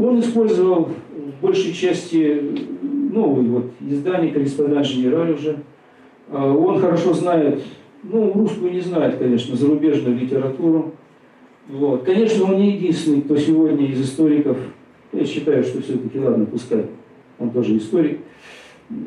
он 0.01 0.21
использовал 0.21 0.91
в 1.11 1.43
большей 1.43 1.73
части 1.73 2.41
новый 3.13 3.47
вот, 3.47 3.73
издание 3.81 4.31
«Корреспондент 4.31 4.87
Генераль» 4.87 5.33
уже. 5.33 5.59
Э, 6.29 6.37
он 6.37 6.79
хорошо 6.79 7.15
знает, 7.15 7.65
ну, 8.05 8.33
русскую 8.33 8.71
не 8.73 8.81
знает, 8.81 9.19
конечно, 9.19 9.57
зарубежную 9.57 10.17
литературу. 10.17 10.93
Вот. 11.69 12.05
Конечно, 12.05 12.45
он 12.45 12.59
не 12.59 12.77
единственный, 12.77 13.23
кто 13.23 13.37
сегодня 13.37 13.87
из 13.87 14.01
историков 14.01 14.57
Я 15.13 15.25
считаю, 15.25 15.65
что 15.65 15.83
все-таки, 15.83 16.19
ладно, 16.19 16.47
пускай 16.47 16.87
он 17.41 17.51
тоже 17.51 17.77
историк, 17.79 18.21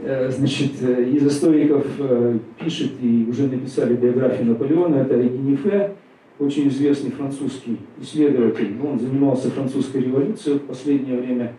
э, 0.04 0.30
значит, 0.32 0.72
э, 0.82 1.10
из 1.12 1.26
историков 1.26 1.86
э, 2.00 2.40
пишет 2.60 2.92
и 3.02 3.28
уже 3.30 3.48
написали 3.48 3.96
биографию 3.96 4.48
Наполеона, 4.48 4.96
это 4.96 5.16
Генифе, 5.22 5.94
очень 6.40 6.68
известный 6.68 7.12
французский 7.12 7.78
исследователь. 8.02 8.76
Он 8.84 9.00
занимался 9.00 9.52
французской 9.52 10.02
революцией 10.02 10.58
в 10.58 10.64
последнее 10.64 11.22
время. 11.22 11.54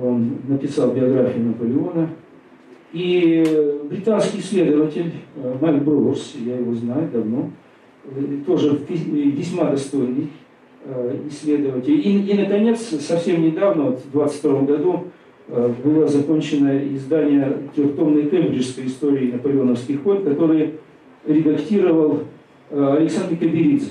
Он 0.00 0.36
написал 0.46 0.92
биографию 0.92 1.46
Наполеона. 1.46 2.10
И 2.92 3.42
британский 3.90 4.38
исследователь 4.38 5.10
Майк 5.60 5.82
Броуэрс, 5.82 6.34
я 6.44 6.58
его 6.58 6.74
знаю 6.74 7.08
давно, 7.12 7.50
тоже 8.46 8.78
весьма 8.88 9.70
достойный 9.70 10.28
исследователь. 11.28 11.94
И, 11.94 12.30
и 12.30 12.34
наконец, 12.34 12.80
совсем 12.80 13.42
недавно, 13.42 13.84
вот 13.84 14.00
в 14.00 14.10
22 14.12 14.60
году, 14.62 15.04
было 15.84 16.08
закончено 16.08 16.78
издание 16.94 17.58
трехтомной 17.74 18.30
кембриджской 18.30 18.86
истории 18.86 19.32
наполеоновских 19.32 20.02
войн, 20.04 20.24
который 20.24 20.74
редактировал 21.26 22.20
Александр 22.70 23.36
Каберидзе. 23.36 23.90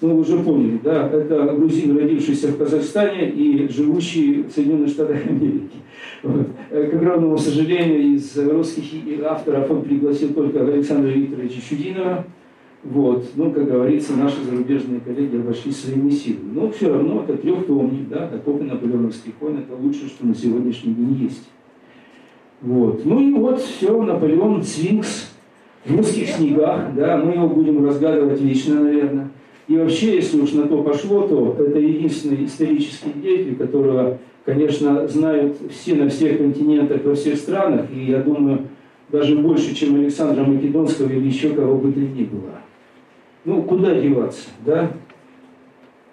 Ну, 0.00 0.14
вы 0.14 0.20
уже 0.22 0.38
поняли, 0.38 0.80
да, 0.82 1.08
это 1.08 1.54
грузин, 1.56 1.96
родившийся 1.96 2.48
в 2.48 2.58
Казахстане 2.58 3.30
и 3.30 3.68
живущий 3.68 4.42
в 4.42 4.50
Соединенных 4.50 4.88
Штатах 4.88 5.24
Америки. 5.24 5.76
Вот. 6.24 6.48
К 6.70 6.94
огромному 6.94 7.38
сожалению, 7.38 8.16
из 8.16 8.36
русских 8.36 8.84
авторов 9.24 9.70
он 9.70 9.82
пригласил 9.82 10.34
только 10.34 10.60
Александра 10.66 11.08
Викторовича 11.08 11.60
Чудинова. 11.60 12.24
Вот. 12.84 13.24
Ну, 13.36 13.52
как 13.52 13.66
говорится, 13.66 14.14
наши 14.14 14.42
зарубежные 14.42 15.00
коллеги 15.00 15.36
обошли 15.36 15.70
своими 15.70 16.10
силами. 16.10 16.52
Но 16.54 16.70
все 16.70 16.88
равно 16.88 17.22
это 17.22 17.36
трехтомник, 17.36 18.08
да, 18.08 18.26
такой 18.26 18.62
наполеоновских 18.62 19.34
войн, 19.40 19.58
это 19.58 19.80
лучшее, 19.80 20.08
что 20.08 20.26
на 20.26 20.34
сегодняшний 20.34 20.94
день 20.94 21.14
есть. 21.22 21.48
Вот. 22.60 23.04
Ну 23.04 23.20
и 23.20 23.32
вот 23.34 23.60
все, 23.60 24.02
Наполеон, 24.02 24.62
Свинкс 24.62 25.32
в 25.84 25.96
русских 25.96 26.28
снегах, 26.28 26.94
да, 26.94 27.16
мы 27.16 27.34
его 27.34 27.48
будем 27.48 27.84
разгадывать 27.84 28.40
лично, 28.40 28.80
наверное. 28.80 29.30
И 29.68 29.76
вообще, 29.76 30.16
если 30.16 30.40
уж 30.40 30.52
на 30.52 30.66
то 30.66 30.82
пошло, 30.82 31.26
то 31.26 31.56
это 31.58 31.78
единственный 31.78 32.44
исторический 32.44 33.12
деятель, 33.20 33.56
которого, 33.56 34.18
конечно, 34.44 35.06
знают 35.06 35.56
все 35.70 35.94
на 35.94 36.08
всех 36.08 36.38
континентах, 36.38 37.04
во 37.04 37.14
всех 37.14 37.36
странах, 37.36 37.86
и 37.94 38.06
я 38.06 38.20
думаю, 38.20 38.66
даже 39.10 39.36
больше, 39.36 39.74
чем 39.74 39.94
Александра 39.96 40.44
Македонского 40.44 41.08
или 41.08 41.26
еще 41.26 41.50
кого 41.50 41.76
бы 41.76 41.92
то 41.92 42.00
ни 42.00 42.24
было. 42.24 42.60
Ну, 43.44 43.64
куда 43.64 43.92
деваться, 43.94 44.50
да? 44.64 44.92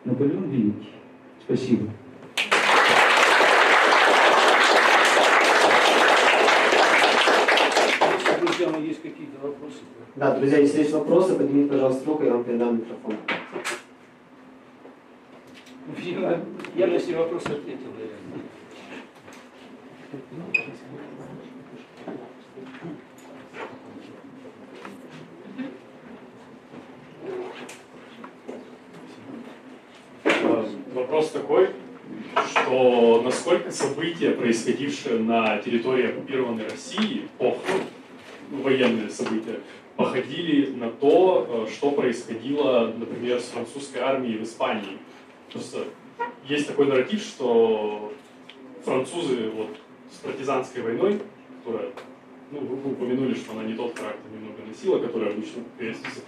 Наполеон 0.03 0.49
Великий. 0.49 0.89
Спасибо. 1.43 1.87
Друзья, 8.41 8.69
мои, 8.69 8.87
есть 8.87 9.01
какие-то 9.03 9.37
вопросы? 9.45 9.77
Да, 10.15 10.35
друзья, 10.37 10.57
если 10.57 10.79
есть 10.79 10.91
вопросы, 10.91 11.35
поднимите, 11.35 11.71
пожалуйста, 11.71 12.05
руку, 12.07 12.23
я 12.23 12.33
вам 12.33 12.43
передам 12.43 12.77
микрофон. 12.77 13.15
Я, 16.03 16.41
я 16.75 16.87
на 16.87 16.97
все 16.97 17.15
вопросы 17.15 17.47
ответил, 17.47 17.89
наверное. 17.93 18.39
Вопрос 30.93 31.29
такой, 31.31 31.69
что 32.69 33.21
насколько 33.23 33.71
события, 33.71 34.31
происходившие 34.31 35.19
на 35.19 35.57
территории 35.57 36.09
оккупированной 36.09 36.67
России, 36.67 37.27
ох, 37.39 37.57
военные 38.51 39.09
события, 39.09 39.59
походили 39.95 40.71
на 40.75 40.91
то, 40.91 41.65
э, 41.67 41.71
что 41.71 41.91
происходило, 41.91 42.93
например, 42.95 43.39
с 43.39 43.45
французской 43.45 43.97
армией 43.97 44.37
в 44.37 44.43
Испании. 44.43 44.99
Просто 45.51 45.85
есть 46.47 46.67
такой 46.67 46.85
нарратив, 46.85 47.21
что 47.21 48.13
французы 48.85 49.49
вот, 49.49 49.75
с 50.11 50.17
партизанской 50.17 50.83
войной, 50.83 51.19
которая, 51.57 51.89
ну, 52.51 52.59
вы 52.59 52.91
упомянули, 52.91 53.33
что 53.33 53.53
она 53.53 53.63
не 53.63 53.73
тот 53.73 53.97
характер 53.97 54.29
немного 54.31 54.61
носила, 54.67 54.99
который 54.99 55.29
обычно 55.29 55.63
приветствуется, 55.77 56.21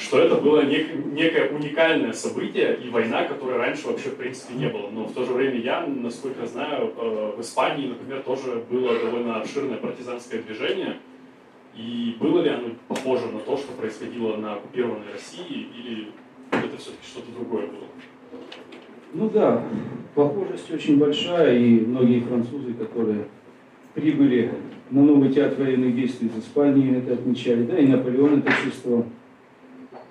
что 0.00 0.18
это 0.18 0.36
было 0.36 0.64
нек- 0.64 1.12
некое 1.12 1.50
уникальное 1.50 2.12
событие 2.12 2.78
и 2.82 2.88
война, 2.88 3.24
которой 3.24 3.58
раньше 3.58 3.86
вообще 3.86 4.08
в 4.08 4.16
принципе 4.16 4.54
не 4.54 4.68
было. 4.68 4.88
Но 4.90 5.04
в 5.04 5.12
то 5.12 5.24
же 5.24 5.32
время 5.32 5.58
я, 5.60 5.86
насколько 5.86 6.46
знаю, 6.46 6.92
э, 6.96 7.32
в 7.36 7.40
Испании, 7.40 7.88
например, 7.88 8.22
тоже 8.22 8.62
было 8.70 8.98
довольно 8.98 9.36
обширное 9.36 9.76
партизанское 9.76 10.42
движение. 10.42 10.96
И 11.76 12.16
было 12.18 12.40
ли 12.40 12.48
оно 12.48 12.68
похоже 12.88 13.26
на 13.26 13.40
то, 13.40 13.56
что 13.56 13.72
происходило 13.72 14.36
на 14.36 14.54
оккупированной 14.54 15.12
России, 15.12 15.68
или 15.76 16.08
это 16.50 16.76
все-таки 16.78 17.06
что-то 17.06 17.30
другое 17.32 17.66
было? 17.66 17.86
Ну 19.12 19.28
да, 19.28 19.62
похожесть 20.14 20.72
очень 20.72 20.98
большая, 20.98 21.58
и 21.58 21.80
многие 21.80 22.20
французы, 22.20 22.72
которые 22.74 23.26
прибыли 23.94 24.52
на 24.90 25.02
новый 25.02 25.30
театр 25.32 25.62
военных 25.62 25.94
действий 25.94 26.28
из 26.28 26.42
Испании, 26.42 26.96
это 26.96 27.14
отмечали, 27.14 27.62
да, 27.64 27.78
и 27.78 27.86
Наполеон 27.86 28.38
это 28.38 28.52
чувствовал. 28.64 29.04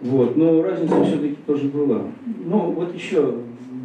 Вот. 0.01 0.37
Но 0.37 0.61
разница 0.63 1.03
все-таки 1.03 1.37
тоже 1.45 1.67
была. 1.67 2.03
Ну, 2.25 2.71
вот 2.71 2.93
еще, 2.93 3.35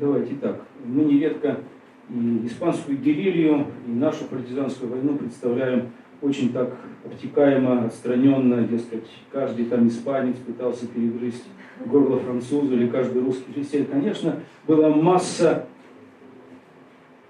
давайте 0.01 0.35
так, 0.37 0.63
мы 0.85 1.05
нередко 1.05 1.61
и 2.09 2.47
испанскую 2.47 2.99
герилью, 2.99 3.67
и 3.87 3.91
нашу 3.91 4.25
партизанскую 4.25 4.91
войну 4.91 5.17
представляем 5.17 5.89
очень 6.21 6.53
так 6.53 6.75
обтекаемо, 7.05 7.85
отстраненно, 7.87 8.67
дескать, 8.67 9.07
каждый 9.31 9.67
там 9.67 9.89
испанец 9.89 10.37
пытался 10.37 10.87
перегрызть 10.87 11.45
горло 11.85 12.19
французу 12.19 12.75
или 12.75 12.89
каждый 12.89 13.23
русский 13.23 13.53
христиан. 13.53 13.87
Конечно, 13.87 14.37
была 14.67 14.91
масса 14.91 15.67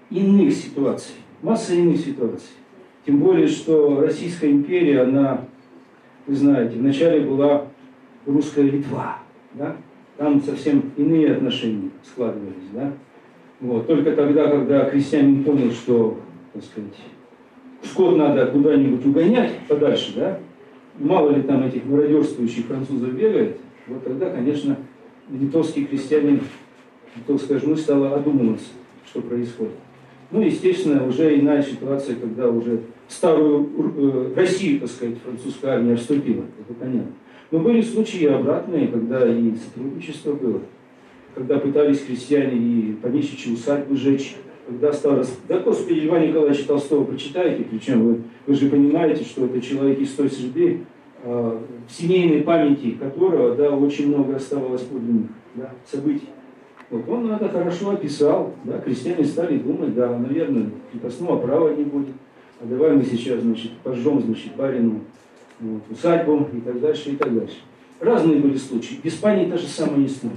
иных 0.09 0.53
ситуаций, 0.53 1.15
масса 1.41 1.73
иных 1.73 1.97
ситуаций. 1.97 2.51
Тем 3.05 3.19
более, 3.19 3.47
что 3.47 4.01
Российская 4.01 4.51
империя, 4.51 5.01
она, 5.01 5.45
вы 6.27 6.35
знаете, 6.35 6.77
вначале 6.77 7.21
была 7.21 7.67
русская 8.25 8.63
Литва, 8.63 9.19
да? 9.53 9.75
там 10.17 10.41
совсем 10.41 10.91
иные 10.97 11.33
отношения 11.33 11.89
складывались. 12.03 12.69
Да? 12.73 12.93
Вот. 13.59 13.87
Только 13.87 14.11
тогда, 14.13 14.47
когда 14.47 14.89
крестьянин 14.89 15.43
понял, 15.43 15.71
что, 15.71 16.19
так 16.53 16.63
сказать, 16.63 16.95
скот 17.83 18.17
надо 18.17 18.47
куда-нибудь 18.47 19.05
угонять 19.05 19.59
подальше, 19.67 20.13
да? 20.15 20.39
мало 20.99 21.31
ли 21.31 21.41
там 21.43 21.63
этих 21.63 21.85
мародерствующих 21.85 22.65
французов 22.65 23.13
бегает, 23.13 23.57
вот 23.87 24.03
тогда, 24.03 24.29
конечно, 24.29 24.77
литовский 25.29 25.85
крестьянин, 25.85 26.41
литовская 27.15 27.59
жену 27.59 27.75
стала 27.75 28.15
одумываться, 28.15 28.69
что 29.07 29.21
происходит. 29.21 29.73
Ну, 30.31 30.41
естественно, 30.41 31.05
уже 31.05 31.39
иная 31.39 31.61
ситуация, 31.61 32.15
когда 32.15 32.49
уже 32.49 32.81
старую 33.07 33.69
э, 33.97 34.33
Россию, 34.35 34.81
так 34.81 34.89
сказать, 34.89 35.17
французская 35.23 35.75
армия 35.75 35.95
вступила, 35.95 36.43
это 36.59 36.73
понятно. 36.73 37.11
Но 37.51 37.59
были 37.59 37.81
случаи 37.81 38.25
обратные, 38.25 38.87
когда 38.87 39.27
и 39.27 39.53
сотрудничество 39.55 40.33
было, 40.33 40.61
когда 41.35 41.59
пытались 41.59 42.01
крестьяне 42.01 42.57
и 42.57 42.93
помещичьи 42.93 43.53
усадьбы 43.53 43.95
сжечь, 43.95 44.35
когда 44.67 44.91
стал... 44.93 45.23
Да, 45.47 45.59
господи, 45.59 45.99
Льва 45.99 46.19
Николаевича 46.19 46.67
Толстого 46.67 47.03
почитайте, 47.03 47.63
причем 47.63 48.03
вы, 48.03 48.21
вы 48.47 48.53
же 48.55 48.69
понимаете, 48.69 49.23
что 49.23 49.45
это 49.45 49.61
человек 49.61 49.99
из 49.99 50.13
той 50.13 50.29
среды, 50.29 50.85
э, 51.23 51.59
в 51.87 51.91
семейной 51.91 52.41
памяти 52.41 52.91
которого, 52.91 53.55
да, 53.55 53.69
очень 53.69 54.07
много 54.07 54.37
оставалось 54.37 54.81
подлинных 54.81 55.29
да, 55.53 55.71
событий. 55.85 56.29
Вот 56.89 57.07
он 57.09 57.31
это 57.31 57.49
хорошо 57.49 57.91
описал, 57.91 58.53
да, 58.63 58.79
крестьяне 58.79 59.25
стали 59.25 59.57
думать, 59.57 59.93
да, 59.93 60.17
наверное, 60.17 60.69
крепостного 60.91 61.39
права 61.39 61.75
не 61.75 61.83
будет, 61.83 62.15
а 62.61 62.65
давай 62.65 62.95
мы 62.95 63.03
сейчас, 63.03 63.41
значит, 63.41 63.71
пожжем, 63.83 64.21
значит, 64.21 64.55
барину 64.55 65.01
вот, 65.59 65.83
усадьбу 65.89 66.47
и 66.53 66.59
так 66.61 66.79
дальше, 66.79 67.11
и 67.11 67.15
так 67.15 67.33
дальше. 67.33 67.57
Разные 67.99 68.39
были 68.39 68.57
случаи. 68.57 68.99
В 69.01 69.05
Испании 69.05 69.49
та 69.49 69.57
же 69.57 69.67
самая 69.67 70.05
история. 70.05 70.35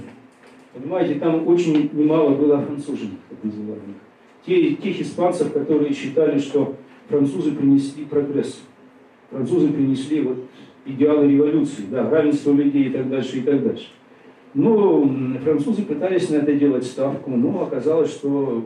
Понимаете, 0.73 1.15
там 1.15 1.47
очень 1.47 1.89
немало 1.93 2.35
было 2.35 2.61
француженок, 2.61 3.19
так 3.29 3.43
называемых. 3.43 3.97
Те, 4.45 4.75
тех 4.75 5.01
испанцев, 5.01 5.51
которые 5.51 5.93
считали, 5.93 6.39
что 6.39 6.75
французы 7.09 7.51
принесли 7.51 8.05
прогресс. 8.05 8.61
Французы 9.29 9.69
принесли 9.69 10.21
вот 10.21 10.45
идеалы 10.85 11.27
революции, 11.27 11.83
да, 11.89 12.09
равенство 12.09 12.51
людей 12.51 12.85
и 12.85 12.89
так 12.89 13.09
дальше, 13.09 13.39
и 13.39 13.41
так 13.41 13.61
дальше. 13.63 13.87
Но 14.53 15.07
французы 15.43 15.83
пытались 15.83 16.29
на 16.29 16.37
это 16.37 16.53
делать 16.53 16.85
ставку, 16.85 17.29
но 17.31 17.63
оказалось, 17.63 18.11
что, 18.11 18.65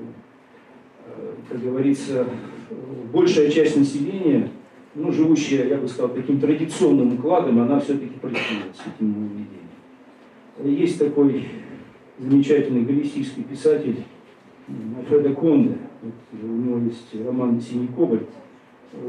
э, 1.05 1.31
как 1.49 1.61
говорится, 1.61 2.25
большая 3.11 3.49
часть 3.49 3.75
населения 3.75 4.49
ну, 4.95 5.11
живущая, 5.11 5.67
я 5.67 5.77
бы 5.77 5.87
сказал, 5.87 6.09
таким 6.09 6.39
традиционным 6.39 7.13
укладом, 7.13 7.59
она 7.59 7.79
все-таки 7.79 8.13
противилась 8.19 8.81
этим 8.85 9.11
нововведениям. 9.11 10.79
Есть 10.81 10.99
такой 10.99 11.45
замечательный 12.19 12.83
галисийский 12.83 13.43
писатель 13.43 14.03
Альфреда 14.97 15.33
Конде, 15.33 15.77
вот, 16.01 16.13
у 16.41 16.45
него 16.45 16.77
есть 16.79 17.25
роман 17.25 17.59
«Синий 17.59 17.87
кобальт», 17.87 18.29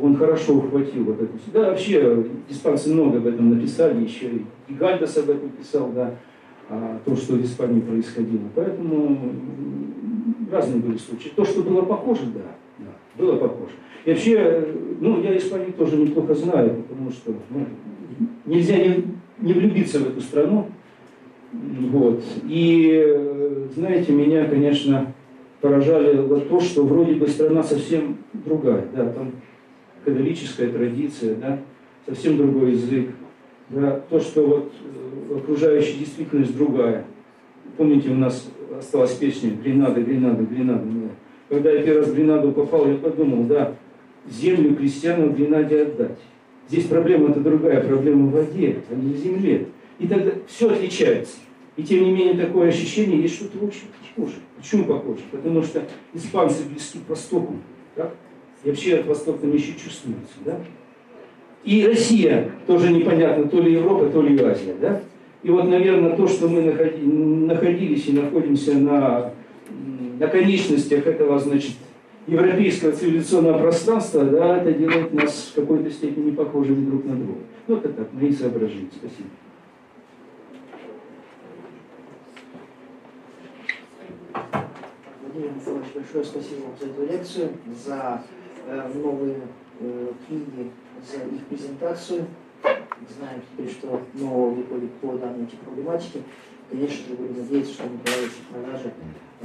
он 0.03 0.17
хорошо 0.17 0.57
ухватил 0.57 1.05
вот 1.05 1.21
эту... 1.21 1.33
Да, 1.53 1.71
вообще, 1.71 2.25
испанцы 2.49 2.93
много 2.93 3.19
об 3.19 3.27
этом 3.27 3.51
написали, 3.51 4.03
еще 4.03 4.31
и 4.69 4.73
Гальдес 4.73 5.19
об 5.19 5.29
этом 5.29 5.51
писал, 5.51 5.91
да, 5.95 6.15
а, 6.71 6.99
то, 7.05 7.15
что 7.15 7.35
в 7.35 7.45
Испании 7.45 7.81
происходило. 7.81 8.49
Поэтому 8.55 9.19
разные 10.51 10.81
были 10.81 10.97
случаи. 10.97 11.31
То, 11.37 11.45
что 11.45 11.63
было 11.63 11.83
похоже, 11.83 12.25
да 12.35 12.41
было 13.17 13.37
похоже. 13.37 13.73
И 14.05 14.11
вообще, 14.11 14.69
ну, 15.01 15.23
я 15.23 15.37
Испанию 15.37 15.73
тоже 15.73 15.97
неплохо 15.97 16.35
знаю, 16.35 16.85
потому 16.89 17.11
что 17.11 17.35
ну, 17.51 17.67
нельзя 18.45 18.77
не, 18.77 19.05
не 19.41 19.53
влюбиться 19.53 19.99
в 20.01 20.09
эту 20.09 20.21
страну. 20.21 20.69
Вот. 21.53 22.23
И, 22.49 23.69
знаете, 23.75 24.13
меня, 24.13 24.45
конечно, 24.47 25.13
поражали 25.61 26.17
вот 26.17 26.49
то, 26.49 26.61
что 26.61 26.85
вроде 26.85 27.15
бы 27.15 27.27
страна 27.29 27.63
совсем 27.63 28.19
другая. 28.33 28.85
Да, 28.95 29.09
там 29.11 29.33
католическая 30.05 30.69
традиция, 30.69 31.37
да, 31.37 31.59
совсем 32.07 32.37
другой 32.37 32.73
язык. 32.73 33.11
Да, 33.71 34.03
то, 34.11 34.21
что 34.21 34.47
вот 34.47 34.73
э, 34.85 35.37
окружающая 35.39 35.99
действительность 35.99 36.55
другая. 36.55 37.07
Помните, 37.79 38.11
у 38.11 38.15
нас 38.15 38.51
осталась 38.79 39.15
песня 39.15 39.53
«Гренада, 39.53 40.03
Гренада, 40.03 40.45
Гренада». 40.45 40.85
Да. 41.55 41.71
Когда 41.71 41.71
я 41.71 41.83
первый 41.83 41.99
раз 42.01 42.09
в 42.09 42.15
Гренаду 42.15 42.53
попал, 42.53 42.89
я 42.89 42.97
подумал, 42.97 43.45
да, 43.45 43.75
землю 44.29 44.75
крестьянам 44.75 45.31
в 45.31 45.37
Гренаде 45.37 45.83
отдать. 45.83 46.19
Здесь 46.69 46.85
проблема-то 46.85 47.41
другая, 47.41 47.83
проблема 47.83 48.27
в 48.27 48.33
воде, 48.33 48.77
а 48.91 48.95
не 48.95 49.13
в 49.13 49.17
земле. 49.17 49.67
И 49.99 50.07
тогда 50.07 50.33
все 50.47 50.71
отличается. 50.71 51.37
И 51.77 51.83
тем 51.83 52.05
не 52.05 52.13
менее 52.13 52.35
такое 52.35 52.69
ощущение 52.69 53.21
есть 53.21 53.37
что-то 53.37 53.59
очень 53.65 53.89
похоже. 54.15 54.37
Почему 54.57 54.85
похоже? 54.85 55.21
Потому 55.31 55.63
что 55.63 55.83
испанцы 56.15 56.63
близки 56.65 56.99
к 57.05 57.11
Востоку. 57.11 57.55
Так? 57.97 58.15
И 58.63 58.69
вообще 58.69 58.97
от 58.97 59.07
Востока 59.07 59.41
там 59.41 59.53
еще 59.53 59.73
чувствуется. 59.73 60.35
Да? 60.45 60.59
И 61.65 61.87
Россия 61.87 62.51
тоже 62.67 62.93
непонятно, 62.93 63.49
то 63.49 63.61
ли 63.61 63.73
Европа, 63.73 64.09
то 64.09 64.23
ли 64.23 64.41
Азия. 64.43 64.75
Да? 64.81 65.03
И 65.43 65.51
вот, 65.51 65.69
наверное, 65.69 66.17
то, 66.17 66.27
что 66.27 66.49
мы 66.49 66.63
находились 66.63 68.07
и 68.07 68.13
находимся 68.13 68.75
на, 68.79 69.34
на 70.19 70.29
конечностях 70.29 71.07
этого, 71.07 71.39
значит, 71.39 71.73
европейского 72.27 72.93
цивилизационного 72.93 73.59
пространства, 73.59 74.25
да, 74.25 74.59
это 74.59 74.73
делает 74.73 75.13
нас 75.13 75.53
в 75.53 75.61
какой-то 75.61 75.91
степени 75.91 76.31
похожими 76.31 76.87
друг 76.87 77.05
на 77.05 77.17
друга. 77.17 77.41
Ну, 77.67 77.77
это 77.77 77.89
так, 77.91 78.13
мои 78.13 78.33
соображения. 78.33 78.91
Спасибо. 78.93 79.29
Владимир 85.23 85.55
Михайлович, 85.57 85.87
большое 85.95 86.25
спасибо 86.25 86.61
вам 86.63 86.75
за 86.81 86.87
эту 86.87 87.13
лекцию, 87.13 87.49
за 87.85 88.23
э, 88.67 88.91
новые 88.95 89.37
э, 89.81 90.13
книги, 90.27 90.71
за 91.11 91.35
их 91.35 91.45
презентацию. 91.47 92.27
Знаем 93.19 93.43
теперь, 93.53 93.71
что 93.71 94.01
нового 94.15 94.51
выходит 94.51 94.93
по 94.95 95.13
данной 95.13 95.47
проблематике. 95.47 96.23
Конечно 96.71 97.09
же, 97.09 97.15
будем 97.15 97.43
надеяться, 97.43 97.75
что 97.75 97.85
они 97.85 97.99
появятся 97.99 98.39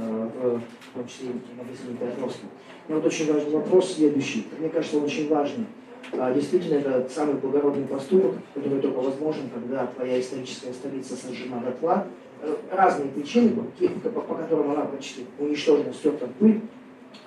э, 0.00 0.58
в 0.92 0.94
том 0.94 1.08
числе 1.08 1.30
и 1.30 1.56
магазине 1.56 1.96
Петровском. 1.98 2.48
Но 2.88 2.96
вот 2.96 3.06
очень 3.06 3.32
важный 3.32 3.50
вопрос 3.50 3.94
следующий. 3.94 4.46
Мне 4.58 4.68
кажется, 4.68 4.96
он 4.98 5.04
очень 5.04 5.28
важный. 5.28 5.66
А, 6.12 6.32
действительно, 6.32 6.78
это 6.78 7.08
самый 7.08 7.34
благородный 7.36 7.86
поступок, 7.86 8.36
который 8.54 8.80
только 8.80 8.98
возможен, 8.98 9.48
когда 9.54 9.86
твоя 9.86 10.20
историческая 10.20 10.72
столица 10.72 11.14
сожжена 11.14 11.60
дотла. 11.60 12.06
Э, 12.42 12.56
разные 12.72 13.08
причины, 13.08 13.50
по, 13.50 14.34
которым 14.34 14.70
она 14.70 14.86
почти 14.86 15.26
уничтожена, 15.38 15.92
стерта 15.92 16.26
пыль, 16.38 16.62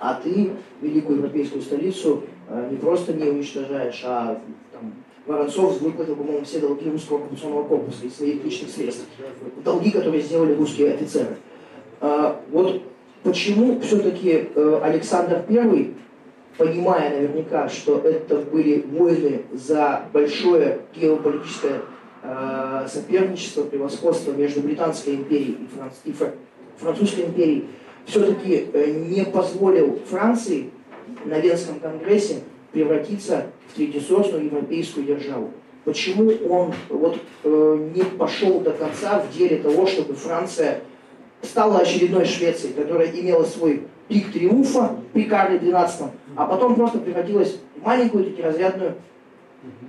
а 0.00 0.14
ты 0.14 0.50
великую 0.80 1.18
европейскую 1.18 1.62
столицу 1.62 2.24
э, 2.48 2.68
не 2.70 2.76
просто 2.76 3.12
не 3.12 3.28
уничтожаешь, 3.28 4.02
а 4.04 4.40
там, 4.72 4.92
Воронцов 5.26 5.80
выплатил, 5.80 6.16
по-моему, 6.16 6.44
все 6.44 6.58
долги 6.58 6.90
русского 6.90 7.20
оккупационного 7.20 7.66
корпуса 7.66 8.04
из 8.04 8.16
своих 8.16 8.44
личных 8.44 8.70
средств. 8.70 9.06
Долги, 9.64 9.90
которые 9.90 10.20
сделали 10.20 10.54
русские 10.54 10.92
офицеры. 10.94 11.36
А, 12.06 12.38
вот 12.50 12.82
почему 13.22 13.80
все-таки 13.80 14.50
э, 14.54 14.80
Александр 14.82 15.42
I, 15.48 15.94
понимая 16.58 17.18
наверняка, 17.18 17.70
что 17.70 17.96
это 17.96 18.40
были 18.40 18.84
войны 18.92 19.44
за 19.54 20.02
большое 20.12 20.80
геополитическое 20.94 21.80
э, 22.22 22.86
соперничество, 22.92 23.62
превосходство 23.62 24.32
между 24.32 24.60
Британской 24.60 25.14
империей 25.14 25.56
и, 26.04 26.10
и 26.10 26.12
Фр... 26.12 26.32
Французской 26.76 27.24
империей, 27.24 27.70
все-таки 28.04 28.66
э, 28.70 28.90
не 28.90 29.24
позволил 29.24 29.98
Франции 30.06 30.72
на 31.24 31.38
Венском 31.38 31.80
конгрессе 31.80 32.40
превратиться 32.70 33.46
в 33.70 33.76
третьесортную 33.76 34.44
европейскую 34.44 35.06
державу. 35.06 35.52
Почему 35.86 36.30
он 36.50 36.74
вот, 36.90 37.16
э, 37.44 37.88
не 37.94 38.02
пошел 38.02 38.60
до 38.60 38.72
конца 38.72 39.20
в 39.20 39.34
деле 39.34 39.56
того, 39.56 39.86
чтобы 39.86 40.12
Франция 40.12 40.82
стала 41.44 41.80
очередной 41.80 42.24
Швецией, 42.24 42.74
которая 42.74 43.08
имела 43.08 43.44
свой 43.44 43.82
пик 44.08 44.32
триумфа 44.32 44.96
при 45.12 45.24
Карле 45.24 45.58
XII, 45.58 46.10
а 46.36 46.46
потом 46.46 46.74
просто 46.74 46.98
превратилась 46.98 47.58
в 47.76 47.84
маленькую 47.84 48.34
разрядную 48.42 48.94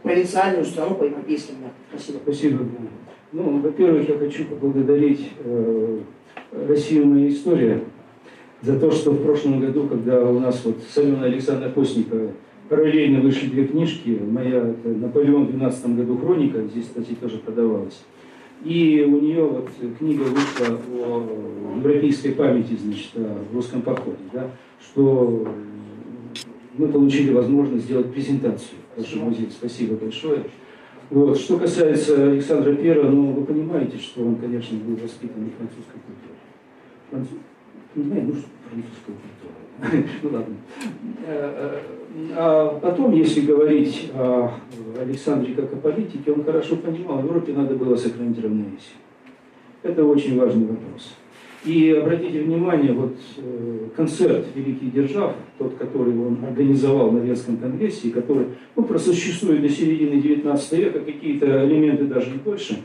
провинциальную 0.03 0.65
страну 0.65 0.95
по 0.95 1.03
европейским. 1.03 1.55
Спасибо. 1.89 2.19
Спасибо. 2.23 2.65
Ну, 3.31 3.59
во-первых, 3.59 4.07
я 4.07 4.17
хочу 4.17 4.45
поблагодарить 4.45 5.31
э, 5.39 5.99
Россию 6.67 7.07
«Моя 7.07 7.29
история» 7.29 7.81
за 8.61 8.79
то, 8.79 8.91
что 8.91 9.11
в 9.11 9.23
прошлом 9.23 9.59
году, 9.59 9.87
когда 9.87 10.23
у 10.23 10.39
нас 10.39 10.63
вот 10.63 10.77
с 10.89 10.97
Аленой 10.97 11.27
Александра 11.27 11.69
Постникова 11.69 12.31
параллельно 12.69 13.19
вышли 13.19 13.47
две 13.47 13.67
книжки, 13.67 14.19
моя 14.25 14.73
«Наполеон» 14.83 15.47
в 15.47 15.49
12 15.51 15.95
году 15.95 16.17
«Хроника», 16.17 16.61
здесь, 16.61 16.85
кстати, 16.85 17.15
тоже 17.19 17.37
продавалась, 17.39 18.03
и 18.63 19.03
у 19.07 19.19
нее 19.19 19.43
вот 19.43 19.69
книга 19.99 20.23
вышла 20.23 20.79
о 20.99 21.75
европейской 21.77 22.31
памяти, 22.31 22.77
значит, 22.77 23.11
о 23.15 23.43
русском 23.53 23.81
походе, 23.81 24.17
да, 24.33 24.49
что 24.79 25.47
мы 26.77 26.87
получили 26.87 27.31
возможность 27.31 27.85
сделать 27.85 28.11
презентацию 28.13 28.79
в 28.95 28.99
нашем 28.99 29.21
музее. 29.21 29.49
Спасибо 29.51 29.95
большое. 29.95 30.45
Вот. 31.09 31.37
Что 31.37 31.57
касается 31.57 32.31
Александра 32.31 32.73
Первого, 32.73 33.09
ну, 33.09 33.31
вы 33.33 33.45
понимаете, 33.45 33.97
что 33.97 34.25
он, 34.25 34.37
конечно, 34.37 34.77
был 34.79 34.95
воспитан 34.95 35.45
в 35.45 35.57
французской 35.57 35.99
культуре. 36.05 36.35
Француз... 37.11 37.37
Не 37.95 38.03
знаю, 38.03 38.23
ну 38.23 38.33
что 38.33 38.47
французская 38.69 39.13
культура. 39.13 39.34
ну 40.23 40.29
ладно. 40.31 40.55
Э, 41.25 41.53
э, 41.57 41.79
а 42.35 42.79
потом, 42.79 43.13
если 43.13 43.41
говорить 43.41 44.09
о 44.13 44.51
Александре 44.99 45.53
как 45.53 45.73
о 45.73 45.77
политике, 45.77 46.31
он 46.31 46.43
хорошо 46.43 46.77
понимал, 46.77 47.19
Европе 47.19 47.53
надо 47.53 47.75
было 47.75 47.95
сохранить 47.95 48.41
равновесие. 48.41 48.97
Это 49.83 50.03
очень 50.05 50.39
важный 50.39 50.65
вопрос. 50.65 51.15
И 51.65 51.91
обратите 51.91 52.43
внимание, 52.43 52.93
вот 52.93 53.15
э, 53.37 53.89
концерт 53.95 54.45
великих 54.53 54.93
держав, 54.93 55.33
тот, 55.57 55.75
который 55.75 56.17
он 56.17 56.37
организовал 56.45 57.11
на 57.11 57.19
Венском 57.19 57.57
конгрессе, 57.57 58.11
который 58.11 58.47
ну, 58.75 58.83
просуществует 58.83 59.61
до 59.61 59.69
середины 59.69 60.21
19 60.21 60.71
века, 60.73 60.99
какие-то 60.99 61.65
элементы 61.65 62.05
даже 62.05 62.29
не 62.31 62.37
больше, 62.37 62.83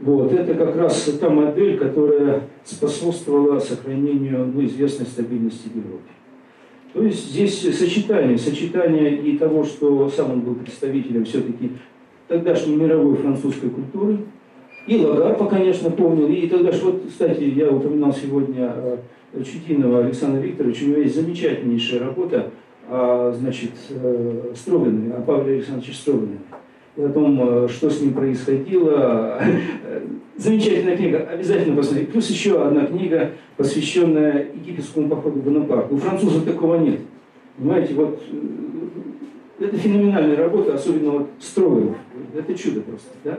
вот, 0.00 0.32
это 0.32 0.54
как 0.54 0.76
раз 0.76 1.02
та 1.20 1.28
модель, 1.28 1.76
которая 1.76 2.44
способствовала 2.64 3.58
сохранению 3.58 4.50
ну, 4.54 4.64
известной 4.64 5.06
стабильности 5.06 5.68
в 5.68 5.76
Европе. 5.76 6.10
То 6.92 7.02
есть 7.02 7.30
здесь 7.30 7.60
сочетание, 7.78 8.36
сочетание 8.36 9.16
и 9.16 9.38
того, 9.38 9.64
что 9.64 10.08
сам 10.08 10.32
он 10.32 10.40
был 10.40 10.54
представителем 10.56 11.24
все-таки 11.24 11.72
тогдашней 12.26 12.76
мировой 12.76 13.16
французской 13.16 13.70
культуры, 13.70 14.18
и 14.86 15.04
Лагарпа, 15.04 15.46
конечно, 15.46 15.90
помнил. 15.90 16.28
И 16.28 16.48
тогда 16.48 16.72
же, 16.72 16.84
вот, 16.84 17.04
кстати, 17.08 17.42
я 17.42 17.70
упоминал 17.70 18.12
сегодня 18.12 18.72
э, 18.74 19.42
Чудинова 19.44 20.00
Александра 20.00 20.40
Викторовича, 20.40 20.84
у 20.84 20.88
него 20.88 21.00
есть 21.00 21.14
замечательнейшая 21.14 22.00
работа 22.00 22.50
о, 22.88 23.32
значит, 23.38 23.70
э, 23.90 24.52
Строганове, 24.56 25.12
о 25.12 25.20
Павле 25.20 25.54
Александровиче 25.54 25.92
Строганове. 25.92 26.38
И 26.96 27.02
о 27.02 27.08
том, 27.08 27.38
э, 27.40 27.68
что 27.68 27.88
с 27.88 28.00
ним 28.00 28.14
происходило. 28.14 29.40
Замечательная 30.36 30.96
книга, 30.96 31.18
обязательно 31.30 31.76
посмотрите. 31.76 32.12
Плюс 32.12 32.30
еще 32.30 32.62
одна 32.62 32.86
книга, 32.86 33.32
посвященная 33.56 34.48
египетскому 34.54 35.08
походу 35.08 35.40
в 35.40 35.44
Бонапарту. 35.44 35.96
У 35.96 35.98
французов 35.98 36.44
такого 36.44 36.76
нет. 36.76 37.00
Понимаете, 37.58 37.94
вот 37.94 38.22
это 39.58 39.76
феноменальная 39.76 40.36
работа, 40.36 40.74
особенно 40.74 41.10
вот 41.10 41.30
Строганов. 41.40 41.96
Это 42.34 42.54
чудо 42.54 42.80
просто. 42.80 43.10
Да? 43.24 43.38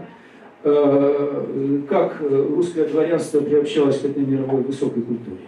Э, 0.64 1.82
как 1.90 2.22
русское 2.22 2.86
дворянство 2.86 3.42
приобщалось 3.42 4.00
к 4.00 4.06
этой 4.06 4.24
мировой 4.24 4.62
высокой 4.62 5.02
культуре. 5.02 5.40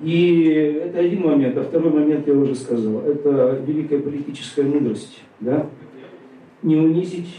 И 0.00 0.78
это 0.84 1.00
один 1.00 1.22
момент. 1.22 1.56
А 1.58 1.64
второй 1.64 1.90
момент 1.90 2.26
я 2.28 2.34
уже 2.34 2.54
сказал. 2.54 3.00
Это 3.00 3.60
великая 3.66 3.98
политическая 3.98 4.62
мудрость. 4.62 5.20
Да? 5.40 5.66
Не 6.62 6.76
унизить, 6.76 7.34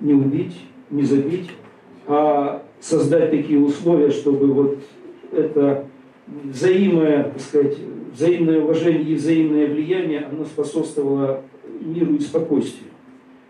не 0.00 0.12
убить, 0.12 0.60
не 0.90 1.04
забить, 1.04 1.50
а 2.06 2.62
создать 2.80 3.30
такие 3.30 3.58
условия, 3.58 4.10
чтобы 4.10 4.52
вот 4.52 4.78
эта 5.32 5.86
взаимное, 6.26 7.24
так 7.24 7.40
сказать, 7.40 7.76
взаимное 8.12 8.62
уважение 8.62 9.02
и 9.02 9.14
взаимное 9.14 9.66
влияние, 9.66 10.20
оно 10.20 10.44
способствовало 10.44 11.42
миру 11.80 12.14
и 12.14 12.20
спокойствию. 12.20 12.90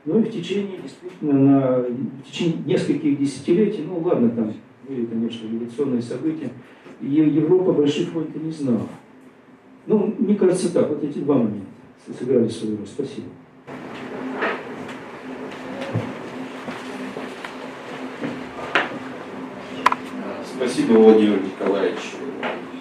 Ну 0.05 0.21
и 0.21 0.23
в 0.23 0.31
течение, 0.31 0.79
действительно, 0.83 1.33
на, 1.33 1.79
в 1.79 2.31
течение 2.31 2.59
нескольких 2.65 3.19
десятилетий, 3.19 3.83
ну 3.87 3.99
ладно, 3.99 4.31
там 4.31 4.53
были, 4.89 5.05
конечно, 5.07 5.49
революционные 5.49 6.03
события, 6.03 6.51
Европа 7.01 7.73
больших 7.73 8.13
войн-то 8.15 8.39
не 8.39 8.53
знала. 8.53 8.87
Ну, 9.87 10.15
мне 10.19 10.35
кажется 10.35 10.73
так, 10.73 10.89
вот 10.89 11.03
эти 11.05 11.19
два 11.19 11.37
момента 11.37 11.67
сыграли 12.19 12.49
свою 12.49 12.79
роль. 12.79 12.87
Спасибо. 12.87 13.27
Спасибо, 20.87 21.03
Владимир 21.03 21.43
Николаевич. 21.43 21.99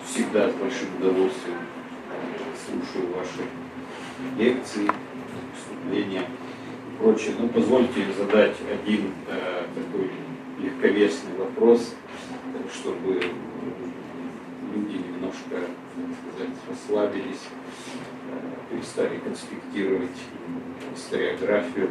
Всегда 0.05 0.47
с 0.47 0.53
большим 0.53 0.95
удовольствием 0.99 1.57
слушаю 2.63 3.11
ваши 3.15 3.49
лекции, 4.37 4.87
выступления 5.51 6.21
и 6.21 6.97
прочее. 7.01 7.33
Но 7.39 7.45
ну, 7.45 7.49
позвольте 7.49 8.05
задать 8.15 8.57
один 8.71 9.09
э, 9.27 9.63
такой 9.73 10.11
легковесный 10.59 11.35
вопрос, 11.35 11.95
чтобы 12.71 13.21
люди 14.75 14.97
немножко, 14.97 15.65
так 15.95 16.35
сказать, 16.35 16.55
расслабились, 16.69 17.41
э, 18.29 18.71
перестали 18.71 19.17
конспектировать 19.17 20.17
историографию 20.95 21.89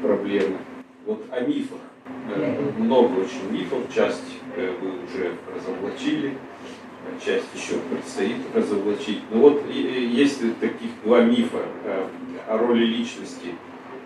проблемы. 0.00 0.56
Вот 1.04 1.22
о 1.30 1.40
мифах. 1.40 1.89
Э, 2.34 2.70
много 2.78 3.20
очень 3.20 3.50
мифов, 3.50 3.78
часть 3.94 4.38
э, 4.56 4.72
вы 4.80 4.90
уже 5.04 5.34
разоблачили, 5.54 6.36
часть 7.24 7.46
еще 7.54 7.78
предстоит 7.90 8.38
разоблачить. 8.54 9.22
Но 9.30 9.40
вот 9.40 9.62
есть 9.70 10.40
таких 10.60 10.90
два 11.02 11.22
мифа 11.22 11.64
о 12.46 12.58
роли 12.58 12.84
личности 12.84 13.54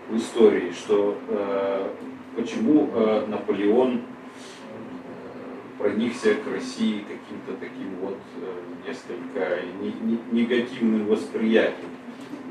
в 0.09 0.17
истории, 0.17 0.71
что 0.71 1.17
почему 2.35 2.89
Наполеон 3.27 4.01
проникся 5.77 6.35
к 6.35 6.51
России 6.51 6.99
каким-то 6.99 7.53
таким 7.59 7.95
вот 8.01 8.17
э, 8.41 8.87
несколько 8.87 9.61
негативным 10.31 11.05
восприятием. 11.07 11.89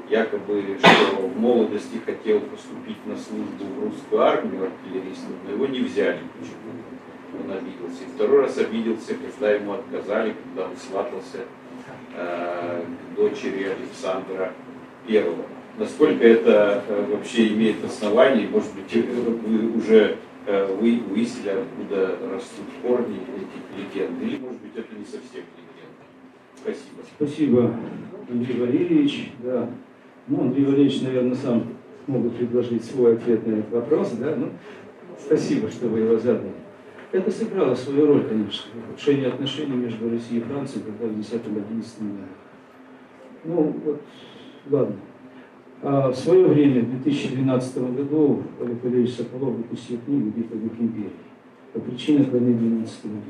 Якобы, 0.09 0.79
что 0.79 1.27
в 1.27 1.39
молодости 1.39 1.99
хотел 2.05 2.41
поступить 2.41 3.05
на 3.07 3.17
службу 3.17 3.65
в 3.65 3.85
русскую 3.85 4.23
армию 4.23 4.65
артиллеристом, 4.65 5.33
но 5.45 5.53
его 5.53 5.67
не 5.67 5.81
взяли 5.81 6.21
почему 6.39 7.45
Он 7.45 7.57
обиделся. 7.57 8.05
И 8.05 8.15
второй 8.15 8.43
раз 8.43 8.59
обиделся, 8.59 9.15
когда 9.15 9.53
ему 9.53 9.73
отказали, 9.73 10.35
когда 10.45 10.69
он 10.69 10.77
сватался 10.77 11.39
э, 12.15 12.83
к 12.83 13.17
дочери 13.17 13.65
Александра 13.65 14.53
Первого. 15.07 15.45
Насколько 15.79 16.27
это 16.27 16.85
э, 16.87 17.07
вообще 17.11 17.49
имеет 17.49 17.85
основание, 17.85 18.47
может 18.49 18.75
быть, 18.75 18.93
вы 18.95 19.77
уже 19.77 20.19
Э, 20.47 20.67
вы 20.79 21.01
выяснили, 21.09 21.51
откуда 21.51 22.19
растут 22.31 22.67
корни 22.83 23.17
этих 23.17 23.79
легенд. 23.79 24.23
Или, 24.23 24.37
может 24.37 24.61
быть, 24.61 24.73
это 24.77 24.95
не 24.95 25.05
совсем 25.05 25.45
легенда. 25.57 26.05
Спасибо. 26.57 27.03
Спасибо, 27.17 27.75
Андрей 28.31 28.61
Валерьевич. 28.61 29.33
Да. 29.39 29.71
Ну, 30.27 30.41
Андрей 30.41 30.65
Валерьевич, 30.65 31.03
наверное, 31.03 31.35
сам 31.35 31.65
мог 32.07 32.23
бы 32.23 32.31
предложить 32.31 32.85
свой 32.85 33.15
ответ 33.15 33.47
на 33.47 33.57
этот 33.57 33.73
вопрос. 33.73 34.13
Да? 34.13 34.35
Ну, 34.37 34.51
спасибо, 35.19 35.69
что 35.71 35.89
вы 35.89 36.01
его 36.01 36.19
задали. 36.19 36.53
Это 37.13 37.31
сыграло 37.31 37.75
свою 37.75 38.07
роль, 38.07 38.25
конечно, 38.27 38.71
в 38.73 38.91
ухудшении 38.91 39.27
отношений 39.27 39.77
между 39.77 40.11
Россией 40.11 40.41
и 40.41 40.45
Францией, 40.45 40.83
когда 40.85 41.07
в 41.07 41.19
10-11 41.19 41.45
годах. 41.53 42.29
Ну, 43.45 43.77
вот, 43.85 44.03
ладно. 44.71 44.97
А 45.83 46.11
в 46.11 46.17
свое 46.17 46.47
время, 46.47 46.81
в 46.81 47.03
2012 47.03 47.77
году, 47.95 48.43
Олег 48.61 48.83
Валерьевич 48.83 49.15
Соколов 49.15 49.55
выпустил 49.55 49.99
книгу 50.05 50.33
«Битва 50.35 50.57
двух 50.57 50.73
империй» 50.81 51.13
по 51.75 51.81
причинам 51.81 52.31
войны 52.31 52.55
12 52.55 53.05
года. 53.05 53.21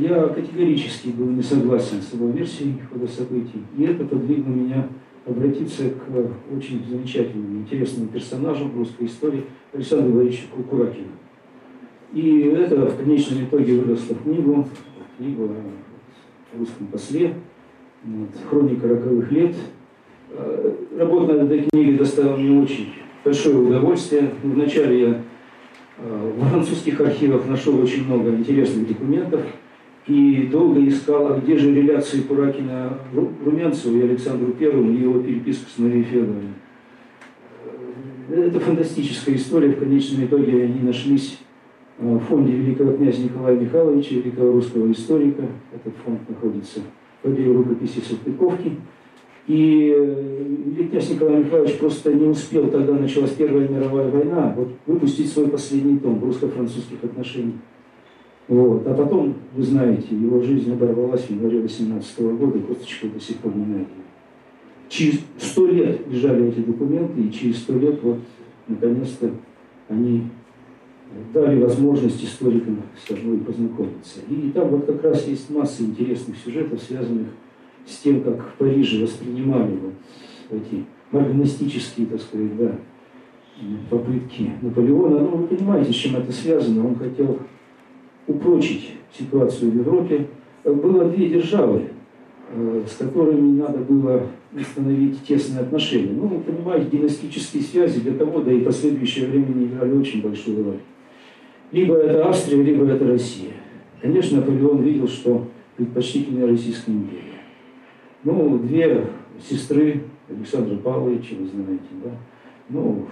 Я 0.00 0.28
категорически 0.28 1.08
был 1.08 1.26
не 1.26 1.42
согласен 1.42 2.02
с 2.02 2.12
его 2.12 2.28
версией 2.28 2.80
хода 2.90 3.06
событий, 3.06 3.62
и 3.76 3.84
это 3.84 4.04
подвигло 4.04 4.50
меня 4.50 4.88
обратиться 5.26 5.84
к 5.90 6.54
очень 6.54 6.84
замечательному, 6.86 7.60
интересному 7.60 8.08
персонажу 8.08 8.66
в 8.66 8.76
русской 8.76 9.06
истории 9.06 9.44
Александру 9.72 10.12
Валерьевичу 10.12 10.48
Куракину. 10.68 11.08
И 12.12 12.40
это 12.40 12.86
в 12.86 12.96
конечном 12.96 13.44
итоге 13.44 13.80
выросло 13.80 14.14
в 14.14 14.22
книгу, 14.22 14.68
книгу 15.18 15.44
о 15.44 16.58
русском 16.58 16.86
после, 16.88 17.34
вот, 18.04 18.30
хроника 18.48 18.88
роковых 18.88 19.32
лет, 19.32 19.54
Э, 20.36 20.72
работа 20.98 21.34
над 21.34 21.52
этой 21.52 21.68
книгой 21.70 21.96
доставила 21.96 22.36
мне 22.36 22.60
очень 22.60 22.92
большое 23.24 23.56
удовольствие. 23.56 24.30
Вначале 24.42 25.00
я 25.00 25.22
э, 25.98 26.32
в 26.36 26.48
французских 26.48 27.00
архивах 27.00 27.46
нашел 27.48 27.80
очень 27.80 28.04
много 28.06 28.30
интересных 28.30 28.88
документов 28.88 29.40
и 30.06 30.48
долго 30.50 30.86
искал, 30.86 31.32
а 31.32 31.38
где 31.38 31.56
же 31.56 31.74
реляции 31.74 32.20
Куракина 32.20 32.98
Румянцеву 33.12 33.96
и 33.98 34.02
Александру 34.02 34.52
Первому 34.52 34.92
и 34.92 35.00
его 35.00 35.20
переписку 35.20 35.70
с 35.70 35.78
Марией 35.78 36.04
Федоровной. 36.04 36.52
Э, 38.28 38.48
это 38.48 38.60
фантастическая 38.60 39.34
история. 39.34 39.70
В 39.70 39.78
конечном 39.78 40.24
итоге 40.24 40.64
они 40.64 40.80
нашлись 40.80 41.38
в 41.98 42.18
фонде 42.20 42.52
великого 42.52 42.92
князя 42.92 43.22
Николая 43.22 43.56
Михайловича, 43.56 44.16
великого 44.16 44.52
русского 44.52 44.90
историка. 44.90 45.44
Этот 45.72 45.94
фонд 46.04 46.28
находится 46.28 46.80
в 47.22 47.52
рукописи 47.56 48.00
Салтыковки. 48.00 48.76
И 49.46 49.94
великий 50.66 50.88
князь 50.88 51.10
Николай 51.10 51.44
Михайлович 51.44 51.78
просто 51.78 52.14
не 52.14 52.26
успел, 52.26 52.68
тогда 52.68 52.94
началась 52.94 53.32
Первая 53.32 53.68
мировая 53.68 54.08
война, 54.08 54.54
вот, 54.56 54.68
выпустить 54.86 55.30
свой 55.30 55.48
последний 55.48 55.98
том 55.98 56.22
русско-французских 56.22 57.02
отношений. 57.02 57.58
Вот. 58.48 58.86
А 58.86 58.94
потом, 58.94 59.34
вы 59.54 59.62
знаете, 59.62 60.14
его 60.14 60.40
жизнь 60.42 60.72
оборвалась 60.72 61.22
в 61.22 61.30
январе 61.30 61.60
18 61.60 62.20
года, 62.20 62.58
косточку 62.60 63.08
до 63.08 63.20
сих 63.20 63.36
пор 63.38 63.54
не 63.54 63.66
найдена. 63.66 63.88
Через 64.88 65.20
сто 65.38 65.66
лет 65.66 66.00
лежали 66.10 66.48
эти 66.48 66.60
документы, 66.60 67.20
и 67.20 67.32
через 67.32 67.58
сто 67.58 67.78
лет 67.78 67.98
вот, 68.02 68.18
наконец-то, 68.68 69.30
они 69.88 70.24
дали 71.32 71.60
возможность 71.60 72.22
историкам 72.24 72.82
с 72.98 73.08
тобой 73.08 73.38
познакомиться. 73.38 74.20
И 74.28 74.50
там 74.54 74.68
вот 74.68 74.86
как 74.86 75.02
раз 75.04 75.26
есть 75.26 75.50
масса 75.50 75.82
интересных 75.82 76.36
сюжетов, 76.36 76.82
связанных 76.82 77.28
тем, 77.92 78.22
как 78.22 78.40
в 78.40 78.52
Париже 78.58 79.02
воспринимали 79.02 79.78
вот 79.82 79.94
эти 80.50 80.84
марганистические, 81.10 82.06
так 82.06 82.20
сказать, 82.20 82.56
да, 82.56 82.72
попытки 83.90 84.52
Наполеона. 84.62 85.20
Ну, 85.20 85.28
вы 85.36 85.46
понимаете, 85.46 85.92
с 85.92 85.96
чем 85.96 86.16
это 86.16 86.32
связано. 86.32 86.86
Он 86.86 86.96
хотел 86.96 87.38
упрочить 88.26 88.92
ситуацию 89.16 89.70
в 89.70 89.76
Европе. 89.76 90.26
Было 90.64 91.04
две 91.04 91.28
державы, 91.28 91.84
э, 92.50 92.82
с 92.88 92.96
которыми 92.96 93.58
надо 93.58 93.78
было 93.78 94.26
установить 94.52 95.22
тесные 95.24 95.60
отношения. 95.60 96.12
Ну, 96.12 96.26
вы 96.26 96.40
понимаете, 96.40 96.96
династические 96.96 97.62
связи 97.62 98.00
для 98.00 98.14
того, 98.14 98.40
да 98.40 98.52
и 98.52 98.60
последующее 98.60 99.26
время 99.26 99.66
играли 99.66 99.92
очень 99.92 100.22
большую 100.22 100.64
роль. 100.64 100.78
Либо 101.72 101.96
это 101.96 102.28
Австрия, 102.28 102.62
либо 102.62 102.86
это 102.86 103.06
Россия. 103.06 103.52
Конечно, 104.00 104.38
Наполеон 104.38 104.82
видел, 104.82 105.08
что 105.08 105.48
предпочтительнее 105.76 106.46
Российская 106.46 106.92
империя. 106.92 107.33
Ну, 108.24 108.58
две 108.58 109.06
сестры 109.38 110.04
Александра 110.28 110.76
Павловича, 110.76 111.36
вы 111.38 111.46
знаете, 111.46 111.84
да. 112.02 112.10
Ну, 112.70 113.06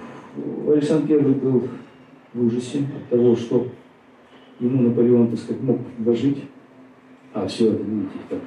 Александр 0.67 1.07
Первый 1.07 1.35
был 1.35 1.69
в 2.33 2.47
ужасе 2.47 2.79
от 2.79 3.11
того, 3.11 3.37
что 3.37 3.67
ему 4.59 4.83
Наполеон, 4.83 5.29
так 5.29 5.39
сказать, 5.39 5.63
мог 5.63 5.79
предложить. 5.85 6.39
А 7.35 7.47
все 7.47 7.73
это, 7.73 7.83
видите, 7.83 8.11
так, 8.29 8.41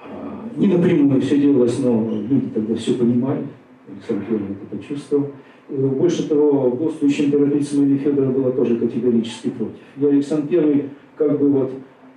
а, 0.00 0.48
не 0.56 0.68
напрямую 0.68 1.20
все 1.20 1.38
делалось, 1.38 1.78
но 1.78 2.10
люди 2.28 2.48
тогда 2.54 2.74
все 2.74 2.94
понимали. 2.94 3.44
Александр 3.88 4.24
Первый 4.28 4.52
это 4.52 4.76
почувствовал. 4.76 5.30
Больше 5.68 6.28
того, 6.28 6.70
господствующая 6.70 7.26
императрица 7.26 7.78
Мария 7.78 7.98
Федоровна 7.98 8.32
была 8.32 8.50
тоже 8.50 8.76
категорически 8.76 9.50
против. 9.50 9.78
И 9.96 10.04
Александр 10.04 10.48
Первый 10.48 10.90
как 11.16 11.38
бы 11.38 11.48
вот 11.48 11.72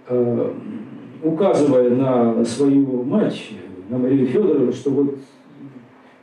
а, 0.08 0.56
указывая 1.26 1.90
на 1.90 2.46
свою 2.46 3.04
мать, 3.04 3.50
на 3.90 3.98
Марию 3.98 4.28
Федоровну, 4.28 4.72
что 4.72 4.92
вот 4.92 5.18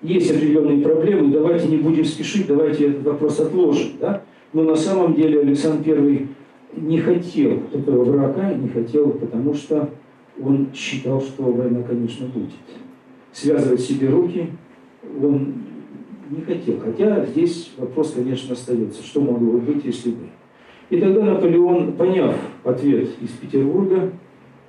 есть 0.01 0.31
определенные 0.31 0.81
проблемы, 0.83 1.33
давайте 1.33 1.69
не 1.69 1.77
будем 1.79 2.05
спешить, 2.05 2.47
давайте 2.47 2.89
этот 2.89 3.05
вопрос 3.05 3.41
отложим. 3.41 3.93
Да? 4.01 4.23
Но 4.53 4.63
на 4.63 4.77
самом 4.77 5.15
деле 5.15 5.41
Александр 5.41 5.99
I 5.99 6.29
не 6.77 6.99
хотел 6.99 7.63
этого 7.73 8.05
брака, 8.05 8.55
не 8.55 8.69
хотел, 8.69 9.11
потому 9.11 9.55
что 9.55 9.91
он 10.41 10.69
считал, 10.75 11.21
что 11.21 11.45
война, 11.45 11.83
конечно, 11.83 12.27
будет. 12.29 12.51
Связывать 13.33 13.81
себе 13.81 14.09
руки 14.09 14.51
он 15.23 15.55
не 16.31 16.43
хотел. 16.43 16.79
Хотя 16.79 17.27
здесь 17.27 17.73
вопрос, 17.77 18.13
конечно, 18.15 18.55
остается, 18.55 19.03
что 19.03 19.21
могло 19.21 19.59
быть, 19.59 19.85
если 19.85 20.11
бы. 20.11 20.27
И 20.91 20.99
тогда 20.99 21.23
Наполеон, 21.23 21.93
поняв 21.93 22.35
ответ 22.65 23.09
из 23.21 23.31
Петербурга, 23.31 24.13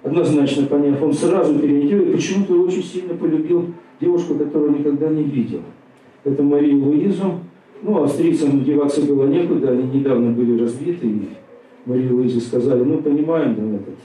однозначно 0.04 0.66
поняв, 0.68 1.02
он 1.02 1.14
сразу 1.14 1.58
переориентировал 1.58 2.14
почему-то 2.14 2.62
очень 2.62 2.84
сильно 2.84 3.14
полюбил 3.16 3.74
девушку, 4.00 4.36
которую 4.36 4.78
никогда 4.78 5.10
не 5.10 5.24
видел. 5.24 5.62
Это 6.24 6.44
Марию 6.44 6.84
Луизу. 6.84 7.40
Ну, 7.82 8.04
австрийцам 8.04 8.64
деваться 8.64 9.02
было 9.02 9.28
некуда, 9.28 9.72
они 9.72 9.84
недавно 10.00 10.32
были 10.32 10.62
разбиты, 10.62 11.06
и 11.06 11.30
Марии 11.86 12.10
Луизе 12.10 12.40
сказали, 12.40 12.82
ну, 12.82 13.00
понимаем, 13.00 13.56
да, 13.56 13.76
этот 13.76 13.96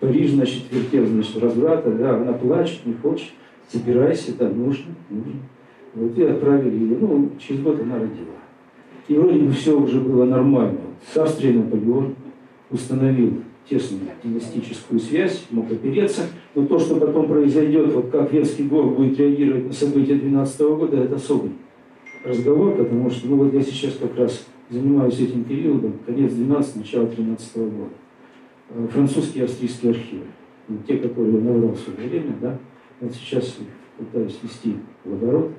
Париж, 0.00 0.30
значит, 0.30 0.62
вертел, 0.70 1.04
значит, 1.04 1.42
разврата, 1.42 1.90
да, 1.90 2.16
она 2.16 2.32
плачет, 2.32 2.86
не 2.86 2.94
хочет, 2.94 3.28
собирайся, 3.68 4.32
да, 4.38 4.48
нужно, 4.48 4.94
нужно. 5.10 5.40
Вот 5.94 6.16
и 6.16 6.22
отправили 6.22 6.74
ее, 6.74 6.96
ну, 6.98 7.30
через 7.38 7.60
год 7.60 7.78
она 7.82 7.96
родила. 7.96 8.38
И 9.08 9.14
вроде 9.14 9.40
бы 9.40 9.52
все 9.52 9.78
уже 9.78 10.00
было 10.00 10.24
нормально. 10.24 10.78
С 11.12 11.16
Австрией 11.16 11.56
Наполеон 11.56 12.14
установил 12.70 13.42
тесную 13.68 14.02
династическую 14.22 14.98
связь, 14.98 15.44
мог 15.50 15.70
опереться, 15.70 16.22
но 16.54 16.66
то, 16.66 16.78
что 16.78 16.96
потом 16.96 17.28
произойдет, 17.28 17.92
вот 17.92 18.10
как 18.10 18.32
Венский 18.32 18.64
гор 18.64 18.86
будет 18.86 19.18
реагировать 19.18 19.66
на 19.66 19.72
события 19.72 20.14
12 20.14 20.60
года, 20.60 20.96
это 20.96 21.16
особый 21.16 21.52
разговор, 22.24 22.76
потому 22.76 23.10
что, 23.10 23.28
ну 23.28 23.36
вот 23.36 23.52
я 23.52 23.60
сейчас 23.60 23.94
как 24.00 24.16
раз 24.16 24.46
занимаюсь 24.70 25.20
этим 25.20 25.44
периодом, 25.44 25.94
конец 26.06 26.32
12 26.32 26.76
начало 26.76 27.06
13 27.06 27.56
года. 27.56 27.90
Э, 28.70 28.86
французские 28.90 29.42
и 29.42 29.46
австрийские 29.46 29.92
архивы, 29.92 30.24
ну, 30.68 30.78
те, 30.86 30.96
которые 30.96 31.34
я 31.34 31.40
набрал 31.40 31.72
в 31.72 31.78
свое 31.78 32.08
время, 32.08 32.34
да, 32.40 32.58
вот 33.00 33.12
сейчас 33.14 33.56
пытаюсь 33.96 34.38
вести 34.42 34.76
в 35.04 35.12
оборот. 35.12 35.50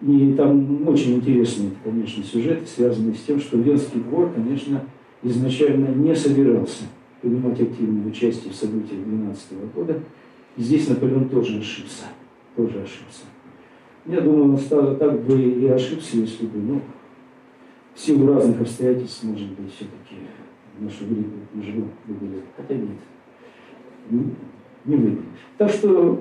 И 0.00 0.34
там 0.36 0.86
очень 0.88 1.16
интересные, 1.16 1.72
конечно, 1.82 2.22
сюжеты, 2.22 2.64
связанные 2.66 3.14
с 3.14 3.22
тем, 3.22 3.40
что 3.40 3.58
Венский 3.58 4.00
двор, 4.00 4.30
конечно, 4.32 4.84
изначально 5.22 5.88
не 5.88 6.14
собирался 6.14 6.84
принимать 7.20 7.60
активное 7.60 8.06
участие 8.06 8.52
в 8.52 8.56
событиях 8.56 9.02
12 9.04 9.74
года. 9.74 10.00
И 10.56 10.62
здесь 10.62 10.88
Наполеон 10.88 11.28
тоже 11.28 11.58
ошибся. 11.58 12.04
Тоже 12.56 12.80
ошибся. 12.80 13.24
Я 14.06 14.20
думаю, 14.20 14.52
он 14.52 14.58
стал, 14.58 14.96
так 14.96 15.22
бы 15.24 15.40
и 15.40 15.66
ошибся, 15.66 16.16
если 16.16 16.46
бы, 16.46 16.58
ну, 16.58 16.80
в 17.94 18.00
силу 18.00 18.32
разных 18.32 18.60
обстоятельств, 18.60 19.22
может 19.24 19.48
быть, 19.48 19.72
все-таки 19.74 20.22
нашу 20.78 21.04
великую 21.04 21.46
княжну 21.52 21.88
выбили. 22.06 22.42
Хотя 22.56 22.74
нет, 22.74 22.88
не, 24.10 24.34
не 24.84 24.96
выбили. 24.96 25.22
Так 25.58 25.70
что, 25.70 26.20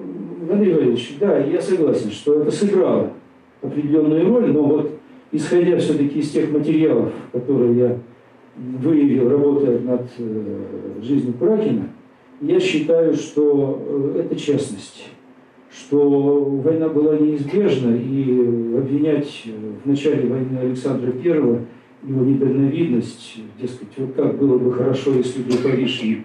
Андрей 0.52 0.74
Валерьевич, 0.74 1.18
да, 1.20 1.38
я 1.40 1.62
согласен, 1.62 2.12
что 2.12 2.42
это 2.42 2.52
сыграло 2.52 3.14
определенную 3.62 4.28
роль, 4.28 4.52
но 4.52 4.64
вот 4.64 5.00
исходя 5.32 5.78
все-таки 5.78 6.20
из 6.20 6.32
тех 6.32 6.52
материалов, 6.52 7.14
которые 7.32 7.78
я 7.78 7.98
выявил, 8.58 9.30
работая 9.30 9.80
над 9.80 10.10
э, 10.18 11.02
жизнью 11.02 11.34
Кракена, 11.40 11.90
я 12.42 12.60
считаю, 12.60 13.16
что 13.16 13.84
э, 13.88 14.22
это 14.26 14.36
честность, 14.36 15.10
что 15.72 16.44
война 16.64 16.90
была 16.90 17.18
неизбежна, 17.18 17.96
и 17.96 18.78
обвинять 18.78 19.44
э, 19.46 19.52
в 19.84 19.88
начале 19.88 20.28
войны 20.28 20.58
Александра 20.58 21.12
I 21.12 21.62
его 22.04 22.24
недальновидность, 22.24 23.40
дескать, 23.60 23.90
вот 23.98 24.14
как 24.14 24.38
было 24.38 24.58
бы 24.58 24.72
хорошо, 24.72 25.14
если 25.14 25.42
бы 25.42 25.58
Париж 25.58 26.02
и 26.04 26.24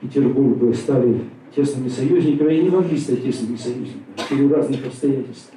Петербург 0.00 0.58
бы 0.58 0.74
стали 0.74 1.20
тесными 1.54 1.88
союзниками, 1.88 2.50
они 2.50 2.62
не 2.64 2.70
могли 2.70 2.96
стать 2.96 3.22
тесными 3.22 3.56
союзниками 3.56 4.02
в 4.16 4.20
силу 4.20 4.54
разных 4.54 4.86
обстоятельств. 4.86 5.52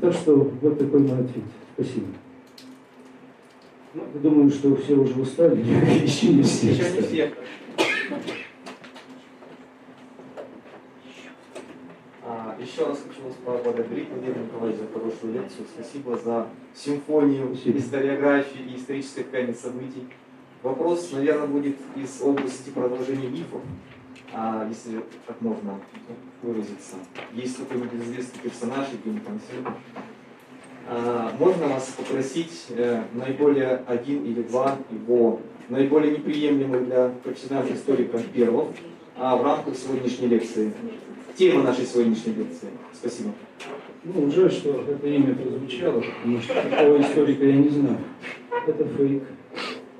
Так 0.00 0.12
что 0.12 0.50
вот 0.60 0.78
такой 0.78 1.00
мой 1.00 1.12
ответ. 1.12 1.44
Спасибо. 1.74 2.06
Ну, 3.98 4.04
я 4.14 4.20
думаю, 4.20 4.50
что 4.50 4.76
все 4.76 4.94
уже 4.94 5.20
устали. 5.20 5.60
Еще 6.02 6.28
не 6.28 6.42
все. 6.42 6.70
Еще 6.70 6.90
не 6.92 7.00
все. 7.02 7.32
А, 12.22 12.56
еще 12.60 12.86
раз 12.86 13.02
хочу 13.08 13.26
вас 13.26 13.34
поблагодарить, 13.44 14.08
Владимир 14.10 14.38
Николаевич, 14.38 14.80
за 14.80 14.86
хорошую 14.86 15.32
лекцию. 15.32 15.66
Спасибо 15.74 16.16
за 16.16 16.46
симфонию 16.74 17.54
Спасибо. 17.54 17.78
историографии 17.78 18.60
и 18.60 18.76
исторической 18.76 19.22
ткани 19.24 19.52
событий. 19.52 20.06
Вопрос, 20.62 21.10
наверное, 21.12 21.46
будет 21.48 21.76
из 21.96 22.20
области 22.22 22.70
продолжения 22.70 23.28
мифов, 23.28 23.62
а, 24.32 24.66
если 24.68 25.02
так 25.26 25.40
можно 25.40 25.80
выразиться. 26.42 26.96
Есть 27.32 27.56
какой-нибудь 27.56 27.94
известный 27.94 28.40
персонаж, 28.42 28.88
Евгений 28.92 29.20
Пансер, 29.20 29.66
а, 29.66 30.00
можно 31.38 31.68
вас 31.68 31.94
попросить 31.96 32.66
э, 32.70 33.02
наиболее 33.12 33.82
один 33.86 34.24
или 34.24 34.42
два 34.42 34.76
его 34.90 35.40
наиболее 35.68 36.12
неприемлемых 36.12 36.86
для 36.86 37.10
профессиональных 37.22 37.76
историков 37.76 38.24
первых 38.26 38.68
а 39.16 39.36
в 39.36 39.42
рамках 39.42 39.76
сегодняшней 39.76 40.28
лекции. 40.28 40.72
Тема 41.34 41.64
нашей 41.64 41.84
сегодняшней 41.84 42.34
лекции. 42.34 42.68
Спасибо. 42.92 43.32
Ну, 44.04 44.30
жаль, 44.30 44.50
что 44.50 44.84
это 44.88 45.06
имя 45.06 45.34
прозвучало, 45.34 46.00
потому 46.00 46.40
что 46.40 46.54
такого 46.54 47.00
историка 47.00 47.44
я 47.44 47.56
не 47.56 47.68
знаю. 47.68 47.98
Это 48.66 48.84
фейк. 48.84 49.24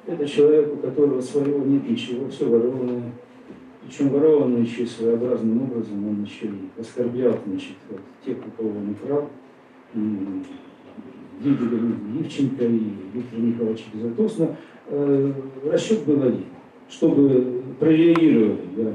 Это 0.06 0.26
человек, 0.26 0.72
у 0.72 0.76
которого 0.76 1.20
своего 1.20 1.58
нет 1.64 1.88
ничего, 1.88 2.28
все 2.30 2.46
ворованное. 2.46 3.12
Причем 3.84 4.10
ворованное 4.10 4.62
еще 4.62 4.86
своеобразным 4.86 5.62
образом, 5.62 6.08
он 6.08 6.22
еще 6.22 6.46
и 6.46 6.80
оскорблял, 6.80 7.38
значит, 7.46 7.76
вот, 7.90 8.00
тех, 8.24 8.36
у 8.38 8.50
кого 8.50 8.70
он 8.70 8.90
украл. 8.90 9.28
И 11.40 11.48
видели 11.48 12.20
Ивченко 12.20 12.64
и 12.64 12.80
Виктор 13.14 13.38
Николаевич 13.38 13.86
Безотосно, 13.92 14.56
э, 14.88 15.32
расчет 15.64 16.04
был 16.04 16.22
один, 16.22 16.44
чтобы 16.88 17.62
прореагировали, 17.78 18.60
да, 18.76 18.92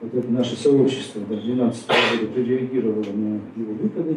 вот 0.00 0.14
это 0.14 0.30
наше 0.30 0.56
сообщество 0.56 1.22
до 1.22 1.36
12 1.36 1.86
года 1.88 2.32
прореагировало 2.32 3.12
на 3.12 3.40
его 3.56 3.72
выходы. 3.80 4.16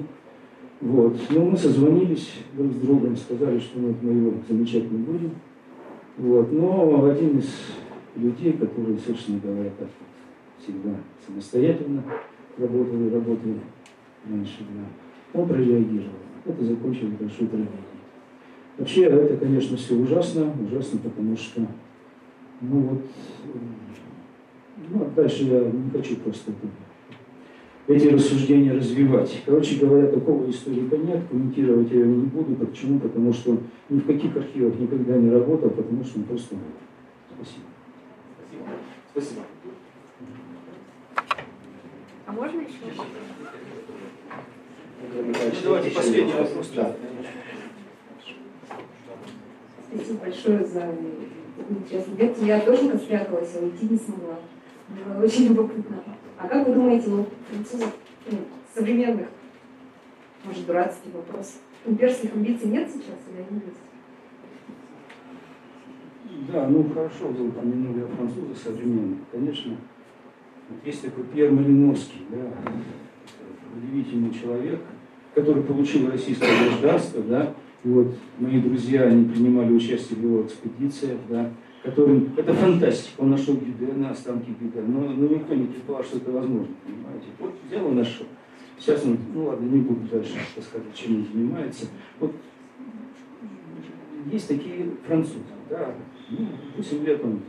Вот. 0.82 1.18
Но 1.30 1.46
мы 1.46 1.58
созвонились 1.58 2.32
друг 2.54 2.72
с 2.74 2.76
другом, 2.78 3.16
сказали, 3.16 3.60
что 3.60 3.80
мы, 3.80 3.96
мы 4.02 4.12
его 4.12 4.34
замечать 4.48 4.90
не 4.92 4.98
будем. 4.98 5.32
Вот. 6.18 6.52
Но 6.52 7.06
один 7.06 7.40
из 7.40 7.50
людей, 8.16 8.54
которые, 8.54 8.98
собственно 8.98 9.40
говоря, 9.40 9.72
так 9.78 9.90
всегда 10.62 10.96
самостоятельно 11.26 12.04
работали, 12.58 13.10
работали 13.10 13.60
раньше, 14.30 14.60
да, 14.60 15.40
он 15.40 15.48
прореагировал 15.48 16.10
это 16.50 16.66
закончилось 16.66 17.14
большой 17.20 17.48
трагедией. 17.48 17.84
Вообще, 18.78 19.04
это, 19.04 19.38
конечно, 19.38 19.78
все 19.78 19.96
ужасно, 19.96 20.54
ужасно, 20.66 21.00
потому 21.00 21.36
что, 21.36 21.62
ну 22.62 22.80
вот, 22.80 23.02
ну, 24.90 25.04
а 25.04 25.10
дальше 25.16 25.44
я 25.44 25.60
не 25.60 25.90
хочу 25.92 26.16
просто 26.18 26.52
эти 27.88 28.08
рассуждения 28.08 28.74
развивать. 28.74 29.42
Короче 29.46 29.78
говоря, 29.78 30.08
такого 30.08 30.50
историка 30.50 30.96
нет, 30.96 31.22
комментировать 31.30 31.92
я 31.92 32.02
его 32.02 32.16
не 32.16 32.26
буду. 32.28 32.56
Почему? 32.56 33.00
Потому 33.00 33.34
что 33.34 33.52
он 33.52 33.60
ни 33.90 34.00
в 34.00 34.06
каких 34.06 34.36
архивах 34.38 34.80
никогда 34.80 35.18
не 35.18 35.32
работал, 35.32 35.72
потому 35.72 36.04
что 36.04 36.20
он 36.20 36.26
просто 36.26 36.56
умер. 36.56 36.66
Спасибо. 37.36 37.66
Спасибо. 39.12 39.42
Спасибо. 41.12 41.42
А 42.28 42.32
можно 42.32 42.60
еще? 42.60 42.78
Давайте 45.64 45.92
последний 45.92 46.34
вопрос. 46.34 46.72
Спасибо 49.92 50.20
большое 50.20 50.66
за 50.66 50.96
интересную 51.70 52.20
лекцию. 52.20 52.48
Я 52.48 52.60
тоже 52.60 52.98
спряталась, 52.98 53.56
а 53.56 53.64
уйти 53.64 53.88
не 53.90 53.98
смогла. 53.98 54.40
Было 54.90 55.24
очень 55.24 55.48
любопытно. 55.48 56.04
А 56.38 56.48
как 56.48 56.68
вы 56.68 56.74
думаете, 56.74 57.10
ну, 57.10 57.26
французов 57.50 57.94
ну, 58.30 58.38
современных, 58.74 59.28
может, 60.44 60.66
дурацкий 60.66 61.10
вопрос, 61.14 61.60
имперских 61.86 62.34
амбиций 62.34 62.70
нет 62.70 62.90
сейчас 62.90 63.18
или 63.32 63.46
они 63.50 63.62
есть? 63.66 63.78
Да, 66.52 66.68
ну 66.68 66.90
хорошо, 66.94 67.28
вы 67.28 67.50
упомянули 67.50 68.02
о 68.04 68.08
французах 68.08 68.58
современных. 68.58 69.20
Конечно, 69.32 69.78
вот 70.70 70.86
есть 70.86 71.02
такой 71.02 71.24
Пьер 71.26 71.52
Малиновский, 71.52 72.26
да, 72.30 72.52
удивительный 73.76 74.34
человек, 74.34 74.80
который 75.36 75.64
получил 75.64 76.10
российское 76.10 76.50
гражданство, 76.66 77.22
да, 77.22 77.54
и 77.84 77.88
вот 77.88 78.16
мои 78.40 78.60
друзья, 78.60 79.04
они 79.04 79.30
принимали 79.30 79.74
участие 79.74 80.20
в 80.20 80.24
его 80.24 80.44
экспедициях, 80.44 81.20
да, 81.30 81.52
которым, 81.84 82.34
это 82.36 82.54
фантастика, 82.54 83.22
он 83.22 83.32
нашел 83.32 83.56
Гюдена, 83.56 84.12
останки 84.12 84.50
Гюдена, 84.60 84.88
но, 84.88 85.02
но 85.14 85.28
никто 85.28 85.54
не 85.54 85.68
предполагал, 85.68 86.06
что 86.06 86.18
это 86.18 86.32
возможно, 86.32 86.74
понимаете. 86.86 87.28
Вот 87.40 87.54
взял 87.68 87.90
нашел. 87.90 88.26
Сейчас 88.78 89.06
он, 89.06 89.18
ну 89.34 89.46
ладно, 89.46 89.66
не 89.66 89.82
буду 89.82 90.08
дальше 90.10 90.36
рассказать, 90.56 90.94
чем 90.94 91.18
он 91.18 91.28
занимается. 91.32 91.86
Вот 92.20 92.34
есть 94.32 94.48
такие 94.48 94.92
французы, 95.06 95.40
да, 95.70 95.94
ну, 96.30 96.48
8 96.78 97.06
лет 97.06 97.24
он 97.24 97.40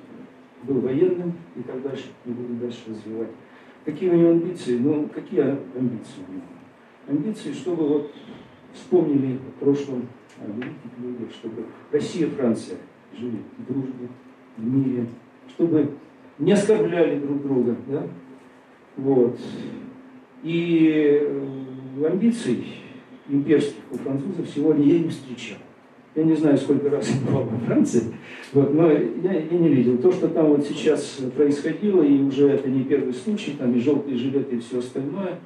был 0.63 0.81
военным 0.81 1.35
и 1.57 1.63
так 1.63 1.83
дальше, 1.83 2.07
не 2.25 2.33
буду 2.33 2.55
дальше 2.55 2.79
развивать. 2.89 3.31
Какие 3.85 4.11
у 4.11 4.15
него 4.15 4.31
амбиции? 4.31 4.79
Ну, 4.79 5.09
какие 5.09 5.41
амбиции 5.41 6.23
у 6.29 6.33
него? 6.33 6.43
Амбиции, 7.09 7.53
чтобы 7.53 7.89
вот 7.89 8.13
вспомнили 8.75 9.37
о 9.37 9.65
прошлом, 9.65 10.07
о 10.39 10.47
великих 10.47 10.99
людях, 11.03 11.33
чтобы 11.33 11.65
Россия 11.91 12.27
и 12.27 12.31
Франция 12.31 12.77
жили 13.17 13.39
в 13.59 13.73
дружбе, 13.73 14.09
в 14.57 14.65
мире, 14.65 15.07
чтобы 15.49 15.91
не 16.39 16.53
оскорбляли 16.53 17.19
друг 17.19 17.43
друга, 17.43 17.77
да? 17.87 18.07
Вот. 18.97 19.39
И 20.43 21.19
э, 21.23 22.07
амбиций 22.07 22.65
имперских 23.29 23.83
у 23.91 23.97
французов 23.97 24.47
сегодня 24.49 24.85
я 24.85 24.99
не 25.01 25.09
встречал. 25.09 25.59
Я 26.17 26.25
не 26.25 26.35
знаю, 26.35 26.59
сколько 26.59 26.91
раз 26.91 27.09
я 27.09 27.21
бывал 27.25 27.45
во 27.45 27.59
Франции, 27.59 28.15
вот, 28.53 28.75
но 28.75 28.91
я, 28.91 29.33
я 29.33 29.59
не 29.59 29.69
видел. 29.69 29.99
То, 29.99 30.11
что 30.11 30.27
там 30.29 30.47
вот 30.47 30.67
сейчас 30.67 31.21
происходило, 31.37 32.03
и 32.03 32.21
уже 32.21 32.49
это 32.49 32.69
не 32.69 32.83
первый 32.83 33.15
случай, 33.15 33.53
там 33.53 33.73
и 33.75 33.79
желтые 33.79 34.17
жилеты, 34.17 34.57
и 34.57 34.59
все 34.59 34.81
остальное, 34.81 35.39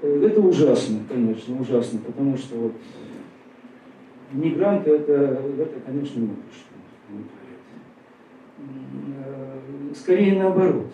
э, 0.00 0.22
это 0.24 0.40
ужасно, 0.40 1.00
конечно, 1.06 1.60
ужасно, 1.60 1.98
потому 2.06 2.38
что 2.38 2.56
вот 2.56 2.72
мигранты 4.32 4.92
это, 4.92 5.42
это 5.58 5.80
конечно, 5.84 6.20
не 6.20 6.28
что. 6.28 6.68
Э, 9.26 9.58
Скорее 9.94 10.42
наоборот. 10.42 10.86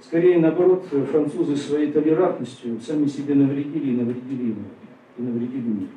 Скорее 0.00 0.38
наоборот, 0.38 0.86
французы 1.10 1.56
своей 1.56 1.92
толерантностью 1.92 2.80
сами 2.80 3.06
себе 3.06 3.34
навредили 3.34 3.90
и 3.90 3.96
навредили 3.96 4.54
и 5.18 5.22
навредили 5.22 5.68
миру. 5.68 5.88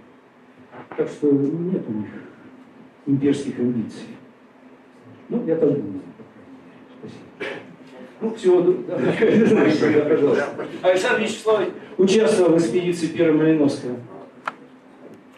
Так 0.97 1.07
что 1.07 1.31
нет 1.31 1.83
у 1.87 1.91
них 1.93 2.07
имперских 3.09 3.59
амбиций. 3.59 4.07
Ну, 5.29 5.45
я 5.45 5.55
так 5.55 5.69
думаю. 5.69 6.01
Спасибо. 6.99 7.55
Ну, 8.21 8.35
всего 8.35 8.61
да, 8.61 10.09
пожалуйста. 10.09 10.47
Александр 10.81 11.21
Вячеславович 11.21 11.69
участвовал 11.97 12.53
в 12.53 12.57
экспедиции 12.57 13.07
Первой 13.07 13.37
Малиновского. 13.37 13.95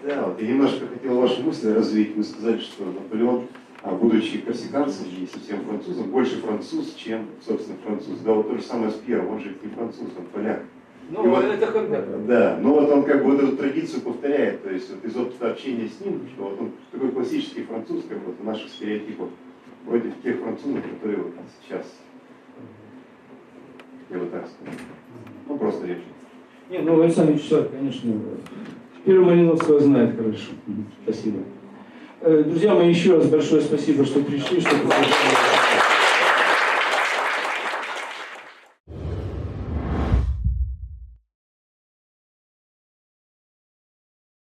Да, 0.03 0.23
вот 0.25 0.41
я 0.41 0.47
немножко 0.47 0.87
хотел 0.87 1.19
ваши 1.19 1.43
мысли 1.43 1.69
развить. 1.71 2.15
Вы 2.15 2.23
сказали, 2.23 2.59
что 2.59 2.85
Наполеон, 2.85 3.47
а, 3.83 3.91
будучи 3.91 4.39
корсиканцем 4.39 5.05
и 5.05 5.27
совсем 5.27 5.63
французом, 5.63 6.09
больше 6.09 6.37
француз, 6.37 6.95
чем, 6.95 7.27
собственно, 7.45 7.77
француз. 7.85 8.19
Да, 8.25 8.33
вот 8.33 8.49
то 8.49 8.57
же 8.57 8.63
самое 8.63 8.89
с 8.91 8.95
Пьером, 8.95 9.29
он 9.29 9.39
же 9.39 9.55
не 9.61 9.69
француз, 9.69 10.07
он 10.17 10.25
поляк. 10.33 10.63
Ну, 11.13 11.25
И 11.25 11.27
вот- 11.27 11.43
это 11.43 11.67
когда? 11.67 12.01
Да, 12.25 12.57
но 12.61 12.73
вот 12.73 12.89
он 12.89 13.03
как 13.03 13.23
бы 13.25 13.31
вот 13.31 13.43
эту 13.43 13.57
традицию 13.57 14.01
повторяет, 14.01 14.63
то 14.63 14.69
есть 14.69 14.89
вот 14.89 15.03
из 15.03 15.15
опыта 15.17 15.51
общения 15.51 15.89
с 15.89 15.99
ним, 16.03 16.21
что 16.33 16.43
вот 16.43 16.61
он 16.61 16.71
такой 16.89 17.11
классический 17.11 17.63
француз, 17.63 18.05
как 18.07 18.17
вот 18.25 18.35
в 18.39 18.43
наших 18.45 18.69
стереотипах, 18.69 19.27
против 19.85 20.13
тех 20.23 20.37
французов, 20.39 20.81
которые 20.83 21.17
вот 21.23 21.33
сейчас, 21.61 21.85
я 24.09 24.17
бы 24.19 24.25
так 24.27 24.47
скажу. 24.47 24.77
Ну, 25.49 25.57
просто 25.57 25.87
речь. 25.87 25.97
Не, 26.69 26.79
ну 26.79 27.01
Александр 27.01 27.33
Вячеславович, 27.33 27.71
конечно, 27.71 28.13
Первый 29.03 29.25
Малиновского 29.25 29.79
знает 29.81 30.15
хорошо. 30.15 30.51
Спасибо. 31.03 31.39
Э, 32.21 32.43
Друзья 32.43 32.73
мои, 32.73 32.87
еще 32.89 33.15
раз 33.17 33.27
большое 33.27 33.61
спасибо, 33.61 34.05
что 34.05 34.21
пришли, 34.23 34.61
что 34.61 34.69
поддержали. 34.69 35.90